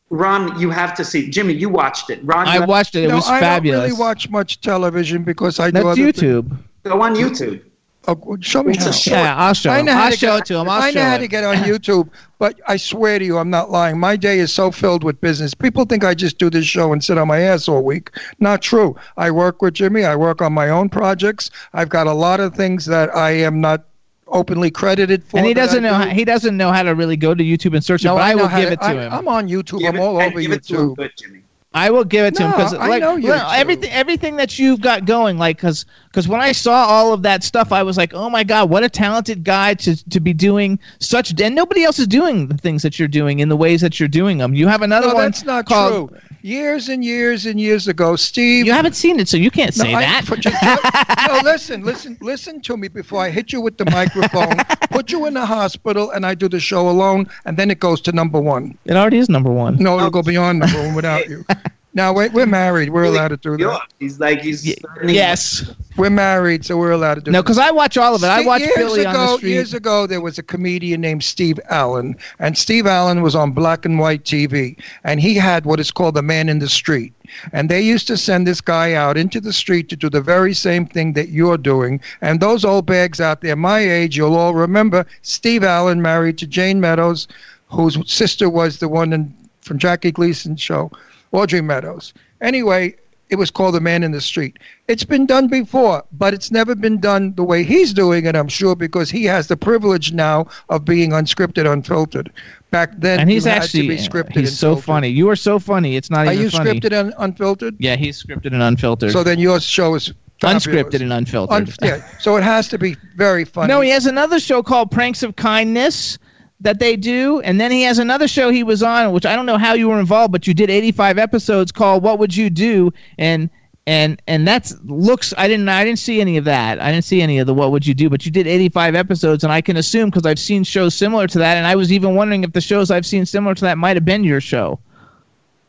Ron, 0.09 0.59
you 0.59 0.69
have 0.69 0.93
to 0.95 1.05
see. 1.05 1.29
Jimmy, 1.29 1.53
you 1.53 1.69
watched 1.69 2.09
it. 2.09 2.19
Ron, 2.23 2.47
I 2.47 2.65
watched 2.65 2.95
it. 2.95 3.03
It 3.03 3.09
no, 3.09 3.15
was 3.15 3.27
I 3.27 3.39
fabulous. 3.39 3.79
don't 3.79 3.89
really 3.89 3.99
watch 3.99 4.29
much 4.29 4.61
television 4.61 5.23
because 5.23 5.59
I 5.59 5.67
do 5.69 5.83
That's 5.83 5.85
other 5.85 6.11
things. 6.11 6.17
YouTube. 6.17 6.57
go 6.83 7.01
on 7.01 7.15
YouTube. 7.15 7.61
Oh, 8.09 8.37
show 8.39 8.63
me 8.63 8.73
It's 8.73 9.05
how. 9.05 9.11
Yeah, 9.11 9.35
I'll 9.35 9.53
show 9.53 9.69
I 9.69 9.81
know 9.81 9.91
how 9.91 10.05
I'll 10.05 10.11
to 10.11 10.17
show 10.17 10.27
get, 10.33 10.39
it 10.39 10.45
to 10.45 10.53
him. 10.59 10.69
I'll 10.69 10.81
I 10.81 10.91
know 10.91 11.03
how 11.03 11.15
it. 11.15 11.19
to 11.19 11.27
get 11.27 11.43
on 11.43 11.55
YouTube, 11.71 12.09
but 12.39 12.57
I 12.65 12.77
swear 12.77 13.19
to 13.19 13.25
you, 13.25 13.37
I'm 13.37 13.49
not 13.49 13.69
lying. 13.69 13.99
My 13.99 14.15
day 14.15 14.39
is 14.39 14.53
so 14.53 14.71
filled 14.71 15.03
with 15.03 15.19
business. 15.19 15.53
People 15.53 15.83
think 15.83 16.05
I 16.05 16.13
just 16.13 16.37
do 16.37 16.49
this 16.49 16.65
show 16.65 16.93
and 16.93 17.03
sit 17.03 17.17
on 17.17 17.27
my 17.27 17.39
ass 17.41 17.67
all 17.67 17.83
week. 17.83 18.11
Not 18.39 18.61
true. 18.61 18.95
I 19.17 19.29
work 19.31 19.61
with 19.61 19.73
Jimmy. 19.73 20.05
I 20.05 20.15
work 20.15 20.41
on 20.41 20.53
my 20.53 20.69
own 20.69 20.87
projects. 20.87 21.51
I've 21.73 21.89
got 21.89 22.07
a 22.07 22.13
lot 22.13 22.39
of 22.39 22.55
things 22.55 22.85
that 22.85 23.13
I 23.13 23.31
am 23.31 23.59
not 23.59 23.83
openly 24.29 24.71
credited 24.71 25.23
for. 25.25 25.37
and 25.37 25.45
he 25.45 25.53
doesn't 25.53 25.83
know. 25.83 25.89
do. 25.89 25.95
How, 25.95 26.07
he 26.07 26.23
doesn't 26.23 26.55
know 26.55 26.71
how 26.71 26.83
to 26.83 26.95
really 26.95 27.17
go 27.17 27.33
to 27.35 27.43
YouTube 27.43 27.73
and 27.75 27.83
search 27.83 28.03
it. 28.03 28.07
No, 28.07 28.15
but 28.15 28.23
I, 28.23 28.31
know 28.33 28.43
will 28.43 28.47
how 28.47 28.61
give 28.61 28.71
it 28.71 28.79
to 28.79 28.85
I, 28.85 28.93
him. 28.93 29.13
I'm 29.13 29.27
on 29.27 29.49
YouTube. 29.49 29.79
Give 29.79 29.89
I'm 29.89 29.95
it- 29.97 30.01
all 30.01 30.19
and 30.21 30.31
over 30.31 30.41
give 30.41 30.51
it 30.53 30.63
to 30.65 30.75
him 30.75 30.89
YouTube. 30.91 30.95
good, 30.95 31.11
Jimmy. 31.17 31.41
I 31.73 31.91
will 31.91 32.05
give 32.05 32.25
it 32.25 32.33
to 32.35 32.43
him 32.43 32.51
because 32.51 32.73
like 32.73 33.01
well, 33.03 33.51
everything 33.51 33.91
everything 33.91 34.37
that 34.37 34.57
you've 34.57 34.81
got 34.81 35.05
going, 35.05 35.37
like 35.37 35.57
because 35.57 35.85
because 36.17 36.27
when 36.27 36.41
I 36.41 36.51
saw 36.51 36.73
all 36.87 37.13
of 37.13 37.21
that 37.21 37.43
stuff, 37.43 37.71
I 37.71 37.83
was 37.83 37.95
like, 37.95 38.11
oh 38.15 38.27
my 38.27 38.43
god, 38.43 38.71
what 38.71 38.83
a 38.83 38.89
talented 38.89 39.43
guy 39.43 39.75
to 39.75 39.95
to 40.09 40.19
be 40.19 40.33
doing 40.33 40.79
such 40.99 41.39
and 41.39 41.53
nobody 41.53 41.83
else 41.83 41.99
is 41.99 42.07
doing 42.07 42.47
the 42.47 42.57
things 42.57 42.81
that 42.81 42.97
you're 42.97 43.07
doing 43.07 43.37
in 43.37 43.49
the 43.49 43.55
ways 43.55 43.81
that 43.81 43.99
you're 43.99 44.09
doing 44.09 44.39
them. 44.39 44.55
You 44.55 44.67
have 44.67 44.81
another 44.81 45.09
No, 45.09 45.13
one 45.13 45.25
that's 45.25 45.45
not 45.45 45.67
called, 45.67 46.09
true. 46.09 46.17
Years 46.41 46.89
and 46.89 47.05
years 47.05 47.45
and 47.45 47.61
years 47.61 47.87
ago, 47.87 48.15
Steve. 48.15 48.65
You 48.65 48.71
haven't 48.71 48.95
seen 48.95 49.19
it, 49.19 49.27
so 49.27 49.37
you 49.37 49.51
can't 49.51 49.77
No, 49.77 49.83
say 49.83 49.93
I- 49.93 50.01
that. 50.01 51.27
you- 51.29 51.33
no, 51.35 51.39
listen, 51.51 51.83
listen, 51.83 52.17
listen 52.19 52.61
to 52.61 52.77
me 52.77 52.87
before 52.87 53.21
I 53.21 53.29
hit 53.29 53.53
you 53.53 53.61
with 53.61 53.77
the 53.77 53.85
microphone, 53.85 54.55
put 54.89 55.11
you 55.11 55.27
in 55.27 55.35
the 55.35 55.45
hospital, 55.45 56.09
and 56.09 56.25
I 56.25 56.33
do 56.33 56.49
the 56.49 56.59
show 56.59 56.89
alone, 56.89 57.27
and 57.45 57.57
then 57.57 57.69
it 57.69 57.79
goes 57.79 58.01
to 58.01 58.11
number 58.11 58.39
one. 58.41 58.75
it 58.85 58.95
already 58.95 59.19
is 59.19 59.29
number 59.29 59.51
one. 59.51 59.75
No, 59.77 59.97
it'll 59.99 60.09
go 60.09 60.23
beyond 60.23 60.59
number 60.61 60.79
one 60.79 60.95
without 60.95 61.29
you. 61.29 61.45
Now, 61.97 62.13
wait, 62.13 62.31
we're 62.31 62.45
married. 62.45 62.91
We're 62.91 63.05
allowed 63.05 63.29
to 63.29 63.37
do 63.37 63.57
Yo, 63.57 63.71
that. 63.71 63.81
He's 63.97 64.19
like 64.19 64.41
he's 64.41 64.63
Y- 64.63 64.75
yes. 65.07 65.73
We're 65.97 66.11
married, 66.11 66.63
so 66.63 66.77
we're 66.77 66.91
allowed 66.91 67.15
to 67.15 67.21
do 67.21 67.25
that. 67.25 67.31
No, 67.31 67.39
that. 67.39 67.43
because 67.45 67.57
I 67.57 67.71
watch 67.71 67.97
all 67.97 68.13
of 68.13 68.23
it. 68.23 68.27
I 68.27 68.35
Steve- 68.35 68.45
watch 68.45 68.61
years 68.61 68.73
Billy 68.75 69.01
ago, 69.01 69.09
on 69.09 69.15
the 69.15 69.37
street. 69.37 69.49
Years 69.49 69.73
ago, 69.73 70.05
there 70.05 70.21
was 70.21 70.37
a 70.37 70.43
comedian 70.43 71.01
named 71.01 71.23
Steve 71.23 71.59
Allen, 71.71 72.15
and 72.37 72.55
Steve 72.55 72.85
Allen 72.85 73.23
was 73.23 73.33
on 73.33 73.49
black 73.49 73.83
and 73.83 73.97
white 73.97 74.23
TV, 74.25 74.77
and 75.05 75.19
he 75.19 75.33
had 75.33 75.65
what 75.65 75.79
is 75.79 75.89
called 75.89 76.13
the 76.13 76.21
man 76.21 76.49
in 76.49 76.59
the 76.59 76.69
street. 76.69 77.13
And 77.51 77.67
they 77.67 77.81
used 77.81 78.05
to 78.09 78.15
send 78.15 78.45
this 78.45 78.61
guy 78.61 78.93
out 78.93 79.17
into 79.17 79.41
the 79.41 79.51
street 79.51 79.89
to 79.89 79.95
do 79.95 80.07
the 80.07 80.21
very 80.21 80.53
same 80.53 80.85
thing 80.85 81.13
that 81.13 81.29
you're 81.29 81.57
doing. 81.57 81.99
And 82.21 82.39
those 82.39 82.63
old 82.63 82.85
bags 82.85 83.19
out 83.19 83.41
there, 83.41 83.55
my 83.55 83.79
age, 83.79 84.15
you'll 84.15 84.35
all 84.35 84.53
remember 84.53 85.03
Steve 85.23 85.63
Allen 85.63 86.03
married 86.03 86.37
to 86.37 86.45
Jayne 86.45 86.79
Meadows, 86.79 87.27
whose 87.69 87.97
sister 88.05 88.51
was 88.51 88.77
the 88.77 88.87
one 88.87 89.13
in, 89.13 89.33
from 89.61 89.79
Jackie 89.79 90.11
Gleason's 90.11 90.61
show, 90.61 90.91
Audrey 91.31 91.61
Meadows. 91.61 92.13
Anyway, 92.41 92.95
it 93.29 93.35
was 93.35 93.51
called 93.51 93.75
The 93.75 93.81
Man 93.81 94.03
in 94.03 94.11
the 94.11 94.21
Street. 94.21 94.57
It's 94.87 95.03
been 95.03 95.25
done 95.25 95.47
before, 95.47 96.03
but 96.13 96.33
it's 96.33 96.49
never 96.51 96.75
been 96.75 96.99
done 96.99 97.33
the 97.35 97.43
way 97.43 97.63
he's 97.63 97.93
doing 97.93 98.25
it, 98.25 98.35
I'm 98.35 98.47
sure, 98.47 98.75
because 98.75 99.09
he 99.09 99.25
has 99.25 99.47
the 99.47 99.57
privilege 99.57 100.13
now 100.13 100.47
of 100.69 100.85
being 100.85 101.11
unscripted, 101.11 101.69
unfiltered. 101.71 102.31
Back 102.71 102.91
then, 102.97 103.19
and 103.21 103.29
he's 103.29 103.45
actually 103.47 103.83
to 103.83 103.87
be 103.89 103.97
scripted 103.97 104.35
he's 104.39 104.49
and 104.49 104.57
so 104.57 104.67
filtered. 104.71 104.83
funny. 104.85 105.07
You 105.09 105.29
are 105.29 105.35
so 105.37 105.57
funny. 105.59 105.95
It's 105.95 106.09
not 106.09 106.27
Are 106.27 106.33
even 106.33 106.43
you 106.45 106.49
scripted 106.49 106.97
and 106.97 107.13
unfiltered? 107.17 107.75
Yeah, 107.79 107.95
he's 107.95 108.21
scripted 108.21 108.53
and 108.53 108.61
unfiltered. 108.61 109.11
So 109.11 109.23
then 109.23 109.39
your 109.39 109.59
show 109.61 109.95
is 109.95 110.13
fabulous. 110.41 110.65
unscripted 110.67 111.01
and 111.01 111.13
unfiltered. 111.13 111.55
Un- 111.69 111.73
yeah, 111.81 112.05
so 112.19 112.35
it 112.37 112.43
has 112.43 112.67
to 112.69 112.77
be 112.77 112.95
very 113.15 113.45
funny. 113.55 113.67
No, 113.69 113.81
he 113.81 113.89
has 113.89 114.05
another 114.05 114.39
show 114.39 114.61
called 114.63 114.91
Pranks 114.91 115.23
of 115.23 115.35
Kindness 115.37 116.17
that 116.61 116.79
they 116.79 116.95
do, 116.95 117.39
and 117.41 117.59
then 117.61 117.71
he 117.71 117.83
has 117.83 117.99
another 117.99 118.27
show 118.27 118.49
he 118.49 118.63
was 118.63 118.81
on, 118.81 119.11
which 119.11 119.25
I 119.25 119.35
don't 119.35 119.45
know 119.45 119.57
how 119.57 119.73
you 119.73 119.89
were 119.89 119.99
involved, 119.99 120.31
but 120.31 120.47
you 120.47 120.53
did 120.53 120.69
85 120.69 121.17
episodes 121.17 121.71
called 121.71 122.03
"What 122.03 122.19
Would 122.19 122.35
You 122.35 122.49
Do?" 122.49 122.91
and 123.17 123.49
and 123.85 124.21
and 124.27 124.47
that's 124.47 124.75
looks. 124.83 125.33
I 125.37 125.47
didn't 125.47 125.69
I 125.69 125.83
didn't 125.83 125.99
see 125.99 126.19
any 126.19 126.37
of 126.37 126.45
that. 126.45 126.81
I 126.81 126.91
didn't 126.91 127.05
see 127.05 127.21
any 127.21 127.39
of 127.39 127.47
the 127.47 127.53
"What 127.53 127.71
Would 127.71 127.85
You 127.85 127.93
Do?" 127.93 128.09
But 128.09 128.25
you 128.25 128.31
did 128.31 128.47
85 128.47 128.95
episodes, 128.95 129.43
and 129.43 129.53
I 129.53 129.61
can 129.61 129.77
assume 129.77 130.09
because 130.09 130.25
I've 130.25 130.39
seen 130.39 130.63
shows 130.63 130.95
similar 130.95 131.27
to 131.27 131.39
that, 131.39 131.57
and 131.57 131.67
I 131.67 131.75
was 131.75 131.91
even 131.91 132.15
wondering 132.15 132.43
if 132.43 132.53
the 132.53 132.61
shows 132.61 132.91
I've 132.91 133.05
seen 133.05 133.25
similar 133.25 133.55
to 133.55 133.61
that 133.61 133.77
might 133.77 133.95
have 133.95 134.05
been 134.05 134.23
your 134.23 134.41
show. 134.41 134.79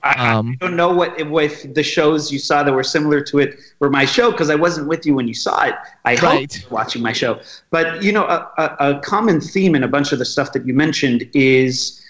I, 0.17 0.33
Um, 0.33 0.59
I 0.61 0.65
don't 0.67 0.77
know 0.77 0.93
what 0.93 1.19
if 1.19 1.75
the 1.75 1.83
shows 1.83 2.33
you 2.33 2.39
saw 2.39 2.63
that 2.63 2.73
were 2.73 2.85
similar 2.85 3.21
to 3.23 3.39
it 3.39 3.59
were 3.81 3.91
my 3.91 4.05
show 4.05 4.31
because 4.31 4.51
I 4.51 4.55
wasn't 4.55 4.89
with 4.89 5.07
you 5.07 5.15
when 5.15 5.29
you 5.29 5.35
saw 5.35 5.65
it. 5.65 5.75
I 6.05 6.17
hope 6.17 6.23
Right. 6.23 6.57
you 6.57 6.63
watching 6.71 7.03
my 7.03 7.13
show. 7.13 7.41
But 7.71 8.03
you 8.03 8.13
know, 8.13 8.25
a, 8.25 8.51
a, 8.59 8.77
a 8.97 9.01
common 9.01 9.41
theme 9.41 9.75
in 9.75 9.85
a 9.85 9.89
bunch 9.89 10.13
of 10.13 10.19
the 10.19 10.25
stuff 10.25 10.53
that 10.53 10.67
you 10.67 10.75
mentioned 10.75 11.29
is 11.35 12.01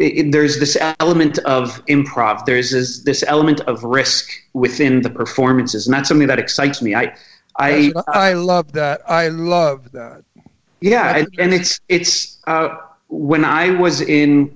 i 0.00 0.28
there's 0.30 0.58
this 0.60 0.76
element 1.00 1.38
of 1.40 1.84
improv. 1.86 2.44
There's 2.46 2.70
this, 2.70 3.02
this 3.04 3.22
element 3.26 3.60
of 3.62 3.82
risk 3.84 4.30
within 4.52 5.02
the 5.02 5.10
performances, 5.10 5.86
and 5.86 5.94
that's 5.94 6.08
something 6.08 6.28
that 6.28 6.38
excites 6.38 6.82
me. 6.82 6.94
I, 6.94 7.14
I, 7.58 7.92
That's 7.94 7.94
what 7.94 8.06
I 8.12 8.32
love 8.34 8.72
that. 8.72 9.00
I 9.08 9.28
love 9.28 9.92
that. 9.92 10.22
yeah, 10.80 11.16
and, 11.18 11.28
and 11.38 11.54
it's 11.54 11.80
it's 11.88 12.38
uh, 12.46 12.76
when 13.08 13.44
I 13.44 13.70
was 13.70 14.00
in 14.00 14.55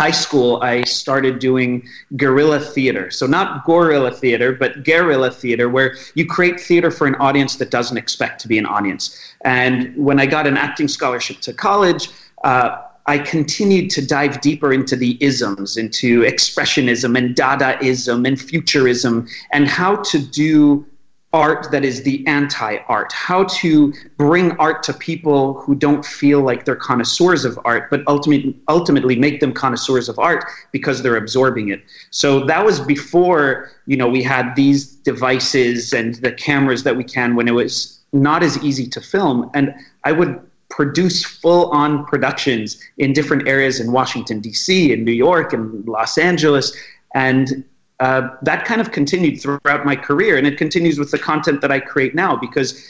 high 0.00 0.10
school, 0.10 0.58
I 0.62 0.82
started 0.84 1.40
doing 1.40 1.86
guerrilla 2.16 2.58
theater. 2.58 3.10
So 3.10 3.26
not 3.26 3.66
gorilla 3.66 4.10
theater, 4.10 4.50
but 4.50 4.82
guerrilla 4.82 5.30
theater, 5.30 5.68
where 5.68 5.94
you 6.14 6.24
create 6.24 6.58
theater 6.58 6.90
for 6.90 7.06
an 7.06 7.16
audience 7.16 7.56
that 7.56 7.70
doesn't 7.70 7.98
expect 7.98 8.40
to 8.40 8.48
be 8.48 8.56
an 8.56 8.64
audience. 8.64 9.02
And 9.44 9.94
when 9.96 10.18
I 10.18 10.24
got 10.24 10.46
an 10.46 10.56
acting 10.56 10.88
scholarship 10.88 11.40
to 11.40 11.52
college. 11.52 12.08
Uh, 12.42 12.78
I 13.06 13.18
continued 13.18 13.90
to 13.90 14.06
dive 14.06 14.40
deeper 14.40 14.72
into 14.72 14.94
the 14.94 15.18
isms, 15.20 15.76
into 15.76 16.22
expressionism 16.22 17.18
and 17.18 17.34
Dadaism 17.34 18.26
and 18.28 18.40
futurism, 18.40 19.26
and 19.52 19.66
how 19.66 19.96
to 19.96 20.18
do 20.18 20.86
art 21.32 21.70
that 21.70 21.84
is 21.84 22.02
the 22.02 22.26
anti 22.26 22.78
art, 22.88 23.12
how 23.12 23.44
to 23.44 23.92
bring 24.16 24.52
art 24.58 24.82
to 24.82 24.92
people 24.92 25.60
who 25.60 25.74
don't 25.74 26.04
feel 26.04 26.40
like 26.40 26.64
they're 26.64 26.74
connoisseurs 26.74 27.44
of 27.44 27.58
art, 27.64 27.88
but 27.90 28.02
ultimately, 28.06 28.56
ultimately 28.68 29.16
make 29.16 29.40
them 29.40 29.52
connoisseurs 29.52 30.08
of 30.08 30.18
art 30.18 30.44
because 30.72 31.02
they're 31.02 31.16
absorbing 31.16 31.68
it. 31.68 31.82
So 32.10 32.44
that 32.46 32.64
was 32.64 32.80
before 32.80 33.70
you 33.86 33.96
know 33.96 34.08
we 34.08 34.22
had 34.22 34.54
these 34.56 34.86
devices 34.86 35.92
and 35.92 36.16
the 36.16 36.32
cameras 36.32 36.82
that 36.82 36.96
we 36.96 37.04
can 37.04 37.36
when 37.36 37.46
it 37.46 37.54
was 37.54 38.00
not 38.12 38.42
as 38.42 38.62
easy 38.64 38.88
to 38.88 39.00
film. 39.00 39.50
And 39.54 39.74
I 40.04 40.12
would 40.12 40.40
produce 40.68 41.24
full 41.24 41.70
on 41.70 42.06
productions 42.06 42.80
in 42.98 43.12
different 43.12 43.46
areas 43.46 43.80
in 43.80 43.92
Washington, 43.92 44.40
D.C., 44.40 44.92
in 44.92 45.04
New 45.04 45.12
York, 45.12 45.52
in 45.52 45.84
Los 45.84 46.16
Angeles. 46.16 46.76
And 47.14 47.64
uh, 48.00 48.30
that 48.42 48.64
kind 48.64 48.80
of 48.80 48.92
continued 48.92 49.40
throughout 49.40 49.84
my 49.84 49.94
career. 49.94 50.38
And 50.38 50.46
it 50.46 50.56
continues 50.56 50.98
with 50.98 51.10
the 51.10 51.18
content 51.18 51.60
that 51.60 51.70
I 51.70 51.80
create 51.80 52.14
now 52.14 52.34
because 52.34 52.82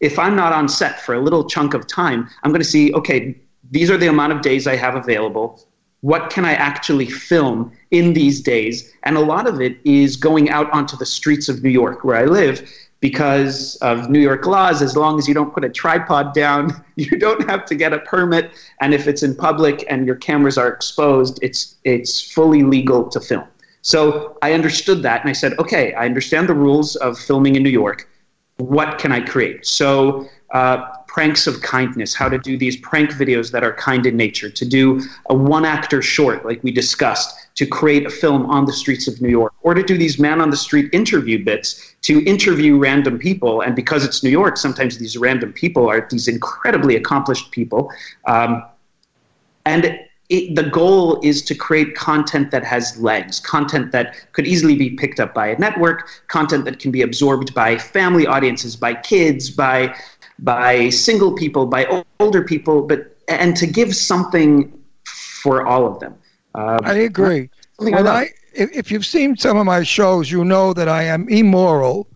if 0.00 0.18
I'm 0.18 0.36
not 0.36 0.52
on 0.52 0.68
set 0.68 1.00
for 1.00 1.14
a 1.14 1.20
little 1.20 1.48
chunk 1.48 1.74
of 1.74 1.86
time, 1.86 2.28
I'm 2.42 2.50
going 2.50 2.60
to 2.60 2.68
see, 2.68 2.92
okay, 2.92 3.34
these 3.70 3.90
are 3.90 3.96
the 3.96 4.08
amount 4.08 4.34
of 4.34 4.42
days 4.42 4.66
I 4.66 4.76
have 4.76 4.94
available. 4.94 5.66
What 6.02 6.30
can 6.30 6.44
I 6.44 6.52
actually 6.52 7.06
film 7.06 7.72
in 7.90 8.12
these 8.12 8.40
days? 8.40 8.92
And 9.02 9.16
a 9.16 9.20
lot 9.20 9.48
of 9.48 9.60
it 9.60 9.78
is 9.84 10.16
going 10.16 10.50
out 10.50 10.70
onto 10.70 10.96
the 10.96 11.06
streets 11.06 11.48
of 11.48 11.62
New 11.62 11.70
York, 11.70 12.04
where 12.04 12.16
I 12.16 12.26
live, 12.26 12.70
because 13.00 13.76
of 13.76 14.10
New 14.10 14.20
York 14.20 14.44
laws, 14.46 14.82
as 14.82 14.96
long 14.96 15.18
as 15.18 15.26
you 15.26 15.34
don't 15.34 15.52
put 15.52 15.64
a 15.64 15.68
tripod 15.68 16.34
down, 16.34 16.84
you 16.96 17.18
don't 17.18 17.48
have 17.48 17.64
to 17.66 17.74
get 17.74 17.92
a 17.92 18.00
permit. 18.00 18.50
And 18.80 18.92
if 18.92 19.08
it's 19.08 19.22
in 19.22 19.34
public 19.34 19.84
and 19.88 20.06
your 20.06 20.16
cameras 20.16 20.58
are 20.58 20.68
exposed, 20.68 21.38
it's, 21.42 21.76
it's 21.84 22.20
fully 22.20 22.62
legal 22.62 23.08
to 23.08 23.20
film. 23.20 23.48
So 23.82 24.36
I 24.42 24.52
understood 24.52 25.02
that 25.02 25.20
and 25.20 25.30
I 25.30 25.32
said, 25.32 25.58
okay, 25.58 25.94
I 25.94 26.04
understand 26.06 26.48
the 26.48 26.54
rules 26.54 26.96
of 26.96 27.18
filming 27.18 27.56
in 27.56 27.62
New 27.62 27.70
York. 27.70 28.08
What 28.58 28.98
can 28.98 29.12
I 29.12 29.20
create? 29.20 29.66
So, 29.66 30.28
uh, 30.52 30.84
pranks 31.06 31.46
of 31.46 31.60
kindness, 31.62 32.14
how 32.14 32.28
to 32.28 32.38
do 32.38 32.56
these 32.56 32.76
prank 32.76 33.10
videos 33.10 33.50
that 33.50 33.64
are 33.64 33.72
kind 33.72 34.06
in 34.06 34.16
nature, 34.16 34.48
to 34.48 34.64
do 34.64 35.00
a 35.30 35.34
one 35.34 35.64
actor 35.64 36.00
short, 36.00 36.44
like 36.44 36.62
we 36.62 36.70
discussed, 36.70 37.34
to 37.56 37.66
create 37.66 38.06
a 38.06 38.10
film 38.10 38.46
on 38.46 38.64
the 38.64 38.72
streets 38.72 39.08
of 39.08 39.20
New 39.20 39.28
York, 39.28 39.52
or 39.62 39.74
to 39.74 39.82
do 39.82 39.98
these 39.98 40.18
man 40.18 40.40
on 40.40 40.50
the 40.50 40.56
street 40.56 40.88
interview 40.92 41.44
bits 41.44 41.94
to 42.02 42.24
interview 42.24 42.78
random 42.78 43.18
people. 43.18 43.62
And 43.62 43.74
because 43.74 44.04
it's 44.04 44.22
New 44.22 44.30
York, 44.30 44.56
sometimes 44.56 44.98
these 44.98 45.16
random 45.16 45.52
people 45.52 45.88
are 45.88 46.06
these 46.10 46.28
incredibly 46.28 46.96
accomplished 46.96 47.50
people. 47.50 47.90
Um, 48.26 48.64
and 49.66 49.98
it, 50.28 50.54
the 50.54 50.64
goal 50.64 51.20
is 51.22 51.42
to 51.42 51.54
create 51.54 51.94
content 51.94 52.50
that 52.50 52.64
has 52.64 52.98
legs, 52.98 53.40
content 53.40 53.92
that 53.92 54.14
could 54.32 54.46
easily 54.46 54.76
be 54.76 54.90
picked 54.90 55.20
up 55.20 55.32
by 55.32 55.48
a 55.48 55.58
network, 55.58 56.08
content 56.28 56.64
that 56.66 56.78
can 56.78 56.90
be 56.90 57.02
absorbed 57.02 57.54
by 57.54 57.78
family 57.78 58.26
audiences, 58.26 58.76
by 58.76 58.94
kids, 58.94 59.50
by 59.50 59.94
by 60.40 60.88
single 60.90 61.34
people, 61.34 61.66
by 61.66 62.04
older 62.20 62.44
people, 62.44 62.82
but 62.82 63.16
and 63.28 63.56
to 63.56 63.66
give 63.66 63.94
something 63.94 64.72
for 65.04 65.66
all 65.66 65.86
of 65.86 65.98
them. 66.00 66.14
Um, 66.54 66.78
I 66.84 66.94
agree. 66.94 67.50
something 67.76 67.94
I 67.94 67.98
When 67.98 68.06
love. 68.06 68.14
I, 68.16 68.30
if, 68.54 68.70
if 68.72 68.90
you've 68.90 69.06
seen 69.06 69.36
some 69.36 69.56
of 69.56 69.66
my 69.66 69.82
shows, 69.82 70.30
you 70.30 70.44
know 70.44 70.72
that 70.74 70.88
I 70.88 71.04
am 71.04 71.28
immoral, 71.28 72.06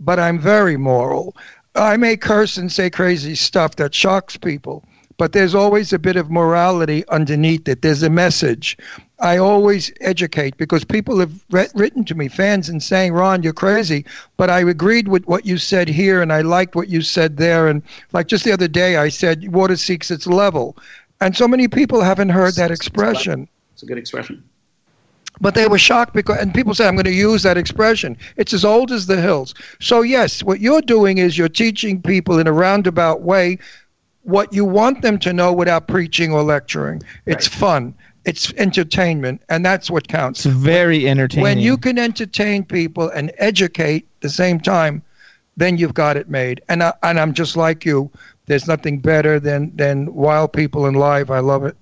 but 0.00 0.18
I'm 0.18 0.38
very 0.38 0.76
moral. 0.76 1.36
I 1.74 1.96
may 1.96 2.16
curse 2.16 2.56
and 2.56 2.70
say 2.70 2.90
crazy 2.90 3.34
stuff 3.34 3.76
that 3.76 3.94
shocks 3.94 4.36
people, 4.36 4.84
but 5.22 5.30
there's 5.30 5.54
always 5.54 5.92
a 5.92 6.00
bit 6.00 6.16
of 6.16 6.32
morality 6.32 7.06
underneath 7.06 7.68
it. 7.68 7.80
There's 7.80 8.02
a 8.02 8.10
message. 8.10 8.76
I 9.20 9.36
always 9.36 9.92
educate 10.00 10.56
because 10.56 10.84
people 10.84 11.20
have 11.20 11.44
re- 11.52 11.68
written 11.76 12.04
to 12.06 12.16
me, 12.16 12.26
fans, 12.26 12.68
and 12.68 12.82
saying, 12.82 13.12
Ron, 13.12 13.44
you're 13.44 13.52
crazy. 13.52 14.04
But 14.36 14.50
I 14.50 14.68
agreed 14.68 15.06
with 15.06 15.24
what 15.28 15.46
you 15.46 15.58
said 15.58 15.86
here, 15.86 16.22
and 16.22 16.32
I 16.32 16.40
liked 16.40 16.74
what 16.74 16.88
you 16.88 17.02
said 17.02 17.36
there. 17.36 17.68
And 17.68 17.84
like 18.12 18.26
just 18.26 18.42
the 18.42 18.50
other 18.50 18.66
day, 18.66 18.96
I 18.96 19.10
said, 19.10 19.52
water 19.52 19.76
seeks 19.76 20.10
its 20.10 20.26
level. 20.26 20.76
And 21.20 21.36
so 21.36 21.46
many 21.46 21.68
people 21.68 22.00
haven't 22.00 22.30
heard 22.30 22.56
that 22.56 22.72
expression. 22.72 23.46
It's 23.74 23.84
a 23.84 23.86
good 23.86 23.98
expression. 23.98 24.42
But 25.40 25.54
they 25.54 25.68
were 25.68 25.78
shocked 25.78 26.14
because, 26.14 26.38
and 26.38 26.52
people 26.52 26.74
say, 26.74 26.88
I'm 26.88 26.96
going 26.96 27.04
to 27.04 27.12
use 27.12 27.44
that 27.44 27.56
expression. 27.56 28.16
It's 28.36 28.52
as 28.52 28.64
old 28.64 28.90
as 28.90 29.06
the 29.06 29.20
hills. 29.20 29.54
So, 29.80 30.02
yes, 30.02 30.42
what 30.42 30.60
you're 30.60 30.82
doing 30.82 31.18
is 31.18 31.38
you're 31.38 31.48
teaching 31.48 32.02
people 32.02 32.38
in 32.40 32.48
a 32.48 32.52
roundabout 32.52 33.22
way 33.22 33.58
what 34.22 34.52
you 34.52 34.64
want 34.64 35.02
them 35.02 35.18
to 35.20 35.32
know 35.32 35.52
without 35.52 35.88
preaching 35.88 36.32
or 36.32 36.42
lecturing. 36.42 37.02
It's 37.26 37.46
fun, 37.48 37.94
it's 38.24 38.52
entertainment, 38.54 39.42
and 39.48 39.64
that's 39.64 39.90
what 39.90 40.08
counts. 40.08 40.46
It's 40.46 40.54
very 40.54 41.08
entertaining. 41.08 41.42
When 41.42 41.58
you 41.58 41.76
can 41.76 41.98
entertain 41.98 42.64
people 42.64 43.08
and 43.10 43.32
educate 43.38 44.04
at 44.16 44.20
the 44.20 44.28
same 44.30 44.60
time, 44.60 45.02
then 45.56 45.76
you've 45.76 45.94
got 45.94 46.16
it 46.16 46.30
made. 46.30 46.60
And, 46.68 46.82
I, 46.82 46.92
and 47.02 47.18
I'm 47.20 47.34
just 47.34 47.56
like 47.56 47.84
you. 47.84 48.10
There's 48.46 48.66
nothing 48.66 48.98
better 49.00 49.38
than, 49.38 49.70
than 49.76 50.12
wild 50.14 50.52
people 50.52 50.86
in 50.86 50.94
live. 50.94 51.30
I 51.30 51.40
love 51.40 51.64
it. 51.64 51.76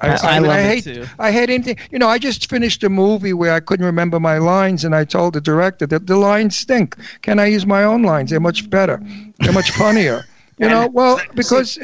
I- 0.00 0.16
I 0.22 0.38
mean, 0.40 0.48
love 0.48 0.58
it 0.58 0.62
hate, 0.64 0.84
too. 0.84 1.04
I 1.18 1.30
hate 1.30 1.50
anything. 1.50 1.76
You 1.90 1.98
know, 1.98 2.08
I 2.08 2.16
just 2.18 2.48
finished 2.48 2.82
a 2.84 2.88
movie 2.88 3.34
where 3.34 3.52
I 3.52 3.60
couldn't 3.60 3.84
remember 3.84 4.18
my 4.18 4.38
lines, 4.38 4.82
and 4.84 4.94
I 4.94 5.04
told 5.04 5.34
the 5.34 5.40
director 5.42 5.86
that 5.88 6.06
the 6.06 6.16
lines 6.16 6.56
stink. 6.56 6.96
Can 7.20 7.38
I 7.38 7.46
use 7.46 7.66
my 7.66 7.84
own 7.84 8.02
lines? 8.02 8.30
They're 8.30 8.40
much 8.40 8.70
better. 8.70 9.02
They're 9.40 9.52
much 9.52 9.70
funnier. 9.82 10.24
You 10.60 10.68
know, 10.68 10.88
well, 10.88 11.20
because. 11.34 11.78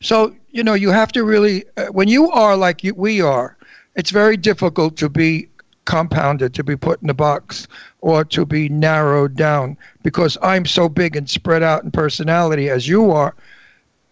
So 0.00 0.34
you 0.50 0.62
know, 0.62 0.74
you 0.74 0.90
have 0.90 1.10
to 1.12 1.24
really, 1.24 1.64
uh, 1.76 1.86
when 1.86 2.08
you 2.08 2.30
are 2.30 2.56
like 2.56 2.84
you, 2.84 2.94
we 2.94 3.20
are, 3.20 3.56
it's 3.96 4.10
very 4.10 4.36
difficult 4.36 4.96
to 4.98 5.08
be 5.08 5.48
compounded, 5.84 6.54
to 6.54 6.62
be 6.62 6.76
put 6.76 7.02
in 7.02 7.10
a 7.10 7.14
box, 7.14 7.66
or 8.02 8.24
to 8.26 8.46
be 8.46 8.68
narrowed 8.68 9.34
down. 9.34 9.76
Because 10.02 10.38
I'm 10.42 10.66
so 10.66 10.88
big 10.88 11.16
and 11.16 11.28
spread 11.28 11.62
out 11.62 11.84
in 11.84 11.90
personality 11.90 12.68
as 12.68 12.86
you 12.86 13.10
are, 13.10 13.34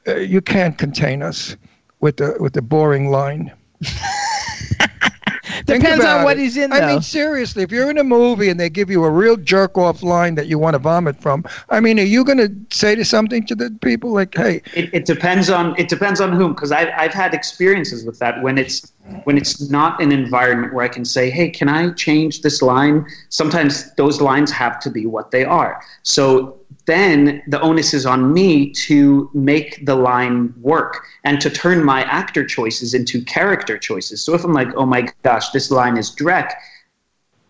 uh, 0.08 0.16
you 0.16 0.40
can't 0.40 0.76
contain 0.78 1.22
us 1.22 1.56
with 2.00 2.16
the 2.16 2.36
with 2.40 2.54
the 2.54 2.62
boring 2.62 3.10
line. 3.10 3.52
Think 5.66 5.82
Depends 5.82 6.04
on 6.04 6.24
what 6.24 6.38
it. 6.38 6.40
he's 6.40 6.56
in, 6.56 6.72
I 6.72 6.80
though. 6.80 6.86
mean, 6.86 7.02
seriously, 7.02 7.62
if 7.62 7.70
you're 7.70 7.90
in 7.90 7.98
a 7.98 8.04
movie 8.04 8.48
and 8.48 8.58
they 8.58 8.68
give 8.68 8.90
you 8.90 9.04
a 9.04 9.10
real 9.10 9.36
jerk 9.36 9.76
off 9.78 10.02
line 10.02 10.34
that 10.34 10.46
you 10.46 10.58
want 10.58 10.74
to 10.74 10.78
vomit 10.78 11.20
from, 11.20 11.44
I 11.70 11.80
mean, 11.80 11.98
are 11.98 12.04
you 12.04 12.24
going 12.24 12.38
to 12.38 12.52
say 12.76 12.94
to 12.94 13.04
something 13.04 13.46
to 13.46 13.54
the 13.54 13.70
people 13.82 14.12
like, 14.12 14.34
"Hey, 14.34 14.62
It, 14.74 14.90
it 14.92 15.04
depends 15.04 15.50
on 15.50 15.74
it 15.78 15.88
depends 15.88 16.20
on 16.20 16.32
whom 16.32 16.52
because 16.54 16.72
I've 16.72 16.88
I've 16.96 17.14
had 17.14 17.34
experiences 17.34 18.04
with 18.04 18.18
that 18.18 18.42
when 18.42 18.58
it's 18.58 18.91
when 19.24 19.36
it's 19.36 19.68
not 19.70 20.00
an 20.00 20.12
environment 20.12 20.72
where 20.72 20.84
I 20.84 20.88
can 20.88 21.04
say, 21.04 21.30
hey, 21.30 21.50
can 21.50 21.68
I 21.68 21.90
change 21.92 22.42
this 22.42 22.62
line? 22.62 23.04
Sometimes 23.28 23.92
those 23.94 24.20
lines 24.20 24.50
have 24.52 24.78
to 24.80 24.90
be 24.90 25.06
what 25.06 25.30
they 25.30 25.44
are. 25.44 25.82
So 26.02 26.60
then 26.86 27.42
the 27.48 27.60
onus 27.60 27.94
is 27.94 28.06
on 28.06 28.32
me 28.32 28.70
to 28.70 29.30
make 29.34 29.84
the 29.86 29.94
line 29.94 30.54
work 30.60 31.04
and 31.24 31.40
to 31.40 31.50
turn 31.50 31.84
my 31.84 32.02
actor 32.04 32.44
choices 32.44 32.94
into 32.94 33.24
character 33.24 33.78
choices. 33.78 34.22
So 34.22 34.34
if 34.34 34.44
I'm 34.44 34.52
like, 34.52 34.68
oh 34.76 34.86
my 34.86 35.08
gosh, 35.22 35.50
this 35.50 35.70
line 35.70 35.96
is 35.96 36.14
Drek, 36.14 36.52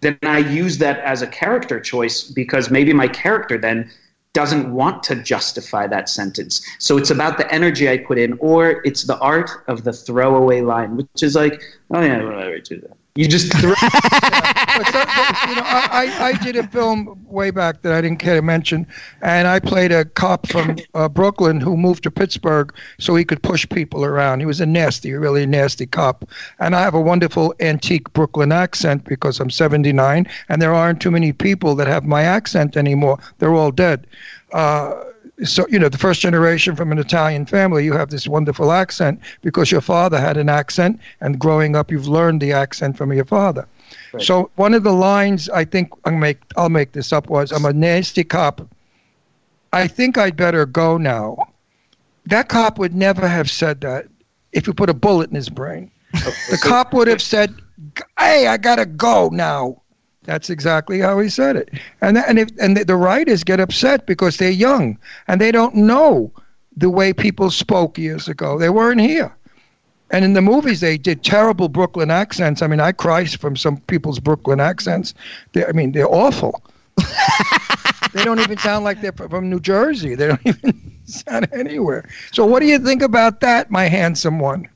then 0.00 0.18
I 0.22 0.38
use 0.38 0.78
that 0.78 0.98
as 1.00 1.22
a 1.22 1.26
character 1.26 1.80
choice 1.80 2.22
because 2.24 2.70
maybe 2.70 2.92
my 2.92 3.08
character 3.08 3.56
then 3.56 3.90
doesn't 4.34 4.72
want 4.72 5.02
to 5.04 5.16
justify 5.16 5.86
that 5.86 6.08
sentence. 6.08 6.64
So 6.78 6.96
it's 6.96 7.10
about 7.10 7.36
the 7.36 7.52
energy 7.52 7.88
I 7.88 7.98
put 7.98 8.18
in, 8.18 8.38
or 8.38 8.82
it's 8.84 9.04
the 9.04 9.18
art 9.18 9.50
of 9.68 9.84
the 9.84 9.92
throwaway 9.92 10.62
line, 10.62 10.96
which 10.96 11.22
is 11.22 11.34
like, 11.34 11.62
oh 11.90 12.00
yeah, 12.00 12.22
whatever, 12.22 12.58
do 12.58 12.80
that. 12.80 12.96
You 13.14 13.28
just 13.28 13.52
throw. 13.58 13.74
But 14.76 14.86
some, 14.86 15.08
you 15.48 15.56
know, 15.56 15.62
I, 15.64 16.16
I, 16.20 16.44
did 16.44 16.56
a 16.56 16.66
film 16.66 17.18
way 17.26 17.50
back 17.50 17.82
that 17.82 17.92
I 17.92 18.00
didn't 18.00 18.18
care 18.18 18.36
to 18.36 18.42
mention, 18.42 18.86
and 19.20 19.48
I 19.48 19.58
played 19.60 19.92
a 19.92 20.04
cop 20.04 20.48
from 20.48 20.76
uh, 20.94 21.08
Brooklyn 21.08 21.60
who 21.60 21.76
moved 21.76 22.02
to 22.04 22.10
Pittsburgh 22.10 22.74
so 22.98 23.14
he 23.14 23.24
could 23.24 23.42
push 23.42 23.68
people 23.68 24.04
around. 24.04 24.40
He 24.40 24.46
was 24.46 24.60
a 24.60 24.66
nasty, 24.66 25.12
really 25.12 25.46
nasty 25.46 25.86
cop. 25.86 26.24
And 26.58 26.74
I 26.74 26.82
have 26.82 26.94
a 26.94 27.00
wonderful 27.00 27.54
antique 27.60 28.12
Brooklyn 28.12 28.52
accent 28.52 29.04
because 29.04 29.40
I'm 29.40 29.50
79, 29.50 30.26
and 30.48 30.62
there 30.62 30.74
aren't 30.74 31.00
too 31.00 31.10
many 31.10 31.32
people 31.32 31.74
that 31.76 31.86
have 31.86 32.04
my 32.04 32.22
accent 32.22 32.76
anymore. 32.76 33.18
They're 33.38 33.54
all 33.54 33.72
dead. 33.72 34.06
Uh, 34.52 35.04
so 35.44 35.66
you 35.68 35.78
know 35.78 35.88
the 35.88 35.98
first 35.98 36.20
generation 36.20 36.76
from 36.76 36.92
an 36.92 36.98
Italian 36.98 37.46
family, 37.46 37.84
you 37.84 37.92
have 37.94 38.10
this 38.10 38.28
wonderful 38.28 38.70
accent 38.70 39.20
because 39.40 39.70
your 39.70 39.80
father 39.80 40.20
had 40.20 40.36
an 40.36 40.48
accent, 40.48 41.00
and 41.20 41.38
growing 41.38 41.74
up, 41.74 41.90
you've 41.90 42.08
learned 42.08 42.40
the 42.40 42.52
accent 42.52 42.96
from 42.96 43.12
your 43.12 43.24
father. 43.24 43.66
So 44.20 44.50
one 44.56 44.74
of 44.74 44.82
the 44.82 44.92
lines 44.92 45.48
I 45.48 45.64
think 45.64 45.90
I'll 46.04 46.12
make 46.12 46.38
I'll 46.56 46.68
make 46.68 46.92
this 46.92 47.12
up 47.12 47.28
was 47.28 47.52
I'm 47.52 47.64
a 47.64 47.72
nasty 47.72 48.24
cop. 48.24 48.66
I 49.72 49.86
think 49.86 50.18
I'd 50.18 50.36
better 50.36 50.66
go 50.66 50.98
now. 50.98 51.36
That 52.26 52.48
cop 52.48 52.78
would 52.78 52.94
never 52.94 53.26
have 53.26 53.50
said 53.50 53.80
that 53.80 54.06
if 54.52 54.66
you 54.66 54.74
put 54.74 54.90
a 54.90 54.94
bullet 54.94 55.30
in 55.30 55.36
his 55.36 55.48
brain. 55.48 55.90
The 56.12 56.58
cop 56.62 56.92
would 56.92 57.08
have 57.08 57.22
said, 57.22 57.54
"Hey, 58.18 58.46
I 58.46 58.56
gotta 58.58 58.86
go 58.86 59.30
now." 59.32 59.82
That's 60.24 60.50
exactly 60.50 61.00
how 61.00 61.18
he 61.18 61.28
said 61.28 61.56
it. 61.56 61.70
And 62.00 62.18
and 62.18 62.38
if 62.38 62.48
and 62.60 62.76
the, 62.76 62.84
the 62.84 62.96
writers 62.96 63.42
get 63.42 63.60
upset 63.60 64.06
because 64.06 64.36
they're 64.36 64.50
young 64.50 64.98
and 65.26 65.40
they 65.40 65.50
don't 65.50 65.74
know 65.74 66.30
the 66.76 66.90
way 66.90 67.12
people 67.12 67.50
spoke 67.50 67.98
years 67.98 68.28
ago. 68.28 68.58
They 68.58 68.68
weren't 68.68 69.00
here. 69.00 69.34
And 70.12 70.26
in 70.26 70.34
the 70.34 70.42
movies, 70.42 70.80
they 70.80 70.98
did 70.98 71.24
terrible 71.24 71.70
Brooklyn 71.70 72.10
accents. 72.10 72.60
I 72.60 72.66
mean, 72.66 72.80
I 72.80 72.92
cry 72.92 73.24
from 73.24 73.56
some 73.56 73.78
people's 73.78 74.20
Brooklyn 74.20 74.60
accents. 74.60 75.14
They, 75.52 75.64
I 75.64 75.72
mean, 75.72 75.92
they're 75.92 76.12
awful. 76.12 76.62
they 78.12 78.22
don't 78.22 78.38
even 78.38 78.58
sound 78.58 78.84
like 78.84 79.00
they're 79.00 79.12
from 79.12 79.48
New 79.48 79.58
Jersey. 79.58 80.14
They 80.14 80.28
don't 80.28 80.40
even 80.46 80.92
sound 81.04 81.48
anywhere. 81.52 82.06
So, 82.30 82.44
what 82.44 82.60
do 82.60 82.66
you 82.66 82.78
think 82.78 83.00
about 83.00 83.40
that, 83.40 83.70
my 83.70 83.84
handsome 83.84 84.38
one? 84.38 84.68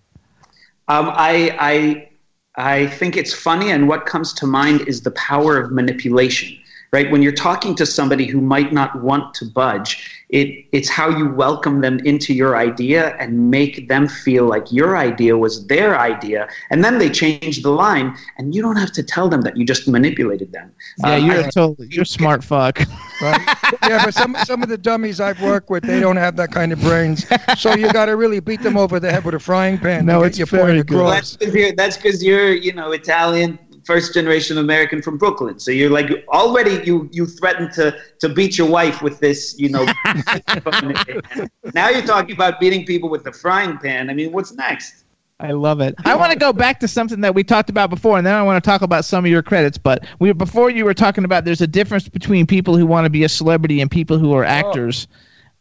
Um, 0.88 1.10
I, 1.12 1.54
I, 1.60 2.08
I 2.56 2.86
think 2.86 3.18
it's 3.18 3.34
funny, 3.34 3.70
and 3.70 3.88
what 3.88 4.06
comes 4.06 4.32
to 4.34 4.46
mind 4.46 4.88
is 4.88 5.02
the 5.02 5.10
power 5.12 5.58
of 5.58 5.70
manipulation. 5.70 6.56
Right 6.96 7.10
when 7.12 7.20
you're 7.20 7.40
talking 7.50 7.74
to 7.74 7.84
somebody 7.84 8.24
who 8.24 8.40
might 8.40 8.72
not 8.72 9.02
want 9.02 9.34
to 9.34 9.44
budge, 9.44 9.90
it, 10.30 10.64
it's 10.72 10.88
how 10.88 11.10
you 11.10 11.28
welcome 11.28 11.82
them 11.82 11.98
into 12.06 12.32
your 12.32 12.56
idea 12.56 13.14
and 13.18 13.50
make 13.50 13.86
them 13.86 14.08
feel 14.08 14.46
like 14.46 14.72
your 14.72 14.96
idea 14.96 15.36
was 15.36 15.66
their 15.66 15.98
idea, 16.00 16.48
and 16.70 16.82
then 16.82 16.96
they 16.98 17.10
change 17.10 17.62
the 17.62 17.68
line, 17.70 18.16
and 18.38 18.54
you 18.54 18.62
don't 18.62 18.76
have 18.76 18.92
to 18.92 19.02
tell 19.02 19.28
them 19.28 19.42
that 19.42 19.58
you 19.58 19.66
just 19.66 19.86
manipulated 19.86 20.52
them. 20.52 20.72
Yeah, 21.00 21.12
Uh, 21.12 21.16
you're 21.16 21.34
I- 21.34 21.48
a 21.48 21.50
totally 21.52 21.88
you're 21.90 22.04
a 22.04 22.06
smart 22.06 22.42
fuck. 22.42 22.80
Right? 23.22 23.40
yeah, 23.88 24.04
but 24.04 24.12
some 24.12 24.36
some 24.44 24.62
of 24.62 24.68
the 24.68 24.76
dummies 24.76 25.20
I've 25.20 25.40
worked 25.42 25.68
with, 25.70 25.82
they 25.84 26.00
don't 26.00 26.18
have 26.26 26.36
that 26.36 26.50
kind 26.52 26.70
of 26.70 26.78
brains. 26.80 27.26
So 27.56 27.74
you 27.74 27.90
got 27.90 28.06
to 28.06 28.16
really 28.16 28.40
beat 28.40 28.60
them 28.62 28.76
over 28.76 29.00
the 29.00 29.10
head 29.10 29.24
with 29.24 29.34
a 29.34 29.38
frying 29.38 29.78
pan. 29.78 30.04
No, 30.04 30.22
it's 30.22 30.36
your 30.38 30.46
very 30.46 30.74
point 30.74 30.86
good. 30.88 30.96
Well, 30.96 31.08
across. 31.08 31.30
that's 31.32 31.36
because 31.38 31.54
you're, 31.54 31.72
that's 31.80 31.96
'cause 31.96 32.22
you're, 32.22 32.52
you 32.54 32.72
know, 32.74 32.92
Italian, 32.92 33.58
first 33.86 34.12
generation 34.12 34.58
American 34.58 35.00
from 35.00 35.16
Brooklyn. 35.16 35.58
So 35.58 35.70
you're 35.70 35.90
like 35.90 36.10
already 36.28 36.84
you 36.84 37.08
you 37.12 37.24
threatened 37.24 37.72
to 37.74 37.96
to 38.18 38.28
beat 38.28 38.58
your 38.58 38.68
wife 38.68 39.00
with 39.00 39.20
this, 39.20 39.58
you 39.58 39.68
know. 39.68 39.84
now 41.74 41.88
you're 41.88 42.02
talking 42.02 42.34
about 42.34 42.60
beating 42.60 42.84
people 42.84 43.08
with 43.08 43.24
the 43.24 43.32
frying 43.32 43.78
pan. 43.78 44.10
I 44.10 44.14
mean, 44.14 44.32
what's 44.32 44.52
next? 44.52 45.04
I 45.38 45.52
love 45.52 45.80
it. 45.80 45.94
I 46.04 46.14
want 46.14 46.32
to 46.32 46.38
go 46.38 46.52
back 46.52 46.80
to 46.80 46.88
something 46.88 47.20
that 47.20 47.34
we 47.34 47.44
talked 47.44 47.68
about 47.68 47.90
before, 47.90 48.16
and 48.16 48.26
then 48.26 48.34
I 48.34 48.42
want 48.42 48.62
to 48.62 48.66
talk 48.68 48.80
about 48.80 49.04
some 49.04 49.24
of 49.24 49.30
your 49.30 49.42
credits. 49.42 49.76
But 49.76 50.04
we 50.18 50.32
before 50.32 50.70
you 50.70 50.84
were 50.84 50.94
talking 50.94 51.24
about 51.24 51.44
there's 51.44 51.60
a 51.60 51.66
difference 51.66 52.08
between 52.08 52.46
people 52.46 52.76
who 52.76 52.86
want 52.86 53.04
to 53.04 53.10
be 53.10 53.24
a 53.24 53.28
celebrity 53.28 53.80
and 53.80 53.90
people 53.90 54.18
who 54.18 54.32
are 54.32 54.44
oh. 54.44 54.48
actors, 54.48 55.08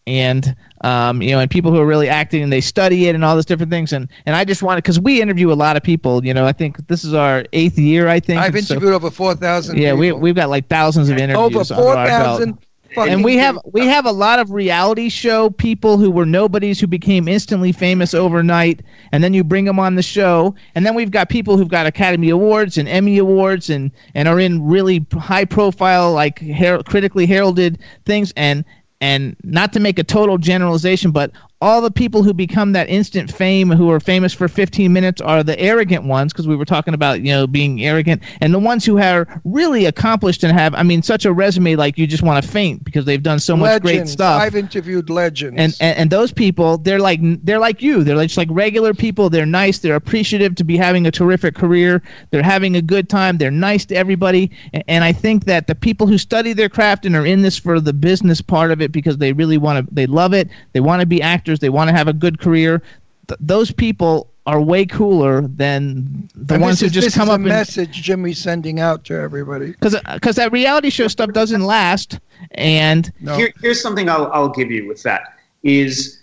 and 0.08 0.56
um, 0.86 1.20
you 1.20 1.32
know, 1.32 1.40
and 1.40 1.50
people 1.50 1.72
who 1.72 1.80
are 1.80 1.86
really 1.86 2.08
acting 2.08 2.44
and 2.44 2.54
they 2.54 2.62
study 2.62 3.08
it 3.08 3.16
and 3.16 3.26
all 3.26 3.34
those 3.34 3.46
different 3.46 3.72
things. 3.72 3.92
And 3.92 4.08
and 4.28 4.36
I 4.36 4.46
just 4.46 4.62
wanted 4.62 4.84
because 4.84 5.00
we 5.00 5.20
interview 5.20 5.52
a 5.52 5.56
lot 5.56 5.76
of 5.76 5.84
people. 5.84 6.24
You 6.24 6.34
know, 6.34 6.46
I 6.46 6.52
think 6.52 6.88
this 6.88 7.04
is 7.04 7.14
our 7.16 7.44
eighth 7.54 7.80
year. 7.80 8.08
I 8.08 8.20
think. 8.20 8.40
I've 8.40 8.54
and 8.54 8.64
so- 8.64 8.76
interviewed 8.76 8.94
over 8.94 9.10
four 9.10 9.34
thousand. 9.34 9.80
yeah, 9.80 9.94
we 9.94 10.12
we've 10.12 10.36
got 10.36 10.50
like 10.50 10.68
thousands 10.68 11.10
of 11.10 11.18
interviews 11.18 11.72
over 11.72 11.82
four 11.82 11.98
under 11.98 12.00
our 12.00 12.08
belt 12.08 12.40
thousand. 12.40 12.60
and 12.98 13.24
we 13.24 13.36
have 13.36 13.58
we 13.66 13.88
have 13.88 14.06
a 14.06 14.12
lot 14.12 14.38
of 14.38 14.52
reality 14.52 15.10
show 15.10 15.50
people 15.50 15.98
who 15.98 16.12
were 16.12 16.26
nobodies 16.26 16.80
who 16.80 16.88
became 16.88 17.28
instantly 17.28 17.72
famous 17.72 18.14
overnight 18.14 18.82
and 19.12 19.24
then 19.24 19.34
you 19.34 19.44
bring 19.44 19.66
them 19.66 19.80
on 19.80 19.96
the 19.96 20.04
show 20.04 20.54
and 20.76 20.86
then 20.86 20.96
we've 20.96 21.12
got 21.12 21.28
people 21.30 21.58
who've 21.58 21.68
got 21.68 21.86
academy 21.86 22.30
awards 22.30 22.78
and 22.78 22.88
emmy 22.88 23.18
awards 23.18 23.70
and 23.70 23.92
and 24.14 24.30
are 24.30 24.40
in 24.40 24.64
really 24.64 25.06
high 25.14 25.44
profile 25.44 26.14
like 26.14 26.40
her- 26.40 26.82
critically 26.84 27.26
heralded 27.26 27.80
things 28.06 28.32
and 28.38 28.64
and 29.06 29.36
not 29.44 29.72
to 29.74 29.80
make 29.80 30.00
a 30.00 30.04
total 30.04 30.38
generalization 30.40 31.12
but 31.12 31.32
all 31.62 31.82
the 31.82 31.92
people 31.92 32.22
who 32.22 32.34
become 32.34 32.74
that 32.74 32.90
instant 32.90 33.32
fame 33.32 33.70
who 33.70 33.90
are 33.90 34.00
famous 34.00 34.34
for 34.34 34.48
15 34.48 34.92
minutes 34.92 35.22
are 35.22 35.44
the 35.44 35.58
arrogant 35.60 36.04
ones 36.04 36.34
because 36.34 36.48
we 36.48 36.56
were 36.56 36.66
talking 36.66 36.94
about 36.94 37.22
you 37.22 37.32
know 37.32 37.48
being 37.48 37.84
arrogant. 37.84 38.22
And 38.42 38.54
the 38.54 38.60
ones 38.60 38.86
who 38.86 39.00
are 39.00 39.42
really 39.46 39.86
accomplished 39.86 40.44
and 40.44 40.58
have 40.58 40.76
i 40.76 40.84
mean 40.84 41.02
such 41.02 41.26
a 41.26 41.32
resume 41.32 41.76
like 41.76 41.98
you 41.98 42.08
just 42.08 42.24
want 42.24 42.44
to 42.44 42.50
faint 42.50 42.84
because 42.84 43.06
they've 43.06 43.24
done 43.24 43.40
so 43.40 43.56
much 43.56 43.82
great 43.82 44.08
stuff. 44.08 44.42
I've 44.42 44.56
interviewed 44.56 45.10
legends. 45.10 45.56
and, 45.58 45.76
and 45.80 45.98
and 45.98 46.10
those 46.10 46.32
people 46.32 46.78
they're 46.78 47.00
like 47.00 47.20
they're 47.44 47.60
like 47.60 47.82
you. 47.82 48.04
They're 48.04 48.16
like 48.16 48.30
just 48.30 48.38
like 48.38 48.50
regular 48.52 48.94
people. 48.94 49.30
They're 49.30 49.46
nice. 49.46 49.80
They're 49.80 49.96
appreciative 49.96 50.56
to 50.56 50.64
be 50.64 50.78
having 50.78 51.08
a 51.08 51.12
terrific 51.12 51.56
career. 51.56 52.02
They're 52.32 52.44
having 52.44 52.76
a 52.76 52.82
good 52.82 53.10
time. 53.10 53.38
They're 53.38 53.52
nice 53.52 53.86
to 53.86 53.96
everybody. 53.96 54.52
And, 54.74 54.84
and 54.88 55.04
i 55.04 55.12
think 55.12 55.46
that 55.46 55.68
the 55.68 55.76
people 55.76 56.08
who 56.08 56.18
study 56.18 56.54
their 56.54 56.70
craft 56.70 57.06
and 57.06 57.16
are 57.16 57.26
in 57.26 57.42
this 57.42 57.58
for 57.58 57.80
the 57.80 57.94
business 57.94 58.42
part 58.42 58.72
of 58.72 58.82
it 58.82 58.92
because 58.92 59.18
they 59.18 59.34
really 59.34 59.58
want 59.58 59.88
to 59.88 59.96
they 59.96 60.06
love 60.06 60.34
it. 60.34 60.50
They 60.74 60.80
want 60.80 61.00
to 61.00 61.06
be 61.06 61.22
actors 61.46 61.60
they 61.60 61.70
want 61.70 61.88
to 61.90 61.96
have 61.96 62.08
a 62.08 62.14
good 62.14 62.40
career 62.40 62.82
th- 63.28 63.38
those 63.40 63.72
people 63.72 64.28
are 64.48 64.60
way 64.62 64.84
cooler 64.86 65.42
than 65.42 66.28
the 66.36 66.56
And 66.56 66.64
ones 66.64 66.80
this 66.80 66.82
who 66.82 66.86
is, 66.88 66.92
just 66.94 67.06
this 67.08 67.16
come 67.16 67.28
is 67.28 67.34
up 67.34 67.40
a 67.40 67.44
and 67.44 67.46
message 67.46 68.02
Jimmy's 68.02 68.40
sending 68.40 68.80
out 68.80 69.04
to 69.06 69.14
everybody. 69.16 69.68
because 69.68 69.94
uh, 69.96 70.02
because 70.16 70.36
that 70.38 70.52
reality 70.52 70.90
show 70.90 71.08
stuff 71.08 71.32
doesn't 71.34 71.62
last 71.62 72.20
and 72.52 73.12
No. 73.22 73.38
Here, 73.38 73.52
here's 73.62 73.80
something 73.82 74.10
I'll, 74.10 74.28
I'll 74.32 74.50
give 74.50 74.72
you 74.72 74.88
with 74.88 75.04
that 75.04 75.22
is 75.62 76.20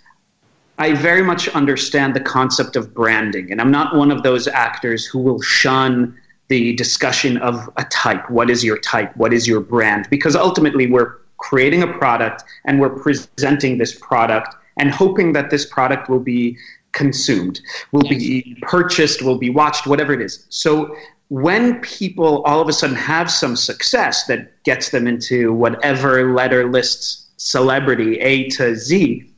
I 0.77 0.93
very 0.93 1.21
much 1.23 1.47
understand 1.49 2.15
the 2.15 2.19
concept 2.21 2.75
of 2.75 2.93
branding, 2.93 3.51
and 3.51 3.61
I'm 3.61 3.71
not 3.71 3.95
one 3.95 4.09
of 4.11 4.23
those 4.23 4.47
actors 4.47 5.05
who 5.05 5.19
will 5.19 5.39
shun 5.41 6.17
the 6.47 6.73
discussion 6.75 7.37
of 7.37 7.69
a 7.77 7.83
type. 7.85 8.27
What 8.29 8.49
is 8.49 8.63
your 8.63 8.79
type? 8.79 9.15
What 9.15 9.33
is 9.33 9.47
your 9.47 9.59
brand? 9.61 10.07
Because 10.09 10.35
ultimately, 10.35 10.87
we're 10.89 11.17
creating 11.37 11.83
a 11.83 11.87
product 11.87 12.43
and 12.65 12.79
we're 12.79 12.89
presenting 13.05 13.77
this 13.77 13.93
product 13.99 14.55
and 14.77 14.91
hoping 14.91 15.33
that 15.33 15.49
this 15.49 15.65
product 15.65 16.09
will 16.09 16.19
be 16.19 16.57
consumed, 16.91 17.59
will 17.91 18.07
be 18.07 18.57
purchased, 18.61 19.21
will 19.21 19.37
be 19.37 19.49
watched, 19.49 19.87
whatever 19.87 20.13
it 20.13 20.21
is. 20.21 20.45
So 20.49 20.95
when 21.29 21.81
people 21.81 22.43
all 22.43 22.61
of 22.61 22.67
a 22.67 22.73
sudden 22.73 22.95
have 22.95 23.29
some 23.31 23.55
success 23.55 24.25
that 24.27 24.63
gets 24.63 24.89
them 24.89 25.07
into 25.07 25.51
whatever 25.53 26.33
letter 26.33 26.69
lists 26.69 27.31
celebrity 27.37 28.19
A 28.19 28.49
to 28.49 28.75
Z, 28.75 29.29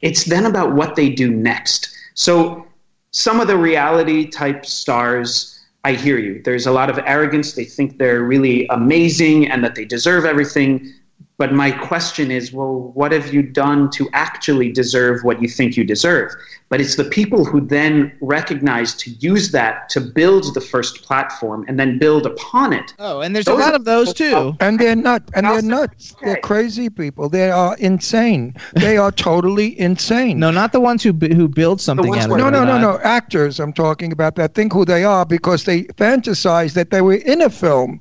it's 0.00 0.24
then 0.24 0.46
about 0.46 0.74
what 0.74 0.96
they 0.96 1.08
do 1.08 1.30
next. 1.30 1.94
So 2.14 2.66
some 3.12 3.40
of 3.40 3.46
the 3.46 3.56
reality 3.56 4.26
type 4.26 4.66
stars, 4.66 5.60
I 5.84 5.92
hear 5.92 6.18
you. 6.18 6.42
There's 6.42 6.66
a 6.66 6.72
lot 6.72 6.90
of 6.90 6.98
arrogance. 7.06 7.52
They 7.52 7.64
think 7.64 7.98
they're 7.98 8.24
really 8.24 8.66
amazing 8.68 9.48
and 9.50 9.62
that 9.64 9.74
they 9.74 9.84
deserve 9.84 10.24
everything. 10.24 10.92
But 11.38 11.52
my 11.52 11.70
question 11.70 12.32
is, 12.32 12.52
well, 12.52 12.90
what 12.94 13.12
have 13.12 13.32
you 13.32 13.42
done 13.42 13.90
to 13.90 14.08
actually 14.12 14.72
deserve 14.72 15.22
what 15.22 15.40
you 15.40 15.48
think 15.48 15.76
you 15.76 15.84
deserve? 15.84 16.32
But 16.68 16.80
it's 16.80 16.96
the 16.96 17.04
people 17.04 17.44
who 17.44 17.60
then 17.60 18.12
recognize 18.20 18.92
to 18.96 19.10
use 19.20 19.52
that 19.52 19.88
to 19.90 20.00
build 20.00 20.52
the 20.54 20.60
first 20.60 21.02
platform 21.04 21.64
and 21.68 21.78
then 21.78 21.96
build 21.96 22.26
upon 22.26 22.72
it. 22.72 22.92
oh 22.98 23.20
and 23.20 23.34
there's 23.36 23.46
a 23.46 23.54
lot 23.54 23.74
of 23.76 23.84
those 23.84 24.12
too 24.12 24.56
And 24.58 24.80
they're 24.80 24.96
not, 24.96 25.22
and 25.34 25.46
they're 25.46 25.54
Also- 25.54 25.68
nuts. 25.68 26.16
They're 26.22 26.40
crazy 26.42 26.90
people. 26.90 27.28
They 27.28 27.50
are 27.52 27.76
insane. 27.78 28.56
They 28.74 28.96
are 28.98 29.12
totally 29.12 29.78
insane. 29.78 30.38
no 30.44 30.50
not 30.50 30.72
the 30.72 30.80
ones 30.80 31.04
who 31.04 31.12
b- 31.12 31.32
who 31.34 31.46
build 31.46 31.80
something 31.80 32.12
out 32.18 32.30
of 32.30 32.36
No, 32.36 32.50
no, 32.50 32.64
no, 32.64 32.78
no. 32.80 32.98
Actors, 33.04 33.60
I'm 33.60 33.72
talking 33.72 34.10
about 34.10 34.34
that. 34.34 34.54
Think 34.54 34.72
who 34.72 34.84
they 34.84 35.04
are 35.04 35.24
because 35.24 35.64
they 35.64 35.84
fantasize 35.84 36.72
that 36.74 36.90
they 36.90 37.00
were 37.00 37.14
in 37.14 37.40
a 37.42 37.48
film. 37.50 38.00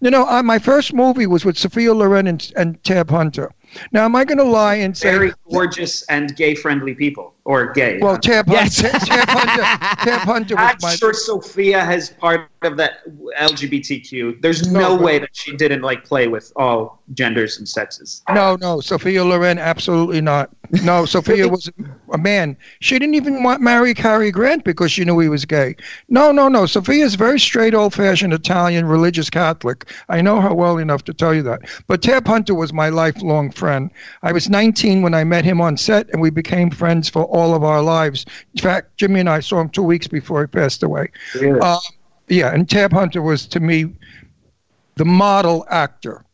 You 0.00 0.10
know, 0.10 0.26
I, 0.26 0.42
my 0.42 0.58
first 0.58 0.92
movie 0.92 1.26
was 1.26 1.44
with 1.44 1.56
Sophia 1.56 1.94
Loren 1.94 2.26
and, 2.26 2.52
and 2.56 2.82
Tab 2.84 3.10
Hunter. 3.10 3.50
Now, 3.92 4.04
am 4.04 4.14
I 4.14 4.24
going 4.24 4.38
to 4.38 4.44
lie 4.44 4.74
and 4.76 4.96
say, 4.96 5.10
Very 5.10 5.32
gorgeous 5.50 6.02
and 6.04 6.36
gay 6.36 6.54
friendly 6.54 6.94
people, 6.94 7.34
or 7.46 7.72
gay. 7.72 7.98
well, 8.00 8.18
Tab, 8.18 8.48
Yes. 8.48 8.80
Hunter, 8.80 8.98
Tab 9.06 9.28
Hunter, 9.28 9.62
Tab 10.02 10.20
Hunter 10.22 10.54
I'm 10.58 10.76
my. 10.82 10.96
sure 10.96 11.14
Sophia 11.14 11.80
has 11.84 12.10
part 12.10 12.50
of 12.62 12.76
that 12.76 13.02
LGBTQ. 13.38 14.42
There's 14.42 14.68
No, 14.70 14.96
no, 14.96 15.02
way 15.02 15.20
that 15.20 15.30
she 15.32 15.56
didn't 15.56 15.82
like 15.82 16.04
play 16.04 16.26
with 16.26 16.52
all 16.56 17.00
genders 17.14 17.58
and 17.58 17.68
sexes. 17.68 18.22
No, 18.34 18.56
no, 18.56 18.80
Sophia 18.80 19.24
Loren, 19.24 19.58
absolutely 19.58 20.20
not. 20.20 20.50
No, 20.82 21.04
Sophia 21.04 21.46
was 21.46 21.70
a 22.12 22.18
man. 22.18 22.56
She 22.80 22.98
didn't 22.98 23.14
even 23.14 23.44
want 23.44 23.60
marry 23.60 23.94
Cary 23.94 24.32
Grant 24.32 24.64
because 24.64 24.90
she 24.90 25.04
knew 25.04 25.16
he 25.20 25.28
was 25.28 25.44
gay. 25.44 25.76
No, 26.08 26.32
no, 26.32 26.48
no. 26.48 26.66
Sophia's 26.66 27.14
very 27.14 27.38
straight, 27.38 27.72
old-fashioned 27.72 28.32
Italian 28.32 28.86
religious 28.86 29.30
Catholic. 29.30 29.88
I 30.08 30.20
know 30.20 30.40
her 30.40 30.52
well 30.52 30.78
enough 30.78 31.04
to 31.04 31.14
tell 31.14 31.32
you 31.32 31.42
that. 31.44 31.60
But 31.86 32.02
Tab 32.02 32.26
Hunter 32.26 32.54
was 32.56 32.72
my 32.72 32.88
lifelong 32.88 33.52
friend. 33.52 33.92
I 34.24 34.32
was 34.32 34.50
19 34.50 35.02
when 35.02 35.14
I 35.14 35.22
met 35.22 35.44
him 35.44 35.60
on 35.60 35.76
set, 35.76 36.08
and 36.10 36.20
we 36.20 36.30
became 36.30 36.70
friends 36.70 37.08
for 37.08 37.24
all 37.36 37.54
of 37.54 37.62
our 37.62 37.82
lives. 37.82 38.24
In 38.54 38.60
fact, 38.60 38.96
Jimmy 38.96 39.20
and 39.20 39.28
I 39.28 39.40
saw 39.40 39.60
him 39.60 39.68
two 39.68 39.82
weeks 39.82 40.08
before 40.08 40.40
he 40.40 40.46
passed 40.46 40.82
away. 40.82 41.10
Uh, 41.60 41.78
yeah, 42.28 42.52
and 42.52 42.68
Tab 42.68 42.92
Hunter 42.92 43.22
was 43.22 43.46
to 43.46 43.60
me 43.60 43.92
the 44.96 45.04
model 45.04 45.66
actor. 45.70 46.24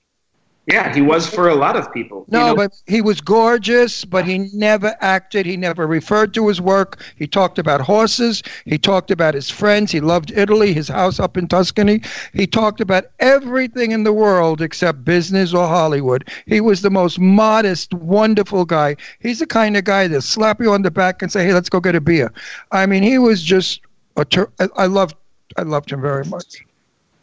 Yeah, 0.66 0.94
he 0.94 1.00
was 1.00 1.28
for 1.28 1.48
a 1.48 1.56
lot 1.56 1.74
of 1.74 1.92
people. 1.92 2.24
You 2.28 2.38
No, 2.38 2.46
know, 2.48 2.54
but 2.54 2.72
he 2.86 3.00
was 3.02 3.20
gorgeous, 3.20 4.04
but 4.04 4.24
he 4.24 4.38
never 4.54 4.94
acted. 5.00 5.44
He 5.44 5.56
never 5.56 5.88
referred 5.88 6.32
to 6.34 6.46
his 6.46 6.60
work. 6.60 7.02
He 7.16 7.26
talked 7.26 7.58
about 7.58 7.80
horses. 7.80 8.44
He 8.64 8.78
talked 8.78 9.10
about 9.10 9.34
his 9.34 9.50
friends. 9.50 9.90
He 9.90 10.00
loved 10.00 10.30
Italy, 10.30 10.72
his 10.72 10.86
house 10.86 11.18
up 11.18 11.36
in 11.36 11.48
Tuscany. 11.48 12.00
He 12.32 12.46
talked 12.46 12.80
about 12.80 13.06
everything 13.18 13.90
in 13.90 14.04
the 14.04 14.12
world 14.12 14.62
except 14.62 15.04
business 15.04 15.52
or 15.52 15.66
Hollywood. 15.66 16.28
He 16.46 16.60
was 16.60 16.82
the 16.82 16.90
most 16.90 17.18
modest, 17.18 17.92
wonderful 17.94 18.64
guy. 18.64 18.94
He's 19.18 19.40
the 19.40 19.46
kind 19.46 19.76
of 19.76 19.82
guy 19.82 20.06
that 20.06 20.22
slap 20.22 20.60
you 20.60 20.70
on 20.72 20.82
the 20.82 20.92
back 20.92 21.22
and 21.22 21.32
say, 21.32 21.44
"Hey, 21.44 21.54
let's 21.54 21.68
go 21.68 21.80
get 21.80 21.96
a 21.96 22.00
beer." 22.00 22.32
I 22.70 22.86
mean, 22.86 23.02
he 23.02 23.18
was 23.18 23.42
just 23.42 23.80
a. 24.16 24.24
Ter- 24.24 24.50
I, 24.60 24.68
I 24.76 24.86
loved. 24.86 25.16
I 25.56 25.62
loved 25.62 25.90
him 25.90 26.00
very 26.00 26.24
much. 26.26 26.64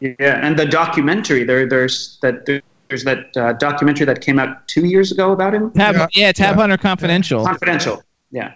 yeah, 0.00 0.46
and 0.46 0.58
the 0.58 0.66
documentary 0.66 1.44
there, 1.44 1.66
there's 1.66 2.18
that 2.20 2.62
there's 2.90 3.04
that 3.04 3.34
uh, 3.36 3.52
documentary 3.54 4.04
that 4.06 4.20
came 4.20 4.38
out 4.38 4.66
two 4.68 4.84
years 4.84 5.10
ago 5.12 5.32
about 5.32 5.54
him. 5.54 5.70
Tab, 5.72 5.94
Yeah. 5.94 6.06
yeah, 6.12 6.32
Tab 6.32 6.54
Yeah. 6.56 6.60
Hunter 6.60 6.76
Confidential. 6.76 7.44
Confidential. 7.46 8.02
Yeah. 8.30 8.52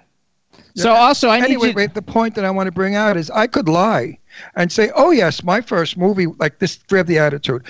So 0.77 0.93
also, 0.93 1.29
I 1.31 1.39
need 1.39 1.45
anyway, 1.47 1.69
you. 1.69 1.75
wait, 1.75 1.95
the 1.95 2.03
point 2.03 2.35
that 2.35 2.45
I 2.45 2.51
want 2.51 2.67
to 2.67 2.73
bring 2.73 2.97
out 2.97 3.17
is 3.17 3.31
I 3.31 3.47
could 3.47 3.69
lie 3.69 4.19
and 4.57 4.71
say, 4.71 4.91
"Oh 4.97 5.13
yes, 5.13 5.45
my 5.45 5.61
first 5.61 5.97
movie 5.97 6.27
like 6.27 6.59
this." 6.59 6.79
We 6.91 6.99
have 6.99 7.07
the 7.07 7.19
attitude. 7.19 7.63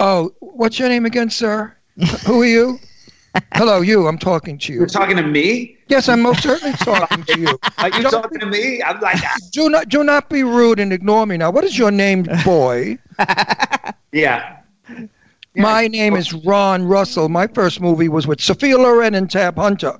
Oh, 0.00 0.32
what's 0.40 0.78
your 0.78 0.88
name 0.88 1.04
again, 1.04 1.28
sir? 1.28 1.74
Who 2.26 2.40
are 2.42 2.46
you? 2.46 2.78
Hello, 3.54 3.82
you. 3.82 4.06
I'm 4.06 4.16
talking 4.16 4.56
to 4.58 4.72
you. 4.72 4.78
You're 4.78 4.86
talking 4.88 5.16
to 5.18 5.22
me? 5.22 5.76
Yes, 5.88 6.08
I'm 6.08 6.22
most 6.22 6.42
certainly 6.42 6.72
talking 6.78 7.24
to 7.24 7.38
you. 7.38 7.58
Are 7.76 7.88
you 7.90 8.02
Don't- 8.02 8.10
talking 8.22 8.40
to 8.40 8.46
me? 8.46 8.82
I'm 8.82 9.00
like, 9.00 9.18
ah. 9.22 9.36
Do 9.52 9.68
not 9.68 9.90
do 9.90 10.02
not 10.02 10.30
be 10.30 10.42
rude 10.42 10.80
and 10.80 10.92
ignore 10.94 11.26
me 11.26 11.36
now. 11.36 11.50
What 11.50 11.64
is 11.64 11.76
your 11.76 11.90
name, 11.90 12.26
boy? 12.44 12.96
yeah. 14.12 14.56
My 15.56 15.88
name 15.88 16.16
is 16.16 16.32
Ron 16.32 16.84
Russell. 16.86 17.28
My 17.28 17.46
first 17.46 17.80
movie 17.80 18.08
was 18.08 18.26
with 18.26 18.40
Sophia 18.40 18.76
Loren 18.78 19.14
and 19.14 19.30
Tab 19.30 19.56
Hunter. 19.56 19.98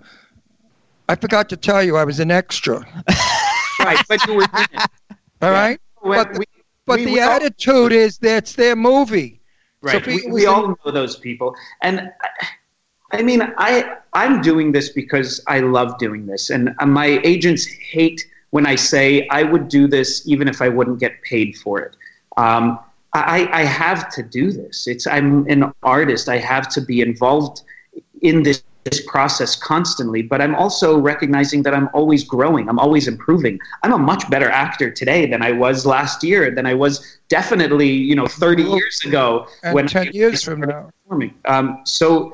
I 1.08 1.14
forgot 1.14 1.48
to 1.50 1.56
tell 1.56 1.82
you 1.82 1.96
I 1.96 2.04
was 2.04 2.20
an 2.20 2.30
extra. 2.30 2.84
Right, 3.78 4.02
but 4.08 4.26
you 4.26 4.36
were. 4.36 4.46
All 5.42 5.50
right. 5.50 5.78
When 6.00 6.16
But- 6.24 6.38
we- 6.38 6.44
But 6.86 6.98
we- 7.00 7.04
the 7.04 7.12
we 7.12 7.20
all- 7.20 7.30
attitude 7.30 7.92
is 7.92 8.16
that's 8.16 8.54
their 8.54 8.74
movie. 8.74 9.38
Right. 9.82 10.02
Sophia 10.02 10.20
we 10.26 10.32
we 10.32 10.46
all 10.46 10.68
know 10.68 10.90
those 10.90 11.16
people. 11.16 11.54
And 11.82 12.10
I, 12.42 12.48
I 13.18 13.22
mean, 13.22 13.42
I, 13.58 13.96
I'm 14.14 14.40
doing 14.40 14.72
this 14.72 14.88
because 14.88 15.42
I 15.46 15.60
love 15.60 15.98
doing 15.98 16.24
this. 16.26 16.48
And 16.48 16.74
uh, 16.80 16.86
my 16.86 17.20
agents 17.22 17.66
hate 17.66 18.26
when 18.50 18.66
I 18.66 18.76
say 18.76 19.28
I 19.28 19.42
would 19.42 19.68
do 19.68 19.86
this 19.86 20.26
even 20.26 20.48
if 20.48 20.62
I 20.62 20.68
wouldn't 20.70 20.98
get 20.98 21.20
paid 21.22 21.54
for 21.58 21.78
it. 21.80 21.96
Um, 22.38 22.78
I, 23.20 23.48
I 23.52 23.64
have 23.64 24.08
to 24.10 24.22
do 24.22 24.52
this. 24.52 24.86
It's 24.86 25.06
I'm 25.06 25.46
an 25.48 25.72
artist. 25.82 26.28
I 26.28 26.38
have 26.38 26.68
to 26.70 26.80
be 26.80 27.00
involved 27.00 27.62
in 28.22 28.42
this, 28.42 28.62
this 28.84 29.04
process 29.06 29.56
constantly. 29.56 30.22
But 30.22 30.40
I'm 30.40 30.54
also 30.54 30.98
recognizing 30.98 31.62
that 31.64 31.74
I'm 31.74 31.88
always 31.92 32.24
growing. 32.24 32.68
I'm 32.68 32.78
always 32.78 33.08
improving. 33.08 33.58
I'm 33.82 33.92
a 33.92 33.98
much 33.98 34.28
better 34.30 34.50
actor 34.50 34.90
today 34.90 35.26
than 35.26 35.42
I 35.42 35.52
was 35.52 35.86
last 35.86 36.22
year. 36.22 36.50
Than 36.54 36.66
I 36.66 36.74
was 36.74 37.18
definitely, 37.28 37.90
you 37.90 38.14
know, 38.14 38.26
30 38.26 38.62
years 38.64 38.98
ago 39.04 39.46
And 39.62 39.74
when 39.74 39.86
10 39.86 40.08
I 40.08 40.10
years 40.10 40.42
from 40.42 40.60
now. 40.60 40.90
performing. 41.04 41.34
Um, 41.46 41.80
so 41.84 42.32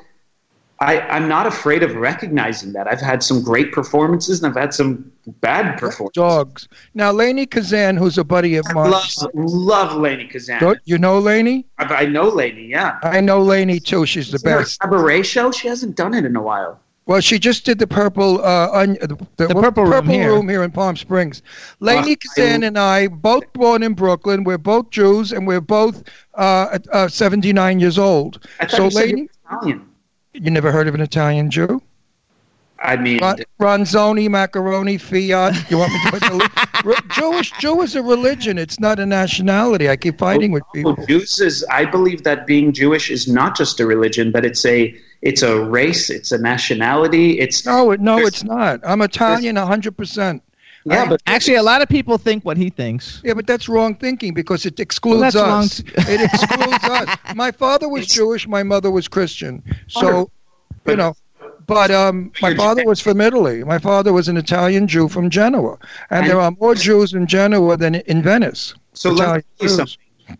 I, 0.82 1.00
I'm 1.08 1.28
not 1.28 1.46
afraid 1.46 1.82
of 1.82 1.94
recognizing 1.94 2.72
that. 2.72 2.88
I've 2.88 3.00
had 3.00 3.22
some 3.22 3.42
great 3.42 3.70
performances 3.72 4.42
and 4.42 4.50
I've 4.50 4.60
had 4.60 4.74
some 4.74 5.10
bad 5.40 5.78
performances. 5.78 6.14
Dogs. 6.20 6.68
Now, 6.94 7.12
Lainie 7.12 7.46
Kazan, 7.48 7.96
who's 7.96 8.18
a 8.18 8.24
buddy 8.24 8.56
of 8.56 8.64
mine. 8.74 8.90
love, 8.90 9.04
love 9.34 9.92
Lainie 9.92 10.28
Kazan. 10.28 10.60
Don't 10.60 10.80
you 10.84 10.98
know 10.98 11.20
Lainie? 11.20 11.64
I, 11.78 11.84
I 11.84 12.04
know 12.06 12.30
Lainie, 12.30 12.68
yeah. 12.68 12.98
I 13.02 13.20
know 13.20 13.40
Lainie 13.40 13.78
too. 13.82 14.06
She's 14.06 14.30
the 14.30 14.36
Isn't 14.36 14.46
there 14.48 14.58
a 14.58 14.62
best. 14.62 14.80
cabaret 14.80 15.22
show? 15.22 15.52
She 15.52 15.68
hasn't 15.68 15.96
done 15.96 16.14
it 16.14 16.24
in 16.24 16.34
a 16.36 16.42
while. 16.42 16.80
Well, 17.06 17.20
she 17.20 17.38
just 17.38 17.64
did 17.64 17.78
the 17.80 17.86
purple, 17.86 18.44
uh, 18.44 18.68
on, 18.70 18.94
the, 18.94 19.18
the, 19.36 19.46
The 19.48 19.54
Purple 19.54 19.84
Room 19.84 20.08
here. 20.08 20.30
room 20.32 20.48
here 20.48 20.62
in 20.62 20.70
Palm 20.70 20.96
Springs. 20.96 21.42
Lainie 21.80 22.12
Uh, 22.12 22.16
Kazan 22.16 22.62
I- 22.62 22.66
and 22.68 22.78
I, 22.78 23.06
both 23.08 23.52
born 23.52 23.82
in 23.82 23.94
Brooklyn, 23.94 24.44
we're 24.44 24.58
both 24.58 24.90
Jews, 24.90 25.32
and 25.32 25.46
we're 25.46 25.60
both 25.60 26.02
uh, 26.34 26.78
uh, 26.92 27.08
79 27.08 27.80
years 27.80 27.98
old. 27.98 28.46
I 28.60 28.66
thought 28.66 28.76
So, 28.76 28.84
you 28.84 28.90
said 28.90 29.04
Lainie, 29.08 29.20
you 29.20 29.28
were 29.50 29.56
Italian. 29.58 29.88
You 30.34 30.50
never 30.50 30.72
heard 30.72 30.88
of 30.88 30.94
an 30.94 31.00
Italian 31.00 31.50
Jew? 31.50 31.82
I 32.84 32.96
mean, 32.96 33.20
Ron- 33.20 33.38
Ronzoni, 33.60 34.28
macaroni, 34.28 34.98
fiat. 34.98 35.70
You 35.70 35.78
want 35.78 35.92
me 35.92 36.00
to 36.04 36.10
put 36.10 36.20
the 36.22 36.34
li- 36.34 36.46
Re- 36.84 36.96
Jewish 37.10 37.52
Jew 37.60 37.80
is 37.82 37.94
a 37.94 38.02
religion. 38.02 38.58
It's 38.58 38.80
not 38.80 38.98
a 38.98 39.06
nationality. 39.06 39.88
I 39.88 39.94
keep 39.94 40.18
fighting 40.18 40.50
with 40.50 40.64
people. 40.74 40.96
Jews 41.06 41.38
is. 41.38 41.64
I 41.70 41.84
believe 41.84 42.24
that 42.24 42.44
being 42.44 42.72
Jewish 42.72 43.08
is 43.08 43.28
not 43.28 43.56
just 43.56 43.78
a 43.78 43.86
religion, 43.86 44.32
but 44.32 44.44
it's 44.44 44.64
a 44.66 44.96
it's 45.22 45.42
a 45.42 45.64
race. 45.64 46.10
It's 46.10 46.32
a 46.32 46.38
nationality. 46.38 47.38
It's 47.38 47.64
No, 47.64 47.92
no, 48.00 48.18
it's 48.18 48.42
not. 48.42 48.80
I'm 48.82 49.00
Italian, 49.02 49.54
hundred 49.54 49.96
percent. 49.96 50.42
Yeah, 50.84 51.08
but 51.08 51.20
Actually, 51.26 51.56
a 51.56 51.62
lot 51.62 51.82
of 51.82 51.88
people 51.88 52.18
think 52.18 52.44
what 52.44 52.56
he 52.56 52.70
thinks. 52.70 53.20
Yeah, 53.24 53.34
but 53.34 53.46
that's 53.46 53.68
wrong 53.68 53.94
thinking 53.94 54.34
because 54.34 54.66
it 54.66 54.80
excludes 54.80 55.20
that's 55.20 55.36
wrong 55.36 55.62
us. 55.64 55.80
it 55.80 56.20
excludes 56.20 56.84
us. 56.84 57.16
My 57.34 57.50
father 57.52 57.88
was 57.88 58.06
Jewish. 58.06 58.46
My 58.48 58.62
mother 58.62 58.90
was 58.90 59.08
Christian. 59.08 59.62
So, 59.88 60.30
you 60.86 60.96
know, 60.96 61.14
but 61.66 61.90
um, 61.92 62.32
my 62.42 62.54
father 62.56 62.84
was 62.84 62.98
from 63.00 63.20
Italy. 63.20 63.62
My 63.62 63.78
father 63.78 64.12
was 64.12 64.26
an 64.28 64.36
Italian 64.36 64.88
Jew 64.88 65.08
from 65.08 65.30
Genoa, 65.30 65.78
and 66.10 66.20
And- 66.22 66.26
there 66.30 66.40
are 66.40 66.50
more 66.60 66.74
Jews 66.74 67.14
in 67.14 67.26
Genoa 67.26 67.76
than 67.76 67.94
in 67.94 68.20
Venice. 68.22 68.74
So 68.94 69.10
let 69.10 69.18
me 69.18 69.24
tell 69.24 69.36
you 69.36 69.42
Jews. 69.60 69.76
something. 69.76 69.96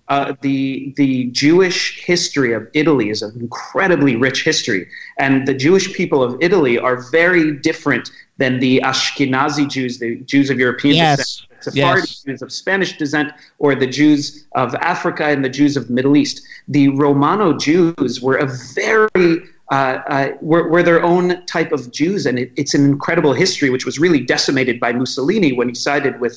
Uh, 0.08 0.32
the 0.42 0.92
the 0.96 1.26
Jewish 1.26 2.00
history 2.04 2.52
of 2.54 2.66
Italy 2.72 3.10
is 3.10 3.20
an 3.22 3.32
incredibly 3.38 4.16
rich 4.16 4.42
history, 4.42 4.88
and 5.18 5.46
the 5.46 5.54
Jewish 5.54 5.92
people 5.92 6.22
of 6.22 6.36
Italy 6.40 6.78
are 6.78 6.96
very 7.10 7.52
different 7.58 8.10
than 8.42 8.58
the 8.58 8.80
Ashkenazi 8.90 9.66
Jews, 9.76 9.92
the 10.04 10.16
Jews 10.32 10.50
of 10.50 10.56
European 10.58 10.96
Yes. 10.96 11.18
descent, 11.18 11.48
the 11.50 11.70
Sephardi 11.70 12.00
Yes. 12.00 12.22
Jews 12.24 12.42
of 12.42 12.50
Spanish 12.62 12.92
descent, 13.02 13.28
or 13.64 13.70
the 13.84 13.90
Jews 14.00 14.22
of 14.62 14.74
Africa 14.92 15.24
and 15.32 15.40
the 15.44 15.54
Jews 15.60 15.76
of 15.76 15.86
the 15.88 15.94
Middle 15.98 16.16
East. 16.22 16.36
The 16.76 16.88
Romano 17.04 17.48
Jews 17.68 18.12
were 18.26 18.38
a 18.46 18.48
very 18.74 19.30
uh, 19.70 19.98
uh, 20.16 20.28
were, 20.50 20.68
were 20.72 20.82
their 20.82 21.02
own 21.12 21.26
type 21.46 21.72
of 21.72 21.82
Jews, 22.00 22.26
and 22.26 22.36
it, 22.42 22.48
it's 22.60 22.74
an 22.78 22.84
incredible 22.84 23.32
history, 23.44 23.68
which 23.74 23.86
was 23.86 23.96
really 24.04 24.22
decimated 24.34 24.76
by 24.84 24.90
Mussolini 24.92 25.50
when 25.58 25.68
he 25.72 25.76
sided 25.88 26.14
with 26.24 26.36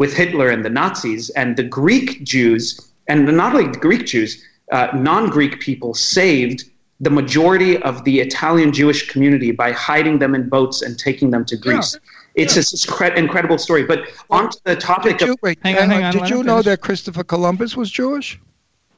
with 0.00 0.12
Hitler 0.20 0.48
and 0.54 0.62
the 0.66 0.74
Nazis. 0.80 1.30
And 1.40 1.48
the 1.60 1.68
Greek 1.82 2.10
Jews, 2.34 2.64
and 3.08 3.18
not 3.42 3.50
only 3.54 3.68
the 3.76 3.84
Greek 3.88 4.04
Jews, 4.12 4.30
uh, 4.76 4.88
non-Greek 5.10 5.54
people 5.68 5.92
saved 5.94 6.58
the 7.00 7.10
majority 7.10 7.76
of 7.82 8.04
the 8.04 8.20
Italian 8.20 8.72
Jewish 8.72 9.08
community 9.08 9.50
by 9.52 9.72
hiding 9.72 10.18
them 10.18 10.34
in 10.34 10.48
boats 10.48 10.82
and 10.82 10.98
taking 10.98 11.30
them 11.30 11.44
to 11.44 11.56
Greece. 11.56 11.98
It's 12.34 12.54
yeah. 12.54 12.60
a 12.60 12.62
s- 12.62 12.86
cre- 12.86 13.04
incredible 13.16 13.58
story. 13.58 13.84
But 13.84 14.08
on 14.30 14.50
to 14.50 14.58
the 14.64 14.76
topic 14.76 15.18
Did 15.18 15.26
you, 15.26 15.32
of, 15.34 15.38
wait, 15.42 15.58
Hang 15.62 15.78
on, 15.78 15.90
hang 15.90 16.04
on, 16.04 16.12
Did 16.12 16.30
you 16.30 16.42
know 16.42 16.62
that 16.62 16.80
Christopher 16.80 17.24
Columbus 17.24 17.76
was 17.76 17.90
Jewish? 17.90 18.40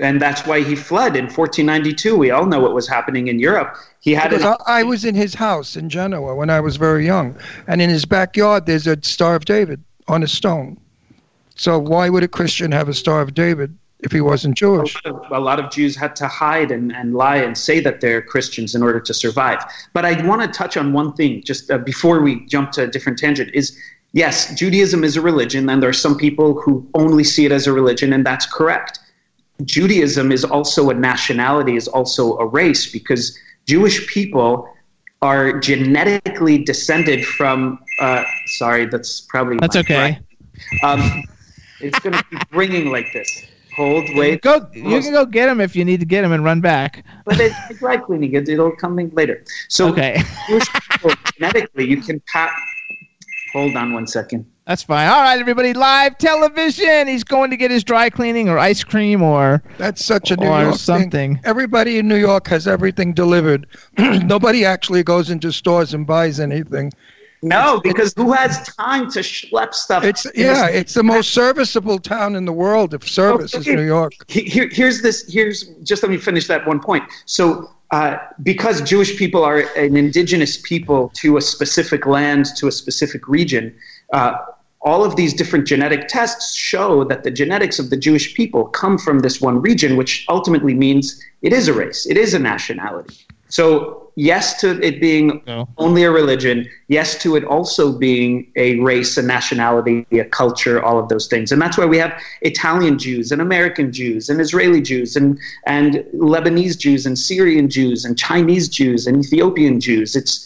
and 0.00 0.22
that's 0.22 0.46
why 0.46 0.60
he 0.62 0.76
fled 0.76 1.16
in 1.16 1.24
1492. 1.24 2.16
We 2.16 2.30
all 2.30 2.46
know 2.46 2.60
what 2.60 2.72
was 2.72 2.86
happening 2.86 3.26
in 3.26 3.40
Europe. 3.40 3.76
He 4.00 4.14
had 4.14 4.30
Because 4.30 4.44
an, 4.44 4.56
I, 4.66 4.80
I 4.80 4.82
was 4.84 5.04
in 5.04 5.16
his 5.16 5.34
house 5.34 5.76
in 5.76 5.88
Genoa 5.88 6.36
when 6.36 6.50
I 6.50 6.60
was 6.60 6.76
very 6.76 7.04
young, 7.04 7.36
and 7.66 7.82
in 7.82 7.90
his 7.90 8.04
backyard 8.04 8.66
there's 8.66 8.86
a 8.86 8.96
Star 9.02 9.34
of 9.34 9.44
David 9.44 9.82
on 10.06 10.22
a 10.22 10.28
stone. 10.28 10.78
So 11.56 11.78
why 11.80 12.08
would 12.08 12.22
a 12.22 12.28
Christian 12.28 12.70
have 12.70 12.88
a 12.88 12.94
Star 12.94 13.20
of 13.20 13.34
David 13.34 13.76
if 14.00 14.12
he 14.12 14.20
wasn't 14.20 14.56
Jewish? 14.56 14.94
a 15.04 15.10
lot 15.12 15.24
of- 15.24 15.32
a 15.32 15.40
lot 15.40 15.58
of 15.60 15.70
Jews 15.70 15.96
had 15.96 16.14
to 16.16 16.28
hide 16.28 16.70
and, 16.70 16.92
and 16.92 17.14
lie 17.14 17.36
and 17.36 17.56
say 17.56 17.80
that 17.80 18.00
they're 18.00 18.22
Christians 18.22 18.74
in 18.74 18.82
order 18.82 19.00
to 19.00 19.14
survive. 19.14 19.58
But 19.92 20.04
I 20.04 20.24
want 20.26 20.42
to 20.42 20.48
touch 20.48 20.76
on 20.76 20.92
one 20.92 21.12
thing 21.14 21.42
just 21.44 21.70
uh, 21.70 21.78
before 21.78 22.20
we 22.20 22.46
jump 22.46 22.72
to 22.72 22.84
a 22.84 22.86
different 22.86 23.18
tangent 23.18 23.50
is 23.54 23.76
yes, 24.12 24.54
Judaism 24.54 25.04
is 25.04 25.16
a 25.16 25.20
religion, 25.20 25.68
and 25.68 25.82
there 25.82 25.90
are 25.90 25.92
some 25.92 26.16
people 26.16 26.60
who 26.60 26.88
only 26.94 27.24
see 27.24 27.44
it 27.44 27.52
as 27.52 27.66
a 27.66 27.72
religion, 27.72 28.12
and 28.12 28.24
that's 28.24 28.46
correct. 28.46 29.00
Judaism 29.64 30.30
is 30.30 30.44
also 30.44 30.88
a 30.90 30.94
nationality, 30.94 31.74
is 31.76 31.88
also 31.88 32.38
a 32.38 32.46
race, 32.46 32.90
because 32.90 33.36
Jewish 33.66 34.06
people 34.06 34.68
are 35.20 35.58
genetically 35.58 36.58
descended 36.58 37.24
from. 37.26 37.80
Uh, 38.00 38.22
sorry, 38.46 38.86
that's 38.86 39.22
probably 39.22 39.56
That's 39.60 39.74
my 39.74 39.80
okay. 39.80 40.18
Um, 40.84 41.24
it's 41.80 41.98
going 41.98 42.16
to 42.16 42.24
be 42.30 42.38
ringing 42.52 42.92
like 42.92 43.06
this. 43.12 43.47
Hold, 43.78 44.04
wait. 44.16 44.42
Go. 44.42 44.68
You 44.74 45.00
can 45.00 45.12
go 45.12 45.24
get 45.24 45.48
him 45.48 45.60
if 45.60 45.76
you 45.76 45.84
need 45.84 46.00
to 46.00 46.06
get 46.06 46.24
him 46.24 46.32
and 46.32 46.42
run 46.44 46.60
back. 46.60 47.04
But 47.24 47.38
it's 47.38 47.54
it's 47.70 47.78
dry 47.78 47.96
cleaning. 47.96 48.34
It, 48.34 48.48
it'll 48.48 48.72
come 48.72 48.98
in 48.98 49.08
later. 49.10 49.44
So 49.68 49.88
Okay, 49.90 50.20
genetically, 51.36 51.86
you 51.86 52.00
can 52.02 52.20
pat. 52.32 52.50
Hold 53.52 53.76
on 53.76 53.92
one 53.94 54.06
second. 54.06 54.44
that's 54.66 54.82
fine. 54.82 55.08
All 55.08 55.22
right, 55.22 55.38
everybody. 55.40 55.72
Live 55.72 56.18
television. 56.18 57.06
He's 57.06 57.24
going 57.24 57.50
to 57.50 57.56
get 57.56 57.70
his 57.70 57.82
dry 57.82 58.10
cleaning 58.10 58.48
or 58.50 58.58
ice 58.58 58.84
cream 58.84 59.22
or 59.22 59.62
That's 59.78 60.04
such 60.04 60.30
a 60.30 60.36
New 60.36 60.46
or 60.48 60.60
York 60.60 60.72
thing. 60.74 60.78
something. 60.78 61.40
Everybody 61.44 61.98
in 61.98 62.08
New 62.08 62.16
York 62.16 62.46
has 62.48 62.68
everything 62.68 63.14
delivered. 63.14 63.66
Nobody 63.98 64.64
actually 64.66 65.02
goes 65.02 65.30
into 65.30 65.50
stores 65.52 65.94
and 65.94 66.06
buys 66.06 66.40
anything. 66.40 66.92
No, 67.42 67.80
because 67.84 68.12
who 68.16 68.32
has 68.32 68.62
time 68.76 69.10
to 69.12 69.20
schlep 69.20 69.74
stuff? 69.74 70.04
It's 70.04 70.26
yeah, 70.34 70.66
this- 70.66 70.76
it's 70.76 70.94
the 70.94 71.02
most 71.04 71.30
serviceable 71.32 71.98
town 71.98 72.34
in 72.34 72.44
the 72.44 72.52
world 72.52 72.94
if 72.94 73.08
service 73.08 73.54
is 73.54 73.66
New 73.66 73.82
York. 73.86 74.12
Here, 74.28 74.68
here's 74.70 75.02
this. 75.02 75.24
Here's 75.28 75.64
just 75.84 76.02
let 76.02 76.10
me 76.10 76.18
finish 76.18 76.46
that 76.48 76.66
one 76.66 76.80
point. 76.80 77.04
So, 77.26 77.70
uh, 77.92 78.16
because 78.42 78.80
Jewish 78.82 79.16
people 79.16 79.44
are 79.44 79.60
an 79.76 79.96
indigenous 79.96 80.56
people 80.62 81.10
to 81.16 81.36
a 81.36 81.40
specific 81.40 82.06
land, 82.06 82.46
to 82.56 82.66
a 82.66 82.72
specific 82.72 83.28
region, 83.28 83.74
uh, 84.12 84.34
all 84.80 85.04
of 85.04 85.16
these 85.16 85.32
different 85.34 85.66
genetic 85.66 86.06
tests 86.08 86.54
show 86.54 87.04
that 87.04 87.24
the 87.24 87.30
genetics 87.30 87.78
of 87.78 87.90
the 87.90 87.96
Jewish 87.96 88.34
people 88.34 88.66
come 88.66 88.98
from 88.98 89.20
this 89.20 89.40
one 89.40 89.60
region, 89.60 89.96
which 89.96 90.24
ultimately 90.28 90.74
means 90.74 91.20
it 91.42 91.52
is 91.52 91.68
a 91.68 91.72
race, 91.72 92.06
it 92.06 92.16
is 92.16 92.34
a 92.34 92.38
nationality. 92.38 93.16
So, 93.48 94.07
yes 94.18 94.60
to 94.60 94.84
it 94.84 95.00
being 95.00 95.40
No. 95.46 95.68
only 95.78 96.02
a 96.02 96.10
religion, 96.10 96.68
yes 96.88 97.22
to 97.22 97.36
it 97.36 97.44
also 97.44 97.96
being 97.96 98.50
a 98.56 98.80
race, 98.80 99.16
a 99.16 99.22
nationality, 99.22 100.04
a 100.10 100.24
culture, 100.24 100.82
all 100.82 100.98
of 100.98 101.08
those 101.08 101.28
things. 101.28 101.52
And 101.52 101.62
that's 101.62 101.78
why 101.78 101.86
we 101.86 101.98
have 101.98 102.12
Italian 102.42 102.98
Jews 102.98 103.30
and 103.30 103.40
American 103.40 103.92
Jews 103.92 104.28
and 104.28 104.40
Israeli 104.40 104.80
Jews 104.80 105.14
and, 105.14 105.38
and 105.66 106.04
Lebanese 106.14 106.76
Jews 106.76 107.06
and 107.06 107.16
Syrian 107.16 107.70
Jews 107.70 108.04
and 108.04 108.18
Chinese 108.18 108.68
Jews 108.68 109.06
and 109.06 109.24
Ethiopian 109.24 109.78
Jews. 109.78 110.16
It's 110.16 110.44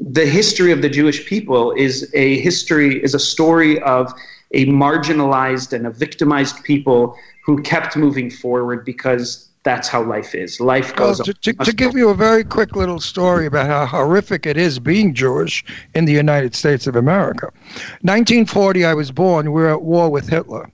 the 0.00 0.24
history 0.24 0.72
of 0.72 0.80
the 0.80 0.88
Jewish 0.88 1.26
people 1.26 1.72
is 1.72 2.10
a 2.14 2.40
history, 2.40 3.02
is 3.04 3.14
a 3.14 3.18
story 3.18 3.78
of 3.82 4.14
a 4.52 4.64
marginalized 4.66 5.74
and 5.74 5.86
a 5.86 5.90
victimized 5.90 6.64
people 6.64 7.16
who 7.44 7.60
kept 7.62 7.98
moving 7.98 8.30
forward 8.30 8.82
because 8.86 9.50
that's 9.64 9.88
how 9.88 10.02
life 10.02 10.34
is. 10.34 10.60
Life 10.60 10.94
Well, 10.96 11.08
goes 11.08 11.20
to, 11.20 11.30
on. 11.32 11.36
to, 11.42 11.52
to 11.54 11.72
give 11.72 11.94
you 11.94 12.10
a 12.10 12.14
very 12.14 12.44
quick 12.44 12.76
little 12.76 13.00
story 13.00 13.46
about 13.46 13.66
how 13.66 13.86
horrific 13.86 14.46
it 14.46 14.56
is 14.56 14.78
being 14.78 15.14
Jewish 15.14 15.64
in 15.94 16.04
the 16.04 16.12
United 16.12 16.54
States 16.54 16.86
of 16.86 16.94
America. 16.94 17.46
1940, 18.02 18.84
I 18.84 18.94
was 18.94 19.10
born. 19.10 19.46
We 19.52 19.62
were 19.62 19.70
at 19.70 19.82
war 19.82 20.10
with 20.10 20.28
Hitler. 20.28 20.70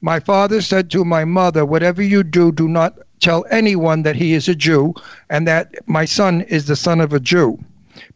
My 0.00 0.20
father 0.20 0.60
said 0.62 0.90
to 0.92 1.04
my 1.04 1.24
mother, 1.24 1.64
Whatever 1.66 2.02
you 2.02 2.22
do, 2.22 2.52
do 2.52 2.68
not 2.68 2.98
tell 3.20 3.44
anyone 3.50 4.02
that 4.02 4.16
he 4.16 4.32
is 4.34 4.48
a 4.48 4.54
Jew 4.54 4.94
and 5.28 5.46
that 5.46 5.74
my 5.86 6.04
son 6.04 6.42
is 6.42 6.66
the 6.66 6.76
son 6.76 7.00
of 7.00 7.12
a 7.12 7.20
Jew. 7.20 7.58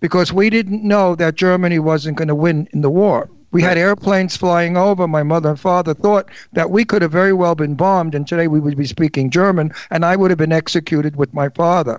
Because 0.00 0.32
we 0.32 0.50
didn't 0.50 0.82
know 0.82 1.14
that 1.16 1.34
Germany 1.34 1.78
wasn't 1.78 2.16
going 2.16 2.28
to 2.28 2.34
win 2.34 2.68
in 2.72 2.80
the 2.80 2.90
war. 2.90 3.28
We 3.56 3.62
had 3.62 3.78
airplanes 3.78 4.36
flying 4.36 4.76
over. 4.76 5.08
My 5.08 5.22
mother 5.22 5.48
and 5.48 5.58
father 5.58 5.94
thought 5.94 6.28
that 6.52 6.70
we 6.70 6.84
could 6.84 7.00
have 7.00 7.10
very 7.10 7.32
well 7.32 7.54
been 7.54 7.74
bombed, 7.74 8.14
and 8.14 8.28
today 8.28 8.48
we 8.48 8.60
would 8.60 8.76
be 8.76 8.84
speaking 8.84 9.30
German, 9.30 9.72
and 9.90 10.04
I 10.04 10.14
would 10.14 10.30
have 10.30 10.36
been 10.36 10.52
executed 10.52 11.16
with 11.16 11.32
my 11.32 11.48
father. 11.48 11.98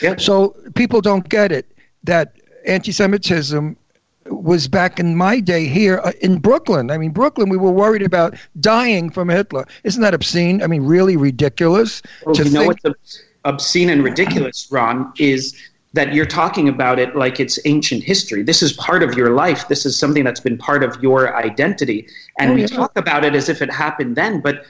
Yeah. 0.00 0.16
So 0.16 0.56
people 0.74 1.02
don't 1.02 1.28
get 1.28 1.52
it 1.52 1.70
that 2.04 2.32
anti-Semitism 2.66 3.76
was 4.30 4.66
back 4.66 4.98
in 4.98 5.14
my 5.14 5.40
day 5.40 5.66
here 5.66 6.00
uh, 6.02 6.12
in 6.22 6.38
Brooklyn. 6.38 6.90
I 6.90 6.96
mean, 6.96 7.10
Brooklyn, 7.10 7.50
we 7.50 7.58
were 7.58 7.70
worried 7.70 8.02
about 8.02 8.34
dying 8.58 9.10
from 9.10 9.28
Hitler. 9.28 9.66
Isn't 9.84 10.00
that 10.00 10.14
obscene? 10.14 10.62
I 10.62 10.68
mean, 10.68 10.84
really 10.84 11.18
ridiculous 11.18 12.00
Well, 12.24 12.34
to 12.34 12.44
you 12.44 12.50
know 12.50 12.64
what's 12.64 13.22
obscene 13.44 13.90
and 13.90 14.02
ridiculous, 14.02 14.68
Ron, 14.70 15.12
is 15.18 15.54
that 15.96 16.14
you're 16.14 16.24
talking 16.42 16.68
about 16.68 16.98
it 16.98 17.16
like 17.16 17.40
it's 17.40 17.58
ancient 17.64 18.02
history. 18.04 18.42
This 18.42 18.62
is 18.62 18.72
part 18.74 19.02
of 19.02 19.10
your 19.14 19.30
life. 19.44 19.66
This 19.68 19.84
is 19.84 19.98
something 19.98 20.24
that's 20.24 20.40
been 20.48 20.56
part 20.56 20.82
of 20.84 20.90
your 21.02 21.36
identity. 21.36 22.06
And 22.38 22.50
Oh, 22.52 22.54
we 22.54 22.60
yeah. 22.62 22.68
talk 22.80 22.92
about 22.96 23.24
it 23.24 23.34
as 23.34 23.48
if 23.48 23.60
it 23.60 23.70
happened 23.72 24.14
then. 24.16 24.40
But 24.40 24.64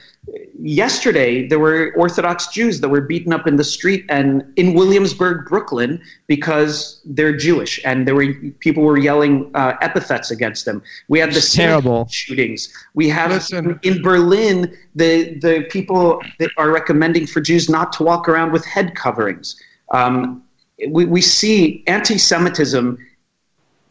yesterday, 0.59 1.47
there 1.47 1.59
were 1.59 1.93
Orthodox 1.95 2.47
Jews 2.47 2.81
that 2.81 2.89
were 2.89 3.01
beaten 3.01 3.31
up 3.33 3.47
in 3.47 3.55
the 3.57 3.63
street 3.63 4.05
and 4.09 4.43
in 4.55 4.73
Williamsburg, 4.73 5.45
Brooklyn, 5.47 6.01
because 6.27 7.01
they're 7.05 7.35
Jewish, 7.35 7.79
and 7.85 8.07
there 8.07 8.15
were 8.15 8.33
people 8.59 8.83
were 8.83 8.97
yelling 8.97 9.49
uh, 9.55 9.73
epithets 9.81 10.31
against 10.31 10.65
them. 10.65 10.81
We 11.07 11.19
had 11.19 11.31
the 11.31 11.37
It's 11.37 11.53
terrible. 11.53 12.07
shootings. 12.09 12.73
We 12.93 13.09
have 13.09 13.31
Listen. 13.31 13.79
in 13.83 14.01
Berlin 14.01 14.75
the 14.95 15.35
the 15.39 15.65
people 15.69 16.21
that 16.39 16.51
are 16.57 16.71
recommending 16.71 17.27
for 17.27 17.41
Jews 17.41 17.69
not 17.69 17.91
to 17.93 18.03
walk 18.03 18.27
around 18.29 18.51
with 18.51 18.65
head 18.65 18.95
coverings. 18.95 19.55
Um, 19.93 20.43
we, 20.89 21.05
we 21.05 21.21
see 21.21 21.83
anti-Semitism 21.87 22.97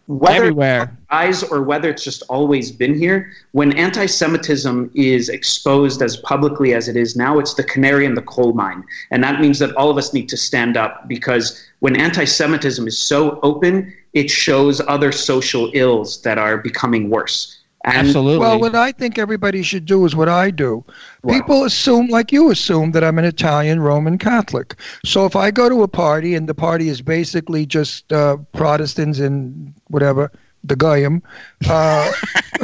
whether 0.09 0.37
Everywhere. 0.37 0.97
eyes 1.11 1.43
or 1.43 1.63
whether 1.63 1.91
it's 1.91 2.05
just 2.05 2.23
always 2.29 2.71
been 2.71 2.97
here, 2.97 3.33
when 3.51 3.77
anti-Semitism 3.77 4.93
is 4.95 5.29
exposed 5.29 6.01
as 6.01 6.17
publicly 6.19 6.75
as 6.75 6.87
it 6.87 6.97
is 6.97 7.17
now, 7.17 7.41
it's 7.41 7.55
the 7.55 7.65
canary 7.65 8.07
in 8.07 8.15
the 8.15 8.23
coal 8.23 8.53
mine, 8.53 8.85
and 9.11 9.23
that 9.25 9.41
means 9.41 9.59
that 9.59 9.75
all 9.75 9.91
of 9.91 9.97
us 9.97 10.13
need 10.13 10.29
to 10.29 10.37
stand 10.37 10.77
up 10.77 11.09
because 11.09 11.69
when 11.81 11.97
anti-Semitism 11.97 12.87
is 12.87 12.99
so 12.99 13.41
open, 13.43 13.93
it 14.13 14.31
shows 14.31 14.81
other 14.87 15.11
social 15.11 15.73
ills 15.75 16.23
that 16.23 16.39
are 16.39 16.57
becoming 16.57 17.11
worse. 17.11 17.56
And 17.87 18.09
Absolutely. 18.09 18.39
Well, 18.39 18.59
what 18.59 18.75
I 18.75 18.91
think 18.91 19.17
everybody 19.17 19.63
should 19.63 19.87
do 19.87 20.05
is 20.05 20.17
what 20.17 20.29
I 20.29 20.51
do. 20.51 20.85
People 21.29 21.65
assume, 21.65 22.09
like 22.09 22.33
you 22.33 22.51
assume, 22.51 22.91
that 22.91 23.05
I'm 23.05 23.17
an 23.17 23.25
Italian 23.25 23.81
Roman 23.81 24.19
Catholic. 24.19 24.75
So 25.05 25.25
if 25.25 25.37
I 25.37 25.53
go 25.53 25.69
to 25.69 25.85
a 25.85 25.89
party 25.89 26.35
and 26.35 26.49
the 26.49 26.55
party 26.55 26.89
is 26.89 27.01
basically 27.01 27.65
just 27.65 28.13
uh, 28.13 28.39
Protestants 28.53 29.21
and 29.21 29.73
whatever, 29.87 30.33
the 30.65 30.75
Goyim, 30.75 31.23
uh, 31.69 32.11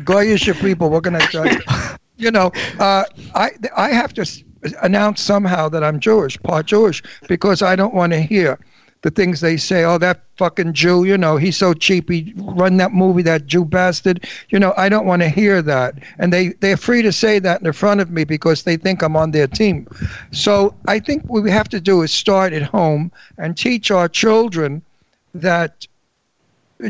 Goyish 0.00 0.58
people, 0.62 0.88
what 0.88 1.04
can 1.04 1.14
I 1.14 1.20
tell 1.26 1.46
you? 1.46 1.60
You 2.16 2.30
know, 2.30 2.50
uh, 2.78 3.04
I 3.34 3.50
I 3.76 3.90
have 3.90 4.14
to 4.14 4.44
announce 4.82 5.20
somehow 5.20 5.68
that 5.68 5.84
I'm 5.84 6.00
Jewish, 6.00 6.40
part 6.42 6.66
Jewish, 6.66 7.02
because 7.28 7.60
I 7.60 7.76
don't 7.76 7.92
want 7.92 8.12
to 8.14 8.20
hear 8.20 8.58
the 9.04 9.10
things 9.10 9.42
they 9.42 9.58
say. 9.58 9.84
Oh, 9.84 9.98
that 9.98 10.22
fucking 10.38 10.72
Jew, 10.72 11.04
you 11.04 11.18
know, 11.18 11.36
he's 11.36 11.58
so 11.58 11.74
cheap. 11.74 12.08
He 12.08 12.32
run 12.36 12.78
that 12.78 12.92
movie, 12.92 13.20
that 13.22 13.46
Jew 13.46 13.66
bastard. 13.66 14.26
You 14.48 14.58
know, 14.58 14.72
I 14.78 14.88
don't 14.88 15.04
want 15.04 15.20
to 15.20 15.28
hear 15.28 15.60
that. 15.60 15.94
And 16.18 16.32
they 16.32 16.48
they're 16.60 16.78
free 16.78 17.02
to 17.02 17.12
say 17.12 17.38
that 17.38 17.60
in 17.60 17.70
front 17.74 18.00
of 18.00 18.10
me 18.10 18.24
because 18.24 18.62
they 18.62 18.78
think 18.78 19.02
I'm 19.02 19.14
on 19.14 19.30
their 19.32 19.46
team. 19.46 19.86
So 20.32 20.74
I 20.88 20.98
think 20.98 21.22
what 21.26 21.42
we 21.42 21.50
have 21.50 21.68
to 21.68 21.80
do 21.80 22.00
is 22.00 22.12
start 22.12 22.54
at 22.54 22.62
home 22.62 23.12
and 23.36 23.58
teach 23.58 23.90
our 23.90 24.08
children 24.08 24.80
that 25.34 25.86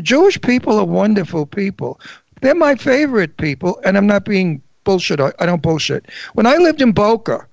Jewish 0.01 0.39
people 0.39 0.79
are 0.79 0.85
wonderful 0.85 1.45
people. 1.45 1.99
They're 2.39 2.55
my 2.55 2.75
favorite 2.75 3.35
people, 3.35 3.77
and 3.83 3.97
I'm 3.97 4.07
not 4.07 4.23
being 4.23 4.61
bullshit. 4.85 5.19
I, 5.19 5.33
I 5.39 5.45
don't 5.45 5.61
bullshit. 5.61 6.05
When 6.33 6.45
I 6.45 6.55
lived 6.55 6.81
in 6.81 6.93
Boca, 6.93 7.45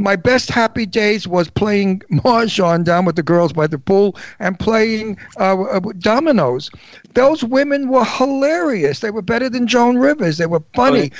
my 0.00 0.16
best 0.16 0.50
happy 0.50 0.86
days 0.86 1.28
was 1.28 1.50
playing 1.50 2.00
mahjong 2.10 2.84
down 2.84 3.04
with 3.04 3.16
the 3.16 3.22
girls 3.22 3.52
by 3.52 3.66
the 3.66 3.78
pool 3.78 4.16
and 4.38 4.58
playing 4.58 5.18
uh, 5.38 5.60
uh, 5.62 5.80
dominoes. 5.98 6.70
Those 7.14 7.44
women 7.44 7.88
were 7.88 8.04
hilarious. 8.04 9.00
They 9.00 9.10
were 9.10 9.22
better 9.22 9.48
than 9.50 9.66
Joan 9.66 9.98
Rivers. 9.98 10.38
They 10.38 10.46
were 10.46 10.62
funny. 10.74 11.12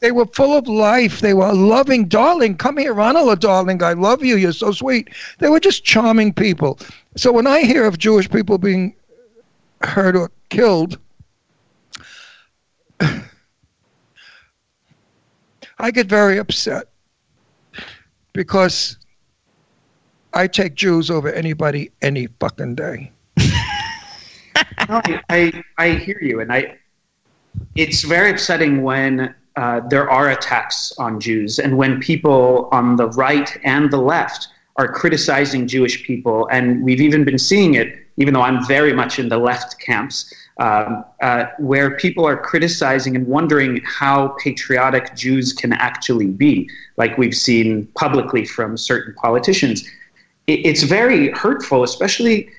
They 0.00 0.12
were 0.12 0.26
full 0.26 0.56
of 0.56 0.66
life. 0.66 1.20
They 1.20 1.34
were 1.34 1.52
loving, 1.52 2.08
darling. 2.08 2.56
Come 2.56 2.76
here, 2.76 2.92
Ronald, 2.92 3.40
darling. 3.40 3.82
I 3.82 3.92
love 3.92 4.24
you. 4.24 4.36
You're 4.36 4.52
so 4.52 4.72
sweet. 4.72 5.10
They 5.38 5.48
were 5.48 5.60
just 5.60 5.84
charming 5.84 6.32
people. 6.32 6.78
So 7.16 7.30
when 7.30 7.46
I 7.46 7.60
hear 7.60 7.84
of 7.86 7.98
Jewish 7.98 8.28
people 8.28 8.58
being 8.58 8.96
hurt 9.82 10.16
or 10.16 10.30
killed, 10.48 10.98
I 15.78 15.90
get 15.92 16.06
very 16.06 16.38
upset 16.38 16.91
because 18.32 18.98
I 20.32 20.46
take 20.46 20.74
Jews 20.74 21.10
over 21.10 21.32
anybody 21.32 21.90
any 22.00 22.28
fucking 22.40 22.74
day. 22.74 23.12
No, 24.88 25.00
I, 25.30 25.62
I 25.78 25.90
hear 25.90 26.18
you, 26.20 26.40
and 26.40 26.52
I. 26.52 26.76
It's 27.74 28.02
very 28.02 28.30
upsetting 28.30 28.82
when 28.82 29.34
uh, 29.56 29.80
there 29.88 30.10
are 30.10 30.30
attacks 30.30 30.92
on 30.98 31.20
Jews, 31.20 31.58
and 31.58 31.76
when 31.76 32.00
people 32.00 32.68
on 32.72 32.96
the 32.96 33.08
right 33.10 33.56
and 33.64 33.90
the 33.90 33.98
left 33.98 34.48
are 34.76 34.88
criticizing 34.88 35.68
Jewish 35.68 36.04
people, 36.04 36.48
and 36.50 36.82
we've 36.82 37.00
even 37.00 37.24
been 37.24 37.38
seeing 37.38 37.74
it, 37.74 37.96
even 38.16 38.34
though 38.34 38.42
I'm 38.42 38.66
very 38.66 38.92
much 38.92 39.18
in 39.18 39.28
the 39.28 39.38
left 39.38 39.78
camps, 39.78 40.32
um, 40.58 41.04
uh, 41.20 41.46
where 41.58 41.96
people 41.96 42.26
are 42.26 42.36
criticizing 42.36 43.16
and 43.16 43.26
wondering 43.26 43.80
how 43.84 44.28
patriotic 44.42 45.14
Jews 45.14 45.52
can 45.52 45.72
actually 45.72 46.26
be, 46.26 46.68
like 46.96 47.16
we've 47.16 47.34
seen 47.34 47.86
publicly 47.94 48.44
from 48.44 48.76
certain 48.76 49.14
politicians. 49.14 49.82
It, 50.46 50.66
it's 50.66 50.82
very 50.82 51.30
hurtful, 51.30 51.82
especially 51.84 52.50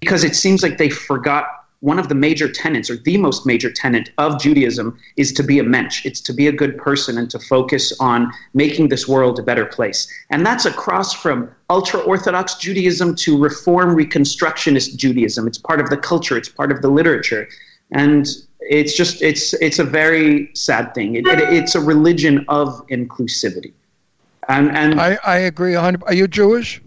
because 0.00 0.24
it 0.24 0.36
seems 0.36 0.62
like 0.62 0.78
they 0.78 0.90
forgot 0.90 1.63
one 1.84 1.98
of 1.98 2.08
the 2.08 2.14
major 2.14 2.48
tenets, 2.50 2.88
or 2.88 2.96
the 2.96 3.18
most 3.18 3.44
major 3.44 3.70
tenet 3.70 4.10
of 4.16 4.40
Judaism, 4.40 4.98
is 5.16 5.34
to 5.34 5.42
be 5.42 5.58
a 5.58 5.62
mensch. 5.62 6.06
It's 6.06 6.20
to 6.22 6.32
be 6.32 6.46
a 6.46 6.52
good 6.52 6.78
person 6.78 7.18
and 7.18 7.28
to 7.30 7.38
focus 7.38 7.92
on 8.00 8.32
making 8.54 8.88
this 8.88 9.06
world 9.06 9.38
a 9.38 9.42
better 9.42 9.66
place. 9.66 10.08
And 10.30 10.46
that's 10.46 10.64
across 10.64 11.12
from 11.12 11.50
ultra 11.68 12.00
Orthodox 12.00 12.54
Judaism 12.54 13.14
to 13.16 13.36
Reform 13.36 13.94
Reconstructionist 13.94 14.96
Judaism. 14.96 15.46
It's 15.46 15.58
part 15.58 15.78
of 15.78 15.90
the 15.90 15.98
culture. 15.98 16.38
It's 16.38 16.48
part 16.48 16.72
of 16.72 16.80
the 16.80 16.88
literature, 16.88 17.46
and 17.92 18.26
it's 18.60 18.96
just 18.96 19.20
it's 19.20 19.52
it's 19.66 19.78
a 19.78 19.84
very 19.84 20.50
sad 20.54 20.94
thing. 20.94 21.16
It, 21.16 21.26
it, 21.26 21.52
it's 21.52 21.74
a 21.74 21.80
religion 21.80 22.46
of 22.48 22.68
inclusivity. 22.86 23.74
And, 24.48 24.74
and 24.74 24.98
I, 24.98 25.18
I 25.24 25.36
agree. 25.52 25.74
100 25.74 26.02
Are 26.06 26.14
you 26.14 26.28
Jewish? 26.28 26.80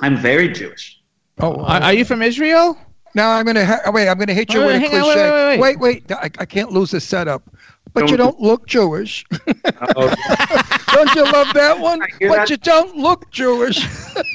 I'm 0.00 0.16
very 0.16 0.48
Jewish. 0.48 0.98
Oh, 1.38 1.56
Are, 1.62 1.82
are 1.82 1.92
you 1.92 2.06
from 2.06 2.22
Israel? 2.22 2.78
Now 3.14 3.32
I'm 3.32 3.44
gonna 3.44 3.64
ha- 3.64 3.90
wait. 3.90 4.08
I'm 4.08 4.18
gonna 4.18 4.34
hit 4.34 4.52
you 4.52 4.60
Wait, 4.60 4.66
with 4.66 4.76
a 4.76 4.78
hang 4.80 4.94
on, 4.94 5.02
cliche. 5.04 5.58
wait, 5.58 5.58
wait, 5.58 5.78
wait. 5.80 6.08
wait, 6.08 6.12
I, 6.12 6.30
I 6.38 6.44
can't 6.46 6.70
lose 6.72 6.90
the 6.92 7.00
setup. 7.00 7.42
But 7.92 8.08
you 8.08 8.16
Don't- 8.16 8.32
don't 8.38 8.40
look 8.40 8.66
Jewish. 8.66 9.24
Oh, 9.96 10.14
don't 10.92 11.14
you 11.14 11.24
love 11.24 11.52
that 11.54 11.78
one? 11.80 12.00
But 12.20 12.36
that. 12.36 12.50
you 12.50 12.56
don't 12.58 12.96
look 12.96 13.30
Jewish. 13.30 13.84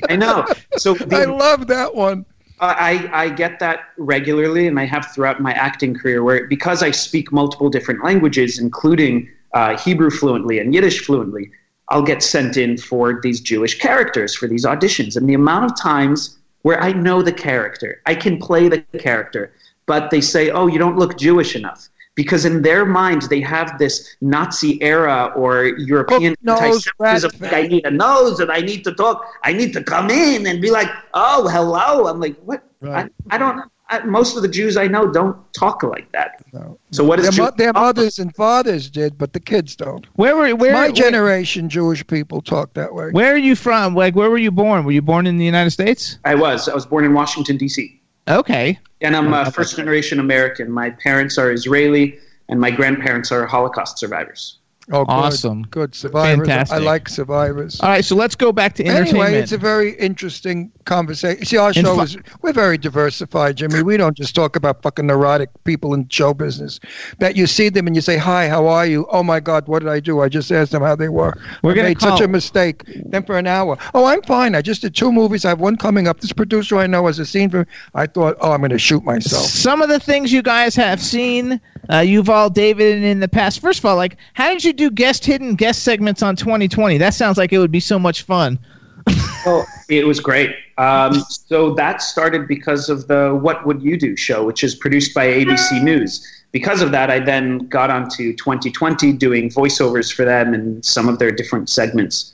I 0.09 0.15
know. 0.15 0.45
So 0.77 0.93
the, 0.95 1.15
I 1.15 1.25
love 1.25 1.67
that 1.67 1.93
one. 1.95 2.25
I, 2.59 3.09
I 3.13 3.29
get 3.29 3.59
that 3.59 3.81
regularly, 3.97 4.67
and 4.67 4.79
I 4.79 4.85
have 4.85 5.07
throughout 5.13 5.39
my 5.41 5.51
acting 5.53 5.93
career, 5.93 6.23
where 6.23 6.47
because 6.47 6.81
I 6.83 6.91
speak 6.91 7.31
multiple 7.31 7.69
different 7.69 8.03
languages, 8.03 8.59
including 8.59 9.29
uh, 9.53 9.77
Hebrew 9.77 10.09
fluently 10.09 10.59
and 10.59 10.73
Yiddish 10.73 11.05
fluently, 11.05 11.51
I'll 11.89 12.01
get 12.03 12.23
sent 12.23 12.57
in 12.57 12.77
for 12.77 13.19
these 13.21 13.39
Jewish 13.41 13.77
characters 13.79 14.35
for 14.35 14.47
these 14.47 14.65
auditions. 14.65 15.15
And 15.17 15.29
the 15.29 15.33
amount 15.35 15.65
of 15.65 15.77
times 15.79 16.37
where 16.65 16.81
I 16.81 16.91
know 16.93 17.21
the 17.21 17.31
character, 17.31 18.01
I 18.07 18.15
can 18.15 18.39
play 18.39 18.67
the 18.67 18.79
character, 19.07 19.43
but 19.85 20.09
they 20.09 20.19
say, 20.19 20.49
"Oh, 20.49 20.65
you 20.65 20.79
don't 20.79 20.97
look 20.97 21.13
Jewish 21.15 21.55
enough." 21.55 21.89
Because 22.15 22.43
in 22.43 22.63
their 22.63 22.85
minds, 22.85 23.27
they 23.27 23.41
have 23.41 23.77
this 23.77 23.93
Nazi 24.19 24.81
era 24.81 25.31
or 25.35 25.65
European 25.93 26.31
Hook 26.31 26.43
nose, 26.43 26.87
anti-Semitism. 26.97 27.31
Like, 27.39 27.53
I 27.53 27.67
need 27.67 27.85
a 27.85 27.91
nose 27.91 28.39
and 28.39 28.49
I 28.51 28.61
need 28.61 28.83
to 28.85 28.93
talk. 28.93 29.17
I 29.43 29.53
need 29.53 29.73
to 29.73 29.83
come 29.83 30.09
in 30.09 30.47
and 30.47 30.59
be 30.59 30.71
like, 30.71 30.89
oh, 31.13 31.47
hello. 31.55 32.07
I'm 32.07 32.19
like, 32.19 32.35
what? 32.49 32.63
Right. 32.81 33.11
I, 33.29 33.35
I 33.35 33.37
don't. 33.37 33.57
I, 33.89 33.99
most 34.03 34.35
of 34.35 34.41
the 34.41 34.47
Jews 34.47 34.77
I 34.77 34.87
know 34.87 35.11
don't 35.11 35.37
talk 35.53 35.83
like 35.83 36.11
that. 36.11 36.43
No. 36.53 36.79
So 36.91 37.03
what 37.03 37.19
is 37.19 37.25
Their, 37.25 37.31
Jew- 37.33 37.41
mo- 37.43 37.51
their 37.55 37.73
mothers 37.73 38.17
and 38.17 38.35
fathers 38.35 38.89
did, 38.89 39.17
but 39.17 39.33
the 39.33 39.39
kids 39.39 39.75
don't. 39.75 40.05
Where 40.15 40.35
were 40.35 40.55
where? 40.55 40.73
My 40.73 40.83
where- 40.85 40.91
generation, 40.91 41.69
Jewish 41.69 42.05
people 42.07 42.41
talk 42.41 42.73
that 42.73 42.93
way. 42.93 43.11
Where 43.11 43.33
are 43.33 43.37
you 43.37 43.55
from? 43.55 43.93
Like, 43.95 44.15
where 44.15 44.29
were 44.29 44.39
you 44.39 44.51
born? 44.51 44.85
Were 44.85 44.91
you 44.91 45.03
born 45.03 45.27
in 45.27 45.37
the 45.37 45.45
United 45.45 45.69
States? 45.71 46.17
I 46.25 46.33
was. 46.35 46.67
I 46.67 46.73
was 46.73 46.85
born 46.85 47.05
in 47.05 47.13
Washington 47.13 47.57
D.C. 47.57 48.01
Okay. 48.27 48.79
and 49.01 49.15
I'm 49.15 49.31
a 49.33 49.51
first 49.51 49.75
generation 49.75 50.19
American. 50.19 50.71
My 50.71 50.89
parents 50.89 51.37
are 51.37 51.51
Israeli, 51.51 52.17
and 52.49 52.59
my 52.59 52.71
grandparents 52.71 53.31
are 53.31 53.45
Holocaust 53.45 53.99
survivors. 53.99 54.57
Oh, 54.91 55.03
good. 55.05 55.11
Awesome. 55.11 55.63
Good 55.63 55.93
survivors. 55.95 56.47
Fantastic. 56.47 56.75
I 56.75 56.79
like 56.79 57.09
survivors. 57.09 57.79
All 57.81 57.89
right. 57.89 58.05
So 58.05 58.15
let's 58.15 58.35
go 58.35 58.51
back 58.51 58.73
to 58.75 58.85
entertainment. 58.85 59.25
Anyway, 59.29 59.41
it's 59.41 59.51
a 59.51 59.57
very 59.57 59.93
interesting 59.97 60.71
conversation. 60.85 61.45
See, 61.45 61.57
our 61.57 61.73
show 61.73 61.95
fu- 61.95 62.01
is 62.01 62.17
we're 62.41 62.53
very 62.53 62.77
diversified, 62.77 63.57
Jimmy. 63.57 63.83
We 63.83 63.97
don't 63.97 64.15
just 64.15 64.35
talk 64.35 64.55
about 64.55 64.81
fucking 64.81 65.07
neurotic 65.07 65.49
people 65.63 65.93
in 65.93 66.07
show 66.09 66.33
business. 66.33 66.79
That 67.19 67.35
you 67.35 67.47
see 67.47 67.69
them 67.69 67.87
and 67.87 67.95
you 67.95 68.01
say, 68.01 68.17
"Hi, 68.17 68.47
how 68.47 68.67
are 68.67 68.85
you?" 68.85 69.05
Oh 69.11 69.23
my 69.23 69.39
God, 69.39 69.67
what 69.67 69.79
did 69.79 69.89
I 69.89 69.99
do? 69.99 70.21
I 70.21 70.29
just 70.29 70.51
asked 70.51 70.71
them 70.71 70.81
how 70.81 70.95
they 70.95 71.09
were. 71.09 71.33
We're 71.63 71.71
I 71.71 71.75
gonna 71.75 71.87
made 71.89 72.01
such 72.01 72.21
a 72.21 72.27
mistake. 72.27 72.83
Then 73.05 73.23
for 73.23 73.37
an 73.37 73.47
hour, 73.47 73.77
oh, 73.93 74.05
I'm 74.05 74.21
fine. 74.23 74.55
I 74.55 74.61
just 74.61 74.81
did 74.81 74.95
two 74.95 75.11
movies. 75.11 75.45
I 75.45 75.49
have 75.49 75.59
one 75.59 75.75
coming 75.75 76.07
up. 76.07 76.21
This 76.21 76.31
producer 76.33 76.77
I 76.77 76.87
know 76.87 77.07
has 77.07 77.19
a 77.19 77.25
scene 77.25 77.49
for. 77.49 77.67
I 77.93 78.05
thought, 78.05 78.37
oh, 78.41 78.51
I'm 78.51 78.59
going 78.59 78.71
to 78.71 78.79
shoot 78.79 79.03
myself. 79.03 79.45
Some 79.45 79.81
of 79.81 79.89
the 79.89 79.99
things 79.99 80.31
you 80.31 80.41
guys 80.41 80.75
have 80.75 81.01
seen, 81.01 81.59
uh, 81.89 81.99
Yuval 81.99 82.53
David 82.53 83.03
in 83.03 83.19
the 83.19 83.27
past. 83.27 83.59
First 83.59 83.79
of 83.79 83.85
all, 83.85 83.95
like, 83.95 84.17
how 84.33 84.49
did 84.49 84.63
you 84.63 84.73
do 84.73 84.89
guest 84.91 85.25
hidden 85.25 85.55
guest 85.55 85.83
segments 85.83 86.21
on 86.21 86.35
2020? 86.35 86.97
That 86.97 87.13
sounds 87.13 87.37
like 87.37 87.53
it 87.53 87.59
would 87.59 87.71
be 87.71 87.79
so 87.79 87.99
much 87.99 88.23
fun. 88.23 88.59
Well, 89.45 89.67
it 89.89 90.07
was 90.07 90.19
great. 90.19 90.55
Um, 90.79 91.13
so 91.29 91.75
that 91.75 92.01
started 92.01 92.47
because 92.47 92.89
of 92.89 93.07
the 93.07 93.37
What 93.39 93.63
Would 93.67 93.83
You 93.83 93.95
Do 93.95 94.15
show, 94.17 94.43
which 94.43 94.63
is 94.63 94.73
produced 94.73 95.13
by 95.13 95.27
ABC 95.27 95.83
News. 95.83 96.25
Because 96.51 96.81
of 96.81 96.91
that, 96.93 97.11
I 97.11 97.19
then 97.19 97.67
got 97.67 97.91
onto 97.91 98.35
2020 98.35 99.13
doing 99.13 99.49
voiceovers 99.51 100.11
for 100.11 100.25
them 100.25 100.55
and 100.55 100.83
some 100.83 101.07
of 101.07 101.19
their 101.19 101.29
different 101.31 101.69
segments, 101.69 102.33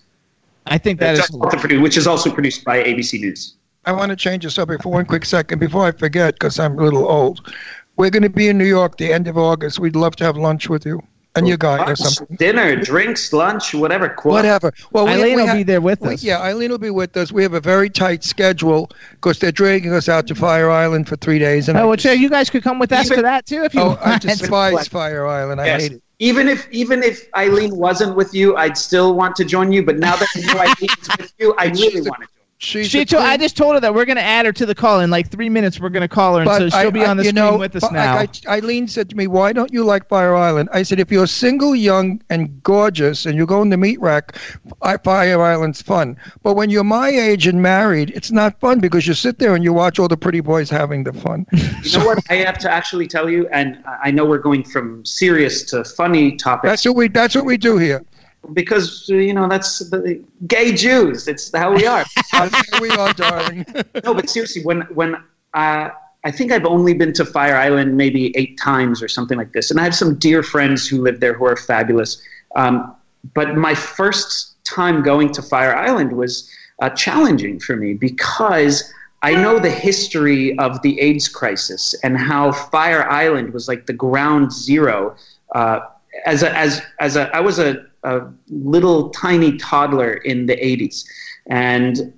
I 0.68 0.78
think 0.78 1.00
that 1.02 1.18
It's 1.18 1.30
is. 1.30 1.36
also 1.36 1.58
produ- 1.58 1.82
which 1.82 1.98
is 1.98 2.08
also 2.08 2.32
produced 2.32 2.64
by 2.64 2.82
ABC 2.82 3.20
News. 3.20 3.56
I 3.84 3.92
want 3.92 4.12
to 4.12 4.16
change 4.16 4.44
the 4.46 4.50
subject 4.52 4.84
for 4.84 4.90
one 4.94 5.06
quick 5.06 5.26
second 5.26 5.60
before 5.60 5.86
I 5.86 5.92
forget, 5.92 6.36
because 6.36 6.60
I'm 6.60 6.80
a 6.80 6.84
little 6.84 7.06
old. 7.10 7.54
We're 7.98 8.12
going 8.12 8.24
to 8.24 8.30
be 8.30 8.48
in 8.48 8.58
New 8.58 8.66
York 8.66 8.98
the 8.98 9.12
end 9.12 9.28
of 9.28 9.38
August. 9.38 9.80
We'd 9.80 9.98
love 9.98 10.16
to 10.18 10.24
have 10.24 10.38
lunch 10.38 10.70
with 10.70 10.86
you. 10.86 11.02
And 11.36 11.48
your 11.48 11.58
guy 11.58 11.78
or 11.82 11.86
Lunch, 11.88 12.00
something. 12.00 12.36
dinner, 12.38 12.76
drinks, 12.76 13.32
lunch, 13.32 13.74
whatever. 13.74 14.10
Qua- 14.10 14.34
Whatever. 14.34 14.74
Well, 14.92 15.06
we, 15.06 15.12
Eileen 15.12 15.36
we 15.38 15.42
will 15.42 15.48
ha- 15.48 15.54
be 15.56 15.64
there 15.64 15.80
with 15.82 16.02
we- 16.02 16.14
us. 16.16 16.24
Yeah, 16.24 16.40
Eileen 16.40 16.72
will 16.72 16.78
be 16.78 16.90
with 16.90 17.16
us. 17.16 17.32
We 17.32 17.42
have 17.44 17.54
a 17.54 17.62
very 17.62 17.90
tight 17.90 18.24
schedule 18.24 18.90
because 19.12 19.40
they're 19.40 19.52
dragging 19.52 19.94
us 19.94 20.10
out 20.10 20.28
to 20.28 20.36
Fire 20.36 20.70
Island 20.70 21.08
for 21.08 21.16
three 21.16 21.40
days. 21.40 21.70
And 21.70 21.78
Oh, 21.78 21.84
I 21.84 21.86
well, 21.86 21.96
just- 21.96 22.20
you 22.20 22.30
guys 22.30 22.50
could 22.50 22.64
come 22.64 22.80
with 22.80 22.92
us 22.92 23.06
Even- 23.06 23.18
to 23.18 23.22
that 23.24 23.46
too 23.46 23.64
if 23.64 23.74
you 23.74 23.82
oh, 23.82 23.98
I 24.02 24.10
want. 24.12 24.22
despise 24.24 24.88
Fire 25.00 25.26
Island. 25.26 25.62
I 25.62 25.66
Yes. 25.68 25.82
hate 25.84 25.92
it. 25.94 26.02
Even 26.20 26.48
if 26.48 26.68
even 26.72 27.02
if 27.02 27.28
Eileen 27.36 27.76
wasn't 27.76 28.16
with 28.16 28.32
you, 28.34 28.56
I'd 28.56 28.78
still 28.78 29.16
want 29.16 29.36
to 29.38 29.44
join 29.46 29.72
you. 29.72 29.84
But 29.84 29.98
now 29.98 30.16
that 30.18 30.28
I 30.36 30.40
know 30.54 30.60
Eileen's 30.60 31.10
with 31.18 31.34
you, 31.40 31.56
I 31.58 31.66
really 31.70 32.02
want 32.02 32.22
to 32.22 32.28
join. 32.28 32.41
She's 32.64 32.90
She 32.90 33.06
told, 33.06 33.24
I 33.24 33.38
just 33.38 33.58
told 33.58 33.74
her 33.74 33.80
that 33.80 33.92
we're 33.92 34.06
going 34.06 34.18
to 34.18 34.22
add 34.24 34.46
her 34.46 34.52
to 34.54 34.68
the 34.68 34.76
call 34.76 35.00
in 35.00 35.10
like 35.10 35.32
three 35.32 35.50
minutes. 35.50 35.80
We're 35.80 35.90
going 35.90 36.04
to 36.04 36.08
call 36.08 36.36
her, 36.36 36.44
and 36.44 36.50
so 36.52 36.70
she'll 36.70 36.90
I- 36.90 36.92
be 36.92 37.04
on 37.04 37.18
the 37.18 37.24
you 37.24 37.30
screen 37.30 37.44
know, 37.44 37.58
with 37.58 37.76
us 37.76 37.82
but 37.82 37.92
now. 37.92 38.16
like 38.18 38.36
I, 38.48 38.58
Eileen 38.58 38.88
said 38.88 39.10
to 39.10 39.16
me, 39.18 39.26
"Why 39.26 39.52
don't 39.52 39.74
you 39.74 39.84
like 39.84 40.08
Fire 40.08 40.36
Island?" 40.36 40.70
I 40.72 40.84
said, 40.84 41.00
"If 41.00 41.12
you're 41.12 41.26
single, 41.26 41.74
young, 41.76 42.22
and 42.30 42.62
gorgeous, 42.62 43.26
and 43.26 43.36
you're 43.36 43.48
going 43.48 43.72
to 43.72 43.78
meat 43.78 44.00
rack, 44.00 44.38
I, 44.84 44.98
Fire 44.98 45.42
Island's 45.42 45.82
fun. 45.82 46.16
But 46.44 46.54
when 46.54 46.70
you're 46.70 46.84
my 46.84 47.10
age 47.10 47.48
and 47.48 47.64
married, 47.64 48.12
it's 48.12 48.30
not 48.32 48.60
fun 48.60 48.80
because 48.80 49.08
you 49.08 49.16
sit 49.16 49.40
there 49.40 49.56
and 49.56 49.64
you 49.64 49.74
watch 49.74 49.98
all 49.98 50.08
the 50.08 50.16
pretty 50.16 50.42
boys 50.42 50.70
having 50.70 51.04
the 51.04 51.14
fun." 51.14 51.48
You 51.82 51.98
know 51.98 52.06
what? 52.06 52.20
I 52.30 52.36
have 52.36 52.60
to 52.60 52.72
actually 52.72 53.08
tell 53.08 53.28
you, 53.28 53.48
and 53.48 53.84
I 54.04 54.12
know 54.12 54.24
we're 54.24 54.38
going 54.38 54.64
from 54.64 55.04
serious 55.04 55.64
to 55.72 55.84
funny 55.84 56.36
topics 56.36 56.70
That's 56.70 56.86
what 56.86 56.96
we. 56.96 57.08
That's 57.08 57.34
what 57.34 57.46
we 57.46 57.58
do 57.58 57.80
here. 57.80 58.06
Because 58.54 59.08
you 59.10 59.34
know 59.34 59.48
that's 59.48 59.80
the 59.90 60.22
gay 60.48 60.74
Jews. 60.74 61.28
It's 61.28 61.56
how 61.56 61.74
we 61.74 61.86
are. 61.86 62.06
We 62.82 62.90
are, 62.90 63.14
darling. 63.14 63.66
no, 64.04 64.14
but 64.14 64.30
seriously, 64.30 64.64
when 64.64 64.82
when 64.94 65.16
uh, 65.54 65.90
I 66.24 66.32
think 66.32 66.52
I've 66.52 66.66
only 66.66 66.94
been 66.94 67.14
to 67.14 67.26
Fire 67.26 67.56
Island 67.56 67.98
maybe 67.98 68.36
eight 68.36 68.58
times 68.58 69.02
or 69.02 69.08
something 69.08 69.38
like 69.38 69.54
this, 69.54 69.72
and 69.72 69.80
I 69.80 69.84
have 69.84 69.96
some 69.96 70.16
dear 70.16 70.44
friends 70.44 70.88
who 70.88 71.02
live 71.02 71.20
there 71.20 71.34
who 71.34 71.46
are 71.46 71.56
fabulous. 71.56 72.22
Um, 72.56 72.96
but 73.34 73.56
my 73.56 73.76
first 73.76 74.64
time 74.64 75.04
going 75.04 75.32
to 75.34 75.42
Fire 75.42 75.76
Island 75.76 76.14
was 76.14 76.50
uh, 76.82 76.90
challenging 76.90 77.60
for 77.60 77.76
me 77.76 77.94
because 77.94 78.92
I 79.22 79.36
know 79.36 79.60
the 79.60 79.70
history 79.70 80.58
of 80.58 80.82
the 80.82 81.00
AIDS 81.00 81.28
crisis 81.28 81.94
and 82.04 82.18
how 82.18 82.52
Fire 82.52 83.08
Island 83.10 83.54
was 83.54 83.68
like 83.68 83.86
the 83.86 83.94
ground 83.94 84.52
zero. 84.52 85.16
Uh, 85.54 85.82
as 86.26 86.44
a, 86.44 86.56
as 86.58 86.82
as 87.00 87.16
a, 87.16 87.34
I 87.36 87.40
was 87.40 87.60
a, 87.60 87.86
a 88.04 88.22
little 88.50 89.10
tiny 89.10 89.58
toddler 89.58 90.14
in 90.14 90.46
the 90.46 90.56
80s, 90.56 91.06
and 91.48 92.14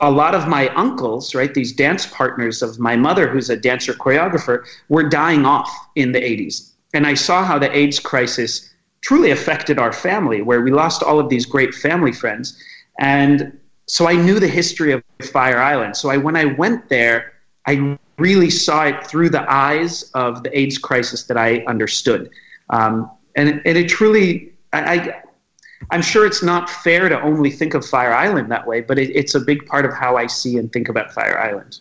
a 0.00 0.10
lot 0.10 0.34
of 0.34 0.48
my 0.48 0.68
uncles, 0.70 1.34
right, 1.34 1.54
these 1.54 1.72
dance 1.72 2.06
partners 2.06 2.60
of 2.60 2.78
my 2.80 2.96
mother, 2.96 3.28
who's 3.28 3.50
a 3.50 3.56
dancer 3.56 3.94
choreographer, 3.94 4.64
were 4.88 5.08
dying 5.08 5.46
off 5.46 5.70
in 5.94 6.10
the 6.10 6.20
80s. 6.20 6.72
And 6.92 7.06
I 7.06 7.14
saw 7.14 7.44
how 7.44 7.58
the 7.58 7.74
AIDS 7.74 8.00
crisis 8.00 8.68
truly 9.00 9.30
affected 9.30 9.78
our 9.78 9.92
family, 9.92 10.42
where 10.42 10.60
we 10.60 10.72
lost 10.72 11.02
all 11.02 11.20
of 11.20 11.28
these 11.28 11.46
great 11.46 11.72
family 11.72 12.12
friends. 12.12 12.60
And 12.98 13.58
so 13.86 14.08
I 14.08 14.14
knew 14.14 14.40
the 14.40 14.48
history 14.48 14.92
of 14.92 15.02
Fire 15.22 15.58
Island. 15.58 15.96
So 15.96 16.10
I, 16.10 16.16
when 16.16 16.36
I 16.36 16.46
went 16.46 16.88
there, 16.88 17.32
I 17.66 17.98
really 18.18 18.50
saw 18.50 18.84
it 18.86 19.06
through 19.06 19.30
the 19.30 19.50
eyes 19.50 20.10
of 20.14 20.42
the 20.42 20.56
AIDS 20.58 20.78
crisis 20.78 21.24
that 21.24 21.36
I 21.36 21.58
understood. 21.66 22.30
Um, 22.70 23.10
and, 23.36 23.62
and 23.64 23.78
it 23.78 23.88
truly, 23.88 24.51
I, 24.72 24.94
I, 24.94 25.22
I'm 25.90 26.02
sure 26.02 26.26
it's 26.26 26.42
not 26.42 26.70
fair 26.70 27.08
to 27.08 27.20
only 27.20 27.50
think 27.50 27.74
of 27.74 27.84
Fire 27.84 28.12
Island 28.12 28.50
that 28.50 28.66
way, 28.66 28.80
but 28.80 28.98
it, 28.98 29.10
it's 29.10 29.34
a 29.34 29.40
big 29.40 29.66
part 29.66 29.84
of 29.84 29.92
how 29.92 30.16
I 30.16 30.26
see 30.26 30.56
and 30.56 30.72
think 30.72 30.88
about 30.88 31.12
Fire 31.12 31.38
Island. 31.38 31.80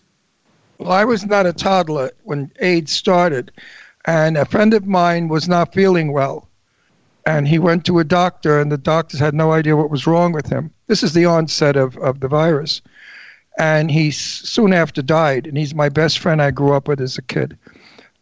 Well, 0.78 0.92
I 0.92 1.06
was 1.06 1.26
not 1.26 1.46
a 1.46 1.54
toddler 1.54 2.12
when 2.24 2.52
AIDS 2.60 2.92
started, 2.92 3.52
and 4.06 4.36
a 4.36 4.46
friend 4.46 4.74
of 4.74 4.88
mine 4.88 5.28
was 5.28 5.48
not 5.48 5.74
feeling 5.74 6.12
well. 6.12 6.48
And 7.26 7.48
he 7.48 7.60
went 7.60 7.86
to 7.86 8.00
a 8.00 8.04
doctor, 8.04 8.60
and 8.60 8.72
the 8.72 8.80
doctors 8.80 9.20
had 9.20 9.36
no 9.36 9.52
idea 9.52 9.78
what 9.78 9.92
was 9.92 10.08
wrong 10.08 10.32
with 10.32 10.48
him. 10.48 10.72
This 10.88 11.04
is 11.04 11.14
the 11.14 11.26
onset 11.26 11.76
of, 11.76 11.96
of 11.98 12.20
the 12.20 12.28
virus. 12.28 12.82
And 13.60 13.92
he 13.92 14.10
soon 14.10 14.74
after 14.74 15.04
died, 15.04 15.46
and 15.46 15.56
he's 15.56 15.76
my 15.76 15.88
best 15.88 16.18
friend 16.18 16.42
I 16.42 16.50
grew 16.50 16.74
up 16.74 16.88
with 16.88 17.00
as 17.00 17.20
a 17.20 17.22
kid. 17.22 17.56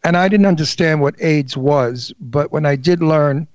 And 0.04 0.16
I 0.16 0.28
didn't 0.28 0.46
understand 0.46 1.00
what 1.00 1.14
AIDS 1.22 1.56
was, 1.56 2.12
but 2.20 2.52
when 2.52 2.66
I 2.66 2.76
did 2.76 3.02
learn, 3.02 3.46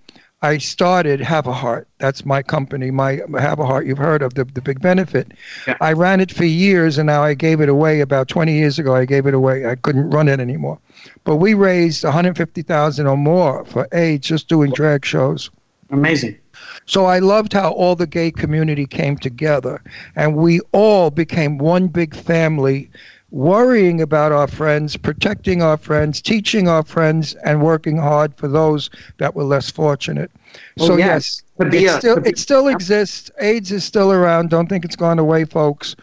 I 0.45 0.59
started 0.59 1.22
Have 1.22 1.47
a 1.47 1.51
Heart. 1.51 1.88
That's 1.97 2.23
my 2.23 2.43
company, 2.43 2.91
my 2.91 3.19
Have 3.39 3.57
a 3.57 3.65
Heart. 3.65 3.88
You've 3.88 3.97
heard 3.97 4.22
of 4.22 4.35
the, 4.35 4.45
the 4.45 4.61
big 4.61 4.80
benefit. 4.80 5.31
Yeah. 5.65 5.76
I 5.81 5.93
ran 5.93 6.22
it 6.22 6.31
for 6.31 6.45
years, 6.45 6.99
and 6.99 7.07
now 7.07 7.23
I 7.23 7.34
gave 7.34 7.61
it 7.61 7.69
away. 7.69 7.99
About 7.99 8.27
20 8.27 8.53
years 8.53 8.77
ago, 8.77 8.93
I 8.93 9.05
gave 9.05 9.26
it 9.26 9.34
away. 9.34 9.65
I 9.65 9.73
couldn't 9.73 10.11
run 10.11 10.27
it 10.27 10.39
anymore. 10.39 10.77
But 11.23 11.38
we 11.38 11.55
raised 11.55 12.03
150,000 12.03 13.07
or 13.07 13.17
more 13.17 13.65
for 13.65 13.88
AIDS 13.91 14.27
just 14.27 14.47
doing 14.47 14.72
drag 14.72 15.03
shows. 15.03 15.49
Amazing. 15.89 16.38
So 16.85 17.05
I 17.05 17.17
loved 17.17 17.53
how 17.53 17.72
all 17.72 17.95
the 17.95 18.05
gay 18.05 18.30
community 18.30 18.85
came 18.85 19.17
together, 19.17 19.81
and 20.15 20.35
we 20.35 20.59
all 20.73 21.09
became 21.09 21.57
one 21.57 21.88
big 21.88 22.15
family, 22.15 22.91
worrying 23.31 24.02
about 24.02 24.31
our 24.31 24.47
friends, 24.47 24.95
protecting 24.95 25.61
our 25.61 25.77
friends, 25.77 26.22
teaching 26.22 26.68
our 26.68 26.84
friends, 26.84 27.35
and 27.43 27.61
working 27.61 27.97
hard 27.97 28.35
for 28.38 28.47
those 28.47 28.89
that 29.18 29.35
were 29.35 29.43
less 29.43 29.69
fortunate. 29.69 30.31
Well, 30.77 30.88
so 30.89 30.97
yes, 30.97 31.41
yes, 31.60 31.73
it 31.73 31.84
a- 31.84 31.99
still 31.99 32.19
be- 32.19 32.30
it 32.30 32.38
still 32.38 32.68
exists. 32.68 33.31
AIDS 33.39 33.72
is 33.72 33.84
still 33.84 34.11
around. 34.11 34.49
Don't 34.49 34.68
think 34.68 34.85
it's 34.85 34.95
gone 34.95 35.19
away, 35.19 35.45
folks. 35.45 35.95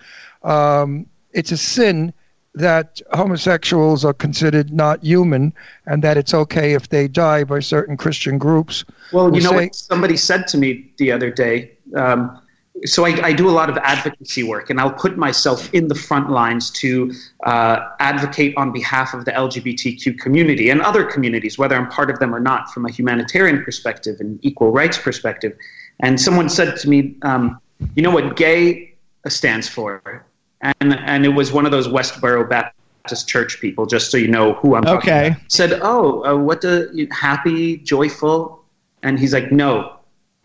Um, 0.43 1.07
it's 1.32 1.53
a 1.53 1.57
sin 1.57 2.12
that 2.55 3.01
homosexuals 3.12 4.05
are 4.05 4.12
considered 4.12 4.74
not 4.74 5.03
human, 5.03 5.55
and 5.86 6.05
that 6.05 6.19
it's 6.19 6.35
okay 6.35 6.74
if 6.74 6.90
they 6.90 7.09
die 7.09 7.44
by 7.44 7.61
certain 7.61 7.97
Christian 7.97 8.36
groups. 8.36 8.85
Well, 9.11 9.35
you 9.35 9.40
know 9.40 9.51
say- 9.51 9.57
what 9.57 9.74
somebody 9.74 10.19
said 10.19 10.47
to 10.49 10.59
me 10.59 10.93
the 10.99 11.11
other 11.12 11.31
day. 11.31 11.70
Um, 11.97 12.39
so 12.85 13.05
I, 13.07 13.11
I 13.27 13.33
do 13.33 13.49
a 13.49 13.53
lot 13.53 13.71
of 13.71 13.77
advocacy 13.79 14.43
work, 14.43 14.71
and 14.71 14.81
I'll 14.81 14.93
put 14.93 15.17
myself 15.17 15.73
in 15.73 15.89
the 15.89 15.95
front 15.95 16.31
lines 16.31 16.71
to 16.73 17.13
uh, 17.45 17.79
advocate 18.01 18.55
on 18.57 18.73
behalf 18.73 19.15
of 19.15 19.25
the 19.25 19.33
LGBTQ 19.33 20.19
community 20.19 20.71
and 20.71 20.81
other 20.83 21.05
communities, 21.05 21.59
whether 21.59 21.77
I'm 21.77 21.89
part 21.89 22.11
of 22.11 22.19
them 22.19 22.35
or 22.35 22.41
not, 22.41 22.73
from 22.73 22.87
a 22.87 22.91
humanitarian 22.91 23.63
perspective 23.65 24.17
and 24.21 24.39
equal 24.45 24.73
rights 24.73 24.99
perspective. 24.99 25.57
And 26.01 26.21
someone 26.21 26.49
said 26.49 26.77
to 26.79 26.89
me, 26.89 27.17
um, 27.23 27.61
"You 27.95 28.03
know 28.03 28.11
what 28.11 28.37
gay 28.37 28.95
stands 29.29 29.69
for?" 29.69 30.25
And 30.61 30.95
and 30.95 31.25
it 31.25 31.31
was 31.31 31.53
one 31.53 31.67
of 31.67 31.73
those 31.73 31.87
Westboro 31.89 32.49
Baptist 32.49 33.29
Church 33.29 33.61
people. 33.61 33.87
Just 33.87 34.11
so 34.11 34.17
you 34.17 34.29
know 34.29 34.55
who 34.55 34.75
I'm. 34.75 34.83
talking 34.83 34.99
Okay. 34.99 35.27
about. 35.29 35.53
Said, 35.53 35.79
"Oh, 35.83 36.25
uh, 36.25 36.37
what 36.37 36.61
the 36.63 37.09
happy, 37.13 37.77
joyful?" 37.79 38.65
And 39.05 39.19
he's 39.21 39.33
like, 39.33 39.53
"No, 39.53 39.97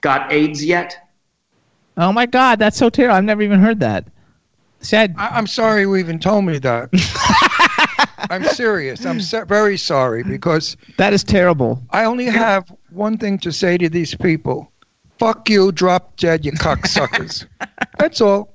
got 0.02 0.32
AIDS 0.32 0.64
yet?" 0.64 1.07
Oh 1.98 2.12
my 2.12 2.26
God, 2.26 2.60
that's 2.60 2.78
so 2.78 2.90
terrible. 2.90 3.16
I've 3.16 3.24
never 3.24 3.42
even 3.42 3.60
heard 3.60 3.80
that. 3.82 4.06
Sad. 4.80 5.16
I, 5.18 5.30
I'm 5.30 5.48
sorry 5.48 5.82
you 5.82 5.96
even 5.96 6.20
told 6.20 6.46
me 6.46 6.60
that. 6.60 6.90
I'm 8.30 8.44
serious. 8.44 9.06
I'm 9.06 9.20
so, 9.20 9.46
very 9.46 9.78
sorry 9.78 10.24
because 10.24 10.78
That 10.98 11.14
is 11.14 11.24
terrible. 11.24 11.82
I 11.92 12.06
only 12.06 12.26
have 12.26 12.72
one 12.92 13.18
thing 13.18 13.40
to 13.40 13.52
say 13.52 13.78
to 13.78 13.90
these 13.90 14.14
people. 14.16 14.72
Fuck 15.20 15.50
you, 15.50 15.72
drop 15.72 16.16
dead, 16.18 16.46
you 16.46 16.52
cocksuckers. 16.52 17.48
That's 18.00 18.22
all. 18.22 18.54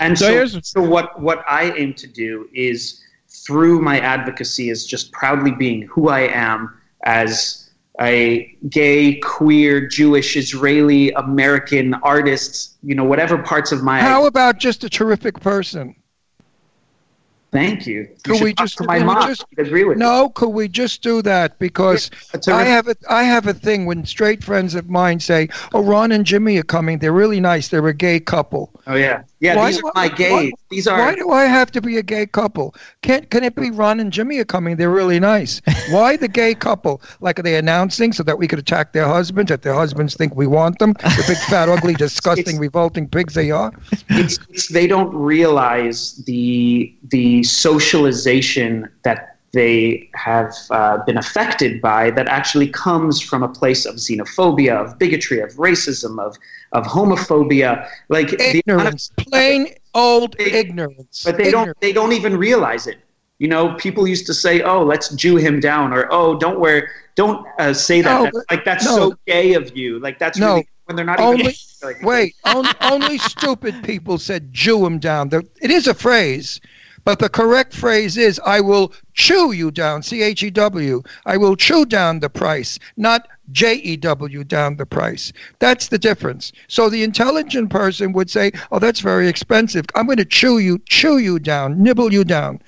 And 0.00 0.18
So 0.18 0.46
so, 0.46 0.60
so 0.60 0.82
what 0.82 1.20
what 1.20 1.44
I 1.48 1.72
aim 1.72 1.94
to 1.94 2.06
do 2.06 2.48
is 2.52 3.00
through 3.28 3.80
my 3.80 3.98
advocacy 3.98 4.68
is 4.68 4.86
just 4.86 5.12
proudly 5.12 5.50
being 5.52 5.82
who 5.82 6.08
I 6.08 6.20
am 6.20 6.78
as 7.04 7.61
a 8.02 8.56
gay, 8.68 9.14
queer, 9.16 9.86
Jewish, 9.86 10.36
Israeli, 10.36 11.10
American 11.12 11.94
artist, 11.94 12.76
you 12.82 12.94
know, 12.94 13.04
whatever 13.04 13.38
parts 13.38 13.72
of 13.72 13.82
my 13.82 14.00
How 14.00 14.26
about 14.26 14.58
just 14.58 14.84
a 14.84 14.90
terrific 14.90 15.40
person? 15.40 15.94
Thank 17.52 17.86
you. 17.86 18.08
Could 18.24 18.32
you 18.32 18.34
should 18.38 18.44
we 18.44 18.52
just- 18.54 18.80
my 18.86 18.96
could 18.98 19.06
mom? 19.06 19.28
just- 19.28 19.44
agree 19.58 19.84
with 19.84 19.98
you. 19.98 20.04
No, 20.04 20.30
could 20.30 20.48
we 20.48 20.68
just 20.68 21.02
do 21.02 21.20
that? 21.22 21.58
Because 21.58 22.10
terrific- 22.30 22.48
I 22.54 22.64
have 22.64 22.88
a 22.88 22.96
I 23.10 23.22
have 23.24 23.46
a 23.46 23.52
thing 23.52 23.84
when 23.84 24.06
straight 24.06 24.42
friends 24.42 24.74
of 24.74 24.88
mine 24.88 25.20
say, 25.20 25.48
"Oh, 25.74 25.82
Ron 25.82 26.12
and 26.12 26.24
Jimmy 26.24 26.56
are 26.58 26.62
coming. 26.62 26.98
They're 26.98 27.12
really 27.12 27.40
nice. 27.40 27.68
They're 27.68 27.86
a 27.86 27.92
gay 27.94 28.20
couple." 28.20 28.70
Oh 28.86 28.94
yeah, 28.96 29.22
yeah. 29.40 29.54
Why 29.56 29.70
these 29.70 29.82
are 29.82 29.92
my 29.94 30.08
gays. 30.08 30.32
why- 30.32 30.50
these 30.70 30.86
are 30.88 30.98
Why 30.98 31.14
do 31.14 31.30
I 31.30 31.44
have 31.44 31.70
to 31.72 31.82
be 31.82 31.98
a 31.98 32.02
gay 32.02 32.24
couple? 32.24 32.74
Can 33.02 33.26
can 33.26 33.44
it 33.44 33.54
be 33.54 33.70
Ron 33.70 34.00
and 34.00 34.10
Jimmy 34.10 34.38
are 34.38 34.44
coming? 34.46 34.76
They're 34.76 34.88
really 34.88 35.20
nice. 35.20 35.60
Why 35.90 36.16
the 36.16 36.28
gay 36.28 36.54
couple? 36.54 37.02
Like 37.20 37.38
are 37.38 37.42
they 37.42 37.56
announcing 37.56 38.14
so 38.14 38.22
that 38.22 38.38
we 38.38 38.48
could 38.48 38.58
attack 38.60 38.92
their 38.94 39.06
husbands? 39.06 39.50
That 39.50 39.60
their 39.60 39.74
husbands 39.74 40.14
think 40.16 40.34
we 40.34 40.46
want 40.46 40.78
them? 40.78 40.94
The 40.94 41.24
big 41.28 41.36
fat, 41.36 41.68
ugly, 41.68 41.92
disgusting, 42.06 42.58
revolting 42.58 43.06
pigs 43.08 43.34
they 43.34 43.50
are. 43.50 43.72
it's, 44.08 44.38
it's 44.48 44.68
they 44.68 44.86
don't 44.86 45.14
realize 45.14 46.14
the 46.24 46.94
the 47.10 47.41
socialization 47.42 48.88
that 49.04 49.36
they 49.52 50.08
have 50.14 50.54
uh, 50.70 50.96
been 51.04 51.18
affected 51.18 51.82
by 51.82 52.10
that 52.12 52.26
actually 52.26 52.68
comes 52.68 53.20
from 53.20 53.42
a 53.42 53.48
place 53.48 53.84
of 53.84 53.96
xenophobia, 53.96 54.72
of 54.82 54.98
bigotry, 54.98 55.40
of 55.40 55.50
racism, 55.54 56.18
of 56.18 56.36
of 56.72 56.86
homophobia, 56.86 57.86
like 58.08 58.32
of- 58.32 58.40
Ignorance, 58.40 59.10
plain 59.18 59.74
old 59.94 60.34
They- 60.38 60.52
ignorance. 60.52 61.22
but 61.24 61.36
they 61.36 61.50
don't 61.50 61.78
they 61.80 61.92
don't 61.92 62.12
even 62.12 62.34
realize 62.36 62.86
it. 62.86 62.98
You 63.38 63.48
know, 63.48 63.74
people 63.74 64.06
used 64.06 64.26
to 64.26 64.34
say, 64.34 64.62
"Oh, 64.62 64.82
let's 64.82 65.08
Jew 65.22 65.36
him 65.36 65.60
down," 65.60 65.92
or 65.92 66.08
"Oh, 66.10 66.38
don't 66.38 66.58
wear, 66.58 66.88
don't 67.14 67.44
uh, 67.58 67.74
say 67.74 68.00
that." 68.00 68.10
No, 68.18 68.24
That's- 68.24 68.44
like 68.50 68.64
that's 68.64 68.84
no. 68.86 68.96
so 68.96 69.14
gay 69.26 69.52
of 69.54 69.76
you. 69.76 69.98
Like 69.98 70.18
that's 70.18 70.38
No. 70.38 70.54
really 70.54 70.68
when 70.86 70.96
they're 70.96 71.04
not 71.04 71.20
Only- 71.20 71.40
even 71.42 71.54
like, 71.82 72.02
Wait, 72.02 72.34
on, 72.44 72.64
only 72.80 73.18
stupid 73.18 73.74
people 73.84 74.16
said 74.16 74.52
Jew 74.52 74.86
him 74.86 74.98
down. 74.98 75.28
The, 75.28 75.46
it 75.60 75.70
is 75.70 75.86
a 75.88 75.94
phrase, 75.94 76.58
but 77.04 77.18
the 77.18 77.28
correct 77.28 77.74
phrase 77.74 78.16
is 78.16 78.40
I 78.44 78.60
will 78.60 78.92
chew 79.14 79.52
you 79.52 79.70
down, 79.70 80.02
C 80.02 80.22
H 80.22 80.42
E 80.42 80.50
W. 80.50 81.02
I 81.26 81.36
will 81.36 81.56
chew 81.56 81.84
down 81.84 82.20
the 82.20 82.30
price, 82.30 82.78
not 82.96 83.28
J 83.50 83.74
E 83.74 83.96
W 83.96 84.44
down 84.44 84.76
the 84.76 84.86
price. 84.86 85.32
That's 85.58 85.88
the 85.88 85.98
difference. 85.98 86.52
So 86.68 86.88
the 86.88 87.02
intelligent 87.02 87.70
person 87.70 88.12
would 88.12 88.30
say, 88.30 88.52
Oh, 88.70 88.78
that's 88.78 89.00
very 89.00 89.28
expensive. 89.28 89.86
I'm 89.94 90.06
going 90.06 90.18
to 90.18 90.24
chew 90.24 90.58
you, 90.58 90.78
chew 90.88 91.18
you 91.18 91.38
down, 91.38 91.82
nibble 91.82 92.12
you 92.12 92.24
down. 92.24 92.60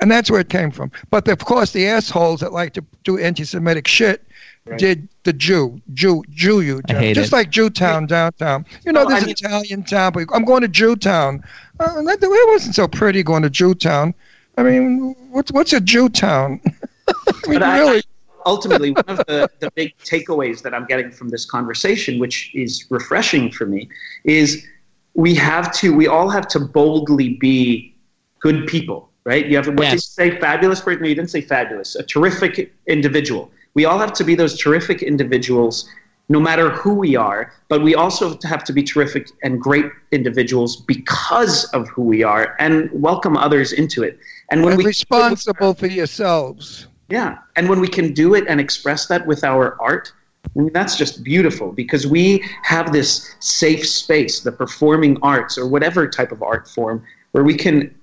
And 0.00 0.10
that's 0.10 0.30
where 0.30 0.40
it 0.40 0.48
came 0.48 0.72
from. 0.72 0.90
But 1.10 1.28
of 1.28 1.38
course, 1.38 1.72
the 1.72 1.86
assholes 1.86 2.40
that 2.40 2.52
like 2.52 2.72
to 2.74 2.84
do 3.04 3.18
anti 3.18 3.44
Semitic 3.44 3.86
shit 3.86 4.26
Right. 4.64 4.78
did 4.78 5.08
the 5.24 5.32
Jew, 5.32 5.80
Jew, 5.92 6.22
Jew 6.30 6.60
you 6.60 6.80
I 6.88 6.92
hate 6.94 7.14
Just 7.14 7.32
it. 7.32 7.36
like 7.36 7.50
Jewtown 7.50 8.06
downtown. 8.06 8.64
You 8.86 8.92
know, 8.92 9.04
Well, 9.04 9.16
I 9.16 9.20
mean- 9.20 9.30
Italian 9.30 9.82
town, 9.82 10.12
but 10.12 10.26
I'm 10.32 10.44
going 10.44 10.62
to 10.62 10.68
Jewtown. 10.68 11.42
Uh, 11.80 12.00
that, 12.02 12.18
it 12.22 12.48
wasn't 12.48 12.76
so 12.76 12.86
pretty 12.86 13.24
going 13.24 13.42
to 13.42 13.50
Jewtown. 13.50 14.14
I 14.56 14.62
mean, 14.62 15.16
what's 15.30 15.50
what's 15.50 15.72
a 15.72 15.80
Jewtown? 15.80 16.60
I 17.08 17.12
mean, 17.48 17.58
But 17.58 17.62
I- 17.64 17.78
really? 17.80 18.02
ultimately 18.44 18.90
one 18.90 19.04
of 19.06 19.18
the, 19.28 19.48
the 19.60 19.70
big 19.76 19.96
takeaways 19.98 20.62
that 20.62 20.74
i'm 20.74 20.84
getting 20.86 21.12
from 21.12 21.28
this 21.28 21.44
conversation 21.44 22.18
which 22.18 22.50
is 22.56 22.86
refreshing 22.90 23.48
for 23.52 23.66
me 23.66 23.88
is 24.24 24.66
we 25.14 25.32
have 25.32 25.72
to 25.72 25.94
we 25.94 26.08
all 26.08 26.28
have 26.28 26.48
to 26.48 26.58
boldly 26.58 27.34
be 27.34 27.94
good 28.40 28.66
people 28.66 29.08
right 29.22 29.46
you 29.46 29.54
have 29.56 29.68
what 29.68 29.76
did 29.78 29.92
you 29.92 29.98
say 29.98 30.40
fabulous 30.40 30.80
person 30.80 31.02
no 31.04 31.08
you 31.08 31.14
didn't 31.14 31.30
say 31.30 31.40
fabulous 31.40 31.94
a 31.94 32.02
terrific 32.02 32.74
individual 32.88 33.48
we 33.74 33.84
all 33.84 33.98
have 33.98 34.12
to 34.14 34.24
be 34.24 34.34
those 34.34 34.58
terrific 34.58 35.02
individuals 35.02 35.88
no 36.28 36.38
matter 36.40 36.70
who 36.70 36.94
we 36.94 37.16
are 37.16 37.52
but 37.68 37.82
we 37.82 37.94
also 37.94 38.38
have 38.44 38.64
to 38.64 38.72
be 38.72 38.82
terrific 38.82 39.28
and 39.42 39.60
great 39.60 39.86
individuals 40.12 40.76
because 40.76 41.64
of 41.72 41.88
who 41.88 42.02
we 42.02 42.22
are 42.22 42.54
and 42.58 42.88
welcome 42.92 43.36
others 43.36 43.72
into 43.72 44.02
it 44.02 44.18
and 44.50 44.62
when 44.62 44.74
And 44.74 44.78
we 44.78 44.84
responsible 44.84 45.74
for 45.74 45.86
yourselves. 45.86 46.86
yeah. 47.08 47.38
And 47.56 47.68
when 47.68 47.80
we 47.80 47.88
can 47.88 48.12
do 48.12 48.34
it 48.34 48.44
and 48.48 48.60
express 48.60 49.06
that 49.06 49.26
with 49.26 49.44
our 49.44 49.80
art, 49.80 50.12
I 50.44 50.58
mean, 50.60 50.72
that's 50.72 50.96
just 50.96 51.24
beautiful 51.24 51.72
because 51.72 52.06
we 52.06 52.44
have 52.62 52.92
this 52.92 53.34
safe 53.40 53.86
space, 53.88 54.40
the 54.40 54.52
performing 54.52 55.16
arts 55.22 55.56
or 55.56 55.66
whatever 55.66 56.06
type 56.08 56.32
of 56.32 56.42
art 56.42 56.68
form, 56.68 57.02
where 57.32 57.44
we 57.44 57.54
can 57.54 57.94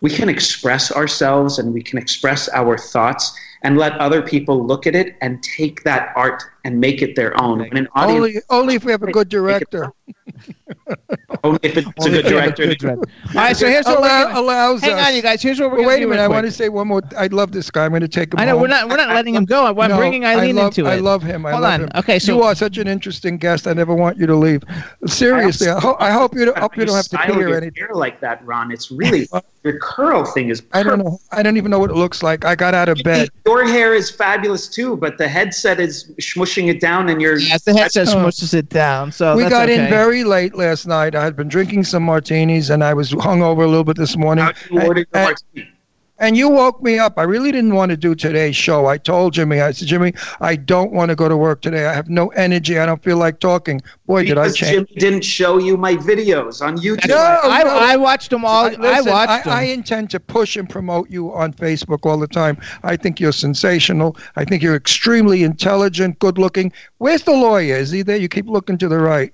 we 0.00 0.08
can 0.08 0.28
express 0.30 0.90
ourselves 0.90 1.58
and 1.58 1.74
we 1.74 1.82
can 1.82 1.98
express 1.98 2.48
our 2.60 2.78
thoughts 2.78 3.24
and 3.62 3.76
let 3.76 3.92
other 3.98 4.22
people 4.22 4.64
look 4.66 4.86
at 4.86 4.94
it 4.94 5.16
and 5.20 5.42
take 5.42 5.82
that 5.84 6.12
art 6.16 6.42
and 6.64 6.80
make 6.80 7.02
it 7.02 7.14
their 7.14 7.40
own. 7.40 7.58
When 7.58 7.76
an 7.76 7.88
audience, 7.94 8.18
Only, 8.18 8.34
only 8.48 8.74
if 8.76 8.84
we 8.84 8.92
have 8.92 9.02
a 9.02 9.12
good 9.12 9.28
director. 9.28 9.92
only 11.44 11.58
if 11.62 11.76
it's 11.76 11.86
a 12.06 12.10
good 12.10 12.14
if 12.20 12.26
a 12.26 12.28
director. 12.28 12.66
good 12.66 12.78
director. 12.78 13.10
All 13.28 13.34
right, 13.34 13.56
so 13.56 13.66
here's 13.68 13.86
what 13.86 14.00
we're 14.00 14.06
Allow, 14.06 14.24
gonna, 14.28 14.40
allows 14.40 14.80
hang 14.82 14.94
us. 14.98 15.06
on, 15.08 15.14
you 15.14 15.22
guys. 15.22 15.42
Here's 15.42 15.60
what 15.60 15.70
we're 15.70 15.78
Well, 15.78 15.88
wait 15.88 16.02
a 16.02 16.06
minute. 16.06 16.22
I 16.22 16.26
quick. 16.26 16.34
want 16.36 16.46
to 16.46 16.52
say 16.52 16.68
one 16.68 16.88
more. 16.88 17.02
I 17.16 17.26
love 17.28 17.52
this 17.52 17.70
guy. 17.70 17.84
I'm 17.84 17.90
going 17.90 18.00
to 18.02 18.08
take 18.08 18.32
him 18.32 18.40
I 18.40 18.44
know 18.44 18.52
home. 18.52 18.62
we're 18.62 18.68
not 18.68 18.88
we're 18.88 18.96
not 18.96 19.08
letting 19.10 19.34
him 19.34 19.44
go. 19.44 19.66
I'm 19.66 19.88
No, 19.90 19.96
bringing 19.96 20.24
I 20.24 20.34
Eileen 20.34 20.56
love, 20.56 20.66
into 20.78 20.86
it. 20.86 20.92
I 20.92 20.96
love 20.96 21.22
him. 21.22 21.46
I 21.46 21.50
Hold 21.52 21.62
love 21.62 21.72
on. 21.74 21.80
him. 21.82 21.90
Okay, 21.96 22.18
so 22.18 22.34
you 22.36 22.42
are 22.42 22.54
such 22.54 22.78
an 22.78 22.86
interesting 22.88 23.36
guest. 23.38 23.66
I 23.66 23.72
never 23.72 23.94
want 23.94 24.16
you 24.18 24.26
to 24.26 24.34
leave. 24.36 24.62
Seriously, 25.06 25.68
I, 25.68 25.78
ho- 25.80 25.96
I 25.98 26.10
hope 26.10 26.34
you 26.34 26.44
don't, 26.46 26.58
hope 26.58 26.76
you 26.76 26.84
don't 26.84 26.96
have 26.96 27.04
to 27.08 27.16
style 27.16 27.34
hear 27.34 27.48
your 27.48 27.56
anything. 27.56 27.74
hair 27.86 27.94
like 27.94 28.20
that, 28.20 28.44
Ron. 28.44 28.70
It's 28.70 28.90
really 28.90 29.28
your 29.64 29.78
curl 29.78 30.24
thing 30.24 30.48
is. 30.48 30.62
I 30.72 30.82
don't 30.82 30.98
know. 30.98 31.18
I 31.32 31.42
don't 31.42 31.56
even 31.56 31.70
know 31.70 31.78
what 31.78 31.90
it 31.90 31.96
looks 31.96 32.22
like. 32.22 32.44
I 32.44 32.54
got 32.54 32.74
out 32.74 32.88
of 32.88 33.02
bed. 33.02 33.28
Your 33.46 33.64
hair 33.64 33.94
is 33.94 34.10
fabulous 34.10 34.68
too, 34.68 34.96
but 34.96 35.18
the 35.18 35.28
headset 35.28 35.80
is 35.80 36.12
smushing 36.20 36.68
it 36.68 36.80
down, 36.80 37.08
and 37.08 37.20
you're. 37.20 37.38
yes, 37.38 37.62
the 37.64 37.72
headset 37.76 38.08
smushes 38.08 38.54
it 38.54 38.68
down. 38.68 39.12
So 39.12 39.36
we 39.36 39.48
got 39.48 39.68
in 39.68 39.80
okay. 39.80 39.90
Very 40.00 40.24
late 40.24 40.54
last 40.54 40.86
night. 40.86 41.14
I 41.14 41.22
had 41.22 41.36
been 41.36 41.48
drinking 41.48 41.84
some 41.84 42.02
martinis, 42.04 42.70
and 42.70 42.82
I 42.82 42.94
was 42.94 43.12
hungover 43.12 43.64
a 43.64 43.68
little 43.68 43.84
bit 43.84 43.96
this 43.98 44.16
morning. 44.16 44.48
You 44.70 44.80
order 44.82 45.04
And- 45.12 45.36
And 46.22 46.36
you 46.36 46.50
woke 46.50 46.82
me 46.82 46.98
up. 46.98 47.14
I 47.16 47.22
really 47.22 47.50
didn't 47.50 47.74
want 47.74 47.88
to 47.92 47.96
do 47.96 48.14
today's 48.14 48.54
show. 48.54 48.84
I 48.84 48.98
told 48.98 49.32
Jimmy, 49.32 49.62
I 49.62 49.70
said, 49.70 49.88
Jimmy, 49.88 50.12
I 50.42 50.54
don't 50.54 50.92
want 50.92 51.08
to 51.08 51.14
go 51.16 51.30
to 51.30 51.36
work 51.36 51.62
today. 51.62 51.86
I 51.86 51.94
have 51.94 52.10
no 52.10 52.28
energy. 52.46 52.78
I 52.78 52.84
don't 52.84 53.02
feel 53.02 53.16
like 53.16 53.40
talking. 53.40 53.80
Boy, 54.06 54.24
did 54.26 54.36
I 54.36 54.50
change. 54.50 54.88
Jimmy 54.88 55.00
didn't 55.04 55.24
show 55.24 55.56
you 55.56 55.78
my 55.78 55.94
videos 55.96 56.60
on 56.60 56.76
YouTube. 56.76 57.08
No, 57.08 57.40
I, 57.42 57.62
no. 57.62 57.70
I 57.70 57.96
watched 57.96 58.28
them 58.28 58.44
all. 58.44 58.66
I, 58.66 58.74
Listen, 58.74 59.12
watched 59.12 59.44
them. 59.44 59.54
I, 59.54 59.62
intend 59.62 60.10
to 60.10 60.20
push 60.20 60.56
and 60.58 60.68
promote 60.68 61.08
you 61.08 61.32
on 61.32 61.54
Facebook 61.54 62.04
all 62.04 62.18
the 62.18 62.28
time. 62.28 62.58
I 62.82 62.96
think 62.96 63.18
you're 63.18 63.32
sensational. 63.32 64.14
I 64.36 64.44
think 64.44 64.62
you're 64.62 64.76
extremely 64.76 65.42
intelligent, 65.42 66.18
good 66.18 66.36
looking. 66.36 66.70
Where's 66.98 67.22
the 67.22 67.32
lawyer? 67.32 67.76
Is 67.76 67.90
he 67.90 68.02
there? 68.02 68.18
You 68.18 68.28
keep 68.28 68.46
looking 68.46 68.76
to 68.76 68.88
the 68.88 68.98
right. 68.98 69.32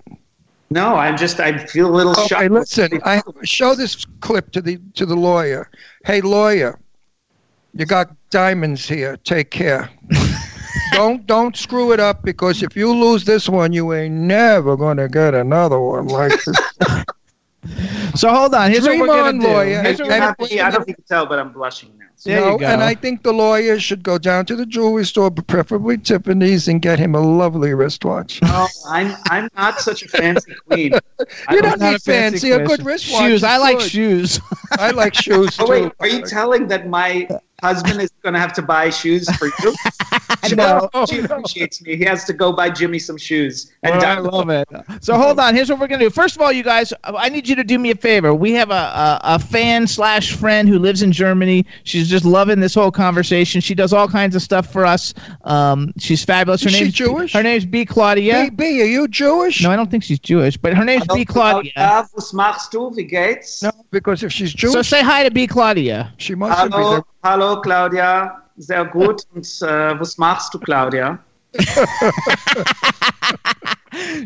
No, 0.71 0.97
I'm 0.97 1.17
just. 1.17 1.39
I 1.41 1.59
feel 1.67 1.87
a 1.89 1.95
little 1.95 2.13
Okay, 2.13 2.27
shocked. 2.27 2.51
listen. 2.51 3.01
I 3.05 3.23
show 3.45 3.75
this 3.75 4.05
clip 4.21 4.51
to 4.53 4.61
the 4.61 4.79
to 4.95 5.07
the 5.07 5.15
lawyer. 5.15 5.71
Hey, 6.05 6.21
lawyer, 6.21 6.79
you 7.75 7.87
got 7.87 8.15
diamonds 8.31 8.87
here. 8.87 9.17
Take 9.19 9.51
care. 9.51 9.89
don't 10.93 11.25
don't 11.27 11.57
screw 11.57 11.93
it 11.93 12.01
up 12.01 12.23
because 12.25 12.63
if 12.63 12.75
you 12.77 12.93
lose 12.93 13.25
this 13.25 13.49
one, 13.49 13.73
you 13.73 13.93
ain't 13.93 14.15
never 14.15 14.77
gonna 14.77 15.09
get 15.09 15.35
another 15.35 15.79
one 15.79 16.09
like 16.09 16.33
this. 16.45 16.57
so 18.15 18.29
hold 18.33 18.55
on. 18.55 18.71
Here's 18.71 18.85
Dream 18.85 19.01
what 19.01 19.09
we're 19.09 19.21
on, 19.23 19.39
gonna 19.39 19.47
do. 19.47 19.53
lawyer. 19.53 19.83
Here's 19.83 19.99
You 19.99 20.05
what 20.07 20.13
we're 20.13 20.19
gonna 20.21 20.37
me- 20.51 20.61
I 20.61 20.71
don't 20.71 20.79
know 20.79 20.83
if 20.83 20.89
you 20.89 20.95
can 20.95 21.05
tell, 21.05 21.27
but 21.27 21.39
I'm 21.39 21.53
blushing 21.53 21.91
now. 21.99 22.07
So 22.19 22.31
There 22.31 22.39
you 22.41 22.47
no, 22.47 22.59
go. 22.59 22.67
and 22.67 22.83
I 22.83 22.95
think 22.95 23.23
the 23.23 23.33
lawyer 23.33 23.79
should 23.79 24.03
go 24.03 24.17
down 24.17 24.47
to 24.47 24.57
the 24.57 24.65
jewelry 24.65 25.05
store, 25.05 25.31
preferably 25.31 25.99
Tiffany's, 25.99 26.67
and 26.67 26.81
get 26.81 26.99
him 26.99 27.15
a 27.15 27.21
lovely 27.21 27.75
wristwatch. 27.75 28.41
No, 28.41 28.67
I'm 28.89 29.15
I'm 29.31 29.49
not 29.57 29.81
such 29.81 30.03
a 30.03 30.09
fancy 30.09 30.55
queen. 30.69 30.93
You 31.51 31.63
don't 31.63 31.79
don't 31.79 31.93
need 31.93 32.03
fancy. 32.03 32.51
A 32.53 32.59
good 32.59 32.67
question. 32.67 32.85
wristwatch. 32.87 33.23
Shoes. 33.23 33.43
I 33.45 33.57
like 33.59 33.79
good. 33.79 33.91
shoes. 33.91 34.41
I 34.73 34.91
like 34.93 35.15
shoes 35.15 35.57
Oh 35.61 35.65
too. 35.67 35.71
wait, 35.71 35.93
are 36.01 36.09
you 36.09 36.23
telling 36.23 36.69
that 36.69 36.87
my 36.89 37.27
husband 37.63 38.01
is 38.01 38.11
going 38.23 38.35
to 38.35 38.41
have 38.41 38.53
to 38.55 38.63
buy 38.63 38.91
shoes 38.91 39.29
for 39.37 39.47
you? 39.47 39.75
No. 40.55 40.89
She 41.09 41.19
appreciates 41.21 41.83
me. 41.83 41.97
He 41.97 42.05
has 42.05 42.25
to 42.25 42.33
go 42.33 42.53
buy 42.53 42.71
Jimmy 42.71 43.01
some 43.01 43.17
shoes. 43.17 43.73
And 43.83 43.97
Well, 43.97 44.07
I 44.07 44.19
love 44.21 44.49
it. 44.49 44.69
So 45.01 45.17
hold 45.17 45.41
on. 45.41 45.55
Here's 45.57 45.69
what 45.69 45.81
we're 45.81 45.89
gonna 45.89 46.05
do. 46.05 46.11
First 46.11 46.37
of 46.37 46.43
all, 46.43 46.53
you 46.53 46.63
guys, 46.63 46.93
I 47.03 47.29
need 47.29 47.49
you 47.49 47.57
to 47.57 47.65
do 47.65 47.79
me 47.81 47.91
a 47.91 47.97
favor. 47.97 48.33
We 48.33 48.53
have 48.53 48.71
a 48.71 48.75
a, 48.75 49.21
a 49.25 49.39
fan 49.41 49.89
slash 49.89 50.33
friend 50.37 50.69
who 50.69 50.79
lives 50.79 51.03
in 51.03 51.11
Germany. 51.11 51.67
She's 51.83 52.09
just 52.09 52.25
loving 52.25 52.61
this 52.61 52.75
whole 52.75 52.93
conversation. 52.93 53.61
She 53.61 53.75
does 53.75 53.93
all 53.93 54.07
kinds 54.07 54.37
of 54.37 54.43
stuff 54.43 54.73
for 54.73 54.87
us. 54.87 55.15
Um, 55.43 55.93
she's 55.99 56.25
fabulous. 56.25 56.63
Her 56.63 56.69
Is 56.69 56.75
she 56.77 56.85
name's 56.85 56.95
Jewish? 56.95 57.33
Her 57.33 57.43
name's 57.43 57.65
B 57.65 57.85
Claudia. 57.85 58.35
Hey, 58.35 58.51
B, 58.51 58.83
are 58.83 58.87
you 58.87 59.09
Jewish? 59.09 59.63
No, 59.63 59.71
I 59.71 59.77
don't 59.77 59.91
think 59.91 60.05
she's 60.05 60.21
Jewish, 60.21 60.57
but 60.57 60.75
her 60.75 60.85
name's 60.85 61.07
B 61.09 61.25
Claudia. 61.25 61.73
Claudia, 61.75 62.09
was 62.15 62.33
machst 62.33 62.71
du? 62.71 62.91
Wie 62.95 63.05
geht's? 63.05 63.63
No, 63.65 63.73
because 63.91 64.23
if 64.23 64.33
she's 64.33 64.53
Jewish, 64.55 64.75
So 64.75 64.83
say 64.83 65.03
hi 65.03 65.25
to 65.25 65.31
B 65.31 65.47
Claudia. 65.49 66.13
she 66.19 66.37
mustn't 66.37 66.71
be 66.71 66.79
there. 66.79 67.03
Hallo 67.27 67.61
Claudia. 67.61 68.43
Sehr 68.57 68.85
gut. 68.85 69.25
Und 69.35 69.45
äh, 69.63 69.99
was 70.01 70.17
machst 70.17 70.55
du, 70.55 70.61
Claudia? 70.61 71.19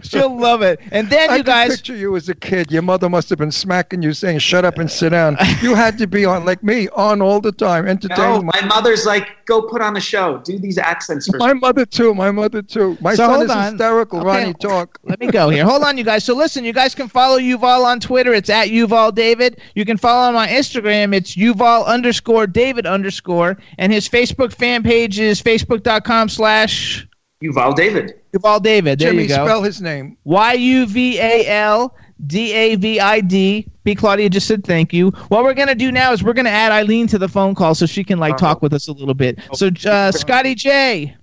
She'll 0.03 0.37
love 0.37 0.63
it. 0.63 0.81
And 0.91 1.09
then 1.11 1.31
I 1.31 1.37
you 1.37 1.45
can 1.45 1.69
guys. 1.69 1.77
picture 1.77 1.95
you 1.95 2.17
as 2.17 2.29
a 2.29 2.35
kid. 2.35 2.73
Your 2.73 2.83
mother 2.83 3.09
must 3.09 3.29
have 3.29 3.39
been 3.39 3.53
smacking 3.53 4.03
you, 4.03 4.13
saying, 4.13 4.41
"Shut 4.41 4.65
up 4.65 4.79
and 4.79 4.91
sit 4.91 5.11
down." 5.11 5.37
You 5.63 5.75
had 5.77 5.97
to 5.99 6.07
be 6.09 6.25
on, 6.25 6.45
like 6.45 6.63
me, 6.65 6.89
on 6.89 7.23
all 7.23 7.41
the 7.41 7.53
time, 7.53 7.85
No, 7.85 7.91
entertaining. 7.93 8.47
my, 8.47 8.53
my 8.63 8.67
mother's 8.67 9.05
like, 9.07 9.29
go 9.47 9.63
put 9.63 9.81
on 9.81 9.97
a 9.97 10.01
show. 10.01 10.39
Do 10.45 10.59
these 10.59 10.77
accents 10.79 11.29
for 11.29 11.37
my 11.39 11.53
mother 11.53 11.85
too. 11.87 12.15
My 12.15 12.31
mother 12.33 12.63
too. 12.63 12.97
My 13.01 13.15
So 13.15 13.27
son 13.27 13.43
is 13.45 13.51
on. 13.51 13.73
hysterical. 13.73 14.21
Okay. 14.21 14.27
Ronnie, 14.29 14.55
talk. 14.55 14.99
Let 15.05 15.21
me 15.21 15.29
go 15.29 15.51
here. 15.51 15.65
Hold 15.65 15.83
on, 15.85 15.97
you 15.99 16.05
guys. 16.05 16.25
So 16.25 16.35
listen, 16.35 16.65
you 16.65 16.73
guys 16.73 16.95
can 16.95 17.07
follow 17.09 17.39
Yuval 17.39 17.85
on 17.85 18.01
Twitter. 18.01 18.33
It's 18.33 18.51
at 18.51 18.69
Yuval 18.69 19.15
David. 19.15 19.61
You 19.77 19.85
can 19.85 19.99
follow 19.99 20.29
him 20.31 20.37
on 20.37 20.49
Instagram. 20.49 21.15
It's 21.15 21.37
Yuval 21.37 21.87
underscore 21.87 22.47
David 22.49 22.87
underscore. 22.87 23.57
And 23.79 23.93
his 23.93 24.09
Facebook 24.09 24.53
fan 24.53 24.83
page 24.83 25.21
is 25.21 25.41
facebook.com 25.43 26.29
slash 26.31 27.07
Yuval 27.43 27.75
David. 27.75 28.21
Yuval 28.33 28.63
David. 28.63 28.99
There 28.99 29.11
Jimmy, 29.11 29.23
you 29.23 29.29
go. 29.29 29.45
spell 29.47 29.63
his 29.63 29.81
name. 29.81 30.17
Y 30.25 30.53
U 30.53 30.87
V 30.87 31.19
A 31.19 31.47
L 31.49 31.97
D 32.27 32.53
A 32.53 32.75
V 32.77 33.01
I 33.01 33.21
D. 33.21 33.67
B 33.83 33.95
Claudia 33.95 34.29
just 34.29 34.47
said 34.47 34.65
thank 34.65 34.93
you. 34.93 35.11
What 35.29 35.43
we're 35.45 35.55
gonna 35.55 35.75
do 35.75 35.91
now 35.91 36.13
is 36.13 36.23
we're 36.23 36.35
gonna 36.35 36.51
add 36.51 36.71
Eileen 36.71 37.07
to 37.09 37.19
the 37.19 37.29
phone 37.29 37.55
call 37.55 37.75
so 37.75 37.87
she 37.87 38.05
can 38.05 38.19
like 38.19 38.37
talk 38.37 38.61
with 38.61 38.75
us 38.75 38.89
a 38.89 38.93
little 38.93 39.15
bit. 39.15 39.39
So 39.55 39.71
uh, 39.87 40.13
Scotty 40.13 40.55
J. 40.55 41.17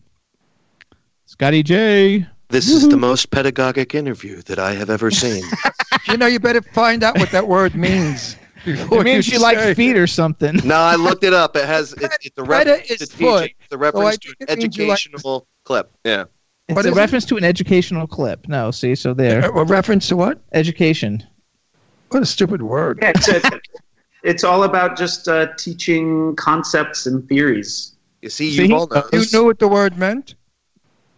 Scotty 1.26 1.62
J. 1.62 2.26
This 2.50 2.70
is 2.70 2.88
the 2.88 2.98
most 2.98 3.30
pedagogic 3.30 3.94
interview 3.94 4.42
that 4.44 4.58
I 4.58 4.74
have 4.74 4.90
ever 4.90 5.12
seen. 5.12 5.44
You 6.08 6.16
know, 6.16 6.28
you 6.28 6.40
better 6.40 6.62
find 6.62 7.04
out 7.04 7.18
what 7.20 7.32
that 7.32 7.46
word 7.50 7.76
means. 7.76 8.38
Before 8.76 9.02
It 9.02 9.04
means 9.06 9.28
you 9.28 9.38
say 9.38 9.44
like 9.44 9.76
feet 9.76 9.98
or 9.98 10.08
something. 10.08 10.56
no, 10.64 10.76
I 10.76 10.96
looked 10.96 11.24
it 11.24 11.34
up. 11.34 11.56
It 11.56 11.66
has 11.66 11.94
it's, 11.94 12.18
it's 12.26 12.38
a 12.38 12.44
reference 12.44 12.90
is 12.92 13.10
to 13.10 13.18
foot. 13.18 13.42
teaching. 13.44 13.56
It's 13.64 13.74
a 13.74 13.78
reference 13.78 14.18
to 14.20 14.30
an 14.30 14.36
it 14.50 14.58
means 14.60 14.78
you 14.78 14.88
like- 14.88 14.94
educational 15.00 15.48
clip. 15.64 15.92
Yeah. 16.06 16.26
It's 16.70 16.76
What 16.76 16.86
a 16.86 16.90
is 16.90 16.96
it? 16.96 17.00
reference 17.00 17.26
to 17.26 17.38
an 17.38 17.44
educational 17.46 18.08
clip. 18.08 18.48
No, 18.50 18.72
see, 18.72 18.94
so 18.96 19.14
there. 19.14 19.40
A 19.50 19.64
reference 19.64 20.08
to 20.10 20.18
what? 20.18 20.42
Education. 20.52 21.24
What 22.10 22.22
a 22.24 22.26
stupid 22.26 22.62
word. 22.62 23.00
Yeah, 23.02 23.12
it's 23.16 23.28
a, 23.30 23.42
it's 24.24 24.44
all 24.44 24.64
about 24.64 24.98
just 24.98 25.28
uh, 25.30 25.48
teaching 25.58 26.36
concepts 26.36 27.06
and 27.06 27.26
theories. 27.30 27.96
You 28.22 28.30
see, 28.30 28.52
See, 28.56 28.68
you 28.68 28.76
all 28.76 28.88
know. 28.88 29.04
You 29.14 29.24
knew 29.32 29.46
what 29.46 29.60
the 29.60 29.68
word 29.70 29.98
meant? 29.98 30.36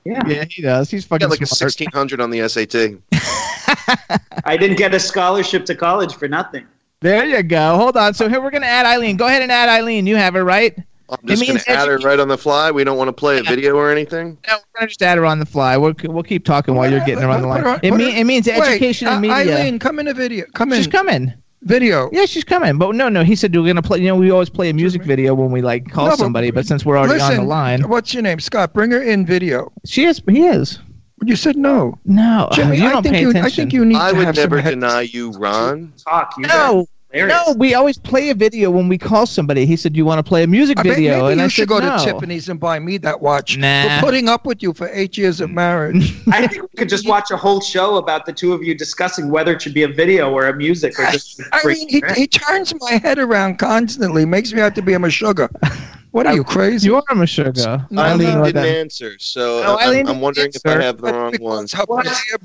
Yeah. 0.06 0.22
Yeah, 0.28 0.46
he 0.48 0.62
does. 0.62 0.90
He's 0.92 1.06
fucking 1.06 1.26
got 1.28 1.32
like 1.32 1.40
a 1.42 1.50
1600 1.50 2.22
on 2.22 2.30
the 2.30 2.48
SAT. 2.48 3.00
I 4.46 4.58
didn't 4.58 4.78
get 4.78 4.94
a 4.94 5.00
scholarship 5.00 5.66
to 5.66 5.76
college 5.76 6.14
for 6.16 6.28
nothing. 6.28 6.66
There 7.02 7.26
you 7.26 7.42
go. 7.44 7.78
Hold 7.78 7.96
on. 7.98 8.14
So 8.14 8.28
here 8.28 8.42
we're 8.42 8.52
gonna 8.52 8.66
add 8.66 8.86
Eileen. 8.86 9.16
Go 9.18 9.28
ahead 9.28 9.42
and 9.42 9.52
add 9.52 9.70
Eileen. 9.70 10.06
You 10.06 10.16
have 10.18 10.34
her 10.34 10.44
right. 10.44 10.78
I'm 11.12 11.18
just 11.26 11.44
going 11.44 11.58
to 11.58 11.72
add 11.72 11.88
her 11.88 11.98
edu- 11.98 12.04
right 12.04 12.20
on 12.20 12.28
the 12.28 12.38
fly. 12.38 12.70
We 12.70 12.84
don't 12.84 12.96
want 12.98 13.08
to 13.08 13.14
play 13.14 13.40
a 13.40 13.42
video 13.42 13.76
or 13.76 13.90
anything. 13.92 14.38
No, 14.48 14.58
we're 14.58 14.80
gonna 14.80 14.90
just 14.90 15.02
add 15.02 15.18
her 15.18 15.26
on 15.26 15.40
the 15.40 15.46
fly. 15.46 15.76
We'll 15.76 15.96
we'll 16.04 16.22
keep 16.24 16.46
talking 16.46 16.76
while 16.76 16.90
you're 16.92 17.00
getting 17.00 17.24
her 17.24 17.30
on 17.30 17.42
the 17.42 17.48
Put 17.48 17.62
her 17.62 17.66
line. 17.72 17.80
It 17.82 17.92
mean 17.96 18.12
her- 18.12 18.18
it 18.20 18.24
means 18.26 18.46
Wait, 18.48 18.60
education 18.62 19.08
and 19.08 19.18
uh, 19.18 19.20
media. 19.22 19.58
Eileen, 19.58 19.80
come 19.80 19.98
in 20.00 20.08
a 20.08 20.14
video. 20.14 20.46
Come 20.54 20.72
in. 20.72 20.78
She's 20.78 20.88
coming. 20.88 21.34
Video. 21.64 22.10
Yeah, 22.14 22.26
she's 22.26 22.44
coming. 22.44 22.78
But 22.78 22.94
no, 22.96 23.10
no. 23.10 23.24
He 23.24 23.36
said 23.36 23.56
we're 23.56 23.66
gonna 23.66 23.82
play. 23.82 24.00
You 24.00 24.08
know, 24.10 24.16
we 24.18 24.30
always 24.30 24.50
play 24.52 24.70
a 24.70 24.74
music 24.74 25.02
video 25.04 25.34
when 25.34 25.50
we 25.52 25.62
like 25.64 25.90
call 25.90 26.06
No, 26.06 26.12
but- 26.12 26.20
somebody. 26.20 26.52
But 26.52 26.68
since 26.68 26.86
we're 26.86 26.98
already 26.98 27.14
Listen, 27.16 27.32
on 27.32 27.38
the 27.38 27.44
line, 27.44 27.82
What's 27.90 28.14
your 28.14 28.22
name? 28.22 28.40
Scott. 28.40 28.74
Bring 28.74 28.92
her 28.92 29.02
in 29.02 29.26
video. 29.26 29.72
she 29.86 30.04
is. 30.06 30.22
He 30.30 30.46
is. 30.46 30.78
You 31.24 31.36
said 31.36 31.58
no. 31.58 31.98
No, 32.06 32.50
Jimmy, 32.54 32.78
you 32.78 32.86
I 32.88 32.92
don't 32.92 33.04
think 33.04 33.16
pay 33.16 33.22
you. 33.22 33.30
attention. 33.32 33.46
I 33.46 33.56
think 33.56 33.74
you 33.74 33.86
need 33.86 33.98
I 33.98 34.12
to 34.12 34.18
would 34.18 34.26
have 34.26 34.36
never 34.36 34.58
some 34.58 34.64
head- 34.64 34.70
deny 34.72 35.02
you, 35.02 35.32
Ron. 35.32 35.94
Talk. 35.98 36.34
You 36.38 36.44
No, 36.48 36.86
guys 36.86 36.88
no. 37.14 37.56
We 37.58 37.74
always 37.74 37.98
play 37.98 38.30
a 38.30 38.36
video 38.36 38.70
when 38.70 38.88
we 38.88 38.98
call 39.00 39.26
somebody. 39.26 39.66
He 39.66 39.76
said, 39.76 39.98
"You 39.98 40.06
want 40.06 40.20
to 40.20 40.24
play 40.24 40.44
a 40.44 40.48
music 40.48 40.78
I 40.80 40.84
bet 40.84 40.96
video?" 40.96 41.22
maybe 41.24 41.32
and 41.32 41.40
you 41.42 41.46
I 41.46 41.48
should 41.48 41.64
said, 41.64 41.68
go 41.70 41.80
"No." 41.80 41.98
to 41.98 42.04
Tiffany's 42.06 42.50
and 42.50 42.60
buy 42.60 42.78
me 42.78 42.98
that 43.00 43.20
watch. 43.20 43.58
Nah. 43.58 44.00
For 44.00 44.06
putting 44.06 44.30
up 44.30 44.46
with 44.46 44.62
you 44.62 44.74
for 44.74 44.90
eight 44.94 45.18
years 45.18 45.42
of 45.42 45.50
marriage. 45.50 46.16
I 46.32 46.46
think 46.48 46.62
we 46.62 46.70
could 46.78 46.90
just 46.90 47.08
watch 47.08 47.32
a 47.32 47.38
whole 47.38 47.62
show 47.62 47.96
about 47.98 48.26
the 48.28 48.34
two 48.34 48.54
of 48.54 48.62
you 48.64 48.76
discussing 48.76 49.30
whether 49.30 49.54
it 49.54 49.62
should 49.62 49.74
be 49.74 49.84
a 49.84 49.88
video 49.88 50.32
or 50.32 50.48
a 50.48 50.56
music 50.56 51.00
or 51.00 51.06
just. 51.12 51.42
I 51.52 51.66
mean, 51.66 51.90
he, 51.90 52.04
he 52.16 52.28
turns 52.28 52.74
my 52.80 52.94
head 52.94 53.18
around 53.18 53.58
constantly, 53.58 54.24
makes 54.26 54.54
me 54.54 54.60
have 54.60 54.76
to 54.76 54.82
be 54.84 54.94
a 54.94 55.10
sugar. 55.10 55.50
What 56.12 56.26
are 56.26 56.34
you 56.34 56.44
crazy? 56.44 56.88
You 56.88 56.96
are 56.96 57.04
a 57.10 57.14
Meshuggah. 57.14 57.90
No, 57.92 58.02
Eileen 58.02 58.38
no, 58.40 58.44
didn't 58.46 58.56
that- 58.64 58.68
answer, 58.78 59.14
so 59.20 59.62
No, 59.62 59.76
I'm- 59.76 59.88
Eileen 59.90 60.00
I'm, 60.02 60.06
didn't 60.08 60.22
wondering 60.22 60.52
if. 60.54 60.66
I 60.66 60.82
have 60.82 60.98
the 61.02 61.14
wrong 61.14 61.36
ones. 61.40 61.74
one. 61.74 62.04
Her 62.04 62.04
brassiere, 62.04 62.38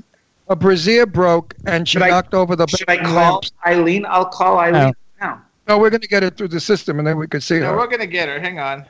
her 0.50 0.56
brassiere 0.56 1.06
broke 1.06 1.54
and 1.66 1.88
she 1.88 1.92
Should 1.92 2.02
I- 2.02 2.10
knocked 2.10 2.34
over 2.34 2.56
the 2.56 2.66
Should 2.66 2.82
I 2.88 2.96
bedroom 2.96 3.14
call 3.14 3.32
lamps. 3.32 3.52
Eileen? 3.66 4.06
I'll 4.08 4.26
call 4.26 4.58
Eileen 4.58 4.92
now. 5.20 5.40
No, 5.66 5.78
we're 5.78 5.88
going 5.90 6.02
to 6.02 6.08
get 6.08 6.22
it 6.22 6.36
through 6.36 6.48
the 6.48 6.60
system 6.60 6.98
and 6.98 7.08
then 7.08 7.16
we 7.16 7.26
can 7.26 7.40
see 7.40 7.58
No, 7.58 7.70
her. 7.70 7.76
we're 7.78 7.86
gonna 7.86 8.06
get 8.06 8.28
her. 8.28 8.38
Hang 8.38 8.58
on. 8.58 8.84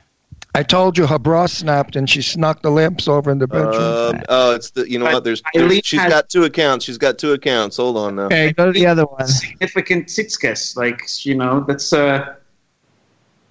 I 0.57 0.63
told 0.65 0.99
you 0.99 1.07
her 1.07 1.19
bra 1.21 1.47
snapped 1.47 1.95
and 1.97 2.09
she 2.11 2.39
knocked 2.39 2.63
the 2.65 2.71
lamps 2.71 3.07
over 3.07 3.31
in 3.31 3.39
the 3.39 3.47
bedroom. 3.47 4.17
Um, 4.17 4.23
oh, 4.29 4.55
it's 4.57 4.71
the 4.71 4.89
you 4.91 4.99
know 4.99 5.05
But 5.05 5.15
what? 5.15 5.25
There's, 5.25 5.43
Eileen 5.57 5.69
there's 5.69 5.87
she's 5.87 6.01
has- 6.01 6.13
got 6.13 6.29
two 6.29 6.43
accounts. 6.45 6.85
She's 6.85 6.99
got 6.99 7.17
two 7.19 7.33
accounts. 7.33 7.77
Hold 7.77 7.97
on 7.97 8.17
now. 8.17 8.23
Okay, 8.27 8.53
go 8.53 8.67
to 8.67 8.73
the 8.73 8.87
other 8.87 9.05
one. 9.05 9.27
Significant 9.29 10.09
tzitskes, 10.09 10.77
like 10.77 11.01
you 11.25 11.37
know, 11.37 11.65
that's 11.69 11.93
uh. 11.93 12.35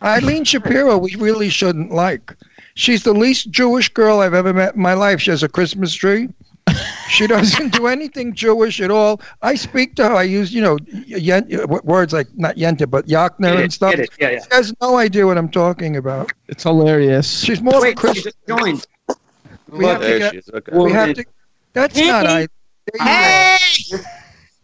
Eileen 0.03 0.43
Shapiro, 0.43 0.97
we 0.97 1.15
really 1.15 1.49
shouldn't 1.49 1.91
like. 1.91 2.33
She's 2.75 3.03
the 3.03 3.13
least 3.13 3.51
Jewish 3.51 3.89
girl 3.89 4.19
I've 4.19 4.33
ever 4.33 4.53
met 4.53 4.75
in 4.75 4.81
my 4.81 4.93
life. 4.93 5.21
She 5.21 5.31
has 5.31 5.43
a 5.43 5.49
Christmas 5.49 5.93
tree. 5.93 6.29
She 7.09 7.27
doesn't 7.27 7.73
do 7.73 7.87
anything 7.87 8.33
Jewish 8.33 8.81
at 8.81 8.89
all. 8.89 9.21
I 9.41 9.53
speak 9.55 9.95
to 9.95 10.05
her. 10.09 10.15
I 10.15 10.23
use, 10.23 10.53
you 10.53 10.61
know, 10.61 10.77
yen, 11.05 11.47
words 11.83 12.13
like 12.13 12.27
not 12.35 12.55
yenta, 12.55 12.89
but 12.89 13.05
yakner 13.07 13.61
and 13.61 13.71
stuff. 13.71 13.91
get 13.91 13.99
it, 13.99 14.09
yeah, 14.19 14.29
yeah. 14.31 14.39
She 14.39 14.47
has 14.55 14.73
no 14.81 14.97
idea 14.97 15.25
what 15.27 15.37
I'm 15.37 15.49
talking 15.49 15.97
about. 15.97 16.31
It's 16.47 16.63
hilarious. 16.63 17.41
She's 17.43 17.61
more 17.61 17.75
of 17.75 17.81
a 17.81 17.83
Wait, 17.83 17.89
she 17.91 17.95
Christian. 17.95 18.23
just 18.23 18.37
joined. 18.47 18.87
We 19.69 19.85
have 19.85 20.01
to 20.01 20.19
get- 20.19 20.31
she 20.33 20.37
is. 20.39 20.49
Okay. 20.53 20.77
We 20.77 20.91
have 20.91 21.13
to. 21.15 21.25
That's 21.73 21.97
not 21.97 22.25
Hey. 22.25 22.47
I. 22.99 23.67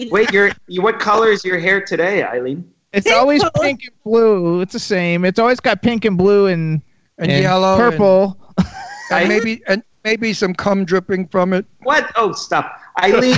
Wait, 0.10 0.32
your 0.32 0.52
you- 0.68 0.82
what 0.82 1.00
color 1.00 1.30
is 1.30 1.44
your 1.46 1.60
hair 1.60 1.82
today, 1.82 2.24
Eileen? 2.24 2.70
It's 2.92 3.06
Pink 3.06 3.16
always 3.18 3.42
blue. 3.42 3.52
pink 3.62 3.82
and 3.84 4.04
blue. 4.04 4.62
It's 4.62 4.74
the 4.74 4.80
same. 4.80 5.26
It's 5.26 5.40
always 5.40 5.60
got 5.60 5.82
pink 5.82 6.06
and 6.06 6.18
blue 6.18 6.48
and, 6.48 6.82
And 7.18 7.32
yellow 7.32 7.78
purple. 7.78 8.38
And 9.12 9.28
maybe 9.28 9.64
and 9.68 9.82
maybe 10.04 10.34
some 10.34 10.54
cum 10.54 10.86
dripping 10.86 11.28
from 11.30 11.52
it. 11.54 11.66
What? 11.82 12.12
Oh, 12.16 12.32
stop, 12.32 12.80
Eileen. 13.02 13.38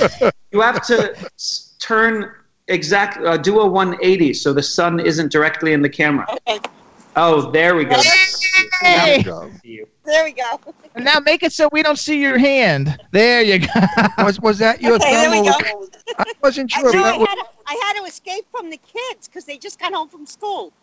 you 0.51 0.59
have 0.59 0.85
to 0.87 1.15
turn 1.79 2.29
exact, 2.67 3.23
uh, 3.25 3.37
do 3.37 3.61
a 3.61 3.65
180 3.65 4.33
so 4.33 4.51
the 4.51 4.61
sun 4.61 4.99
isn't 4.99 5.31
directly 5.31 5.71
in 5.71 5.81
the 5.81 5.87
camera. 5.87 6.25
Okay, 6.29 6.59
Oh, 7.15 7.51
there 7.51 7.75
we 7.75 7.85
go. 7.85 7.95
Hey! 8.81 9.23
Now 9.25 9.45
we 9.45 9.51
see 9.59 9.69
you. 9.69 9.87
There 10.05 10.23
we 10.25 10.31
go. 10.31 10.59
And 10.95 11.05
now 11.05 11.19
make 11.19 11.43
it 11.43 11.53
so 11.53 11.69
we 11.71 11.83
don't 11.83 11.99
see 11.99 12.19
your 12.19 12.37
hand. 12.37 12.97
There 13.11 13.41
you 13.41 13.59
go. 13.59 13.67
Was 14.19 14.39
was 14.39 14.57
that 14.59 14.81
your 14.81 14.95
Okay, 14.95 15.11
there 15.11 15.29
we 15.31 15.37
go. 15.47 15.53
was- 15.77 15.89
I 16.17 16.25
wasn't 16.43 16.71
sure. 16.71 16.89
if 16.89 16.95
I, 16.95 17.17
was, 17.17 17.27
had 17.27 17.35
to, 17.35 17.45
I 17.67 17.81
had 17.87 17.99
to 18.01 18.03
escape 18.05 18.45
from 18.51 18.69
the 18.69 18.77
kids 18.77 19.27
because 19.27 19.45
they 19.45 19.57
just 19.57 19.79
got 19.79 19.93
home 19.93 20.09
from 20.09 20.25
school. 20.25 20.73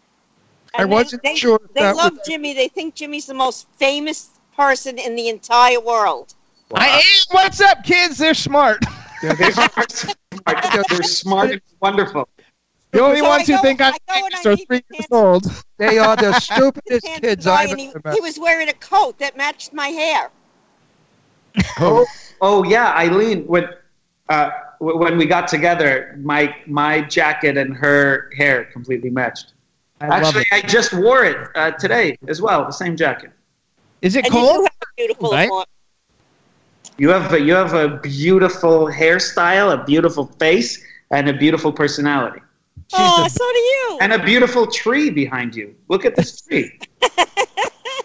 I 0.74 0.84
wasn't 0.84 1.22
they, 1.22 1.34
sure 1.34 1.60
if 1.64 1.74
They 1.74 1.80
that 1.82 1.96
love 1.96 2.12
was- 2.12 2.26
Jimmy. 2.26 2.54
They 2.54 2.68
think 2.68 2.94
Jimmy's 2.94 3.26
the 3.26 3.34
most 3.34 3.66
famous 3.76 4.30
person 4.56 4.98
in 4.98 5.14
the 5.16 5.28
entire 5.28 5.80
world. 5.80 6.34
I 6.74 6.88
am. 6.88 7.02
What's 7.30 7.60
up, 7.60 7.82
kids? 7.84 8.18
They're 8.18 8.34
smart. 8.34 8.84
They 9.22 9.28
are 9.30 9.34
smart. 9.88 10.04
They're 10.90 11.02
smart 11.02 11.50
and 11.52 11.60
wonderful. 11.80 12.28
The 12.92 13.00
only 13.02 13.20
So 13.20 13.26
I 13.26 13.38
ones 13.38 13.46
who 13.46 13.52
go- 13.54 13.62
think 13.62 13.80
I'm 13.80 13.94
I 14.08 14.22
famous 14.22 14.46
are 14.46 14.56
three 14.56 14.82
years 14.92 15.06
kids. 15.08 15.08
old. 15.10 15.44
They 15.78 15.98
are 15.98 16.16
the 16.16 16.32
stupidest 16.34 17.06
kids 17.20 17.46
I've 17.46 17.70
and 17.70 17.80
he, 17.80 17.86
ever 17.94 18.00
met. 18.04 18.14
he 18.14 18.20
was 18.20 18.38
wearing 18.38 18.68
a 18.68 18.72
coat 18.74 19.18
that 19.18 19.36
matched 19.36 19.72
my 19.72 19.88
hair. 19.88 20.30
Oh, 21.80 22.06
oh 22.40 22.64
yeah, 22.64 22.92
Eileen. 22.96 23.44
When 23.46 23.68
uh, 24.28 24.50
when 24.80 25.16
we 25.16 25.26
got 25.26 25.48
together, 25.48 26.16
my 26.20 26.54
my 26.66 27.00
jacket 27.02 27.56
and 27.56 27.76
her 27.76 28.30
hair 28.36 28.64
completely 28.72 29.10
matched. 29.10 29.52
I 30.00 30.06
Actually. 30.06 30.44
I 30.52 30.60
just 30.62 30.92
wore 30.92 31.24
it 31.24 31.36
uh, 31.54 31.72
today 31.72 32.16
as 32.28 32.40
well. 32.40 32.64
The 32.64 32.72
same 32.72 32.96
jacket. 32.96 33.30
Is 34.02 34.16
it 34.16 34.24
And 34.24 34.32
cold? 34.32 34.56
do 34.56 34.62
have 34.62 34.72
a 34.82 34.86
beautiful 34.96 35.30
Right? 35.32 35.48
form. 35.48 35.64
You 36.98 37.10
have 37.10 37.32
a, 37.32 37.40
you 37.40 37.54
have 37.54 37.74
a 37.74 37.98
beautiful 37.98 38.86
hairstyle, 38.86 39.72
a 39.72 39.84
beautiful 39.84 40.26
face, 40.38 40.82
and 41.10 41.28
a 41.28 41.32
beautiful 41.32 41.72
personality, 41.72 42.40
Oh, 42.94 43.28
so 43.28 43.38
do 43.52 43.58
you. 43.58 43.98
and 44.00 44.12
a 44.12 44.22
beautiful 44.24 44.66
tree 44.66 45.10
behind 45.10 45.54
you. 45.54 45.74
Look 45.88 46.04
at 46.04 46.16
this 46.16 46.40
tree. 46.40 46.78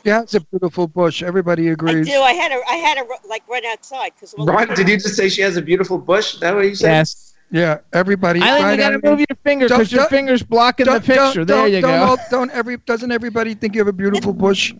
She 0.04 0.10
has 0.10 0.36
a 0.36 0.42
beautiful 0.42 0.86
bush. 0.86 1.24
Everybody 1.24 1.70
I 1.70 1.74
agrees. 1.74 2.06
do. 2.08 2.20
I 2.20 2.34
had 2.34 2.52
a, 2.52 2.60
I 2.70 2.76
had 2.76 2.98
a 2.98 3.06
like 3.30 3.48
run 3.48 3.64
outside 3.66 4.12
because. 4.14 4.36
Ron, 4.38 4.68
did 4.76 4.90
you 4.90 4.98
just 4.98 5.16
say 5.16 5.30
she 5.30 5.42
has 5.42 5.56
a 5.56 5.62
beautiful 5.62 5.98
bush? 5.98 6.34
Is 6.34 6.40
that 6.42 6.54
what 6.54 6.66
you 6.66 6.76
said? 6.76 6.90
Yes. 6.92 7.34
Yeah, 7.52 7.78
everybody. 7.94 8.42
Eileen, 8.42 8.64
right, 8.64 8.72
you 8.72 8.78
gotta 8.78 8.96
Eileen? 8.96 9.12
move 9.12 9.20
your 9.30 9.38
finger 9.46 9.70
because 9.70 9.94
your 9.94 10.06
finger's 10.08 10.44
blocking 10.44 10.88
the 10.88 11.00
picture. 11.00 11.46
don't- 11.46 11.48
there 11.48 11.58
don't- 11.58 11.72
you 11.72 11.80
don't 11.82 12.18
go. 12.18 12.22
Don't 12.30 12.52
every 12.52 12.76
doesn't 12.86 13.14
everybody 13.14 13.54
think 13.54 13.76
you 13.76 13.80
have 13.80 13.88
a 13.88 13.94
beautiful 13.94 14.34
bush? 14.34 14.74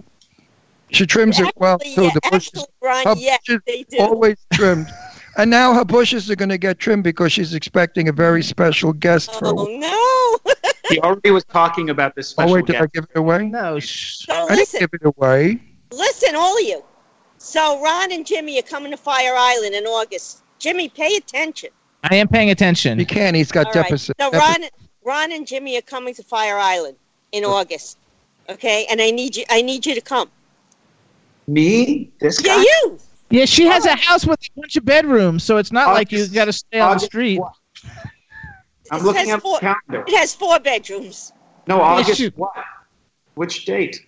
She 0.92 1.06
trims 1.06 1.40
it 1.40 1.54
well 1.56 1.76
Actually, 1.76 1.96
too. 1.96 2.02
yeah, 2.04 2.10
The 2.16 2.22
bush 2.30 2.50
is 2.54 2.66
Ron, 2.82 3.18
yes, 3.18 3.40
they 3.66 3.84
do. 3.90 4.00
always 4.00 4.36
trimmed. 4.52 4.88
And 5.36 5.50
now 5.50 5.74
her 5.74 5.86
bushes 5.86 6.30
are 6.30 6.36
going 6.36 6.50
to 6.50 6.58
get 6.58 6.80
trimmed 6.80 7.04
because 7.04 7.32
she's 7.32 7.54
expecting 7.54 8.08
a 8.08 8.12
very 8.12 8.44
special 8.44 8.94
guest 8.94 9.30
oh, 9.34 9.40
for. 9.40 9.48
Oh 9.58 9.66
no! 9.78 10.54
He 10.90 11.00
already 11.00 11.32
was 11.32 11.46
talking 11.46 11.90
about 11.90 12.14
this 12.14 12.36
Oh 12.38 12.52
wait, 12.54 12.66
did 12.66 12.76
I 12.76 12.86
give 12.88 13.06
it 13.06 13.18
away? 13.18 13.48
No. 13.48 13.80
Sh- 13.80 14.26
so 14.26 14.48
I 14.50 14.56
didn't 14.58 14.80
give 14.80 14.90
it 14.94 15.06
away. 15.06 15.60
listen, 15.92 16.36
all 16.36 16.58
of 16.58 16.64
you. 16.64 16.84
So 17.38 17.82
Ron 17.82 18.12
and 18.12 18.26
Jimmy 18.26 18.60
are 18.60 18.64
coming 18.64 18.92
to 18.92 18.98
Fire 18.98 19.34
Island 19.36 19.74
in 19.76 19.86
August. 19.86 20.44
Jimmy, 20.60 20.90
pay 20.90 21.16
attention. 21.16 21.70
I 22.04 22.16
am 22.16 22.28
paying 22.28 22.52
attention. 22.52 23.00
He 23.00 23.06
can't. 23.06 23.36
He's 23.36 23.52
got 23.52 23.68
All 23.68 23.72
right. 23.72 23.84
deficit. 23.86 24.18
So 24.20 24.30
deficit. 24.30 24.62
Ron, 24.62 24.70
Ron 25.06 25.32
and 25.32 25.48
Jimmy 25.48 25.78
are 25.78 25.82
coming 25.82 26.14
to 26.16 26.24
Fire 26.24 26.58
Island 26.58 26.98
in 27.32 27.46
August. 27.46 27.98
Okay, 28.50 28.86
and 28.90 29.02
I 29.02 29.10
need 29.10 29.38
you. 29.38 29.46
I 29.50 29.62
need 29.62 29.86
you 29.86 29.96
to 29.96 30.02
come. 30.02 30.30
Me? 31.48 32.12
This 32.20 32.40
guy? 32.42 32.58
Yeah, 32.58 32.62
you. 32.62 33.00
Yeah, 33.34 33.46
she 33.46 33.66
has 33.66 33.84
a 33.88 33.94
oh. 33.94 33.96
house 33.96 34.28
with 34.28 34.40
a 34.44 34.60
bunch 34.62 34.76
of 34.76 34.86
bedrooms, 34.86 35.44
so 35.44 35.58
it's 35.58 35.72
not 35.72 35.88
like 35.96 36.12
you 36.12 36.20
August- 36.20 36.34
got 36.36 36.46
to 36.46 36.54
stay 36.54 36.80
on 36.80 36.98
the 36.98 37.00
street. 37.00 37.40
what? 37.40 37.54
I'm 38.92 39.00
It 39.00 39.04
looking 39.04 39.20
has 39.22 39.30
at 39.30 39.36
the 39.38 39.42
four- 39.42 39.60
calendar. 39.60 40.04
It 40.08 40.16
has 40.16 40.36
four 40.36 40.60
bedrooms. 40.60 41.34
No, 41.66 41.82
August 41.82 42.20
shoot. 42.20 42.38
what? 42.38 42.54
Which 43.34 43.66
date? 43.66 44.06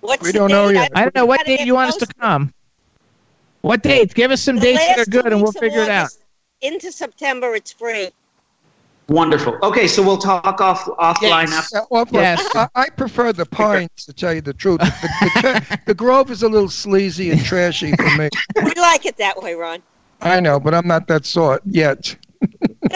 What's 0.00 0.22
We 0.22 0.32
don't 0.32 0.50
know 0.50 0.70
yet. 0.70 0.92
I 0.94 1.02
don't 1.02 1.14
know 1.14 1.26
what 1.26 1.44
date 1.44 1.58
get 1.58 1.66
you 1.66 1.74
want 1.74 1.90
us 1.90 1.96
to 1.96 2.06
come. 2.06 2.54
What 3.60 3.82
dates? 3.82 4.14
Give 4.14 4.30
us 4.30 4.40
some 4.40 4.56
The 4.56 4.62
dates 4.62 4.86
that 4.86 4.98
are 5.00 5.10
good, 5.10 5.26
and 5.26 5.36
we'll 5.42 5.52
weeks 5.52 5.56
of 5.56 5.60
figure 5.60 5.82
it 5.82 5.90
out. 5.90 6.08
Into 6.62 6.90
September, 6.90 7.54
it's 7.54 7.72
free. 7.72 8.08
Wonderful. 9.08 9.56
Okay, 9.62 9.86
so 9.86 10.02
we'll 10.02 10.18
talk 10.18 10.60
off 10.60 10.84
offline 10.84 11.46
Yes. 11.46 11.52
after. 11.52 11.76
Yeah, 11.76 11.84
well, 11.90 12.06
Yes. 12.10 12.56
I, 12.56 12.68
I 12.74 12.88
prefer 12.90 13.32
the 13.32 13.46
pines 13.60 13.90
to 14.06 14.12
tell 14.12 14.34
you 14.34 14.40
the 14.40 14.52
truth. 14.52 14.80
The, 14.80 14.86
the, 15.20 15.42
the, 15.42 15.78
the 15.86 15.94
Grove 15.94 16.30
is 16.32 16.42
a 16.42 16.48
little 16.48 16.68
sleazy 16.68 17.30
and 17.30 17.44
trashy 17.44 17.92
for 17.94 18.16
me. 18.16 18.28
we 18.64 18.72
like 18.74 19.06
it 19.06 19.16
that 19.18 19.40
way, 19.40 19.54
Ron. 19.54 19.80
I 20.22 20.40
know, 20.40 20.58
but 20.58 20.74
I'm 20.74 20.88
not 20.88 21.06
that 21.08 21.24
sort 21.24 21.62
yet. 21.66 22.16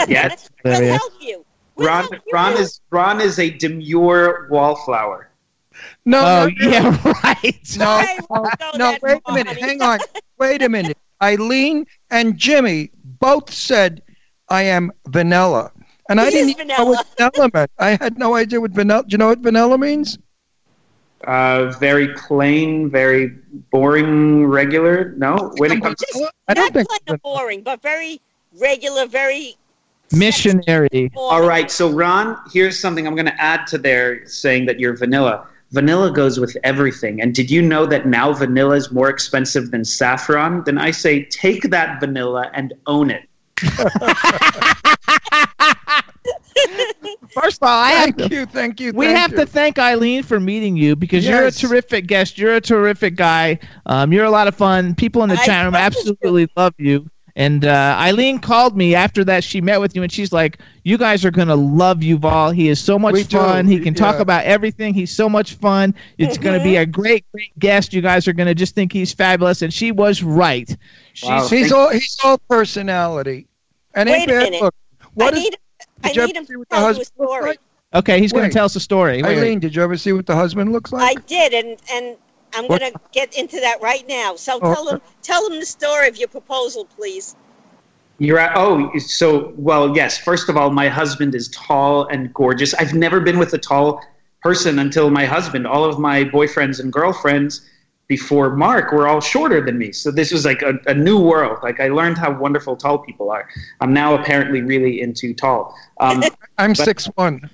Yeah. 0.08 0.28
we'll 0.28 0.36
There 0.64 0.82
he 0.82 0.88
is. 0.88 0.96
help 0.98 1.12
you. 1.20 1.44
We'll 1.76 1.88
Ron, 1.88 2.00
help 2.02 2.14
you 2.14 2.32
Ron 2.32 2.52
is 2.56 2.80
Ron 2.90 3.20
is 3.20 3.38
a 3.38 3.50
demure 3.50 4.48
wallflower. 4.50 5.28
No, 6.04 6.20
Oh 6.24 6.50
no, 6.58 6.70
no, 6.70 6.70
yeah, 6.70 7.12
right. 7.24 7.76
no, 7.78 7.86
I 7.86 8.18
no. 8.76 8.96
Wait 9.02 9.20
a 9.26 9.32
minute. 9.32 9.58
Hang 9.58 9.80
on. 9.80 9.98
Wait 10.38 10.62
a 10.62 10.68
minute. 10.68 10.98
Eileen 11.22 11.86
and 12.10 12.36
Jimmy 12.36 12.90
both 13.20 13.52
said 13.52 14.02
I 14.48 14.62
am 14.62 14.90
vanilla, 15.08 15.70
And 16.10 16.20
I 16.20 16.28
didn't 16.28 16.48
is 16.48 16.56
even 16.56 16.66
know 16.66 16.86
what 16.86 17.06
vanilla 17.16 17.50
meant. 17.54 17.70
I 17.78 17.90
had 17.90 18.18
no 18.18 18.34
idea 18.34 18.60
what 18.60 18.72
vanilla. 18.72 19.04
Do 19.04 19.12
you 19.12 19.18
know 19.18 19.28
what 19.28 19.38
vanilla 19.38 19.78
means? 19.78 20.18
Uh, 21.22 21.66
very 21.78 22.08
plain, 22.14 22.90
very 22.90 23.28
boring, 23.70 24.44
regular. 24.46 25.14
No, 25.16 25.52
when 25.58 25.70
it 25.70 25.80
comes, 25.82 26.02
I 26.48 26.54
don't 26.54 26.74
think. 26.74 26.88
kind 26.88 27.00
of 27.10 27.22
boring, 27.22 27.62
but 27.62 27.80
very 27.80 28.20
regular, 28.58 29.06
very 29.06 29.54
Missionary. 30.12 31.12
all 31.14 31.46
right. 31.46 31.70
So 31.70 31.88
Ron, 31.88 32.36
here's 32.52 32.76
something 32.76 33.06
I'm 33.06 33.14
going 33.14 33.26
to 33.26 33.40
add 33.40 33.68
to 33.68 33.78
their 33.78 34.26
saying 34.26 34.66
that 34.66 34.80
you're 34.80 34.96
vanilla. 34.96 35.46
Vanilla 35.70 36.10
goes 36.10 36.40
with 36.40 36.56
everything. 36.64 37.22
And 37.22 37.32
did 37.32 37.48
you 37.48 37.62
know 37.62 37.86
that 37.86 38.06
now 38.06 38.32
vanilla 38.32 38.74
is 38.74 38.90
more 38.90 39.08
expensive 39.08 39.70
than 39.70 39.84
saffron? 39.84 40.64
Then 40.64 40.78
I 40.78 40.90
say 40.90 41.26
take 41.26 41.70
that 41.70 42.00
vanilla 42.00 42.50
and 42.54 42.74
own 42.88 43.10
it. 43.10 43.28
First 47.34 47.62
of 47.62 47.68
all, 47.68 47.78
I 47.78 47.90
have 47.90 48.14
Thank 48.16 48.30
to, 48.30 48.36
you, 48.36 48.46
thank 48.46 48.80
you. 48.80 48.92
we 48.92 49.06
thank 49.06 49.18
have 49.18 49.30
you. 49.32 49.36
to 49.38 49.46
thank 49.46 49.78
Eileen 49.78 50.22
for 50.22 50.40
meeting 50.40 50.76
you 50.76 50.96
because 50.96 51.26
you're 51.26 51.46
a 51.46 51.50
terrific 51.50 52.06
guest. 52.06 52.36
You're 52.38 52.56
a 52.56 52.60
terrific 52.60 53.14
guy. 53.16 53.58
Um, 53.86 54.12
you're 54.12 54.24
a 54.24 54.30
lot 54.30 54.48
of 54.48 54.54
fun. 54.54 54.94
People 54.94 55.22
in 55.22 55.28
the 55.28 55.36
I 55.36 55.44
chat 55.46 55.64
room 55.64 55.72
promise 55.72 55.96
absolutely 55.96 56.48
love 56.56 56.74
you. 56.78 57.08
And 57.36 57.64
uh, 57.64 57.96
Eileen 57.98 58.40
called 58.40 58.76
me 58.76 58.94
after 58.96 59.22
that. 59.24 59.44
She 59.44 59.60
met 59.60 59.80
with 59.80 59.94
you, 59.94 60.02
and 60.02 60.10
she's 60.12 60.32
like, 60.32 60.58
"You 60.82 60.98
guys 60.98 61.24
are 61.24 61.30
gonna 61.30 61.54
love 61.54 61.98
Yuval. 62.00 62.52
He 62.54 62.68
is 62.68 62.80
so 62.80 62.98
much 62.98 63.12
We 63.14 63.22
do. 63.22 63.38
fun. 63.38 63.66
He 63.66 63.78
can 63.78 63.94
talk 63.94 64.18
about 64.18 64.44
everything. 64.44 64.92
He's 64.94 65.14
so 65.14 65.28
much 65.28 65.54
fun. 65.54 65.94
It's 66.18 66.36
gonna 66.36 66.58
Mm-hmm. 66.58 66.64
be 66.64 66.76
a 66.76 66.86
great, 67.00 67.24
great 67.32 67.56
guest. 67.60 67.92
You 67.94 68.02
guys 68.02 68.26
are 68.26 68.32
gonna 68.32 68.54
just 68.54 68.74
think 68.74 68.92
he's 68.92 69.12
fabulous." 69.14 69.62
And 69.62 69.72
she 69.72 69.92
was 69.92 70.22
right. 70.24 70.76
She's 71.12 71.28
Wow. 71.30 71.46
He's 71.48 71.72
all 71.72 71.90
he's 71.90 72.18
all 72.24 72.38
personality. 72.50 73.46
And 73.94 74.08
Wait 74.10 74.28
a 74.28 74.32
minute. 74.32 74.60
look. 74.60 74.74
What 75.14 75.32
I 75.32 75.36
is- 75.38 75.42
need, 75.44 75.54
I 75.54 75.58
did 76.02 76.16
you 76.16 76.26
need 76.26 76.36
ever 76.36 76.38
him 76.38 76.46
see 76.46 76.52
to 76.54 76.58
what 76.58 76.68
the 76.68 76.76
tell 76.76 76.94
you 76.94 77.00
a 77.00 77.04
story. 77.04 77.42
like? 77.42 77.60
okay. 77.94 78.20
He's 78.20 78.32
gonna 78.32 78.50
tell 78.50 78.64
us 78.64 78.76
a 78.76 78.80
story. 78.80 79.22
Wait, 79.22 79.24
wait. 79.24 79.38
Eileen, 79.38 79.60
did 79.60 79.74
you 79.74 79.82
ever 79.82 79.96
see 79.96 80.12
what 80.12 80.26
the 80.26 80.34
husband 80.34 80.72
looks 80.72 80.92
like? 80.92 81.18
I 81.18 81.20
did, 81.22 81.52
and 81.54 81.78
and 81.92 82.16
I'm 82.54 82.66
gonna 82.68 82.92
get 83.12 83.36
into 83.36 83.60
that 83.60 83.80
right 83.80 84.06
now. 84.08 84.36
So 84.36 84.58
Oh. 84.62 84.74
tell 84.74 84.88
him, 84.88 85.00
tell 85.22 85.46
him 85.50 85.60
the 85.60 85.66
story 85.66 86.08
of 86.08 86.16
your 86.16 86.28
proposal, 86.28 86.86
please. 86.96 87.36
You're 88.18 88.38
at, 88.38 88.52
oh, 88.54 88.90
so 88.98 89.54
well, 89.56 89.96
yes. 89.96 90.18
First 90.18 90.48
of 90.50 90.56
all, 90.56 90.70
my 90.70 90.88
husband 90.88 91.34
is 91.34 91.48
tall 91.48 92.06
and 92.08 92.32
gorgeous. 92.34 92.74
I've 92.74 92.92
never 92.92 93.20
been 93.20 93.38
with 93.38 93.54
a 93.54 93.58
tall 93.58 94.02
person 94.42 94.78
until 94.78 95.08
my 95.10 95.24
husband. 95.24 95.66
All 95.66 95.84
of 95.84 95.98
my 95.98 96.24
boyfriends 96.24 96.80
and 96.80 96.92
girlfriends 96.92 97.62
before 98.10 98.56
Mark 98.56 98.90
were 98.90 99.06
all 99.06 99.20
shorter 99.20 99.64
than 99.64 99.78
me. 99.78 99.92
So 99.92 100.10
this 100.10 100.32
was 100.32 100.44
like 100.44 100.62
a, 100.62 100.72
a 100.88 100.94
new 100.94 101.16
world. 101.32 101.58
Like 101.62 101.78
I 101.78 101.86
learned 101.88 102.18
how 102.18 102.36
wonderful 102.36 102.74
tall 102.76 102.98
people 102.98 103.30
are. 103.30 103.48
I'm 103.80 103.92
now 103.94 104.16
apparently 104.20 104.62
really 104.62 105.00
into 105.00 105.32
tall. 105.32 105.76
Um, 106.00 106.24
I'm 106.58 106.72
But- 106.72 106.84
six 106.90 107.06
one. 107.14 107.48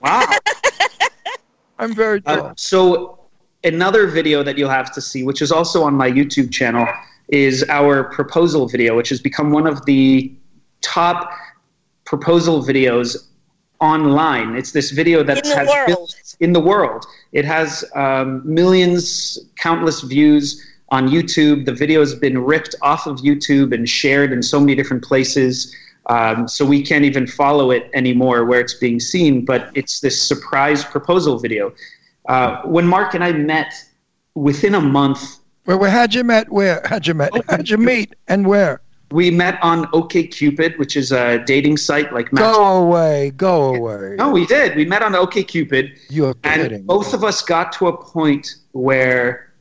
wow. 0.00 0.24
I'm 1.78 1.94
very 1.94 2.22
Uh, 2.24 2.36
tall. 2.36 2.52
so 2.56 3.18
another 3.62 4.06
video 4.06 4.42
that 4.42 4.56
you'll 4.56 4.70
have 4.80 4.90
to 4.94 5.02
see, 5.02 5.22
which 5.22 5.42
is 5.42 5.52
also 5.52 5.82
on 5.84 5.92
my 5.94 6.10
YouTube 6.10 6.50
channel, 6.50 6.86
is 7.28 7.62
our 7.68 8.04
proposal 8.04 8.66
video, 8.66 8.96
which 8.96 9.10
has 9.10 9.20
become 9.20 9.50
one 9.50 9.66
of 9.66 9.84
the 9.84 10.32
top 10.80 11.30
proposal 12.06 12.62
videos 12.62 13.28
online. 13.84 14.56
It's 14.56 14.72
this 14.72 14.90
video 14.90 15.22
that 15.22 15.44
In 15.46 15.52
has 15.56 15.68
world. 15.68 15.88
millions- 15.88 16.36
in 16.40 16.52
the 16.52 16.60
world. 16.60 17.04
It 17.32 17.44
has 17.44 17.84
um, 17.94 18.42
millions, 18.44 19.38
countless 19.56 20.00
views 20.00 20.44
on 20.90 21.08
YouTube. 21.08 21.64
The 21.64 21.72
video 21.72 22.00
has 22.00 22.14
been 22.14 22.38
ripped 22.38 22.74
off 22.82 23.06
of 23.06 23.18
YouTube 23.18 23.72
and 23.74 23.88
shared 23.88 24.32
in 24.32 24.42
so 24.42 24.58
many 24.60 24.74
different 24.74 25.04
places. 25.04 25.74
Um, 26.06 26.46
so 26.48 26.64
we 26.66 26.82
can't 26.82 27.04
even 27.04 27.26
follow 27.26 27.70
it 27.70 27.88
anymore 27.94 28.44
where 28.44 28.60
it's 28.60 28.74
being 28.74 29.00
seen. 29.00 29.44
But 29.44 29.70
it's 29.74 30.00
this 30.00 30.20
surprise 30.20 30.84
proposal 30.84 31.38
video. 31.38 31.72
Uh, 32.28 32.62
when 32.62 32.86
Mark 32.86 33.14
and 33.14 33.22
I 33.22 33.32
met, 33.32 33.72
within 34.34 34.74
a 34.74 34.80
month, 34.80 35.38
Where, 35.64 35.78
where 35.78 35.90
had 35.90 36.14
you 36.14 36.24
met? 36.24 36.50
Where 36.50 36.82
had 36.86 37.06
you 37.06 37.14
met? 37.14 37.30
How'd 37.48 37.68
you 37.68 37.78
meet? 37.78 38.14
And 38.28 38.46
where? 38.46 38.80
We 39.14 39.30
met 39.30 39.62
on 39.62 39.84
OkCupid, 39.92 40.76
which 40.76 40.96
is 40.96 41.12
a 41.12 41.38
dating 41.46 41.76
site 41.76 42.12
like 42.12 42.32
Match. 42.32 42.42
Go 42.42 42.78
away. 42.82 43.30
Go 43.36 43.74
away. 43.76 44.16
No, 44.18 44.30
we 44.30 44.44
did. 44.44 44.74
We 44.74 44.84
met 44.84 45.02
on 45.02 45.12
OkCupid. 45.12 45.96
You're 46.10 46.34
And 46.42 46.62
kidding. 46.62 46.82
both 46.82 47.14
of 47.14 47.22
us 47.22 47.40
got 47.40 47.72
to 47.74 47.86
a 47.86 47.96
point 47.96 48.56
where 48.72 49.52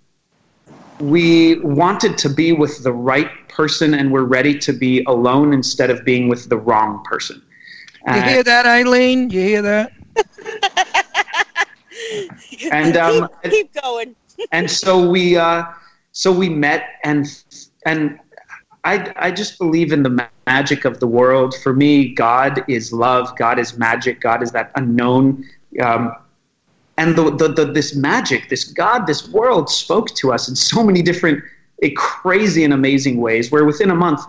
we 1.00 1.60
wanted 1.60 2.18
to 2.18 2.30
be 2.30 2.52
with 2.54 2.82
the 2.84 2.92
right 2.92 3.30
person 3.48 3.94
and 3.94 4.12
we're 4.12 4.24
ready 4.24 4.58
to 4.58 4.74
be 4.74 5.04
alone 5.04 5.54
instead 5.54 5.92
of 5.92 6.04
being 6.04 6.28
with 6.30 6.50
the 6.50 6.58
wrong 6.58 7.04
person. 7.04 7.38
You 8.08 8.14
And- 8.14 8.30
hear 8.32 8.44
that, 8.44 8.66
Eileen? 8.66 9.30
You 9.30 9.40
hear 9.42 9.62
that? 9.62 9.92
And, 12.72 12.98
um, 12.98 13.30
keep, 13.44 13.52
keep 13.52 13.74
going. 13.82 14.16
and 14.52 14.70
so 14.70 15.08
we 15.10 15.38
uh, 15.38 15.64
so 16.12 16.32
we 16.32 16.50
met 16.50 16.84
and 17.04 17.26
and 17.86 18.20
I 18.84 19.14
I 19.16 19.32
just 19.32 19.58
believe 19.58 19.92
in 19.92 20.04
the 20.04 20.10
ma- 20.10 20.28
magic 20.46 20.86
of 20.86 21.00
the 21.00 21.08
world. 21.08 21.56
For 21.56 21.74
me, 21.74 22.14
God 22.14 22.64
is 22.68 22.92
love. 22.92 23.36
God 23.38 23.60
is 23.60 23.78
magic. 23.78 24.20
God 24.20 24.44
is 24.44 24.52
that 24.52 24.72
unknown. 24.76 25.46
Um, 25.82 26.16
and 26.98 27.16
the, 27.16 27.32
the, 27.32 27.48
the 27.48 27.66
this 27.66 27.96
magic, 27.96 28.50
this 28.50 28.66
God, 28.66 29.08
this 29.08 29.28
world 29.30 29.70
spoke 29.70 30.14
to 30.16 30.32
us 30.32 30.48
in 30.48 30.56
so 30.56 30.84
many 30.84 31.02
different, 31.02 31.44
eh, 31.82 31.90
crazy 31.96 32.64
and 32.64 32.74
amazing 32.74 33.18
ways. 33.18 33.52
Where 33.52 33.66
within 33.66 33.90
a 33.90 33.96
month, 33.96 34.22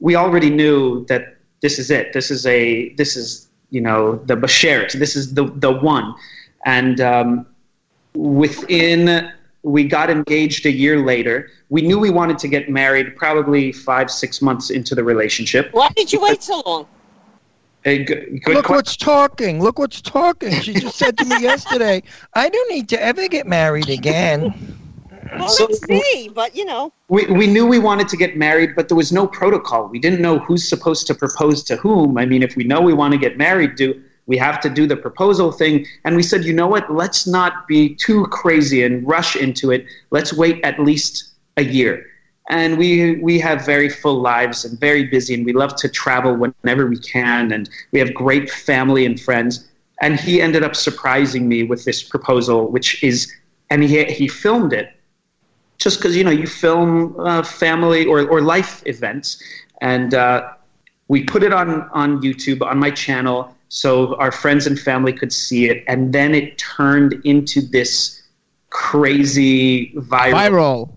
we 0.00 0.16
already 0.16 0.50
knew 0.50 1.06
that 1.06 1.36
this 1.62 1.78
is 1.78 1.90
it. 1.90 2.12
This 2.12 2.30
is 2.30 2.46
a 2.46 2.90
this 2.94 3.16
is 3.16 3.48
you 3.70 3.80
know 3.80 4.16
the 4.26 4.34
bashert. 4.34 4.92
This 4.92 5.16
is 5.16 5.34
the 5.34 5.44
the 5.56 5.72
one. 5.72 6.14
And 6.66 7.00
um, 7.00 7.46
within 8.14 9.32
we 9.62 9.84
got 9.84 10.10
engaged 10.10 10.64
a 10.66 10.70
year 10.72 10.98
later 11.04 11.50
we 11.68 11.82
knew 11.82 11.98
we 11.98 12.10
wanted 12.10 12.38
to 12.38 12.48
get 12.48 12.70
married 12.70 13.14
probably 13.16 13.72
five 13.72 14.10
six 14.10 14.40
months 14.40 14.70
into 14.70 14.94
the 14.94 15.04
relationship 15.04 15.68
Why 15.72 15.88
did 15.96 16.12
you 16.12 16.20
wait 16.20 16.42
so 16.42 16.62
long? 16.64 16.86
A 17.86 18.04
good, 18.04 18.42
good 18.44 18.56
Look 18.56 18.66
que- 18.66 18.74
what's 18.74 18.94
talking. 18.94 19.62
Look 19.62 19.78
what's 19.78 20.02
talking. 20.02 20.52
She 20.60 20.74
just 20.74 20.98
said 20.98 21.16
to 21.16 21.24
me 21.24 21.40
yesterday, 21.50 22.02
I 22.34 22.50
don't 22.50 22.70
need 22.70 22.90
to 22.90 23.02
ever 23.02 23.26
get 23.26 23.46
married 23.46 23.88
again. 23.88 24.76
Well, 25.38 25.48
So- 25.48 25.66
it's 25.66 25.88
me, 25.88 26.28
but 26.28 26.54
you 26.54 26.66
know, 26.66 26.92
we, 27.08 27.24
we 27.26 27.46
knew 27.46 27.66
we 27.66 27.78
wanted 27.78 28.06
to 28.08 28.16
get 28.16 28.36
married 28.36 28.70
but 28.76 28.88
there 28.88 28.96
was 28.96 29.12
no 29.12 29.26
protocol 29.26 29.88
we 29.88 29.98
didn't 29.98 30.20
know 30.22 30.38
who's 30.38 30.66
supposed 30.68 31.06
to 31.08 31.14
propose 31.14 31.62
to 31.64 31.76
whom 31.76 32.16
i 32.18 32.24
mean 32.24 32.42
if 32.42 32.54
we 32.56 32.64
know 32.64 32.80
we 32.80 32.92
want 32.94 33.12
to 33.12 33.18
get 33.18 33.36
married 33.36 33.74
do 33.76 34.00
we 34.30 34.38
have 34.38 34.60
to 34.60 34.70
do 34.70 34.86
the 34.86 34.96
proposal 34.96 35.50
thing. 35.50 35.84
And 36.04 36.14
we 36.14 36.22
said 36.22 36.44
you 36.44 36.52
know 36.52 36.68
what? 36.68 36.84
Let's 37.02 37.26
not 37.26 37.66
be 37.66 37.96
too 37.96 38.26
crazy 38.26 38.84
and 38.84 39.06
rush 39.06 39.34
into 39.34 39.72
it. 39.72 39.84
Let's 40.12 40.32
wait 40.32 40.60
at 40.62 40.78
least 40.78 41.32
a 41.56 41.64
year. 41.64 42.06
And 42.48 42.78
we 42.78 43.16
we 43.28 43.40
have 43.40 43.66
very 43.66 43.88
full 43.88 44.20
lives 44.20 44.64
and 44.64 44.78
very 44.78 45.04
busy 45.16 45.34
and 45.34 45.44
we 45.44 45.52
love 45.52 45.74
to 45.82 45.88
travel 45.88 46.32
whenever 46.42 46.86
we 46.86 46.98
can. 46.98 47.50
And 47.50 47.68
we 47.90 47.98
have 47.98 48.14
great 48.14 48.48
family 48.48 49.04
and 49.04 49.20
friends. 49.20 49.68
And 50.00 50.12
he 50.26 50.40
ended 50.40 50.62
up 50.62 50.76
surprising 50.76 51.48
me 51.48 51.64
with 51.64 51.84
this 51.84 52.00
proposal 52.14 52.58
which 52.74 53.02
is 53.02 53.18
and 53.70 53.82
he 53.82 54.04
he 54.04 54.28
filmed 54.28 54.72
it. 54.72 54.88
Just 55.78 55.98
because 55.98 56.16
you 56.16 56.22
know 56.22 56.36
you 56.42 56.46
film 56.46 57.18
uh, 57.18 57.42
family 57.42 58.06
or, 58.06 58.18
or 58.32 58.40
life 58.40 58.72
events. 58.86 59.42
And 59.80 60.14
uh, 60.14 60.52
we 61.08 61.24
put 61.24 61.42
it 61.42 61.52
on 61.60 61.68
on 62.02 62.08
youtube 62.22 62.60
on 62.72 62.78
my 62.78 62.92
channel 63.04 63.38
so 63.72 64.16
our 64.16 64.32
friends 64.32 64.66
and 64.66 64.78
family 64.78 65.12
could 65.12 65.32
see 65.32 65.68
it 65.70 65.84
and 65.86 66.12
then 66.12 66.34
it 66.34 66.58
turned 66.58 67.14
into 67.24 67.60
this 67.60 68.22
crazy 68.68 69.92
viral, 69.94 70.32
Viral. 70.32 70.92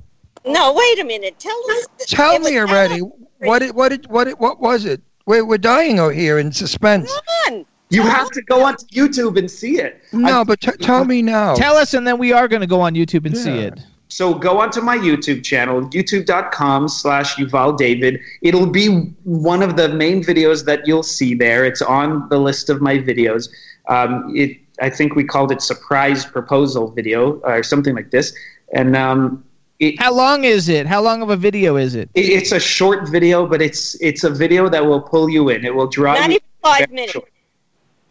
no, 0.45 0.73
wait 0.73 0.99
a 0.99 1.03
minute. 1.03 1.37
Tell 1.39 1.57
us. 1.71 1.87
Tell 2.07 2.39
me 2.39 2.57
already. 2.59 2.99
What 3.39 3.61
it, 3.61 3.75
what 3.75 3.91
it, 3.91 4.07
what 4.09 4.27
it, 4.27 4.39
what 4.39 4.59
was 4.59 4.85
it? 4.85 5.01
We're, 5.27 5.45
we're 5.45 5.57
dying 5.59 5.99
out 5.99 6.13
here 6.15 6.39
in 6.39 6.51
suspense. 6.51 7.13
Come 7.45 7.59
on. 7.59 7.65
you 7.89 8.01
have 8.01 8.29
to 8.31 8.41
go 8.41 8.63
onto 8.65 8.85
youtube 8.87 9.37
and 9.37 9.49
see 9.49 9.79
it 9.79 10.01
No, 10.11 10.43
but 10.43 10.59
t- 10.59 10.71
tell 10.81 11.05
me 11.05 11.21
now. 11.21 11.53
Tell 11.53 11.75
us, 11.77 11.93
and 11.93 12.07
then 12.07 12.17
we 12.17 12.33
are 12.33 12.47
going 12.47 12.61
to 12.61 12.67
go 12.67 12.81
on 12.81 12.95
YouTube 12.95 13.25
and 13.27 13.37
see 13.37 13.59
it. 13.59 13.79
So 14.13 14.35
go 14.35 14.61
onto 14.61 14.79
my 14.79 14.95
YouTube 14.95 15.43
channel, 15.43 15.81
youtube.com 15.89 16.87
slash 16.87 17.35
Yuval 17.37 17.75
David. 17.75 18.19
It'll 18.43 18.67
be 18.67 18.87
one 19.23 19.63
of 19.63 19.75
the 19.75 19.89
main 19.89 20.23
videos 20.23 20.65
that 20.65 20.85
you'll 20.85 21.01
see 21.01 21.33
there. 21.33 21.65
It's 21.65 21.81
on 21.81 22.29
the 22.29 22.37
list 22.37 22.69
of 22.69 22.79
my 22.79 22.99
videos. 22.99 23.49
Um, 23.89 24.31
it, 24.35 24.59
I 24.79 24.91
think 24.91 25.15
we 25.15 25.23
called 25.23 25.51
it 25.51 25.63
surprise 25.63 26.25
proposal 26.25 26.91
video 26.91 27.39
or 27.39 27.63
something 27.63 27.95
like 27.95 28.11
this. 28.11 28.35
And 28.71 28.95
um, 28.95 29.43
it, 29.79 29.99
How 29.99 30.13
long 30.13 30.43
is 30.43 30.69
it? 30.69 30.85
How 30.85 31.01
long 31.01 31.23
of 31.23 31.31
a 31.31 31.35
video 31.35 31.77
is 31.77 31.95
it? 31.95 32.07
it, 32.13 32.29
it's 32.29 32.51
a 32.51 32.59
short 32.59 33.09
video, 33.09 33.47
but 33.47 33.63
it's 33.63 33.99
it's 33.99 34.23
a 34.23 34.29
video 34.29 34.69
that 34.69 34.85
will 34.85 35.01
pull 35.01 35.27
you 35.27 35.49
in. 35.49 35.65
It 35.65 35.73
will 35.73 35.87
draw 35.87 36.13
Not 36.13 36.29
you 36.29 36.39
even 36.79 36.93
minutes. 36.93 37.13
short. 37.13 37.31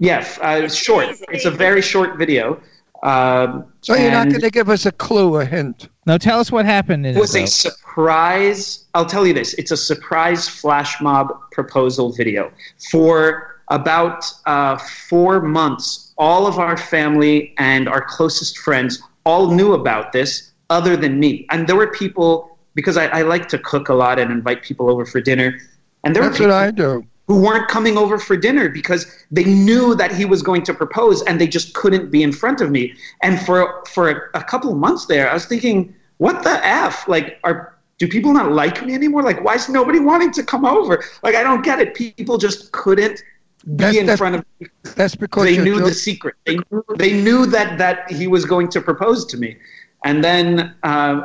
Yes, 0.00 0.36
uh, 0.42 0.62
it's 0.64 0.74
short. 0.74 1.04
amazing. 1.04 1.28
It's 1.30 1.44
a 1.44 1.50
very 1.52 1.80
short 1.80 2.18
video. 2.18 2.60
Um, 3.02 3.66
So 3.80 3.96
you're 3.96 4.12
not 4.12 4.28
going 4.28 4.40
to 4.40 4.50
give 4.50 4.68
us 4.68 4.86
a 4.86 4.92
clue, 4.92 5.36
a 5.36 5.44
hint. 5.44 5.88
No, 6.06 6.18
tell 6.18 6.38
us 6.38 6.52
what 6.52 6.64
happened 6.64 7.04
in 7.06 7.16
It 7.16 7.20
was 7.20 7.34
it. 7.34 7.44
a 7.44 7.46
surprise. 7.46 8.84
I'll 8.94 9.06
tell 9.06 9.26
you 9.26 9.34
this: 9.34 9.54
it's 9.54 9.70
a 9.72 9.76
surprise 9.76 10.48
flash 10.48 11.00
mob 11.00 11.32
proposal 11.50 12.12
video 12.12 12.52
for 12.90 13.56
about 13.68 14.24
uh, 14.46 14.76
four 14.78 15.40
months, 15.40 16.12
all 16.18 16.46
of 16.46 16.58
our 16.58 16.76
family 16.76 17.54
and 17.58 17.88
our 17.88 18.02
closest 18.04 18.58
friends 18.58 19.02
all 19.24 19.50
knew 19.50 19.72
about 19.72 20.12
this, 20.12 20.52
other 20.70 20.96
than 20.96 21.18
me. 21.18 21.46
And 21.50 21.66
there 21.66 21.76
were 21.76 21.88
people 21.88 22.58
because 22.74 22.96
I, 22.96 23.06
I 23.06 23.22
like 23.22 23.48
to 23.48 23.58
cook 23.58 23.88
a 23.88 23.94
lot 23.94 24.18
and 24.18 24.30
invite 24.30 24.62
people 24.62 24.90
over 24.90 25.04
for 25.06 25.20
dinner, 25.20 25.58
and 26.04 26.14
there 26.14 26.22
That's 26.22 26.38
were 26.38 26.48
what 26.48 26.70
people 26.72 26.88
I 26.88 26.98
do. 27.00 27.06
Who 27.28 27.40
weren't 27.40 27.68
coming 27.68 27.96
over 27.96 28.18
for 28.18 28.36
dinner 28.36 28.68
because 28.68 29.06
they 29.30 29.44
knew 29.44 29.94
that 29.94 30.12
he 30.12 30.24
was 30.24 30.42
going 30.42 30.62
to 30.64 30.74
propose 30.74 31.22
and 31.22 31.40
they 31.40 31.46
just 31.46 31.72
couldn't 31.74 32.10
be 32.10 32.22
in 32.22 32.32
front 32.32 32.60
of 32.60 32.70
me. 32.70 32.94
And 33.22 33.40
for 33.40 33.82
for 33.86 34.30
a 34.34 34.42
couple 34.44 34.70
of 34.72 34.76
months 34.78 35.06
there, 35.06 35.30
I 35.30 35.34
was 35.34 35.46
thinking, 35.46 35.94
what 36.18 36.42
the 36.42 36.64
f? 36.66 37.06
Like, 37.08 37.38
are 37.44 37.74
do 37.98 38.08
people 38.08 38.32
not 38.32 38.50
like 38.52 38.84
me 38.84 38.94
anymore? 38.94 39.22
Like, 39.22 39.42
why 39.44 39.54
is 39.54 39.68
nobody 39.68 40.00
wanting 40.00 40.32
to 40.32 40.42
come 40.42 40.64
over? 40.64 41.04
Like, 41.22 41.36
I 41.36 41.42
don't 41.44 41.62
get 41.62 41.80
it. 41.80 41.94
People 41.94 42.36
just 42.38 42.72
couldn't 42.72 43.22
be 43.64 43.76
That's- 43.76 43.96
in 43.96 44.06
that's- 44.06 44.18
front 44.18 44.34
of 44.36 44.44
me. 44.58 44.66
That's 44.96 45.14
because 45.14 45.44
They 45.44 45.56
knew 45.58 45.78
Jew- 45.78 45.84
the 45.84 45.94
secret. 45.94 46.34
They 46.44 46.56
knew, 46.56 46.84
they 46.96 47.12
knew 47.12 47.46
that 47.46 47.78
that 47.78 48.10
he 48.10 48.26
was 48.26 48.44
going 48.44 48.68
to 48.70 48.80
propose 48.80 49.24
to 49.26 49.36
me, 49.36 49.56
and 50.04 50.22
then. 50.24 50.74
Uh, 50.82 51.22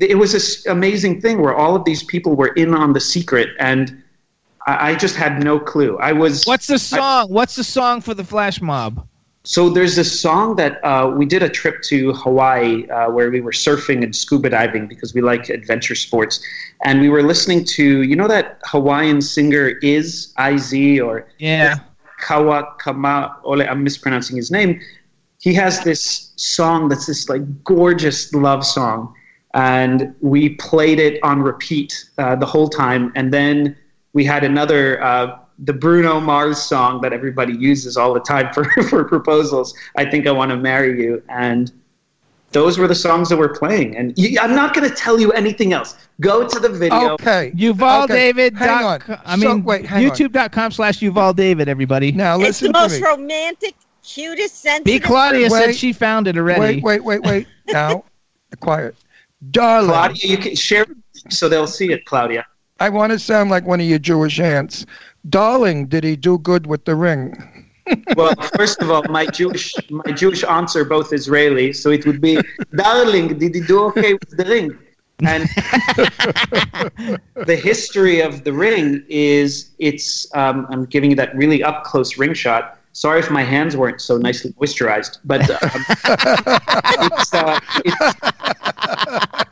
it 0.00 0.16
was 0.18 0.32
this 0.32 0.66
amazing 0.66 1.20
thing 1.20 1.40
where 1.40 1.54
all 1.54 1.74
of 1.74 1.84
these 1.84 2.02
people 2.04 2.36
were 2.36 2.52
in 2.62 2.74
on 2.74 2.92
the 2.92 3.00
secret, 3.00 3.48
and 3.58 4.00
I, 4.68 4.90
I 4.90 4.94
just 4.94 5.16
had 5.16 5.42
no 5.42 5.58
clue. 5.58 5.96
I 5.98 6.12
was. 6.12 6.44
What's 6.44 6.66
the 6.66 6.78
song? 6.78 7.32
What's 7.32 7.56
the 7.56 7.64
song 7.64 8.00
for 8.02 8.12
the 8.14 8.24
flash 8.24 8.60
mob? 8.60 9.06
So 9.44 9.70
there's 9.70 9.96
this 9.96 10.20
song 10.20 10.56
that 10.56 10.84
uh, 10.84 11.10
we 11.16 11.24
did 11.24 11.42
a 11.42 11.48
trip 11.48 11.80
to 11.84 12.12
Hawaii 12.12 12.86
uh, 12.90 13.10
where 13.10 13.30
we 13.30 13.40
were 13.40 13.52
surfing 13.52 14.02
and 14.04 14.14
scuba 14.14 14.50
diving 14.50 14.86
because 14.86 15.14
we 15.14 15.22
like 15.22 15.48
adventure 15.48 15.94
sports, 15.94 16.44
and 16.84 17.00
we 17.00 17.08
were 17.08 17.22
listening 17.22 17.64
to 17.76 18.02
you 18.02 18.14
know 18.14 18.28
that 18.28 18.60
Hawaiian 18.66 19.22
singer 19.22 19.68
is 19.82 20.34
Iz 20.38 20.74
or 21.00 21.26
Yeah. 21.38 21.76
Kawa 22.20 22.74
Kama 22.78 23.36
Ole. 23.44 23.62
I'm 23.62 23.82
mispronouncing 23.82 24.36
his 24.36 24.50
name. 24.50 24.80
He 25.40 25.54
has 25.54 25.82
this 25.82 26.32
song 26.36 26.88
that's 26.90 27.06
this 27.06 27.28
like 27.30 27.42
gorgeous 27.64 28.34
love 28.34 28.66
song, 28.66 29.14
and 29.54 30.14
we 30.20 30.50
played 30.56 30.98
it 30.98 31.22
on 31.22 31.40
repeat 31.40 32.10
uh, 32.18 32.36
the 32.36 32.44
whole 32.44 32.68
time. 32.68 33.12
And 33.14 33.32
then 33.32 33.76
we 34.18 34.24
had 34.24 34.42
another 34.42 35.00
uh, 35.00 35.38
the 35.60 35.72
Bruno 35.72 36.18
Mars 36.18 36.60
song 36.60 37.00
that 37.02 37.12
everybody 37.12 37.54
uses 37.54 37.96
all 37.96 38.12
the 38.12 38.18
time 38.20 38.52
for 38.52 38.64
for 38.90 39.04
proposals. 39.04 39.72
I 39.96 40.04
think 40.10 40.26
I 40.26 40.32
want 40.32 40.50
to 40.50 40.56
marry 40.56 41.00
you, 41.00 41.22
and 41.28 41.70
those 42.50 42.78
were 42.78 42.88
the 42.88 42.96
songs 42.96 43.28
that 43.28 43.36
were 43.36 43.54
playing. 43.54 43.96
And 43.96 44.12
you, 44.18 44.40
I'm 44.40 44.56
not 44.56 44.74
going 44.74 44.88
to 44.90 44.94
tell 44.96 45.20
you 45.20 45.30
anything 45.32 45.72
else. 45.72 45.94
Go 46.20 46.48
to 46.48 46.58
the 46.58 46.68
video. 46.68 47.10
Okay. 47.10 47.52
Yuval 47.54 48.04
Okay, 48.04 48.14
David. 48.32 48.56
hang 48.56 48.66
dot 48.68 48.82
on. 48.84 48.98
co- 49.00 49.22
I 49.24 49.38
So, 49.38 49.54
mean, 49.54 49.62
wait, 49.64 49.86
hang. 49.86 50.02
YouTube.com 50.10 50.72
slash 50.72 50.98
Yuval 50.98 51.36
David, 51.36 51.68
everybody. 51.68 52.10
Now 52.10 52.36
listen 52.38 52.48
It's 52.48 52.58
the 52.60 52.66
listen 52.66 52.72
to 52.72 52.80
most 52.80 53.00
me. 53.00 53.06
romantic, 53.22 53.74
cutest, 54.02 54.62
sensitive. 54.62 54.84
B. 54.84 54.98
Claudia 54.98 55.48
said 55.48 55.66
Wait. 55.66 55.76
she 55.76 55.92
found 55.92 56.26
it 56.26 56.36
already. 56.36 56.80
Wait, 56.80 57.04
wait, 57.04 57.22
wait, 57.22 57.22
wait. 57.22 57.46
Now, 57.72 58.02
quiet. 58.58 58.96
Darling, 59.52 59.90
Claudia, 59.90 60.28
you 60.28 60.38
can 60.38 60.56
share 60.56 60.84
so 61.30 61.48
they'll 61.48 61.68
see 61.68 61.92
it, 61.92 62.04
Claudia. 62.06 62.44
I 62.80 62.88
want 62.88 63.12
to 63.12 63.18
sound 63.18 63.50
like 63.50 63.66
one 63.66 63.80
of 63.80 63.86
your 63.86 63.98
Jewish 63.98 64.38
aunts. 64.38 64.86
Darling, 65.28 65.86
did 65.86 66.04
he 66.04 66.16
do 66.16 66.38
good 66.38 66.66
with 66.66 66.84
the 66.84 66.94
ring? 66.94 67.36
Well, 68.16 68.34
first 68.54 68.82
of 68.82 68.90
all, 68.90 69.02
my 69.08 69.24
Jewish 69.24 69.74
my 69.88 70.12
Jewish 70.12 70.44
aunts 70.44 70.76
are 70.76 70.84
both 70.84 71.10
Israeli, 71.10 71.72
so 71.72 71.90
it 71.90 72.04
would 72.04 72.20
be, 72.20 72.38
darling, 72.76 73.38
did 73.38 73.54
he 73.54 73.62
do 73.62 73.80
okay 73.84 74.12
with 74.12 74.36
the 74.36 74.44
ring? 74.44 74.78
And 75.26 75.44
the 77.46 77.56
history 77.56 78.20
of 78.20 78.44
the 78.44 78.52
ring 78.52 79.02
is 79.08 79.70
it's 79.78 80.28
um, 80.36 80.66
I'm 80.68 80.84
giving 80.84 81.08
you 81.08 81.16
that 81.16 81.34
really 81.34 81.62
up 81.62 81.84
close 81.84 82.18
ring 82.18 82.34
shot. 82.34 82.78
Sorry 82.92 83.20
if 83.20 83.30
my 83.30 83.42
hands 83.42 83.74
weren't 83.74 84.02
so 84.02 84.18
nicely 84.18 84.52
moisturized, 84.60 85.18
but 85.24 85.48
um, 85.48 85.58
it's, 87.06 87.32
uh, 87.32 87.58
it's 87.86 89.47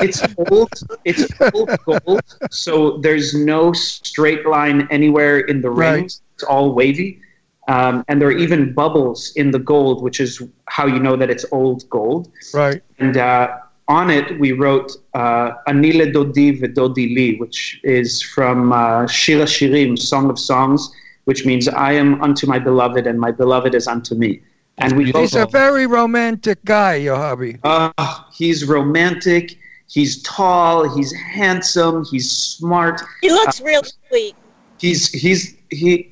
it's 0.00 0.22
old 0.50 0.70
it's 1.04 1.26
old 1.54 1.70
gold, 1.84 2.22
so 2.50 2.98
there's 2.98 3.34
no 3.34 3.72
straight 3.72 4.46
line 4.46 4.86
anywhere 4.90 5.40
in 5.40 5.60
the 5.60 5.70
Right. 5.70 5.94
rings. 5.94 6.22
It's 6.34 6.44
all 6.44 6.72
wavy. 6.74 7.20
Um, 7.68 8.02
and 8.08 8.20
there 8.20 8.28
are 8.28 8.38
even 8.46 8.72
bubbles 8.72 9.32
in 9.36 9.50
the 9.50 9.58
gold, 9.58 10.02
which 10.02 10.20
is 10.20 10.42
how 10.66 10.86
you 10.86 10.98
know 10.98 11.16
that 11.16 11.28
it's 11.30 11.44
old 11.52 11.88
gold. 11.90 12.30
Right. 12.54 12.80
And 12.98 13.16
uh, 13.18 13.58
on 13.88 14.10
it, 14.10 14.38
we 14.40 14.52
wrote 14.52 14.92
uh, 15.14 15.50
Anile 15.66 16.10
Dodi 16.12 16.58
Vedodi 16.60 17.14
Li, 17.14 17.36
which 17.36 17.78
is 17.84 18.22
from 18.22 18.72
uh, 18.72 19.06
Shir 19.06 19.40
HaShirim, 19.44 19.98
Song 19.98 20.30
of 20.30 20.38
Songs, 20.38 20.90
which 21.24 21.44
means 21.44 21.68
I 21.68 21.92
am 21.92 22.22
unto 22.22 22.46
my 22.46 22.58
beloved 22.58 23.06
and 23.06 23.20
my 23.20 23.32
beloved 23.32 23.74
is 23.74 23.86
unto 23.86 24.14
me. 24.14 24.40
And 24.78 24.96
we 24.96 25.10
He's 25.12 25.34
a 25.34 25.46
very 25.46 25.86
romantic 25.86 26.64
guy, 26.64 26.94
your 26.96 27.16
hubby. 27.16 27.58
uh, 27.64 27.90
he's 28.32 28.64
romantic. 28.66 29.58
He's 29.88 30.22
tall. 30.22 30.94
He's 30.94 31.12
handsome. 31.14 32.04
He's 32.10 32.30
smart. 32.30 33.00
He 33.22 33.30
looks 33.30 33.60
real 33.60 33.82
sweet. 34.08 34.36
He's 34.78 35.08
he's 35.10 35.56
he. 35.70 36.10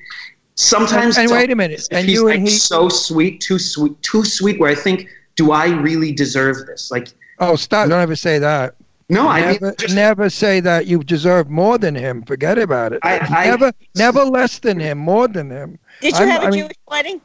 Sometimes 0.58 1.18
And 1.18 1.24
it's 1.24 1.32
wait 1.32 1.50
a 1.50 1.54
minute, 1.54 1.86
and 1.90 2.06
he's 2.06 2.14
you 2.16 2.24
like 2.24 2.38
and 2.38 2.48
he- 2.48 2.54
so 2.54 2.88
sweet, 2.88 3.40
too 3.40 3.58
sweet, 3.58 4.00
too 4.02 4.24
sweet. 4.24 4.58
Where 4.58 4.70
I 4.70 4.74
think, 4.74 5.06
do 5.36 5.52
I 5.52 5.66
really 5.66 6.12
deserve 6.12 6.64
this? 6.66 6.90
Like, 6.90 7.08
Oh, 7.38 7.56
stop! 7.56 7.90
Don't 7.90 8.00
ever 8.00 8.16
say 8.16 8.38
that. 8.38 8.74
no, 9.10 9.28
I 9.28 9.40
never, 9.42 9.66
mean, 9.66 9.74
just, 9.78 9.94
never 9.94 10.30
say 10.30 10.60
that 10.60 10.86
you 10.86 11.04
deserve 11.04 11.50
more 11.50 11.76
than 11.76 11.94
him. 11.94 12.22
Forget 12.22 12.58
about 12.58 12.94
it. 12.94 13.00
I- 13.02 13.18
I- 13.18 13.44
never, 13.44 13.70
never 13.94 14.24
less 14.24 14.58
than 14.60 14.80
him, 14.80 14.96
more 14.96 15.28
than 15.28 15.50
him. 15.50 15.78
Did 16.00 16.14
you 16.14 16.20
I'm- 16.20 16.28
have 16.30 16.42
a 16.44 16.46
I 16.46 16.50
mean- 16.50 16.60
Jewish 16.60 16.76
wedding? 16.88 17.20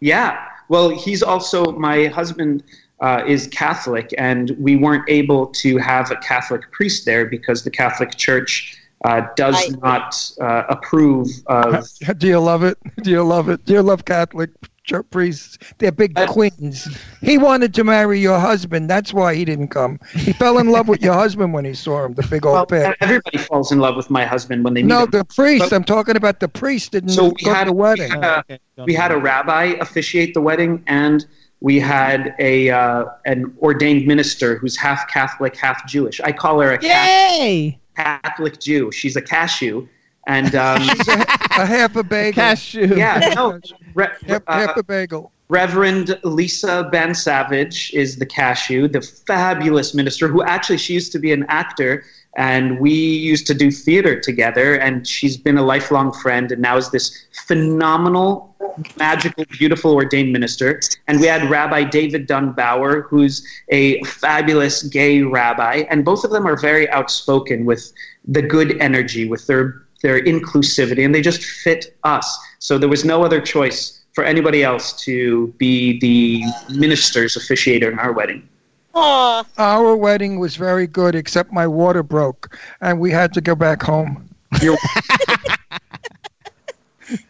yeah. 0.00 0.46
Well, 0.68 0.88
he's 0.90 1.22
also 1.22 1.64
my 1.72 2.06
husband. 2.06 2.62
Uh, 2.98 3.22
is 3.28 3.46
Catholic, 3.48 4.08
and 4.16 4.52
we 4.58 4.74
weren't 4.74 5.04
able 5.06 5.48
to 5.48 5.76
have 5.76 6.10
a 6.10 6.16
Catholic 6.16 6.62
priest 6.72 7.04
there 7.04 7.26
because 7.26 7.62
the 7.62 7.70
Catholic 7.70 8.16
Church 8.16 8.74
uh, 9.04 9.20
does 9.36 9.54
Right. 9.54 9.82
not 9.82 10.32
uh, 10.40 10.62
approve 10.70 11.28
of 11.46 11.86
Do 12.18 12.26
you 12.26 12.40
love 12.40 12.64
it? 12.64 12.78
Do 13.02 13.10
you 13.10 13.22
love 13.22 13.50
it? 13.50 13.66
Do 13.66 13.74
you 13.74 13.82
love 13.82 14.06
Catholic 14.06 14.48
church 14.62 14.70
priests? 15.10 15.58
They're 15.78 15.92
big 15.92 16.18
I- 16.18 16.26
queens. 16.26 16.88
He 17.20 17.38
wanted 17.38 17.74
to 17.74 17.84
marry 17.84 18.20
your 18.20 18.38
husband. 18.38 18.88
That's 18.88 19.12
why 19.12 19.34
he 19.34 19.44
didn't 19.44 19.68
come. 19.68 19.98
He 20.14 20.32
fell 20.32 20.58
in 20.58 20.68
love 20.68 20.88
with 20.88 21.02
your 21.02 21.14
husband 21.14 21.52
when 21.52 21.64
he 21.64 21.74
saw 21.74 22.04
him, 22.04 22.14
the 22.14 22.22
big 22.22 22.46
old 22.46 22.54
Well, 22.54 22.66
pig. 22.66 22.94
everybody 23.00 23.38
falls 23.38 23.72
in 23.72 23.78
love 23.80 23.96
with 23.96 24.10
my 24.10 24.24
husband 24.24 24.64
when 24.64 24.74
they 24.74 24.82
meet 24.82 24.88
No, 24.88 25.04
him. 25.04 25.10
the 25.10 25.24
priest. 25.24 25.70
But- 25.70 25.72
I'm 25.74 25.84
talking 25.84 26.16
about 26.16 26.40
the 26.40 26.48
priest 26.48 26.92
didn't 26.92 27.10
So 27.10 27.26
we 27.26 27.44
go 27.44 27.52
had 27.52 27.64
to 27.64 27.70
the 27.70 27.72
we 27.74 27.80
wedding. 27.82 28.10
had 28.10 28.44
a, 28.48 28.84
we 28.84 28.94
had 28.94 29.12
a 29.12 29.18
rabbi 29.18 29.74
officiate 29.80 30.34
the 30.34 30.40
wedding, 30.40 30.82
and 30.86 31.26
we 31.60 31.80
had 31.80 32.34
a 32.38 32.70
uh, 32.70 33.06
an 33.24 33.52
ordained 33.60 34.06
minister 34.06 34.56
who's 34.58 34.76
half 34.76 35.08
Catholic, 35.08 35.56
half 35.56 35.86
Jewish. 35.88 36.20
I 36.20 36.30
call 36.32 36.60
her 36.60 36.72
a 36.72 36.82
Yay! 36.82 37.78
Catholic 37.96 38.60
Jew. 38.60 38.92
She's 38.92 39.16
a 39.16 39.22
cashew, 39.22 39.88
and 40.26 40.54
um, 40.54 40.82
a 41.08 41.66
half 41.66 41.96
a 41.96 42.02
bagel. 42.02 42.34
Cashew. 42.34 42.96
yeah, 42.96 43.32
no, 43.34 43.60
re- 43.94 44.08
half, 44.26 44.42
uh, 44.46 44.66
half 44.66 44.76
a 44.76 44.82
bagel. 44.82 45.32
Reverend 45.48 46.18
Lisa 46.24 46.88
Ben 46.90 47.14
Savage 47.14 47.92
is 47.94 48.16
the 48.16 48.26
cashew, 48.26 48.88
the 48.88 49.00
fabulous 49.00 49.94
minister 49.94 50.26
who 50.26 50.42
actually 50.42 50.78
she 50.78 50.94
used 50.94 51.12
to 51.12 51.20
be 51.20 51.32
an 51.32 51.46
actor 51.48 52.04
and 52.36 52.78
we 52.78 52.92
used 52.92 53.46
to 53.46 53.54
do 53.54 53.70
theater 53.70 54.20
together 54.20 54.74
and 54.74 55.06
she's 55.06 55.36
been 55.36 55.56
a 55.56 55.62
lifelong 55.62 56.12
friend 56.12 56.52
and 56.52 56.60
now 56.60 56.76
is 56.76 56.90
this 56.90 57.26
phenomenal 57.46 58.54
magical 58.98 59.44
beautiful 59.50 59.94
ordained 59.94 60.32
minister 60.32 60.80
and 61.08 61.18
we 61.20 61.26
had 61.26 61.48
rabbi 61.48 61.82
david 61.82 62.26
dunn 62.26 62.52
bauer 62.52 63.02
who's 63.02 63.46
a 63.70 64.02
fabulous 64.04 64.82
gay 64.82 65.22
rabbi 65.22 65.84
and 65.88 66.04
both 66.04 66.24
of 66.24 66.30
them 66.30 66.46
are 66.46 66.56
very 66.56 66.88
outspoken 66.90 67.64
with 67.64 67.90
the 68.28 68.42
good 68.42 68.78
energy 68.80 69.26
with 69.26 69.46
their 69.46 69.85
their 70.06 70.20
inclusivity 70.22 71.04
and 71.04 71.12
they 71.14 71.20
just 71.32 71.42
fit 71.64 71.82
us 72.04 72.26
so 72.60 72.78
there 72.78 72.88
was 72.96 73.04
no 73.04 73.24
other 73.24 73.40
choice 73.40 74.04
for 74.14 74.22
anybody 74.24 74.62
else 74.62 74.92
to 75.06 75.48
be 75.58 75.98
the 75.98 76.42
minister's 76.74 77.34
officiator 77.40 77.90
in 77.92 77.98
our 77.98 78.12
wedding 78.12 78.42
Aw, 78.98 79.44
Our 79.58 79.94
wedding 79.94 80.38
was 80.38 80.56
very 80.56 80.86
good, 80.86 81.14
except 81.14 81.52
my 81.52 81.66
water 81.66 82.02
broke, 82.02 82.56
and 82.80 82.98
we 82.98 83.10
had 83.10 83.34
to 83.34 83.42
go 83.42 83.54
back 83.54 83.82
home. 83.82 84.12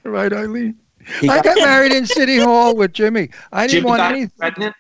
Right, 0.04 0.32
Eileen? 0.32 0.76
He 1.20 1.28
I 1.28 1.36
got- 1.42 1.44
got 1.44 1.56
married 1.58 1.90
in 1.92 2.06
City 2.06 2.38
Hall 2.38 2.76
with 2.76 2.92
Jimmy. 2.92 3.30
I 3.52 3.66
didn't 3.66 3.72
Jimmy 3.72 3.86
want 3.86 3.98
got 3.98 4.12
any. 4.12 4.72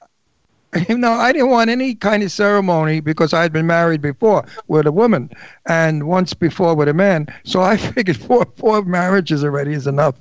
pregnant 0.88 1.00
know, 1.00 1.12
I 1.12 1.32
didn't 1.32 1.48
want 1.50 1.70
any 1.70 1.94
kind 1.94 2.22
of 2.22 2.30
ceremony 2.30 3.00
because 3.00 3.32
I 3.32 3.42
had 3.42 3.52
been 3.52 3.66
married 3.66 4.00
before 4.02 4.44
with 4.68 4.86
a 4.86 4.92
woman 4.92 5.30
and 5.66 6.06
once 6.06 6.34
before 6.34 6.74
with 6.74 6.88
a 6.88 6.94
man. 6.94 7.26
So 7.44 7.62
I 7.62 7.76
figured 7.94 8.16
four 8.16 8.46
four 8.56 8.82
marriages 8.82 9.44
already 9.44 9.72
is 9.72 9.86
enough. 9.86 10.14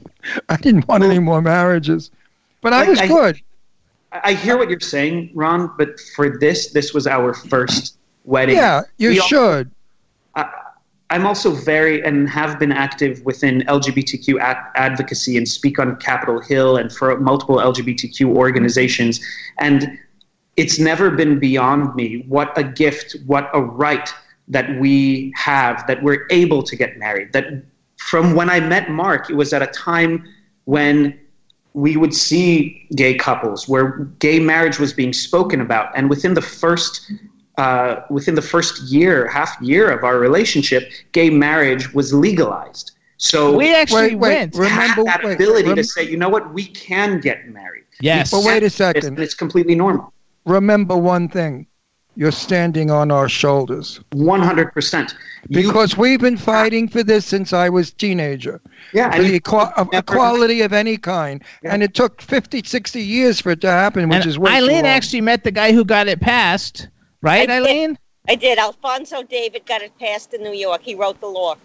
I 0.50 0.58
didn't 0.58 0.88
want 0.88 1.04
any 1.04 1.20
more 1.20 1.42
marriages, 1.42 2.12
but 2.62 2.74
I 2.74 2.88
was 2.90 3.00
I- 3.00 3.08
good. 3.08 3.36
I 3.38 3.42
I 4.24 4.34
hear 4.34 4.58
what 4.58 4.70
you're 4.70 4.80
saying, 4.80 5.32
Ron, 5.34 5.70
but 5.78 6.00
for 6.16 6.38
this, 6.40 6.72
this 6.72 6.94
was 6.94 7.06
our 7.06 7.34
first 7.34 7.98
wedding. 8.24 8.56
Yeah, 8.56 8.84
you 8.98 9.10
We 9.10 9.20
all- 9.20 9.28
should. 9.28 9.72
I'm 11.12 11.26
also 11.28 11.52
very 11.52 12.02
and 12.04 12.28
have 12.30 12.58
been 12.58 12.72
active 12.72 13.24
within 13.26 13.62
LGBTQ 13.68 14.40
advocacy 14.76 15.38
and 15.38 15.48
speak 15.48 15.78
on 15.78 15.98
Capitol 15.98 16.42
Hill 16.42 16.78
and 16.78 16.92
for 16.92 17.16
multiple 17.20 17.58
LGBTQ 17.58 18.36
organizations. 18.36 19.20
And 19.60 20.00
it's 20.58 20.80
never 20.80 21.10
been 21.12 21.40
beyond 21.40 21.96
me 21.96 22.24
what 22.28 22.58
a 22.58 22.64
gift, 22.64 23.16
what 23.26 23.50
a 23.54 23.62
right 23.62 24.10
that 24.48 24.80
we 24.80 25.34
have, 25.36 25.86
that 25.88 26.02
we're 26.04 26.26
able 26.30 26.62
to 26.64 26.76
get 26.76 26.98
married. 26.98 27.34
That 27.34 27.64
from 27.98 28.36
when 28.36 28.50
I 28.50 28.60
met 28.60 28.90
Mark, 28.90 29.30
it 29.30 29.36
was 29.36 29.54
at 29.54 29.62
a 29.62 29.68
time 29.68 30.24
when 30.66 31.20
we 31.74 31.98
would 31.98 32.14
see 32.14 32.88
gay 32.96 33.16
couples 33.16 33.68
where 33.68 34.00
gay 34.20 34.40
marriage 34.40 34.80
was 34.80 34.94
being 34.94 35.12
spoken 35.14 35.60
about. 35.62 35.92
And 35.96 36.10
within 36.10 36.34
the 36.34 36.42
first 36.42 37.12
uh, 37.58 38.02
within 38.10 38.36
the 38.36 38.42
first 38.42 38.82
year, 38.84 39.28
half 39.30 39.60
year 39.62 39.90
of 39.90 40.04
our 40.04 40.20
relationship, 40.20 40.92
gay 41.14 41.30
marriage 41.30 41.94
was 41.94 42.14
legalized. 42.14 42.92
So 43.18 43.56
we 43.56 43.74
actually 43.74 44.16
Wait, 44.16 44.16
wait, 44.18 44.30
went. 44.40 44.56
remember- 44.56 45.04
that 45.06 45.24
wait, 45.24 45.36
ability 45.36 45.68
rem- 45.70 45.78
to 45.78 45.84
say, 45.84 46.04
you 46.04 46.18
know 46.18 46.28
what, 46.28 46.54
we 46.54 46.66
can 46.66 47.22
get 47.22 47.48
married. 47.48 47.86
Yes. 48.02 48.32
But 48.32 48.44
wait 48.44 48.62
a 48.64 48.66
It's, 48.66 48.76
second. 48.76 49.18
it's 49.20 49.34
completely 49.34 49.74
normal. 49.74 50.12
Remember 50.46 50.96
one 50.96 51.28
thing. 51.28 51.68
You're 52.18 52.32
standing 52.32 52.90
on 52.92 53.12
our 53.12 53.28
shoulders. 53.28 54.00
100%. 54.14 55.14
You- 55.50 55.62
Because 55.64 55.98
we've 55.98 56.22
been 56.22 56.38
fighting 56.38 56.88
for 56.88 57.04
this 57.04 57.26
since 57.26 57.52
I 57.52 57.68
was 57.68 57.92
teenager. 57.92 58.62
yeah, 58.94 59.12
For 59.12 59.18
and 59.18 59.26
the 59.26 59.40
equa- 59.40 59.76
never- 59.78 59.90
equality 59.98 60.62
of 60.62 60.72
any 60.72 60.96
kind. 60.98 61.44
Yeah. 61.62 61.74
And 61.74 61.84
it 61.84 61.94
took 61.94 62.22
50, 62.22 62.64
60 62.64 63.02
years 63.02 63.42
for 63.42 63.52
it 63.52 63.60
to 63.62 63.70
happen, 63.70 64.08
which 64.08 64.20
And 64.22 64.28
is 64.28 64.40
way 64.40 64.50
too 64.52 64.56
Eileen 64.56 64.76
long. 64.84 64.86
actually 64.88 65.22
met 65.22 65.44
the 65.44 65.52
guy 65.52 65.74
who 65.74 65.84
got 65.84 66.08
it 66.08 66.22
passed, 66.22 66.88
right, 67.22 67.50
I 67.50 67.60
did. 67.60 67.68
Eileen? 67.68 67.98
I 68.30 68.36
did. 68.36 68.58
Alphonso 68.60 69.22
David 69.24 69.66
got 69.66 69.82
it 69.82 69.92
passed 70.00 70.34
in 70.34 70.42
New 70.42 70.54
York. 70.54 70.82
He 70.84 70.96
wrote 70.96 71.20
the 71.20 71.28
law. 71.28 71.56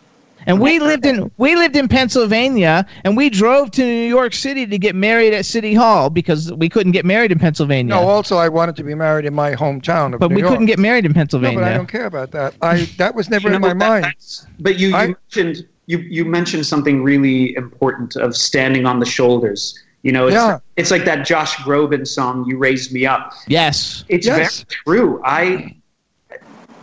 And 0.47 0.61
we 0.61 0.79
lived 0.79 1.05
in 1.07 1.31
we 1.37 1.55
lived 1.57 1.77
in 1.77 1.87
Pennsylvania, 1.89 2.87
and 3.05 3.17
we 3.17 3.29
drove 3.31 3.71
to 3.73 3.83
New 3.85 4.09
York 4.09 4.33
City 4.33 4.67
to 4.67 4.79
get 4.79 4.95
married 4.95 5.35
at 5.35 5.45
City 5.45 5.75
Hall 5.75 6.11
because 6.11 6.53
we 6.55 6.69
couldn't 6.69 6.93
get 6.93 7.05
married 7.05 7.31
in 7.33 7.39
Pennsylvania. 7.39 7.95
No, 7.95 8.01
also 8.09 8.37
I 8.37 8.49
wanted 8.49 8.77
to 8.77 8.83
be 8.85 8.95
married 8.95 9.27
in 9.27 9.35
my 9.35 9.53
hometown 9.55 10.15
of 10.15 10.21
but 10.21 10.31
New 10.31 10.37
we 10.37 10.41
York. 10.43 10.53
couldn't 10.53 10.67
get 10.67 10.79
married 10.79 11.05
in 11.05 11.13
Pennsylvania. 11.15 11.59
No, 11.59 11.65
Pennsylvania. 11.65 11.71
but 11.71 11.75
I 11.75 11.77
don't 11.77 11.91
care 11.91 12.07
about 12.07 12.31
that. 12.33 12.55
I 12.63 12.85
that 12.97 13.15
was 13.15 13.29
never 13.31 13.49
You 13.49 13.57
in 13.57 13.61
know, 13.63 13.69
my 13.75 13.75
that- 13.75 14.03
mind. 14.03 14.15
But 14.61 14.79
you, 14.79 14.89
you 14.89 14.97
I- 14.97 15.07
mentioned 15.09 15.67
you, 15.87 15.99
you 15.99 16.25
mentioned 16.25 16.65
something 16.67 17.03
really 17.03 17.55
important 17.57 18.15
of 18.17 18.37
standing 18.37 18.87
on 18.87 19.01
the 19.01 19.07
shoulders. 19.07 19.77
You 20.03 20.13
know, 20.13 20.29
it's, 20.29 20.35
Yeah. 20.35 20.59
it's 20.77 20.91
like 20.91 21.05
that 21.05 21.27
Josh 21.27 21.57
Groban 21.57 22.07
song, 22.07 22.45
"You 22.49 22.57
Raised 22.59 22.93
Me 22.93 23.05
Up." 23.07 23.33
yes. 23.49 24.05
It's 24.09 24.27
Yes. 24.27 24.65
very 24.87 24.99
true. 24.99 25.21
I 25.25 25.75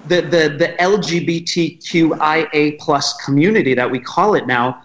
the 0.07 0.21
the 0.21 0.43
the 0.57 0.75
LGBTQIA 0.79 2.77
plus 2.79 3.13
community 3.25 3.73
that 3.73 3.89
we 3.89 3.99
call 3.99 4.35
it 4.35 4.47
now 4.47 4.81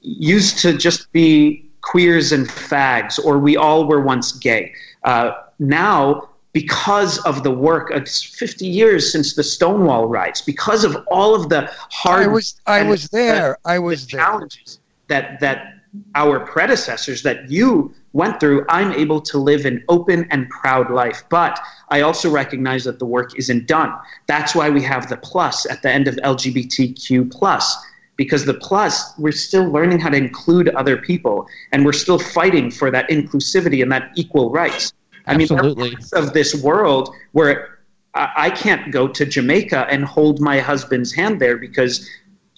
used 0.00 0.58
to 0.60 0.76
just 0.76 1.10
be 1.12 1.64
queers 1.80 2.32
and 2.32 2.46
fags, 2.48 3.18
or 3.24 3.38
we 3.38 3.56
all 3.56 3.86
were 3.86 4.00
once 4.00 4.32
gay. 4.32 4.72
Uh, 5.04 5.32
now, 5.58 6.28
because 6.52 7.18
of 7.24 7.42
the 7.42 7.50
work, 7.50 7.90
it's 7.92 8.22
50 8.22 8.66
years 8.66 9.10
since 9.12 9.34
the 9.34 9.42
Stonewall 9.44 10.06
riots, 10.06 10.40
because 10.42 10.84
of 10.84 10.96
all 11.10 11.34
of 11.34 11.48
the 11.48 11.70
hard 11.90 12.24
I 12.24 12.26
was 12.28 12.60
I 12.66 12.82
was 12.82 13.04
the- 13.08 13.16
there. 13.18 13.58
I 13.64 13.74
the 13.76 13.82
was 13.82 14.06
there. 14.06 14.20
challenges 14.20 14.80
that 15.08 15.40
that 15.40 15.77
our 16.14 16.40
predecessors 16.40 17.22
that 17.22 17.50
you 17.50 17.94
went 18.12 18.40
through 18.40 18.64
i'm 18.68 18.92
able 18.92 19.20
to 19.20 19.38
live 19.38 19.64
an 19.64 19.84
open 19.88 20.26
and 20.30 20.48
proud 20.50 20.90
life. 20.90 21.22
But 21.28 21.60
i 21.90 22.00
also 22.00 22.30
recognize 22.30 22.84
that 22.84 22.98
the 22.98 23.06
work 23.06 23.38
isn't 23.38 23.66
done. 23.66 23.94
That's 24.26 24.54
why 24.54 24.70
we 24.70 24.82
have 24.82 25.08
the 25.08 25.16
plus 25.18 25.66
at 25.70 25.82
the 25.82 25.90
end 25.90 26.08
of 26.08 26.16
lgbtq 26.16 27.30
plus 27.30 27.76
because 28.16 28.44
the 28.44 28.54
plus 28.54 29.16
we're 29.18 29.32
still 29.32 29.68
learning 29.70 30.00
how 30.00 30.10
to 30.10 30.16
include 30.16 30.68
other 30.70 30.96
people 30.96 31.46
and 31.72 31.84
we're 31.84 31.92
still 31.92 32.18
fighting 32.18 32.70
for 32.70 32.90
that 32.90 33.08
inclusivity 33.08 33.80
and 33.82 33.90
that 33.92 34.10
equal 34.16 34.50
rights. 34.50 34.92
I 35.26 35.36
mean 35.36 35.48
Absolutely. 35.50 35.92
parts 35.92 36.12
of 36.12 36.32
this 36.32 36.62
world 36.62 37.14
where 37.32 37.78
I 38.14 38.50
can't 38.50 38.90
go 38.90 39.06
to 39.06 39.24
Jamaica 39.24 39.86
and 39.88 40.04
hold 40.04 40.40
my 40.40 40.58
husband's 40.58 41.12
hand 41.12 41.40
there 41.40 41.56
because 41.56 42.08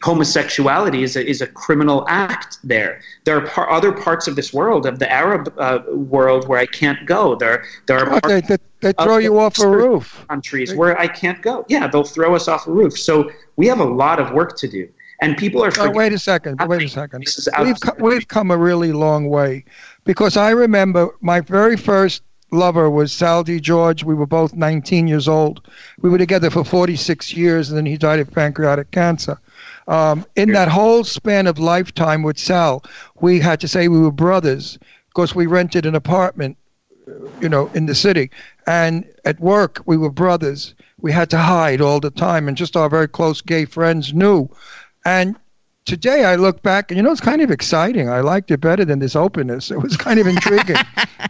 homosexuality 0.03 1.03
is 1.03 1.17
a, 1.17 1.27
is 1.27 1.41
a 1.41 1.47
criminal 1.47 2.05
act 2.09 2.59
there. 2.65 3.01
There 3.25 3.37
are 3.37 3.47
par- 3.47 3.71
other 3.71 3.93
parts 3.93 4.27
of 4.27 4.37
this 4.37 4.53
world, 4.53 4.87
of 4.87 4.99
the 4.99 5.11
Arab 5.11 5.53
uh, 5.59 5.81
world, 5.89 6.49
where 6.49 6.59
I 6.59 6.67
can't 6.67 7.05
go. 7.07 7.35
There, 7.35 7.65
there 7.87 7.99
are 7.99 8.05
they, 8.07 8.21
parts 8.21 8.49
they, 8.49 8.57
they 8.81 8.93
throw 9.03 9.19
you 9.19 9.39
off 9.39 9.59
a 9.59 9.69
roof. 9.69 10.21
of 10.21 10.29
countries 10.29 10.75
where 10.75 10.99
I 10.99 11.07
can't 11.07 11.43
go. 11.43 11.67
Yeah, 11.69 11.87
they'll 11.87 12.05
throw 12.05 12.35
us 12.35 12.49
off 12.49 12.67
a 12.67 12.73
roof. 12.73 12.99
So 12.99 13.31
we 13.57 13.67
have 13.67 13.81
a 13.81 13.85
lot 13.85 14.19
of 14.19 14.33
work 14.33 14.57
to 14.59 14.69
do. 14.69 14.89
And 15.23 15.37
people 15.37 15.63
are 15.63 15.71
Oh, 15.79 15.91
wait 15.91 16.15
a 16.15 16.19
second. 16.19 16.59
Wait 16.67 16.83
a 16.83 16.89
second. 16.89 17.25
This 17.27 17.39
is 17.39 17.49
We've 17.63 17.79
co- 17.79 17.95
we've 17.99 18.27
come 18.27 18.51
a 18.51 18.57
really 18.57 18.93
long 18.93 19.29
way, 19.29 19.67
because 20.05 20.39
I 20.39 20.49
remember 20.49 21.11
my 21.21 21.43
very 21.43 21.77
first 21.77 22.23
lover 22.53 22.89
was 22.91 23.13
Saldi 23.13 23.61
George. 23.61 24.03
We 24.03 24.15
were 24.15 24.27
both 24.27 24.55
19 24.55 25.07
years 25.07 25.29
old. 25.29 25.69
We 26.01 26.09
were 26.09 26.17
together 26.19 26.49
for 26.49 26.65
46 26.65 27.35
years, 27.35 27.69
and 27.69 27.77
then 27.77 27.85
he 27.85 27.99
died 27.99 28.19
of 28.21 28.31
pancreatic 28.31 28.91
cancer. 28.93 29.39
Um, 29.91 30.25
in 30.37 30.53
that 30.53 30.69
whole 30.69 31.03
span 31.03 31.49
of 31.49 31.59
lifetime 31.59 32.23
with 32.23 32.39
Sal, 32.39 32.85
we 33.21 33.41
had 33.41 33.59
to 33.61 33.69
say 33.69 33.89
we 33.89 33.99
were 33.99 34.13
brothers 34.13 34.79
because 35.09 35.35
we 35.35 35.47
rented 35.47 35.85
an 35.85 35.97
apartment, 35.97 36.57
you 37.41 37.49
know, 37.49 37.69
in 37.75 37.87
the 37.87 37.95
city. 37.97 38.31
And 38.69 39.05
at 39.25 39.41
work, 39.41 39.83
we 39.87 39.97
were 39.97 40.11
brothers. 40.11 40.75
We 41.01 41.11
had 41.11 41.29
to 41.31 41.39
hide 41.39 41.81
all 41.81 41.99
the 41.99 42.13
time, 42.13 42.47
and 42.47 42.57
just 42.57 42.77
our 42.77 42.89
very 42.89 43.09
close 43.09 43.41
gay 43.41 43.65
friends 43.65 44.15
knew. 44.15 44.49
And 45.05 45.37
today 45.91 46.25
I 46.25 46.37
look 46.37 46.63
back 46.63 46.93
and 46.93 46.97
you 46.97 47.03
know 47.03 47.11
it's 47.11 47.21
kind 47.21 47.43
of 47.43 47.51
exciting. 47.51 48.09
I 48.09 48.21
liked 48.21 48.53
it 48.53 48.61
better 48.61 48.85
than 48.85 49.01
this 49.01 49.17
openness. 49.17 49.73
It 49.73 49.83
was 49.83 49.97
kind 49.97 50.21
of 50.21 50.27
intriguing. 50.35 50.77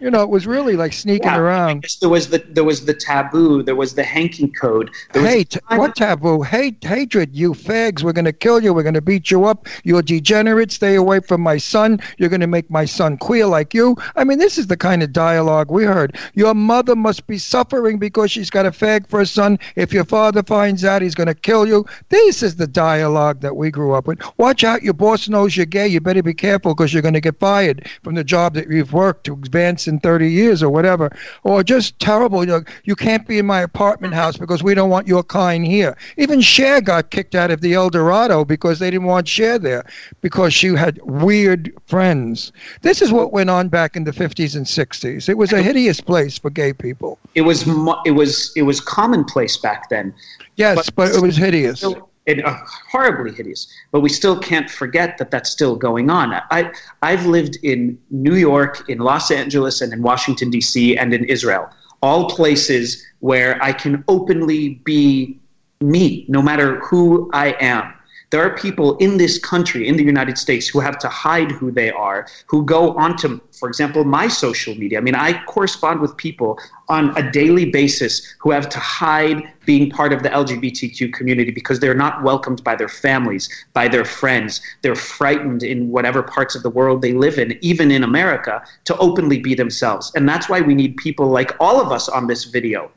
you 0.02 0.10
know, 0.10 0.22
it 0.22 0.28
was 0.28 0.46
really 0.46 0.76
like 0.76 0.92
sneaking 0.92 1.28
Yeah, 1.30 1.38
around. 1.38 1.86
There 2.02 2.10
was 2.10 2.28
the 2.28 2.38
there 2.50 2.62
was 2.64 2.84
the 2.84 2.92
taboo. 2.92 3.62
There 3.62 3.74
was 3.74 3.94
the 3.94 4.02
hanky 4.02 4.48
code. 4.48 4.90
There 5.14 5.26
Hate, 5.26 5.56
what 5.68 5.96
taboo? 5.96 6.42
Hate, 6.42 6.84
hatred. 6.84 7.34
You 7.34 7.54
fags, 7.54 8.02
we're 8.02 8.12
gonna 8.12 8.34
kill 8.34 8.62
you. 8.62 8.74
We're 8.74 8.82
gonna 8.82 9.00
beat 9.00 9.30
you 9.30 9.46
up. 9.46 9.66
You're 9.82 10.02
degenerate. 10.02 10.70
Stay 10.72 10.94
away 10.94 11.20
from 11.20 11.40
my 11.40 11.56
son. 11.56 11.98
You're 12.18 12.28
gonna 12.28 12.46
make 12.46 12.70
my 12.70 12.84
son 12.84 13.16
queer 13.16 13.46
like 13.46 13.72
you. 13.72 13.96
I 14.16 14.24
mean, 14.24 14.38
this 14.38 14.58
is 14.58 14.66
the 14.66 14.76
kind 14.76 15.02
of 15.02 15.14
dialogue 15.14 15.70
we 15.70 15.84
heard. 15.84 16.18
Your 16.34 16.52
mother 16.54 16.94
must 16.94 17.26
be 17.26 17.38
suffering 17.38 17.98
because 17.98 18.30
she's 18.30 18.50
got 18.50 18.66
a 18.66 18.70
fag 18.70 19.08
for 19.08 19.22
a 19.22 19.26
son. 19.26 19.58
If 19.76 19.90
your 19.94 20.04
father 20.04 20.42
finds 20.42 20.84
out, 20.84 21.00
he's 21.00 21.14
gonna 21.14 21.34
kill 21.34 21.66
you. 21.66 21.86
This 22.10 22.42
is 22.42 22.56
the 22.56 22.66
dialogue 22.66 23.40
that 23.40 23.56
we 23.56 23.70
grew 23.70 23.94
up 23.94 24.06
with. 24.06 24.20
Watch 24.50 24.64
out, 24.64 24.82
your 24.82 24.94
boss 24.94 25.28
knows 25.28 25.56
you're 25.56 25.64
gay. 25.64 25.86
You 25.86 26.00
better 26.00 26.24
be 26.24 26.34
careful 26.34 26.74
because 26.74 26.92
you're 26.92 27.04
gonna 27.04 27.20
get 27.20 27.38
fired 27.38 27.88
from 28.02 28.16
the 28.16 28.24
job 28.24 28.54
that 28.54 28.68
you've 28.68 28.92
worked 28.92 29.22
to 29.26 29.32
advance 29.34 29.86
in 29.86 30.00
30 30.00 30.28
years 30.28 30.60
or 30.60 30.70
whatever. 30.70 31.16
Or 31.44 31.62
just 31.62 31.96
terrible. 32.00 32.40
You 32.40 32.46
know, 32.46 32.62
you 32.82 32.96
can't 32.96 33.24
be 33.28 33.38
in 33.38 33.46
my 33.46 33.60
apartment 33.60 34.12
house 34.12 34.36
because 34.36 34.60
we 34.60 34.74
don't 34.74 34.90
want 34.90 35.06
your 35.06 35.22
kind 35.22 35.64
here. 35.64 35.96
Even 36.16 36.40
Cher 36.40 36.80
got 36.80 37.10
kicked 37.10 37.36
out 37.36 37.52
of 37.52 37.60
the 37.60 37.74
El 37.74 37.90
Dorado 37.90 38.44
because 38.44 38.80
they 38.80 38.90
didn't 38.90 39.06
want 39.06 39.28
Cher 39.28 39.56
there 39.56 39.84
because 40.20 40.52
she 40.52 40.74
had 40.74 40.98
weird 41.04 41.72
friends. 41.86 42.50
This 42.82 43.00
is 43.02 43.12
what 43.12 43.32
went 43.32 43.50
on 43.50 43.68
back 43.68 43.94
in 43.94 44.02
the 44.02 44.10
50s 44.10 44.56
and 44.56 44.66
60s. 44.66 45.28
It 45.28 45.38
was 45.38 45.52
a 45.52 45.62
hideous 45.62 46.00
place 46.00 46.38
for 46.38 46.50
gay 46.50 46.72
people. 46.72 47.20
it 47.36 47.42
was 47.42 47.68
it 48.04 48.10
was 48.16 48.52
it 48.56 48.62
was 48.62 48.80
commonplace 48.80 49.56
back 49.58 49.88
then. 49.90 50.12
Yes, 50.56 50.74
But- 50.74 50.94
but 50.96 51.14
it 51.14 51.22
was 51.22 51.36
hideous. 51.36 51.84
It, 52.30 52.44
uh, 52.44 52.58
horribly 52.90 53.32
hideous. 53.32 53.66
But 53.92 54.00
we 54.00 54.08
still 54.08 54.38
can't 54.38 54.70
forget 54.70 55.18
that 55.18 55.30
that's 55.30 55.50
still 55.50 55.76
going 55.76 56.10
on. 56.10 56.32
I 56.50 56.72
I've 57.02 57.26
lived 57.26 57.56
in 57.62 57.98
New 58.10 58.36
York, 58.36 58.88
in 58.88 58.98
Los 58.98 59.30
Angeles, 59.30 59.80
and 59.80 59.92
in 59.92 60.02
Washington 60.02 60.50
D.C. 60.50 60.96
and 60.96 61.12
in 61.12 61.24
Israel, 61.24 61.68
all 62.02 62.30
places 62.30 63.04
where 63.20 63.62
I 63.62 63.72
can 63.72 64.04
openly 64.08 64.80
be 64.84 65.38
me, 65.80 66.24
no 66.28 66.42
matter 66.42 66.80
who 66.80 67.30
I 67.32 67.56
am. 67.60 67.92
There 68.30 68.42
are 68.42 68.54
people 68.56 68.96
in 68.98 69.16
this 69.16 69.38
country, 69.38 69.88
in 69.88 69.96
the 69.96 70.04
United 70.04 70.38
States, 70.38 70.68
who 70.68 70.78
have 70.78 70.98
to 71.00 71.08
hide 71.08 71.50
who 71.50 71.72
they 71.72 71.90
are, 71.90 72.28
who 72.46 72.64
go 72.64 72.96
onto, 72.96 73.40
for 73.58 73.68
example, 73.68 74.04
my 74.04 74.28
social 74.28 74.74
media. 74.76 74.98
I 74.98 75.00
mean, 75.00 75.16
I 75.16 75.42
correspond 75.44 76.00
with 76.00 76.16
people 76.16 76.58
on 76.88 77.16
a 77.16 77.28
daily 77.30 77.64
basis 77.70 78.34
who 78.38 78.52
have 78.52 78.68
to 78.68 78.78
hide 78.78 79.52
being 79.66 79.90
part 79.90 80.12
of 80.12 80.22
the 80.22 80.28
LGBTQ 80.28 81.12
community 81.12 81.50
because 81.50 81.80
they're 81.80 81.94
not 81.94 82.22
welcomed 82.22 82.62
by 82.62 82.76
their 82.76 82.88
families, 82.88 83.48
by 83.72 83.88
their 83.88 84.04
friends. 84.04 84.60
They're 84.82 84.94
frightened 84.94 85.64
in 85.64 85.90
whatever 85.90 86.22
parts 86.22 86.54
of 86.54 86.62
the 86.62 86.70
world 86.70 87.02
they 87.02 87.12
live 87.12 87.38
in, 87.38 87.58
even 87.62 87.90
in 87.90 88.04
America, 88.04 88.62
to 88.84 88.96
openly 88.98 89.40
be 89.40 89.54
themselves. 89.54 90.12
And 90.14 90.28
that's 90.28 90.48
why 90.48 90.60
we 90.60 90.74
need 90.74 90.96
people 90.98 91.26
like 91.26 91.56
all 91.58 91.80
of 91.80 91.90
us 91.90 92.08
on 92.08 92.28
this 92.28 92.44
video 92.44 92.90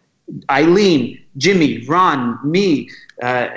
Eileen, 0.50 1.22
Jimmy, 1.36 1.86
Ron, 1.86 2.40
me, 2.50 2.90
uh, 3.22 3.50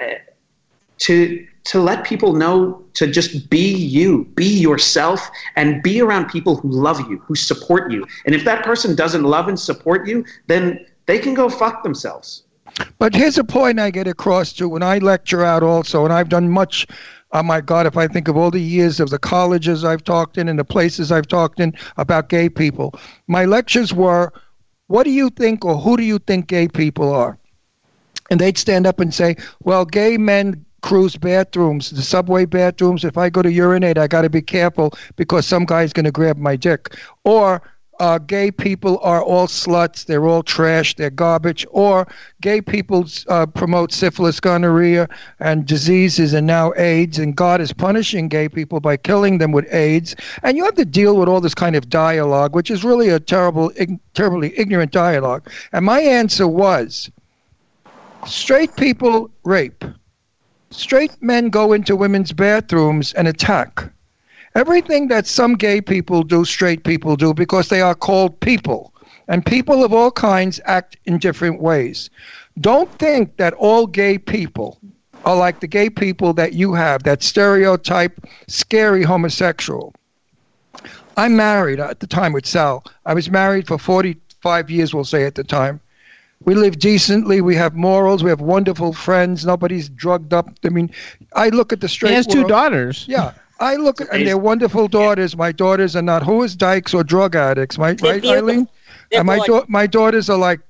to 0.99 1.47
to 1.67 1.81
let 1.81 2.05
people 2.05 2.33
know 2.33 2.85
to 2.95 3.07
just 3.07 3.51
be 3.51 3.75
you, 3.75 4.25
be 4.37 4.47
yourself, 4.47 5.29
and 5.57 5.83
be 5.83 6.01
around 6.01 6.29
people 6.29 6.57
who 6.57 6.69
love 6.69 7.01
you, 7.11 7.19
who 7.19 7.35
support 7.35 7.91
you. 7.91 8.07
And 8.25 8.35
if 8.35 8.45
that 8.45 8.65
person 8.65 8.95
doesn't 8.95 9.25
love 9.25 9.49
and 9.49 9.59
support 9.59 10.07
you, 10.07 10.25
then 10.47 10.87
they 11.07 11.19
can 11.19 11.35
go 11.35 11.49
fuck 11.49 11.83
themselves. 11.83 12.45
But 12.99 13.15
here's 13.15 13.39
a 13.39 13.45
point 13.45 13.81
I 13.81 13.91
get 13.91 14.07
across 14.07 14.53
to 14.55 14.69
when 14.69 14.83
I 14.83 14.99
lecture 14.99 15.45
out 15.45 15.63
also, 15.63 16.05
and 16.05 16.13
I've 16.13 16.29
done 16.29 16.49
much. 16.49 16.87
Oh 17.33 17.43
my 17.43 17.61
God, 17.61 17.87
if 17.87 17.97
I 17.97 18.07
think 18.07 18.29
of 18.29 18.37
all 18.37 18.51
the 18.51 18.61
years 18.61 19.01
of 19.01 19.11
the 19.11 19.19
colleges 19.19 19.85
I've 19.85 20.05
talked 20.05 20.39
in 20.39 20.49
and 20.49 20.59
the 20.59 20.65
places 20.65 21.11
I've 21.11 21.27
talked 21.27 21.59
in 21.59 21.75
about 21.97 22.29
gay 22.29 22.49
people, 22.49 22.95
my 23.27 23.45
lectures 23.45 23.93
were, 23.93 24.33
What 24.87 25.03
do 25.03 25.11
you 25.11 25.31
think 25.31 25.65
or 25.65 25.77
who 25.77 25.97
do 25.97 26.05
you 26.05 26.19
think 26.21 26.47
gay 26.47 26.69
people 26.69 27.13
are? 27.13 27.39
And 28.31 28.41
they'd 28.41 28.59
stand 28.59 28.87
up 28.87 29.01
and 29.01 29.13
say, 29.13 29.37
Well, 29.63 29.85
gay 29.85 30.17
men 30.17 30.66
cruise 30.87 31.17
bathrooms, 31.17 31.91
the 31.91 32.01
subway 32.01 32.45
bathrooms. 32.45 33.05
If 33.05 33.19
I 33.19 33.29
go 33.29 33.43
to 33.43 33.51
urinate, 33.51 33.99
I 33.99 34.07
got 34.07 34.23
to 34.23 34.31
be 34.31 34.41
careful 34.41 34.93
because 35.17 35.45
some 35.45 35.65
guy's 35.65 35.93
going 35.93 36.05
to 36.05 36.13
grab 36.13 36.37
my 36.37 36.55
dick. 36.55 36.95
Or 37.25 37.61
uh, 37.99 38.19
gay 38.19 38.53
people 38.53 39.01
are 39.03 39.21
all 39.21 39.49
sluts, 39.49 40.07
they're 40.07 40.29
all 40.29 40.45
trash, 40.45 40.95
they're 40.95 41.11
garbage, 41.11 41.67
or 41.71 42.07
gay 42.41 42.61
people 42.61 43.05
uh, 43.27 43.47
promote 43.47 43.93
syphilis, 43.93 44.39
gonorrhea, 44.39 45.09
and 45.41 45.67
diseases, 45.67 46.33
and 46.33 46.47
now 46.47 46.73
AIDS, 46.77 47.19
and 47.19 47.35
God 47.35 47.61
is 47.61 47.73
punishing 47.73 48.29
gay 48.29 48.49
people 48.49 48.79
by 48.79 48.97
killing 48.97 49.39
them 49.39 49.51
with 49.51 49.67
AIDS. 49.75 50.15
And 50.45 50.57
you 50.57 50.65
have 50.65 50.77
to 50.77 50.85
deal 50.85 51.17
with 51.17 51.29
all 51.29 51.41
this 51.41 51.55
kind 51.55 51.75
of 51.75 51.89
dialogue, 51.89 52.55
which 52.55 52.71
is 52.71 52.85
really 52.85 53.09
a 53.09 53.19
terrible, 53.19 53.73
ig- 53.75 53.99
terribly 54.15 54.57
ignorant 54.57 54.93
dialogue. 54.93 55.51
And 55.73 55.85
my 55.85 56.01
answer 56.01 56.47
was 56.47 57.11
straight 58.25 58.77
people 58.77 59.33
rape, 59.43 59.85
straight 60.77 61.23
men 61.23 61.49
go 61.49 61.73
into 61.73 61.97
women's 61.97 62.33
bathrooms 62.33 63.13
and 63.15 63.27
attack. 63.27 63.91
Everything 64.55 65.09
that 65.09 65.27
some 65.27 65.55
gay 65.55 65.81
people 65.81 66.23
do, 66.23 66.45
straight 66.45 66.85
people 66.85 67.17
do, 67.17 67.35
because 67.35 67.69
they 67.69 67.81
are 67.81 67.95
called 67.95 68.39
people. 68.41 68.93
And 69.29 69.45
people 69.45 69.85
of 69.85 69.93
all 69.93 70.11
kinds 70.11 70.61
act 70.65 70.97
in 71.05 71.19
different 71.19 71.61
ways. 71.61 72.11
Don't 72.61 72.91
think 72.99 73.37
that 73.37 73.55
all 73.55 73.87
gay 73.87 74.19
people 74.19 74.79
are 75.25 75.37
like 75.37 75.61
the 75.61 75.67
gay 75.67 75.91
people 75.91 76.33
that 76.35 76.53
you 76.53 76.73
have, 76.75 77.03
that 77.03 77.23
stereotype, 77.23 78.25
scary 78.47 79.03
homosexual. 79.03 79.93
I'm 81.17 81.37
married 81.37 81.81
at 81.81 82.01
the 82.01 82.07
time 82.07 82.33
with 82.33 82.47
Sal. 82.47 82.85
I 83.05 83.15
was 83.15 83.31
married 83.31 83.67
for 83.67 83.79
45 83.79 84.71
years, 84.71 84.95
we'll 84.95 85.05
say 85.05 85.25
at 85.25 85.35
the 85.35 85.45
time. 85.45 85.81
We 86.47 86.55
live 86.55 86.79
decently. 86.79 87.41
We 87.41 87.55
have 87.57 87.75
morals. 87.75 88.23
We 88.23 88.31
have 88.31 88.41
wonderful 88.41 88.93
friends. 88.93 89.45
Nobody's 89.45 89.89
drugged 89.91 90.33
up. 90.33 90.49
I 90.65 90.69
mean, 90.71 90.91
I 91.35 91.49
look 91.51 91.73
at 91.73 91.81
the 91.81 91.89
straight. 91.89 92.11
He 92.11 92.15
has 92.17 92.27
two 92.27 92.39
world- 92.39 92.49
daughters. 92.49 93.05
Yeah. 93.09 93.33
I 93.59 93.77
look 93.77 94.01
at, 94.01 94.13
and 94.13 94.27
they're 94.27 94.37
wonderful 94.39 94.87
daughters. 94.87 95.35
My 95.37 95.51
daughters 95.51 95.97
are 95.97 96.03
not 96.03 96.23
whores, 96.23 96.57
dykes, 96.57 96.93
or 96.95 97.03
drug 97.03 97.35
addicts. 97.35 97.79
My, 97.79 97.95
They're 97.95 98.15
right. 98.15 98.25
Eileen? 98.25 98.69
And 99.13 99.27
my, 99.27 99.39
gorgeous. 99.39 99.61
da- 99.61 99.67
my 99.69 99.87
daughters 99.87 100.29
are 100.31 100.37
like 100.37 100.61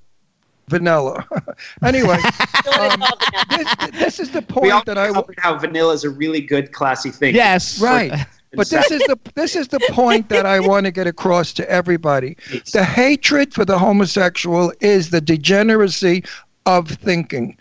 vanilla. 0.68 1.26
anyway, 1.84 2.18
um, 2.78 3.02
this, 3.50 3.74
this 3.92 4.20
is 4.20 4.30
the 4.30 4.44
We 4.62 4.70
all 4.70 4.82
point 4.82 4.86
that 4.86 4.98
I. 4.98 5.12
covered 5.12 5.34
how 5.38 5.58
vanilla 5.58 5.94
is 5.94 6.04
a 6.04 6.10
really 6.10 6.40
good, 6.40 6.70
classy 6.72 7.10
thing. 7.10 7.34
Yes. 7.34 7.80
Right. 7.80 8.12
But 8.56 8.70
this 8.70 8.90
is 8.90 9.00
the 9.02 9.18
this 9.34 9.56
is 9.56 9.68
the 9.68 9.80
point 9.90 10.28
that 10.30 10.46
I 10.46 10.60
want 10.60 10.86
to 10.86 10.90
get 10.92 11.06
across 11.06 11.52
to 11.54 11.70
everybody. 11.70 12.36
The 12.72 12.84
hatred 12.84 13.52
for 13.52 13.64
the 13.64 13.78
homosexual 13.78 14.72
is 14.80 15.10
the 15.10 15.20
degeneracy 15.20 16.24
of 16.64 16.88
thinking. 16.88 17.56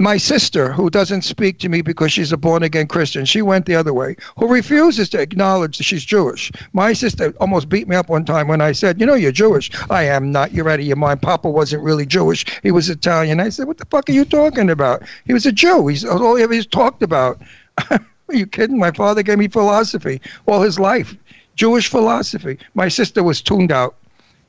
My 0.00 0.16
sister, 0.16 0.72
who 0.72 0.90
doesn't 0.90 1.22
speak 1.22 1.58
to 1.58 1.68
me 1.68 1.82
because 1.82 2.12
she's 2.12 2.30
a 2.30 2.36
born 2.36 2.62
again 2.62 2.86
Christian, 2.86 3.24
she 3.24 3.42
went 3.42 3.66
the 3.66 3.74
other 3.74 3.92
way, 3.92 4.14
who 4.38 4.46
refuses 4.46 5.08
to 5.08 5.20
acknowledge 5.20 5.76
that 5.78 5.82
she's 5.82 6.04
Jewish. 6.04 6.52
My 6.72 6.92
sister 6.92 7.34
almost 7.40 7.68
beat 7.68 7.88
me 7.88 7.96
up 7.96 8.08
one 8.08 8.24
time 8.24 8.46
when 8.46 8.60
I 8.60 8.70
said, 8.70 9.00
You 9.00 9.06
know, 9.06 9.14
you're 9.14 9.32
Jewish. 9.32 9.72
I 9.90 10.04
am 10.04 10.30
not. 10.30 10.52
You're 10.52 10.70
out 10.70 10.78
of 10.78 10.86
your 10.86 10.94
mind. 10.94 11.20
Papa 11.20 11.50
wasn't 11.50 11.82
really 11.82 12.06
Jewish. 12.06 12.46
He 12.62 12.70
was 12.70 12.88
Italian. 12.88 13.40
I 13.40 13.48
said, 13.48 13.66
What 13.66 13.78
the 13.78 13.86
fuck 13.86 14.08
are 14.08 14.12
you 14.12 14.24
talking 14.24 14.70
about? 14.70 15.02
He 15.26 15.32
was 15.32 15.46
a 15.46 15.52
Jew. 15.52 15.88
He's 15.88 16.04
all 16.04 16.36
he 16.36 16.44
ever 16.44 16.62
talked 16.62 17.02
about. 17.02 17.40
Are 18.28 18.36
you 18.36 18.46
kidding? 18.46 18.78
My 18.78 18.90
father 18.90 19.22
gave 19.22 19.38
me 19.38 19.48
philosophy 19.48 20.20
all 20.46 20.62
his 20.62 20.78
life, 20.78 21.16
Jewish 21.54 21.88
philosophy. 21.88 22.58
My 22.74 22.88
sister 22.88 23.22
was 23.22 23.40
tuned 23.40 23.72
out. 23.72 23.96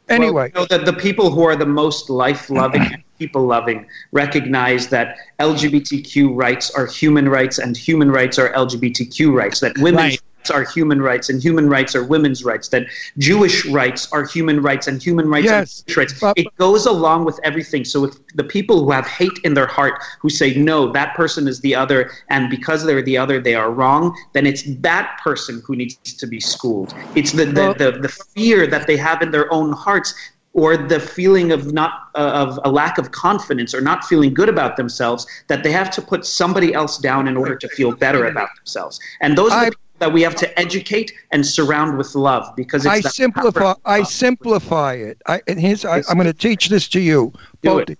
Anyway, 0.10 0.52
Well, 0.56 0.64
you 0.70 0.78
know, 0.78 0.86
the, 0.86 0.92
the 0.92 0.98
people 0.98 1.30
who 1.30 1.44
are 1.44 1.56
the 1.56 1.68
most 1.68 2.10
life 2.10 2.50
loving 2.50 3.04
people 3.20 3.46
loving 3.46 3.86
recognize 4.12 4.88
that 4.90 5.18
LGBTQ 5.40 6.36
rights 6.36 6.72
are 6.72 6.88
human 6.88 7.30
rights 7.30 7.60
and 7.60 7.78
human 7.78 8.10
rights 8.10 8.40
are 8.40 8.52
LGBTQ 8.54 9.34
rights, 9.34 9.60
that 9.60 9.78
women's 9.78 10.14
Right. 10.14 10.20
Are 10.49 10.64
human 10.64 11.02
rights 11.02 11.30
and 11.30 11.41
human 11.41 11.68
rights 11.70 11.95
are 11.95 12.03
women's 12.03 12.44
rights, 12.45 12.70
that 12.70 12.84
Jewish 13.18 13.66
rights 13.66 14.11
are 14.14 14.26
human 14.26 14.61
rights 14.61 14.88
and 14.88 15.02
human 15.02 15.28
rights 15.28 15.45
Yes, 15.45 15.82
are 15.82 15.94
Jewish 15.94 16.22
rights. 16.22 16.34
it 16.38 16.48
goes 16.57 16.86
along 16.86 17.26
with 17.26 17.40
everything. 17.44 17.84
So 17.84 18.06
if 18.06 18.14
the 18.36 18.44
people 18.44 18.84
who 18.84 18.91
have 18.91 19.06
hate 19.06 19.38
in 19.44 19.53
their 19.53 19.68
heart, 19.68 20.02
who 20.22 20.30
say, 20.30 20.56
no, 20.56 20.91
that 20.94 21.16
person 21.16 21.48
is 21.48 21.60
the 21.60 21.76
other, 21.76 22.10
and 22.30 22.49
because 22.49 22.86
they're 22.86 23.02
the 23.02 23.18
other, 23.18 23.40
they 23.41 23.56
are 23.56 23.72
wrong, 23.72 24.16
then 24.34 24.45
it's 24.45 24.64
that 24.80 25.20
person 25.22 25.61
who 25.66 25.76
needs 25.76 25.95
to 25.98 26.26
be 26.26 26.40
schooled. 26.40 26.94
It's 27.16 27.34
the, 27.34 27.45
the, 27.45 27.74
the, 27.78 27.91
the 27.99 28.10
fear 28.36 28.66
that 28.68 28.88
they 28.88 28.98
have 28.98 29.22
in 29.22 29.32
their 29.32 29.52
own 29.53 29.74
hearts 29.74 30.14
or 30.53 30.76
the 30.76 30.99
feeling 30.99 31.52
of 31.52 31.72
not 31.74 32.10
uh, 32.16 32.20
of 32.48 32.60
a 32.64 32.72
lack 32.72 32.98
of 32.98 33.11
confidence 33.11 33.76
or 33.76 33.82
not 33.82 34.03
feeling 34.03 34.34
good 34.34 34.49
about 34.49 34.78
themselves 34.78 35.28
that 35.48 35.61
they 35.64 35.72
have 35.72 35.91
to 35.91 36.02
put 36.02 36.26
somebody 36.26 36.74
else 36.74 36.98
down 36.98 37.28
in 37.28 37.38
order 37.38 37.56
to 37.56 37.68
feel 37.70 37.91
better 37.95 38.26
about 38.26 38.49
themselves 38.57 38.99
and 39.22 39.38
those 39.38 39.52
are 39.52 39.60
I- 39.60 39.66
the 39.66 39.72
people 39.72 39.82
that 40.00 40.12
we 40.12 40.22
have 40.22 40.36
to 40.36 40.60
educate 40.60 41.14
and 41.32 41.46
surround 41.46 41.98
with 41.98 42.16
love 42.16 42.56
because 42.56 42.86
it's 42.86 43.06
I 43.06 43.10
simplify. 43.10 43.74
I 43.86 44.04
simplify 44.04 44.94
it. 44.94 45.22
I, 45.28 45.42
and 45.48 45.60
here's, 45.60 45.86
I, 45.86 45.98
I'm 46.10 46.16
going 46.16 46.26
to 46.26 46.34
teach 46.34 46.70
this 46.70 46.88
to 46.90 47.00
you. 47.00 47.34
Do 47.62 47.80
it. 47.80 47.98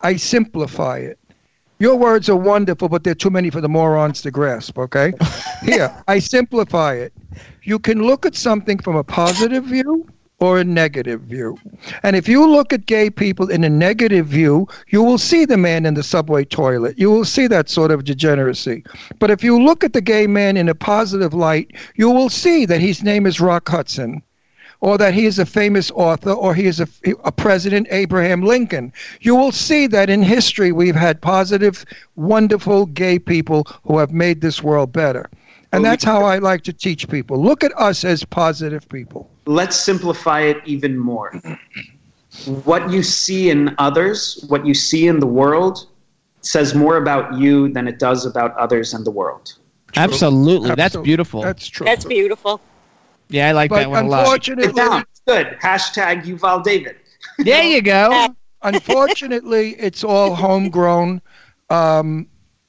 I 0.00 0.16
simplify 0.16 0.98
it. 0.98 1.18
Your 1.78 1.96
words 1.96 2.28
are 2.28 2.36
wonderful, 2.36 2.88
but 2.88 3.04
they're 3.04 3.14
too 3.14 3.30
many 3.30 3.50
for 3.50 3.60
the 3.60 3.68
morons 3.68 4.22
to 4.22 4.30
grasp. 4.30 4.78
Okay. 4.78 5.12
Here, 5.62 5.94
I 6.08 6.18
simplify 6.18 6.94
it. 6.94 7.12
You 7.62 7.78
can 7.78 8.02
look 8.02 8.24
at 8.24 8.34
something 8.34 8.78
from 8.78 8.96
a 8.96 9.04
positive 9.04 9.64
view 9.64 10.06
or 10.38 10.58
a 10.58 10.64
negative 10.64 11.22
view. 11.22 11.56
And 12.02 12.14
if 12.14 12.28
you 12.28 12.46
look 12.48 12.72
at 12.72 12.86
gay 12.86 13.08
people 13.08 13.50
in 13.50 13.64
a 13.64 13.70
negative 13.70 14.26
view, 14.26 14.68
you 14.88 15.02
will 15.02 15.18
see 15.18 15.44
the 15.46 15.56
man 15.56 15.86
in 15.86 15.94
the 15.94 16.02
subway 16.02 16.44
toilet. 16.44 16.98
You 16.98 17.10
will 17.10 17.24
see 17.24 17.46
that 17.46 17.70
sort 17.70 17.90
of 17.90 18.04
degeneracy. 18.04 18.84
But 19.18 19.30
if 19.30 19.42
you 19.42 19.62
look 19.62 19.82
at 19.82 19.94
the 19.94 20.02
gay 20.02 20.26
man 20.26 20.56
in 20.56 20.68
a 20.68 20.74
positive 20.74 21.32
light, 21.32 21.72
you 21.94 22.10
will 22.10 22.28
see 22.28 22.66
that 22.66 22.80
his 22.80 23.02
name 23.02 23.26
is 23.26 23.40
Rock 23.40 23.68
Hudson. 23.68 24.22
Or 24.82 24.98
that 24.98 25.14
he 25.14 25.24
is 25.24 25.38
a 25.38 25.46
famous 25.46 25.90
author, 25.92 26.32
or 26.32 26.54
he 26.54 26.66
is 26.66 26.80
a, 26.80 26.88
a 27.24 27.32
president, 27.32 27.88
Abraham 27.90 28.42
Lincoln. 28.42 28.92
You 29.22 29.34
will 29.34 29.50
see 29.50 29.86
that 29.86 30.10
in 30.10 30.22
history 30.22 30.70
we've 30.70 30.94
had 30.94 31.22
positive, 31.22 31.82
wonderful 32.16 32.84
gay 32.84 33.18
people 33.18 33.66
who 33.84 33.96
have 33.96 34.12
made 34.12 34.42
this 34.42 34.62
world 34.62 34.92
better. 34.92 35.30
And 35.72 35.82
that's 35.82 36.04
how 36.04 36.24
I 36.24 36.38
like 36.38 36.62
to 36.64 36.74
teach 36.74 37.08
people. 37.08 37.42
Look 37.42 37.64
at 37.64 37.72
us 37.78 38.04
as 38.04 38.22
positive 38.22 38.86
people. 38.90 39.30
Let's 39.46 39.76
simplify 39.76 40.40
it 40.40 40.58
even 40.64 40.96
more 40.96 41.40
what 42.64 42.90
you 42.90 43.02
see 43.02 43.50
in 43.50 43.74
others 43.78 44.44
what 44.48 44.66
you 44.66 44.74
see 44.74 45.06
in 45.06 45.18
the 45.20 45.26
world 45.26 45.86
says 46.40 46.74
more 46.74 46.96
about 46.98 47.34
you 47.34 47.68
than 47.72 47.88
it 47.88 47.98
does 47.98 48.26
about 48.26 48.54
others 48.56 48.94
and 48.94 49.04
the 49.04 49.10
world 49.10 49.54
Absolutely. 49.96 50.74
That's 50.74 50.96
beautiful. 50.96 51.42
That's 51.42 51.66
true. 51.66 51.84
That's 51.84 52.04
beautiful. 52.04 52.60
yeah, 53.28 53.48
I 53.48 53.52
like 53.52 53.70
but 53.70 53.80
that 53.80 53.90
one 53.90 54.04
a 54.04 54.08
lot. 54.08 54.20
unfortunately, 54.20 54.66
Sit 54.66 54.76
down. 54.76 55.04
Good. 55.26 55.58
Hashtag 55.60 56.24
Yuval 56.24 56.62
David. 56.62 56.96
There 57.38 57.62
you 57.62 57.82
go. 57.82 58.28
unfortunately, 58.62 59.74
it's 59.78 60.04
all 60.04 60.34
homegrown. 60.34 61.20
Um, 61.70 62.28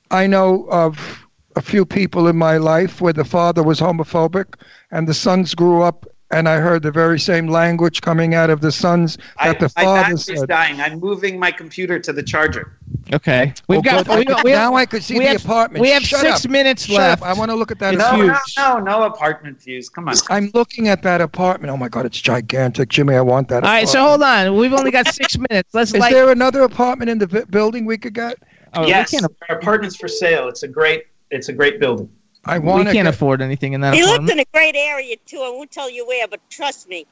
I 0.10 0.26
know 0.26 0.68
of 0.70 1.26
a 1.56 1.62
few 1.62 1.86
people 1.86 2.28
in 2.28 2.38
my 2.38 2.58
life 2.58 3.02
where 3.02 3.14
the 3.14 3.26
father 3.26 3.62
was 3.64 3.80
homophobic 3.80 4.56
and 4.92 5.08
the 5.08 5.14
sons 5.14 5.54
grew 5.54 5.82
up, 5.82 6.06
and 6.32 6.50
I 6.50 6.58
heard 6.58 6.84
the 6.84 6.92
very 6.92 7.20
same 7.20 7.48
language 7.48 8.02
coming 8.02 8.34
out 8.36 8.50
of 8.50 8.60
the 8.62 8.72
sons 8.72 9.18
I, 9.38 9.48
that 9.50 9.60
the 9.60 9.72
my 9.78 9.84
father 9.84 10.02
battery's 10.02 10.26
said. 10.26 10.48
dying. 10.50 10.82
I'm 10.82 11.00
moving 11.00 11.40
my 11.40 11.52
computer 11.52 12.00
to 12.00 12.12
the 12.12 12.22
charger. 12.24 12.78
Okay. 13.14 13.54
We've 13.70 13.80
Oh, 13.80 13.82
got. 13.82 14.06
good. 14.06 14.18
We, 14.20 14.26
got- 14.26 14.44
we 14.44 14.52
have, 14.52 14.60
now 14.60 14.76
I 14.76 14.86
could 14.86 15.02
see 15.04 15.14
we 15.18 15.26
the 15.26 15.32
have- 15.32 15.46
apartment. 15.46 15.82
We 15.82 15.90
have 15.92 16.04
Shut 16.04 16.20
six 16.22 16.46
up. 16.46 16.52
minutes 16.52 16.84
Shut 16.86 16.98
left. 16.98 17.22
up. 17.22 17.28
I 17.30 17.34
want 17.34 17.52
to 17.52 17.56
look 17.56 17.72
at 17.72 17.80
that 17.80 17.94
No, 17.96 18.06
apartment. 18.08 18.38
no, 18.58 18.78
no, 18.80 18.84
no 19.00 19.04
apartment 19.04 19.62
views. 19.62 19.88
Come 19.88 20.10
on. 20.10 20.16
I'm 20.30 20.52
looking 20.54 20.90
at 20.90 21.02
that 21.04 21.22
apartment. 21.22 21.72
Oh 21.72 21.78
my 21.78 21.88
God, 21.88 22.06
it's 22.06 22.20
gigantic, 22.20 22.90
Jimmy. 22.90 23.16
I 23.16 23.22
want 23.22 23.48
that. 23.48 23.64
All 23.64 23.70
right, 23.70 23.88
so 23.88 24.02
hold 24.06 24.22
on. 24.24 24.56
We've 24.58 24.74
only 24.74 24.92
got 24.92 25.08
six 25.08 25.38
minutes. 25.50 25.74
Let's 25.74 25.94
Is 25.94 26.00
like. 26.02 26.12
there 26.14 26.30
another 26.32 26.64
apartment 26.64 27.10
in 27.10 27.18
the 27.20 27.46
building 27.50 27.86
we 27.86 27.98
could 27.98 28.14
get? 28.14 28.38
oh, 28.74 28.82
we 28.82 28.90
yes, 28.90 29.12
can't, 29.12 29.22
there 29.48 29.56
are 29.56 29.60
apartments 29.60 29.96
for 29.96 30.10
sale. 30.10 30.50
It's 30.50 30.64
a 30.64 30.68
great, 30.68 31.06
it's 31.32 31.48
a 31.48 31.54
great 31.54 31.80
building. 31.80 32.10
I 32.46 32.60
we 32.60 32.68
want 32.68 32.88
to 32.88 32.94
can't 32.94 33.06
get 33.06 33.14
afford 33.14 33.42
anything 33.42 33.74
in 33.74 33.82
that 33.82 33.94
He 33.94 34.04
lived 34.04 34.30
in 34.30 34.40
a 34.40 34.46
great 34.54 34.76
area 34.76 35.16
too. 35.26 35.38
I 35.38 35.50
won't 35.50 35.72
tell 35.72 35.90
you 35.90 36.08
where, 36.08 36.28
but 36.28 36.40
trust 36.50 36.88
me, 36.88 37.06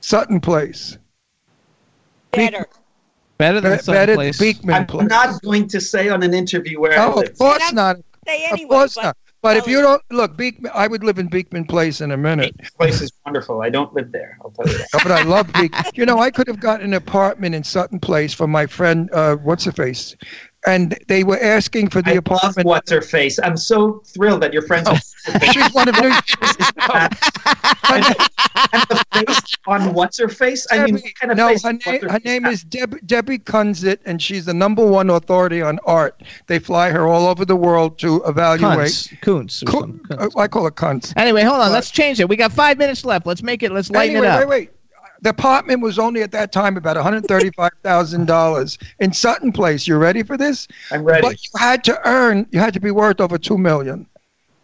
Sutton 0.00 0.40
Place. 0.40 0.98
better. 2.32 2.66
Better 3.38 3.60
than 3.60 3.76
Be- 3.76 3.82
some 3.82 3.94
better 3.94 4.14
place. 4.14 4.38
Beekman 4.38 4.74
I'm 4.74 4.86
Place. 4.86 5.08
not 5.08 5.40
going 5.42 5.68
to 5.68 5.80
say 5.80 6.08
on 6.08 6.22
an 6.24 6.34
interview 6.34 6.80
where 6.80 6.98
I 6.98 7.04
Oh, 7.04 7.14
live. 7.16 7.30
of 7.30 7.38
course 7.38 7.72
not. 7.72 7.96
Say 8.26 8.50
Of 8.50 8.68
course 8.68 8.94
but 8.96 9.02
not. 9.04 9.16
But 9.40 9.56
if 9.56 9.68
you 9.68 9.80
don't 9.80 10.02
look, 10.10 10.36
Beekman, 10.36 10.72
I 10.74 10.88
would 10.88 11.04
live 11.04 11.20
in 11.20 11.28
Beekman 11.28 11.66
Place 11.66 12.00
in 12.00 12.10
a 12.10 12.16
minute. 12.16 12.56
This 12.58 12.70
place 12.70 13.00
is 13.00 13.12
wonderful. 13.24 13.62
I 13.62 13.70
don't 13.70 13.94
live 13.94 14.10
there. 14.10 14.36
I'll 14.42 14.50
tell 14.50 14.66
you 14.66 14.76
that. 14.78 14.88
But 14.92 15.12
I 15.12 15.22
love 15.22 15.52
Beekman. 15.52 15.84
You 15.94 16.06
know, 16.06 16.18
I 16.18 16.32
could 16.32 16.48
have 16.48 16.58
gotten 16.58 16.86
an 16.86 16.94
apartment 16.94 17.54
in 17.54 17.62
Sutton 17.62 18.00
Place 18.00 18.34
for 18.34 18.48
my 18.48 18.66
friend. 18.66 19.08
Uh, 19.12 19.36
what's 19.36 19.64
her 19.66 19.72
face? 19.72 20.16
And 20.68 20.96
they 21.08 21.24
were 21.24 21.38
asking 21.40 21.88
for 21.88 22.02
the 22.02 22.10
I 22.10 22.14
love 22.14 22.18
apartment. 22.26 22.66
what's 22.66 22.90
her 22.90 23.00
face. 23.02 23.38
I'm 23.42 23.56
so 23.56 24.02
thrilled 24.06 24.42
that 24.42 24.52
you're 24.52 24.62
friends. 24.66 24.88
with 24.88 25.42
She's 25.52 25.72
one 25.72 25.88
of 25.88 25.94
New. 26.00 26.08
and, 26.08 28.04
and 28.72 28.82
the 28.88 29.04
face 29.12 29.40
on 29.66 29.94
what's 29.94 30.18
her 30.18 30.28
face. 30.28 30.66
I 30.70 30.84
mean, 30.84 30.94
what 30.96 31.14
kind 31.20 31.30
of 31.32 31.36
no, 31.38 31.48
face? 31.48 31.62
her 31.62 31.72
does 31.72 31.86
name, 31.86 32.00
her 32.02 32.06
what's-her-face 32.08 32.24
name 32.24 32.42
have? 32.44 32.52
is 32.52 32.64
Deb, 32.64 33.06
Debbie 33.06 33.38
Kunzit, 33.38 33.98
and 34.04 34.20
she's 34.22 34.44
the 34.44 34.54
number 34.54 34.84
one 34.86 35.10
authority 35.10 35.62
on 35.62 35.78
art. 35.86 36.22
They 36.46 36.58
fly 36.58 36.90
her 36.90 37.06
all 37.06 37.26
over 37.26 37.44
the 37.44 37.56
world 37.56 37.98
to 38.00 38.22
evaluate. 38.26 38.76
Kuntz. 38.78 39.08
Kuntz. 39.22 39.62
or 39.62 39.66
Ku- 39.66 39.80
something. 39.80 40.00
uh, 40.12 40.16
Kuntz. 40.18 40.36
I 40.36 40.48
call 40.48 40.66
it 40.66 40.74
cunts. 40.76 41.12
Anyway, 41.16 41.42
hold 41.42 41.60
on. 41.60 41.68
But- 41.68 41.72
Let's 41.72 41.90
change 41.90 42.20
it. 42.20 42.28
We 42.28 42.36
got 42.36 42.52
five 42.52 42.78
minutes 42.78 43.04
left. 43.04 43.26
Let's 43.26 43.42
make 43.42 43.62
it. 43.62 43.72
Let's 43.72 43.90
lighten 43.90 44.16
anyway, 44.16 44.28
it 44.28 44.30
up. 44.30 44.40
wait, 44.40 44.48
wait. 44.48 44.70
The 45.22 45.30
apartment 45.30 45.80
was 45.82 45.98
only 45.98 46.22
at 46.22 46.30
that 46.32 46.52
time 46.52 46.76
about 46.76 46.96
one 46.96 47.04
hundred 47.04 47.26
thirty-five 47.26 47.72
thousand 47.82 48.26
dollars 48.26 48.78
in 49.00 49.12
Sutton 49.12 49.52
Place. 49.52 49.86
You 49.88 49.96
ready 49.96 50.22
for 50.22 50.36
this? 50.36 50.68
I'm 50.92 51.02
ready. 51.04 51.22
But 51.22 51.42
you 51.42 51.50
had 51.58 51.82
to 51.84 52.08
earn. 52.08 52.46
You 52.52 52.60
had 52.60 52.72
to 52.74 52.80
be 52.80 52.90
worth 52.90 53.20
over 53.20 53.36
two 53.38 53.58
million 53.58 54.06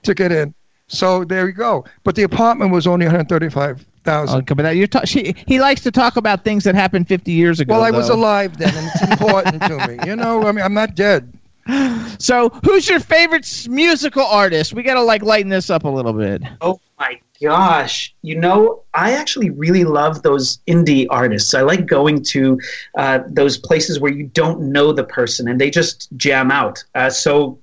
to 0.05 0.15
get 0.15 0.31
in. 0.33 0.55
So 0.87 1.25
there 1.25 1.47
you 1.47 1.53
go. 1.53 1.85
But 2.05 2.15
the 2.15 2.23
apartment 2.23 2.71
was 2.71 2.87
only 2.87 3.07
one 3.07 3.15
hundred 3.15 3.29
thirty-five 3.29 3.85
thousand. 4.05 4.41
Okay, 4.43 4.55
but 4.55 4.63
that- 4.65 4.77
you're 4.77 4.87
ta- 4.87 5.05
she, 5.05 5.35
he 5.49 5.59
likes 5.61 5.81
to 5.83 5.91
talk 5.91 6.17
about 6.17 6.45
things 6.45 6.63
that 6.65 6.75
happened 6.75 7.09
50 7.09 7.33
years 7.33 7.59
ago. 7.59 7.73
well, 7.73 7.83
I 7.83 7.91
was 7.91 8.11
alive 8.11 8.59
then, 8.59 8.75
and 8.77 8.87
it's 8.95 9.11
important 9.11 9.63
to 9.63 9.89
me. 9.89 9.99
You 10.07 10.15
know, 10.15 10.47
I 10.47 10.53
mean, 10.53 10.63
I'm 10.65 10.75
not 10.75 10.95
dead. 10.95 11.33
So, 12.19 12.51
who's 12.65 12.87
your 12.89 13.01
favorite 13.01 13.67
musical 13.71 14.23
artist? 14.25 14.75
We 14.75 14.83
got 14.83 14.95
to 14.95 15.03
like 15.03 15.23
lighten 15.23 15.49
this 15.49 15.71
up 15.71 15.85
a 15.85 15.89
little 15.89 16.13
bit. 16.13 16.43
Oh 16.61 16.79
my 16.99 17.19
gosh. 17.45 18.15
You 18.23 18.37
know, 18.39 18.83
I 18.95 19.13
actually 19.13 19.51
really 19.51 19.85
love 19.85 20.23
those 20.23 20.59
indie 20.67 21.07
artists. 21.11 21.55
I 21.55 21.61
like 21.61 21.87
going 21.87 22.23
to 22.35 22.59
uh, 22.97 23.21
those 23.29 23.57
places 23.59 24.01
where 24.01 24.13
you 24.13 24.25
don't 24.29 24.73
know 24.73 24.93
the 24.93 25.05
person 25.05 25.49
and 25.49 25.61
they 25.61 25.71
just 25.71 26.09
jam 26.17 26.51
out. 26.51 26.83
Uh, 26.95 27.11
so 27.11 27.59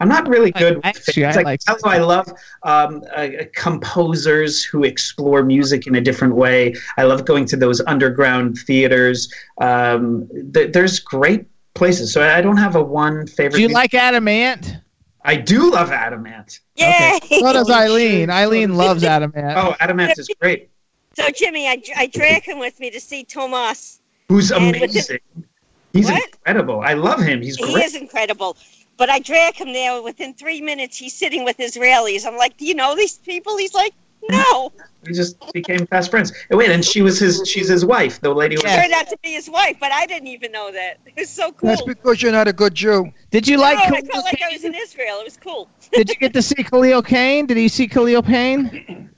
I'm 0.00 0.08
not 0.08 0.28
really 0.28 0.50
good 0.52 0.76
with 0.76 0.86
actually. 0.86 1.26
I 1.26 1.32
Like, 1.32 1.44
like- 1.44 1.60
that's 1.66 1.84
why 1.84 1.96
I 1.96 1.98
love 1.98 2.26
um, 2.62 3.02
uh, 3.14 3.28
composers 3.54 4.64
who 4.64 4.84
explore 4.84 5.42
music 5.42 5.86
in 5.86 5.94
a 5.96 6.00
different 6.00 6.34
way. 6.34 6.74
I 6.96 7.02
love 7.02 7.24
going 7.26 7.44
to 7.46 7.56
those 7.56 7.80
underground 7.82 8.56
theaters. 8.66 9.32
Um, 9.60 10.28
th- 10.54 10.72
there's 10.72 11.00
great 11.00 11.46
places. 11.74 12.12
So 12.12 12.22
I 12.26 12.40
don't 12.40 12.56
have 12.56 12.76
a 12.76 12.82
one 12.82 13.26
favorite. 13.26 13.56
Do 13.56 13.62
you 13.62 13.68
mu- 13.68 13.74
like 13.74 13.94
Adam 13.94 14.26
Ant? 14.26 14.76
I 15.24 15.36
do 15.36 15.70
love 15.70 15.90
Adam 15.90 16.26
Ant. 16.26 16.60
Yay! 16.76 17.18
So 17.28 17.52
does 17.52 17.70
Eileen. 17.70 18.30
Eileen 18.30 18.74
loves 18.76 19.04
Adam 19.04 19.32
Ant. 19.34 19.58
Oh, 19.58 19.76
Adam 19.80 20.00
Ant 20.00 20.18
is 20.18 20.30
great. 20.40 20.70
So 21.14 21.28
Jimmy, 21.30 21.66
I, 21.68 21.82
I 21.96 22.06
drag 22.06 22.44
him 22.44 22.58
with 22.58 22.80
me 22.80 22.90
to 22.90 23.00
see 23.00 23.24
Tomas. 23.24 24.00
Who's 24.28 24.50
And 24.52 24.66
with 24.66 24.90
amazing. 24.90 25.18
He's 25.92 26.06
What? 26.06 26.22
incredible. 26.24 26.80
I 26.80 26.94
love 26.94 27.20
him. 27.20 27.42
He's 27.42 27.56
He 27.56 27.64
is 27.64 27.94
incredible. 27.94 28.56
But 28.96 29.10
I 29.10 29.18
drag 29.18 29.54
him 29.54 29.72
there. 29.72 30.00
Within 30.02 30.34
three 30.34 30.60
minutes, 30.60 30.96
he's 30.96 31.14
sitting 31.14 31.44
with 31.44 31.58
Israelis. 31.58 32.24
I'm 32.26 32.36
like, 32.36 32.56
do 32.56 32.64
you 32.64 32.74
know 32.74 32.94
these 32.94 33.18
people? 33.18 33.56
He's 33.56 33.74
like, 33.74 33.92
no. 34.28 34.72
We 35.06 35.14
just 35.14 35.52
became 35.52 35.86
fast 35.86 36.10
friends. 36.10 36.32
And 36.50 36.58
wait, 36.58 36.70
and 36.70 36.84
she 36.84 37.00
was 37.00 37.18
his. 37.18 37.42
She's 37.48 37.68
his 37.68 37.84
wife. 37.84 38.20
The 38.20 38.32
lady. 38.32 38.56
It 38.56 38.62
Was, 38.62 38.72
turned 38.72 38.92
out 38.92 39.08
to 39.08 39.16
be 39.22 39.32
his 39.32 39.48
wife, 39.48 39.76
but 39.80 39.92
I 39.92 40.04
didn't 40.06 40.28
even 40.28 40.52
know 40.52 40.70
that. 40.72 40.98
It 41.06 41.14
was 41.16 41.30
so 41.30 41.52
cool. 41.52 41.70
That's 41.70 41.82
because 41.82 42.20
you're 42.20 42.32
not 42.32 42.48
a 42.48 42.52
good 42.52 42.74
Jew. 42.74 43.12
Did 43.30 43.48
you 43.48 43.56
like? 43.56 43.78
no, 43.90 43.96
I 43.96 44.00
felt 44.02 44.24
like 44.24 44.42
I 44.42 44.52
was 44.52 44.64
in 44.64 44.74
Israel. 44.74 45.20
It 45.20 45.24
was 45.24 45.36
cool. 45.36 45.68
Did 45.92 46.08
you 46.10 46.16
get 46.16 46.32
to 46.34 46.42
see 46.42 46.62
Khalil 46.62 47.02
Kane? 47.02 47.46
Did 47.46 47.56
he 47.56 47.68
see 47.68 47.88
Khalil 47.88 48.22
Payne? 48.22 49.10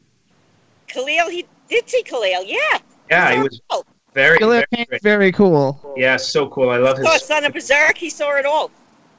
Khalil, 0.87 1.31
he 1.31 1.47
did 1.69 1.89
see 1.89 2.03
Khalil. 2.03 2.45
Yeah. 2.45 2.59
yeah, 3.11 3.35
he 3.35 3.41
was 3.41 3.61
very, 4.15 4.39
Khalil 4.39 4.63
very 4.71 4.87
Kane's 4.87 5.03
very 5.03 5.33
cool. 5.33 5.95
Yeah, 5.97 6.17
so 6.17 6.49
cool. 6.49 6.71
I 6.71 6.77
love 6.77 6.99
his. 6.99 7.07
oh, 7.09 7.19
Son 7.19 7.45
of 7.45 7.53
Berserk. 7.53 7.97
He 7.97 8.11
saw 8.11 8.37
it 8.37 8.47
all. 8.47 8.71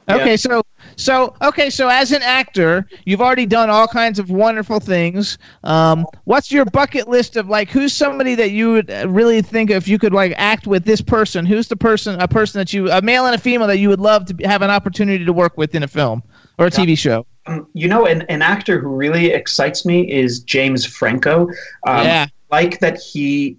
Yeah. 0.08 0.16
Okay, 0.16 0.38
so 0.38 0.64
so 0.96 1.34
okay, 1.42 1.70
so 1.70 1.88
as 1.88 2.12
an 2.12 2.22
actor, 2.22 2.88
you've 3.06 3.22
already 3.22 3.46
done 3.46 3.70
all 3.70 3.88
kinds 3.88 4.20
of 4.20 4.30
wonderful 4.30 4.80
things. 4.80 5.38
Um, 5.64 6.06
what's 6.26 6.52
your 6.52 6.66
bucket 6.66 7.08
list 7.08 7.38
of 7.38 7.48
like 7.48 7.70
who's 7.70 7.94
somebody 7.94 8.36
that 8.36 8.52
you 8.52 8.72
would 8.72 8.92
uh, 8.92 9.08
really 9.10 9.42
think 9.42 9.70
if 9.70 9.88
you 9.88 9.98
could 9.98 10.14
like 10.14 10.34
act 10.38 10.68
with 10.68 10.84
this 10.86 11.02
person? 11.02 11.46
Who's 11.46 11.68
the 11.68 11.76
person, 11.76 12.20
a 12.20 12.28
person 12.28 12.60
that 12.60 12.74
you, 12.74 12.92
a 12.92 13.02
male 13.02 13.26
and 13.26 13.36
a 13.36 13.38
female 13.38 13.68
that 13.68 13.80
you 13.80 13.90
would 13.90 14.02
love 14.02 14.26
to 14.26 14.48
have 14.48 14.62
an 14.62 14.70
opportunity 14.70 15.24
to 15.24 15.34
work 15.34 15.58
with 15.58 15.74
in 15.74 15.84
a 15.84 15.88
film 15.88 16.22
or 16.58 16.68
a 16.68 16.72
TV 16.72 16.98
show? 16.98 17.26
You 17.74 17.90
know, 17.90 18.06
an, 18.06 18.22
an 18.30 18.42
actor 18.42 18.80
who 18.80 18.88
really 18.88 19.32
excites 19.32 19.86
me 19.86 20.10
is 20.10 20.40
James 20.40 20.86
Franco. 20.86 21.50
Um, 21.86 22.06
Yeah. 22.06 22.28
Like 22.52 22.80
that 22.80 22.98
he, 22.98 23.58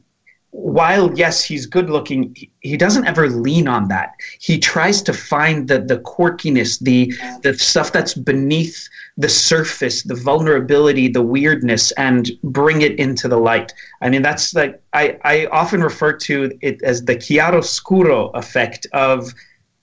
while 0.56 1.12
yes, 1.18 1.42
he's 1.42 1.66
good 1.66 1.90
looking, 1.90 2.32
he, 2.36 2.48
he 2.60 2.76
doesn't 2.76 3.06
ever 3.06 3.28
lean 3.28 3.66
on 3.66 3.88
that. 3.88 4.12
He 4.38 4.56
tries 4.56 5.02
to 5.02 5.12
find 5.12 5.66
the 5.66 5.80
the 5.80 5.98
quirkiness, 5.98 6.78
the 6.78 7.12
the 7.42 7.54
stuff 7.58 7.90
that's 7.90 8.14
beneath 8.14 8.88
the 9.16 9.28
surface, 9.28 10.04
the 10.04 10.14
vulnerability, 10.14 11.08
the 11.08 11.22
weirdness, 11.22 11.90
and 11.92 12.30
bring 12.44 12.82
it 12.82 12.96
into 13.00 13.26
the 13.26 13.36
light. 13.36 13.74
I 14.00 14.08
mean, 14.10 14.22
that's 14.22 14.54
like 14.54 14.80
I, 14.92 15.18
I 15.24 15.46
often 15.46 15.82
refer 15.82 16.12
to 16.12 16.56
it 16.60 16.80
as 16.84 17.04
the 17.04 17.16
chiaroscuro 17.16 18.30
effect 18.34 18.86
of 18.92 19.34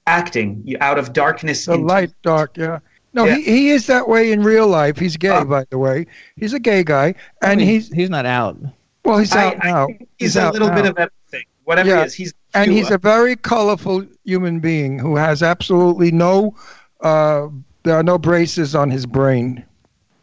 acting. 0.08 0.64
Out 0.80 0.98
of 0.98 1.12
darkness 1.12 1.66
The 1.66 1.74
into 1.74 1.86
light, 1.86 2.12
dark, 2.24 2.56
yeah. 2.56 2.80
No, 3.14 3.26
Yeah. 3.26 3.36
he, 3.36 3.44
he 3.44 3.70
is 3.72 3.88
that 3.88 4.08
way 4.08 4.32
in 4.32 4.42
real 4.42 4.68
life. 4.70 4.98
He's 4.98 5.18
gay, 5.18 5.30
Oh. 5.30 5.44
by 5.44 5.66
the 5.70 5.78
way. 5.78 6.08
He's 6.38 6.54
a 6.54 6.60
gay 6.60 6.82
guy, 6.86 7.08
and 7.42 7.52
I 7.52 7.56
mean, 7.56 7.68
he's 7.68 7.92
he's 7.92 8.10
not 8.10 8.26
out. 8.26 8.58
Well, 9.06 9.18
he's 9.18 9.36
out 9.36 9.56
I 9.64 9.68
now. 9.72 9.88
think 9.88 10.08
he's, 10.18 10.36
a 10.36 10.42
out 10.44 10.54
little 10.54 10.70
bit 10.70 10.86
of 10.86 10.98
everything. 10.98 11.46
Whatever 11.64 11.90
Yeah. 11.90 12.00
he 12.02 12.06
is, 12.06 12.14
he's 12.14 12.34
and 12.54 12.66
pure. 12.66 12.78
he's 12.78 12.92
a 12.92 12.98
very 12.98 13.36
colorful 13.36 14.06
human 14.26 14.60
being 14.60 15.00
who 15.00 15.16
has 15.16 15.42
absolutely 15.44 16.12
no. 16.12 16.56
Uh, 17.02 17.48
there 17.84 17.96
are 17.96 18.04
no 18.04 18.18
braces 18.18 18.76
on 18.76 18.90
his 18.92 19.06
brain. 19.06 19.64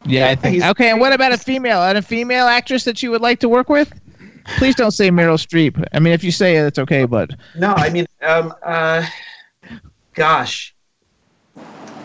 Yeah, 0.04 0.28
I 0.28 0.34
think. 0.36 0.54
He's- 0.56 0.70
Okay, 0.70 0.90
and 0.90 1.00
what 1.00 1.12
about 1.12 1.32
a 1.32 1.38
female? 1.38 1.82
And 1.82 1.98
a 1.98 2.02
female 2.02 2.46
actress 2.46 2.84
that 2.84 3.02
you 3.02 3.10
would 3.10 3.20
like 3.20 3.40
to 3.40 3.48
work 3.48 3.68
with? 3.68 3.92
Please 4.58 4.74
don't 4.74 4.92
say 4.92 5.10
Meryl 5.10 5.36
Streep. 5.38 5.84
I 5.92 5.98
mean, 5.98 6.12
if 6.12 6.22
you 6.24 6.30
say 6.30 6.56
it, 6.56 6.64
it's 6.66 6.78
okay, 6.78 7.04
but 7.04 7.30
no. 7.56 7.74
I 7.74 7.90
mean, 7.90 8.06
um, 8.22 8.54
uh, 8.62 9.04
gosh. 10.14 10.74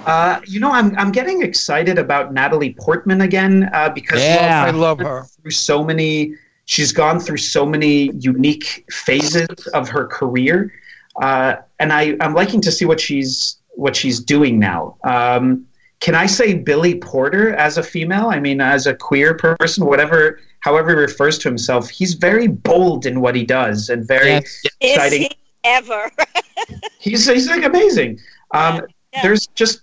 Uh, 0.06 0.42
you 0.46 0.60
know, 0.60 0.70
I'm 0.72 0.98
I'm 0.98 1.12
getting 1.14 1.42
excited 1.44 1.98
about 1.98 2.34
Natalie 2.34 2.74
Portman 2.78 3.22
again 3.22 3.70
uh, 3.74 3.90
because 3.90 4.22
Yeah. 4.22 4.66
I 4.68 4.72
love 4.72 5.00
her. 5.00 5.24
through 5.42 5.52
so 5.52 5.84
many. 5.84 6.36
She's 6.66 6.92
gone 6.92 7.20
through 7.20 7.38
so 7.38 7.66
many 7.66 8.12
unique 8.14 8.86
phases 8.92 9.48
of 9.74 9.90
her 9.90 10.06
career, 10.08 10.74
uh, 11.22 11.56
and 11.80 11.92
I 11.92 12.16
I'm 12.22 12.34
liking 12.34 12.62
to 12.62 12.72
see 12.72 12.86
what 12.86 13.00
she's 13.00 13.58
what 13.76 13.96
she's 13.96 14.20
doing 14.20 14.60
now. 14.60 14.96
Um, 15.04 15.66
can 16.00 16.16
I 16.16 16.26
say 16.26 16.54
Billy 16.54 16.96
Porter 16.96 17.54
as 17.56 17.78
a 17.78 17.84
female? 17.84 18.28
I 18.28 18.40
mean, 18.40 18.60
as 18.62 18.88
a 18.88 18.94
queer 18.94 19.34
person, 19.36 19.86
whatever, 19.86 20.40
however 20.60 20.90
he 20.92 20.96
refers 20.98 21.38
to 21.40 21.48
himself, 21.50 21.90
he's 21.90 22.14
very 22.14 22.48
bold 22.48 23.06
in 23.06 23.22
what 23.22 23.36
he 23.36 23.44
does 23.46 23.90
and 23.90 24.06
very 24.08 24.30
Yes. 24.32 24.44
Is 24.82 24.92
exciting. 24.96 25.22
he 25.22 25.30
ever? 25.64 26.12
He's 27.00 27.26
he's 27.28 27.48
like 27.50 27.64
amazing. 27.64 28.20
Um, 28.52 28.82
Yeah. 29.14 29.22
There's 29.24 29.48
just 29.48 29.82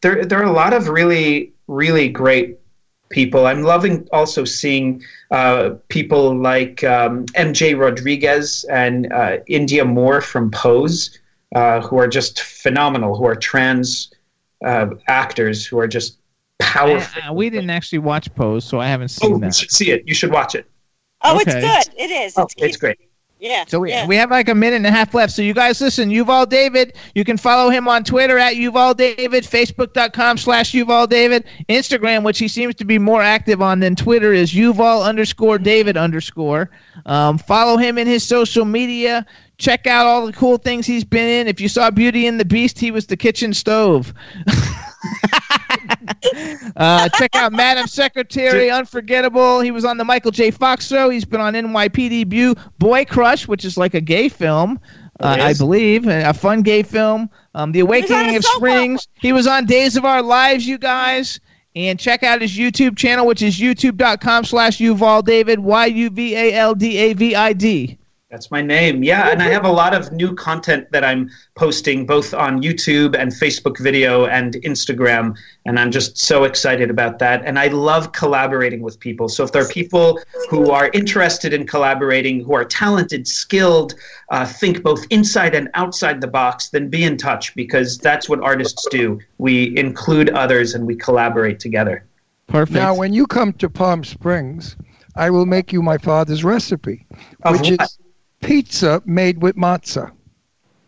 there 0.00 0.24
there 0.24 0.38
are 0.40 0.44
a 0.44 0.52
lot 0.52 0.72
of 0.72 0.88
really 0.88 1.52
really 1.68 2.08
great 2.08 2.58
people. 3.08 3.46
I'm 3.46 3.62
loving 3.62 4.06
also 4.12 4.44
seeing 4.44 5.02
uh, 5.30 5.70
people 5.88 6.36
like 6.36 6.82
um, 6.84 7.26
MJ 7.26 7.78
Rodriguez 7.78 8.64
and 8.70 9.12
uh, 9.12 9.38
Indya 9.48 9.86
Moore 9.86 10.20
from 10.20 10.50
Pose, 10.50 11.18
uh, 11.54 11.80
who 11.80 11.98
are 11.98 12.08
just 12.08 12.40
phenomenal. 12.42 13.16
Who 13.16 13.26
are 13.26 13.36
trans 13.36 14.12
uh, 14.64 14.88
actors 15.08 15.66
who 15.66 15.78
are 15.78 15.88
just 15.88 16.18
powerful. 16.58 17.22
Uh, 17.22 17.32
we 17.32 17.50
didn't 17.50 17.70
actually 17.70 17.98
watch 17.98 18.32
Pose, 18.34 18.64
so 18.64 18.80
I 18.80 18.88
haven't 18.88 19.08
seen 19.08 19.32
Oh, 19.32 19.34
you 19.36 19.40
that. 19.42 19.54
should 19.54 19.70
see 19.70 19.90
it. 19.90 20.02
You 20.06 20.14
should 20.14 20.30
watch 20.32 20.54
it. 20.54 20.66
Oh, 21.22 21.38
Okay. 21.40 21.58
it's 21.58 21.88
good. 21.88 22.00
It 22.00 22.10
is. 22.10 22.34
Oh, 22.36 22.42
It's, 22.44 22.54
it's 22.58 22.76
great. 22.76 22.98
Yeah. 23.38 23.64
So 23.68 23.80
we, 23.80 23.90
yeah. 23.90 24.06
we 24.06 24.16
have 24.16 24.30
like 24.30 24.48
a 24.48 24.54
minute 24.54 24.76
and 24.76 24.86
a 24.86 24.90
half 24.90 25.12
left. 25.12 25.32
So 25.32 25.42
you 25.42 25.52
guys 25.52 25.80
listen, 25.80 26.08
Yuval 26.08 26.48
David, 26.48 26.96
you 27.14 27.22
can 27.22 27.36
follow 27.36 27.68
him 27.68 27.86
on 27.86 28.02
Twitter 28.02 28.38
at 28.38 28.54
Yuval 28.54 28.96
David, 28.96 29.44
Facebook.com 29.44 30.38
slash 30.38 30.72
Yuval 30.72 31.08
David, 31.08 31.44
Instagram, 31.68 32.22
which 32.22 32.38
he 32.38 32.48
seems 32.48 32.74
to 32.76 32.84
be 32.84 32.98
more 32.98 33.20
active 33.20 33.60
on 33.60 33.80
than 33.80 33.94
Twitter, 33.94 34.32
is 34.32 34.54
Yuval 34.54 35.04
underscore 35.04 35.58
David 35.58 35.98
underscore. 35.98 36.70
Um, 37.04 37.36
follow 37.36 37.76
him 37.76 37.98
in 37.98 38.06
his 38.06 38.22
social 38.22 38.64
media. 38.64 39.26
Check 39.58 39.86
out 39.86 40.06
all 40.06 40.26
the 40.26 40.32
cool 40.32 40.56
things 40.56 40.86
he's 40.86 41.04
been 41.04 41.28
in. 41.28 41.46
If 41.46 41.60
you 41.60 41.68
saw 41.68 41.90
Beauty 41.90 42.26
and 42.26 42.40
the 42.40 42.44
Beast, 42.44 42.78
he 42.78 42.90
was 42.90 43.06
the 43.06 43.16
kitchen 43.16 43.52
stove. 43.52 44.14
uh, 46.76 47.08
check 47.10 47.34
out 47.36 47.52
Madam 47.52 47.86
Secretary, 47.86 48.70
Unforgettable. 48.70 49.60
He 49.60 49.70
was 49.70 49.84
on 49.84 49.96
the 49.96 50.04
Michael 50.04 50.30
J. 50.30 50.50
Fox 50.50 50.86
show. 50.86 51.10
He's 51.10 51.24
been 51.24 51.40
on 51.40 51.54
NYPD 51.54 52.28
Blue, 52.28 52.54
Boy 52.78 53.04
Crush, 53.04 53.48
which 53.48 53.64
is 53.64 53.76
like 53.76 53.94
a 53.94 54.00
gay 54.00 54.28
film. 54.28 54.78
uh, 55.20 55.36
I 55.40 55.54
believe, 55.54 56.06
a 56.06 56.34
fun 56.34 56.62
gay 56.62 56.82
film. 56.82 57.30
Um, 57.54 57.72
the 57.72 57.80
Awakening 57.80 58.36
of 58.36 58.44
Springs. 58.44 59.08
He 59.14 59.32
was 59.32 59.46
on 59.46 59.64
Days 59.64 59.96
of 59.96 60.04
Our 60.04 60.22
Lives, 60.22 60.66
you 60.66 60.78
guys. 60.78 61.40
And 61.74 61.98
check 61.98 62.22
out 62.22 62.40
his 62.40 62.56
YouTube 62.56 62.96
channel, 62.96 63.26
which 63.26 63.42
is 63.42 63.58
youtube.com 63.58 64.44
slash 64.44 64.78
Yuval 64.78 65.24
David, 65.24 65.58
Y-U-V-A-L-D-A-V-I-D. 65.58 66.38
That's 68.30 68.50
my 68.50 68.60
name. 68.60 69.04
Yeah, 69.04 69.30
and 69.30 69.40
I 69.40 69.46
have 69.46 69.64
a 69.64 69.70
lot 69.70 69.94
of 69.94 70.10
new 70.10 70.34
content 70.34 70.90
that 70.90 71.04
I'm 71.04 71.30
posting 71.54 72.06
both 72.06 72.34
on 72.34 72.60
YouTube 72.60 73.16
and 73.16 73.30
Facebook 73.30 73.78
video 73.78 74.26
and 74.26 74.54
Instagram, 74.54 75.36
and 75.64 75.78
I'm 75.78 75.92
just 75.92 76.18
so 76.18 76.42
excited 76.42 76.90
about 76.90 77.20
that. 77.20 77.44
And 77.44 77.56
I 77.56 77.68
love 77.68 78.10
collaborating 78.10 78.80
with 78.80 78.98
people. 78.98 79.28
So 79.28 79.44
if 79.44 79.52
there 79.52 79.62
are 79.62 79.68
people 79.68 80.18
who 80.50 80.72
are 80.72 80.90
interested 80.92 81.52
in 81.52 81.68
collaborating, 81.68 82.42
who 82.42 82.52
are 82.54 82.64
talented, 82.64 83.28
skilled, 83.28 83.94
uh, 84.30 84.44
think 84.44 84.82
both 84.82 85.06
inside 85.10 85.54
and 85.54 85.68
outside 85.74 86.20
the 86.20 86.26
box, 86.26 86.70
then 86.70 86.90
be 86.90 87.04
in 87.04 87.16
touch 87.16 87.54
because 87.54 87.96
that's 87.96 88.28
what 88.28 88.40
artists 88.42 88.88
do. 88.90 89.20
We 89.38 89.76
include 89.76 90.30
others 90.30 90.74
and 90.74 90.84
we 90.84 90.96
collaborate 90.96 91.60
together. 91.60 92.04
Perfect. 92.48 92.74
Now, 92.74 92.92
when 92.92 93.12
you 93.12 93.28
come 93.28 93.52
to 93.54 93.70
Palm 93.70 94.02
Springs, 94.02 94.76
I 95.14 95.30
will 95.30 95.46
make 95.46 95.72
you 95.72 95.80
my 95.80 95.96
father's 95.96 96.42
recipe, 96.42 97.06
Of 97.44 97.60
which 97.60 97.70
what? 97.70 97.82
is 97.82 97.98
pizza 98.46 99.02
made 99.04 99.42
with 99.42 99.56
matzah. 99.56 100.10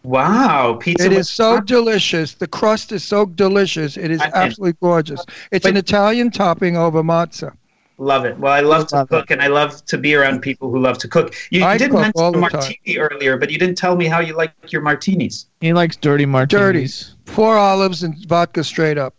Wow, 0.05 0.75
pizza. 0.81 1.05
It 1.07 1.11
with- 1.11 1.19
is 1.19 1.29
so 1.31 1.61
delicious. 1.61 2.35
The 2.35 2.47
crust 2.47 2.93
is 2.93 3.05
so 3.05 3.27
delicious. 3.27 3.97
It 3.97 4.11
is 4.11 4.21
I- 4.21 4.31
absolutely 4.35 4.77
gorgeous. 4.81 5.25
It's 5.51 5.67
an 5.67 5.77
Italian 5.77 6.31
topping 6.31 6.77
over 6.77 7.03
matzah. 7.03 7.53
Love 8.01 8.25
it. 8.25 8.39
Well, 8.39 8.53
I 8.53 8.61
love 8.61 8.87
to 8.89 8.95
Love 8.95 9.07
it. 9.07 9.11
cook, 9.11 9.31
and 9.33 9.43
I 9.43 9.49
love 9.49 9.85
to 9.87 9.99
be 9.99 10.15
around 10.15 10.41
people 10.41 10.71
who 10.71 10.79
love 10.79 10.99
to 10.99 11.09
cook. 11.09 11.35
You, 11.51 11.65
I 11.65 11.73
you 11.73 11.79
did 11.81 11.91
cook 11.91 12.01
mention 12.03 12.21
all 12.23 12.31
the 12.31 12.39
the 12.39 12.47
time. 12.49 12.61
martini 12.61 12.97
earlier, 12.97 13.37
but 13.37 13.51
you 13.51 13.59
didn't 13.59 13.77
tell 13.77 13.97
me 13.97 14.07
how 14.07 14.21
you 14.21 14.37
like 14.37 14.53
your 14.69 14.83
martinis. 14.83 15.47
he 15.61 15.73
likes 15.73 15.97
dirty 15.97 16.25
martinis. 16.25 17.17
Dirty. 17.27 17.33
Four 17.33 17.59
olives 17.59 18.05
and 18.05 18.15
vodka 18.29 18.63
straight 18.63 18.99
up. 18.99 19.15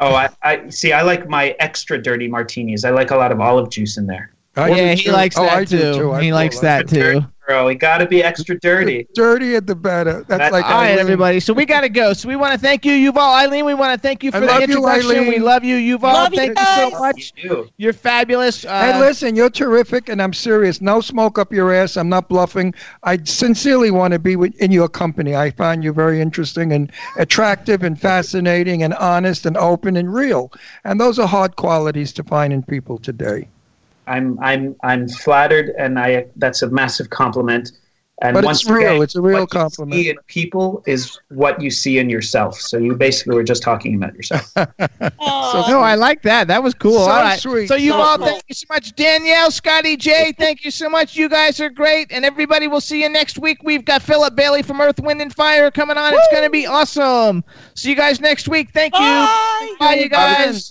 Oh, 0.00 0.14
I, 0.14 0.28
I 0.42 0.68
see. 0.68 0.92
I 0.92 1.00
like 1.00 1.28
my 1.30 1.56
extra 1.60 2.00
dirty 2.00 2.28
martinis. 2.28 2.84
I 2.84 2.90
like 2.90 3.10
a 3.10 3.16
lot 3.16 3.32
of 3.32 3.40
olive 3.40 3.70
juice 3.70 3.96
in 3.96 4.06
there. 4.06 4.32
I 4.56 4.68
yeah, 4.68 4.92
he 4.92 5.04
too. 5.04 5.12
likes 5.12 5.38
oh, 5.38 5.42
that 5.44 5.56
I 5.56 5.64
do 5.64 5.78
too. 5.78 5.92
too. 5.98 6.14
He 6.16 6.32
likes 6.34 6.56
like 6.56 6.62
that 6.62 6.88
too. 6.88 7.24
Dirty 7.50 7.62
girl, 7.62 7.72
you 7.72 7.78
got 7.78 7.98
to 7.98 8.06
be 8.06 8.22
extra 8.22 8.58
dirty. 8.60 9.02
The 9.02 9.14
dirtier 9.14 9.60
the 9.60 9.74
better. 9.74 10.24
That's 10.28 10.38
That- 10.38 10.52
like 10.52 10.64
All 10.64 10.72
right, 10.72 10.98
everybody. 10.98 11.40
So 11.40 11.52
we 11.52 11.66
got 11.66 11.80
to 11.82 11.88
go. 11.88 12.12
So 12.12 12.28
we 12.28 12.36
want 12.36 12.52
to 12.52 12.58
thank 12.58 12.84
you, 12.84 12.92
Yuval. 13.12 13.40
Eileen, 13.42 13.64
we 13.64 13.74
want 13.74 13.92
to 13.94 14.00
thank 14.00 14.22
you 14.22 14.30
I 14.30 14.32
for 14.32 14.40
the 14.40 14.46
love 14.46 14.60
you, 14.68 14.86
introduction. 14.88 15.26
we 15.28 15.38
love 15.38 15.64
you, 15.64 15.76
Yuval. 15.98 16.02
Love 16.02 16.32
you 16.32 16.38
thank 16.38 16.58
you 16.58 16.64
so 16.64 16.90
much. 16.90 17.32
You 17.36 17.68
You're 17.76 17.92
fabulous. 17.92 18.64
Uh, 18.64 18.92
Hey, 18.92 19.00
listen, 19.00 19.36
you're 19.36 19.50
terrific, 19.50 20.08
and 20.08 20.22
I'm 20.22 20.32
serious. 20.32 20.80
No 20.80 21.00
smoke 21.00 21.38
up 21.38 21.52
your 21.52 21.72
ass. 21.74 21.96
I'm 21.96 22.08
not 22.08 22.28
bluffing. 22.28 22.74
I 23.02 23.18
sincerely 23.24 23.90
want 23.90 24.12
to 24.12 24.18
be 24.18 24.36
with, 24.36 24.54
in 24.60 24.70
your 24.70 24.88
company. 24.88 25.34
I 25.34 25.50
find 25.50 25.82
you 25.84 25.92
very 25.92 26.20
interesting 26.20 26.72
and 26.72 26.90
attractive 27.18 27.82
and 27.82 28.00
fascinating 28.00 28.82
and 28.82 28.94
honest 28.94 29.46
and 29.46 29.56
open 29.56 29.96
and 29.96 30.12
real. 30.12 30.52
And 30.84 31.00
those 31.00 31.18
are 31.18 31.26
hard 31.26 31.56
qualities 31.56 32.12
to 32.14 32.22
find 32.22 32.52
in 32.52 32.62
people 32.62 32.98
today. 32.98 33.48
I'm 34.06 34.38
I'm 34.40 34.76
I'm 34.82 35.08
flattered, 35.08 35.72
and 35.78 35.98
I 35.98 36.26
that's 36.36 36.62
a 36.62 36.68
massive 36.68 37.10
compliment. 37.10 37.72
And 38.22 38.34
But 38.34 38.44
once 38.44 38.62
it's 38.62 38.70
real. 38.70 38.90
again, 38.90 39.02
It's 39.02 39.14
a 39.14 39.22
real 39.22 39.40
what 39.40 39.54
you 39.54 39.60
compliment. 39.60 39.94
see 39.94 40.10
in 40.10 40.16
people 40.26 40.82
is 40.86 41.18
what 41.30 41.60
you 41.62 41.70
see 41.70 41.98
in 41.98 42.10
yourself. 42.10 42.60
So 42.60 42.76
you 42.76 42.94
basically 42.94 43.34
were 43.34 43.42
just 43.44 43.62
talking 43.62 43.94
about 43.94 44.14
yourself. 44.14 44.52
so, 44.54 45.62
no, 45.66 45.80
I 45.80 45.94
like 45.94 46.20
that. 46.22 46.46
That 46.48 46.62
was 46.62 46.74
cool. 46.74 47.06
So 47.06 47.10
All 47.12 47.22
right. 47.22 47.40
sweet. 47.40 47.68
So 47.68 47.76
you 47.76 47.92
So 47.92 48.00
all, 48.00 48.18
cool. 48.18 48.26
thank 48.26 48.44
you 48.46 48.54
so 48.54 48.66
much, 48.68 48.94
Danielle, 48.94 49.50
Scotty 49.50 49.96
J. 49.96 50.32
Thank 50.32 50.64
you 50.66 50.70
so 50.70 50.90
much. 50.90 51.16
You 51.16 51.30
guys 51.30 51.60
are 51.60 51.70
great, 51.70 52.12
and 52.12 52.26
everybody. 52.26 52.68
We'll 52.68 52.82
see 52.82 53.00
you 53.02 53.08
next 53.08 53.38
week. 53.38 53.62
We've 53.62 53.86
got 53.86 54.02
Philip 54.02 54.34
Bailey 54.36 54.62
from 54.62 54.82
Earth, 54.82 55.00
Wind, 55.00 55.22
and 55.22 55.34
Fire 55.34 55.70
coming 55.70 55.96
on. 55.96 56.12
It's 56.12 56.28
going 56.28 56.44
to 56.44 56.50
be 56.50 56.66
awesome. 56.66 57.42
See 57.74 57.88
you 57.88 57.96
guys 57.96 58.20
next 58.20 58.48
week. 58.48 58.70
Thank 58.72 58.98
you. 58.98 59.00
Bye. 59.00 59.76
Bye, 59.78 59.94
you 59.94 60.08
guys. 60.10 60.70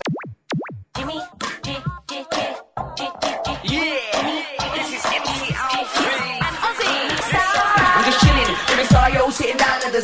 Jimmy, 0.96 1.20
J- 1.64 2.56
yeah, 2.80 4.00
this 4.72 4.88
is 4.96 5.04
MC 5.04 5.52
Alfie. 5.52 6.40
I'm 7.92 8.04
just 8.06 8.20
chilling, 8.24 8.56
every 8.72 8.86
star 8.86 9.10
yo 9.12 9.30
sitting 9.30 9.58
down 9.58 9.82
at 9.86 9.92
the 9.92 10.00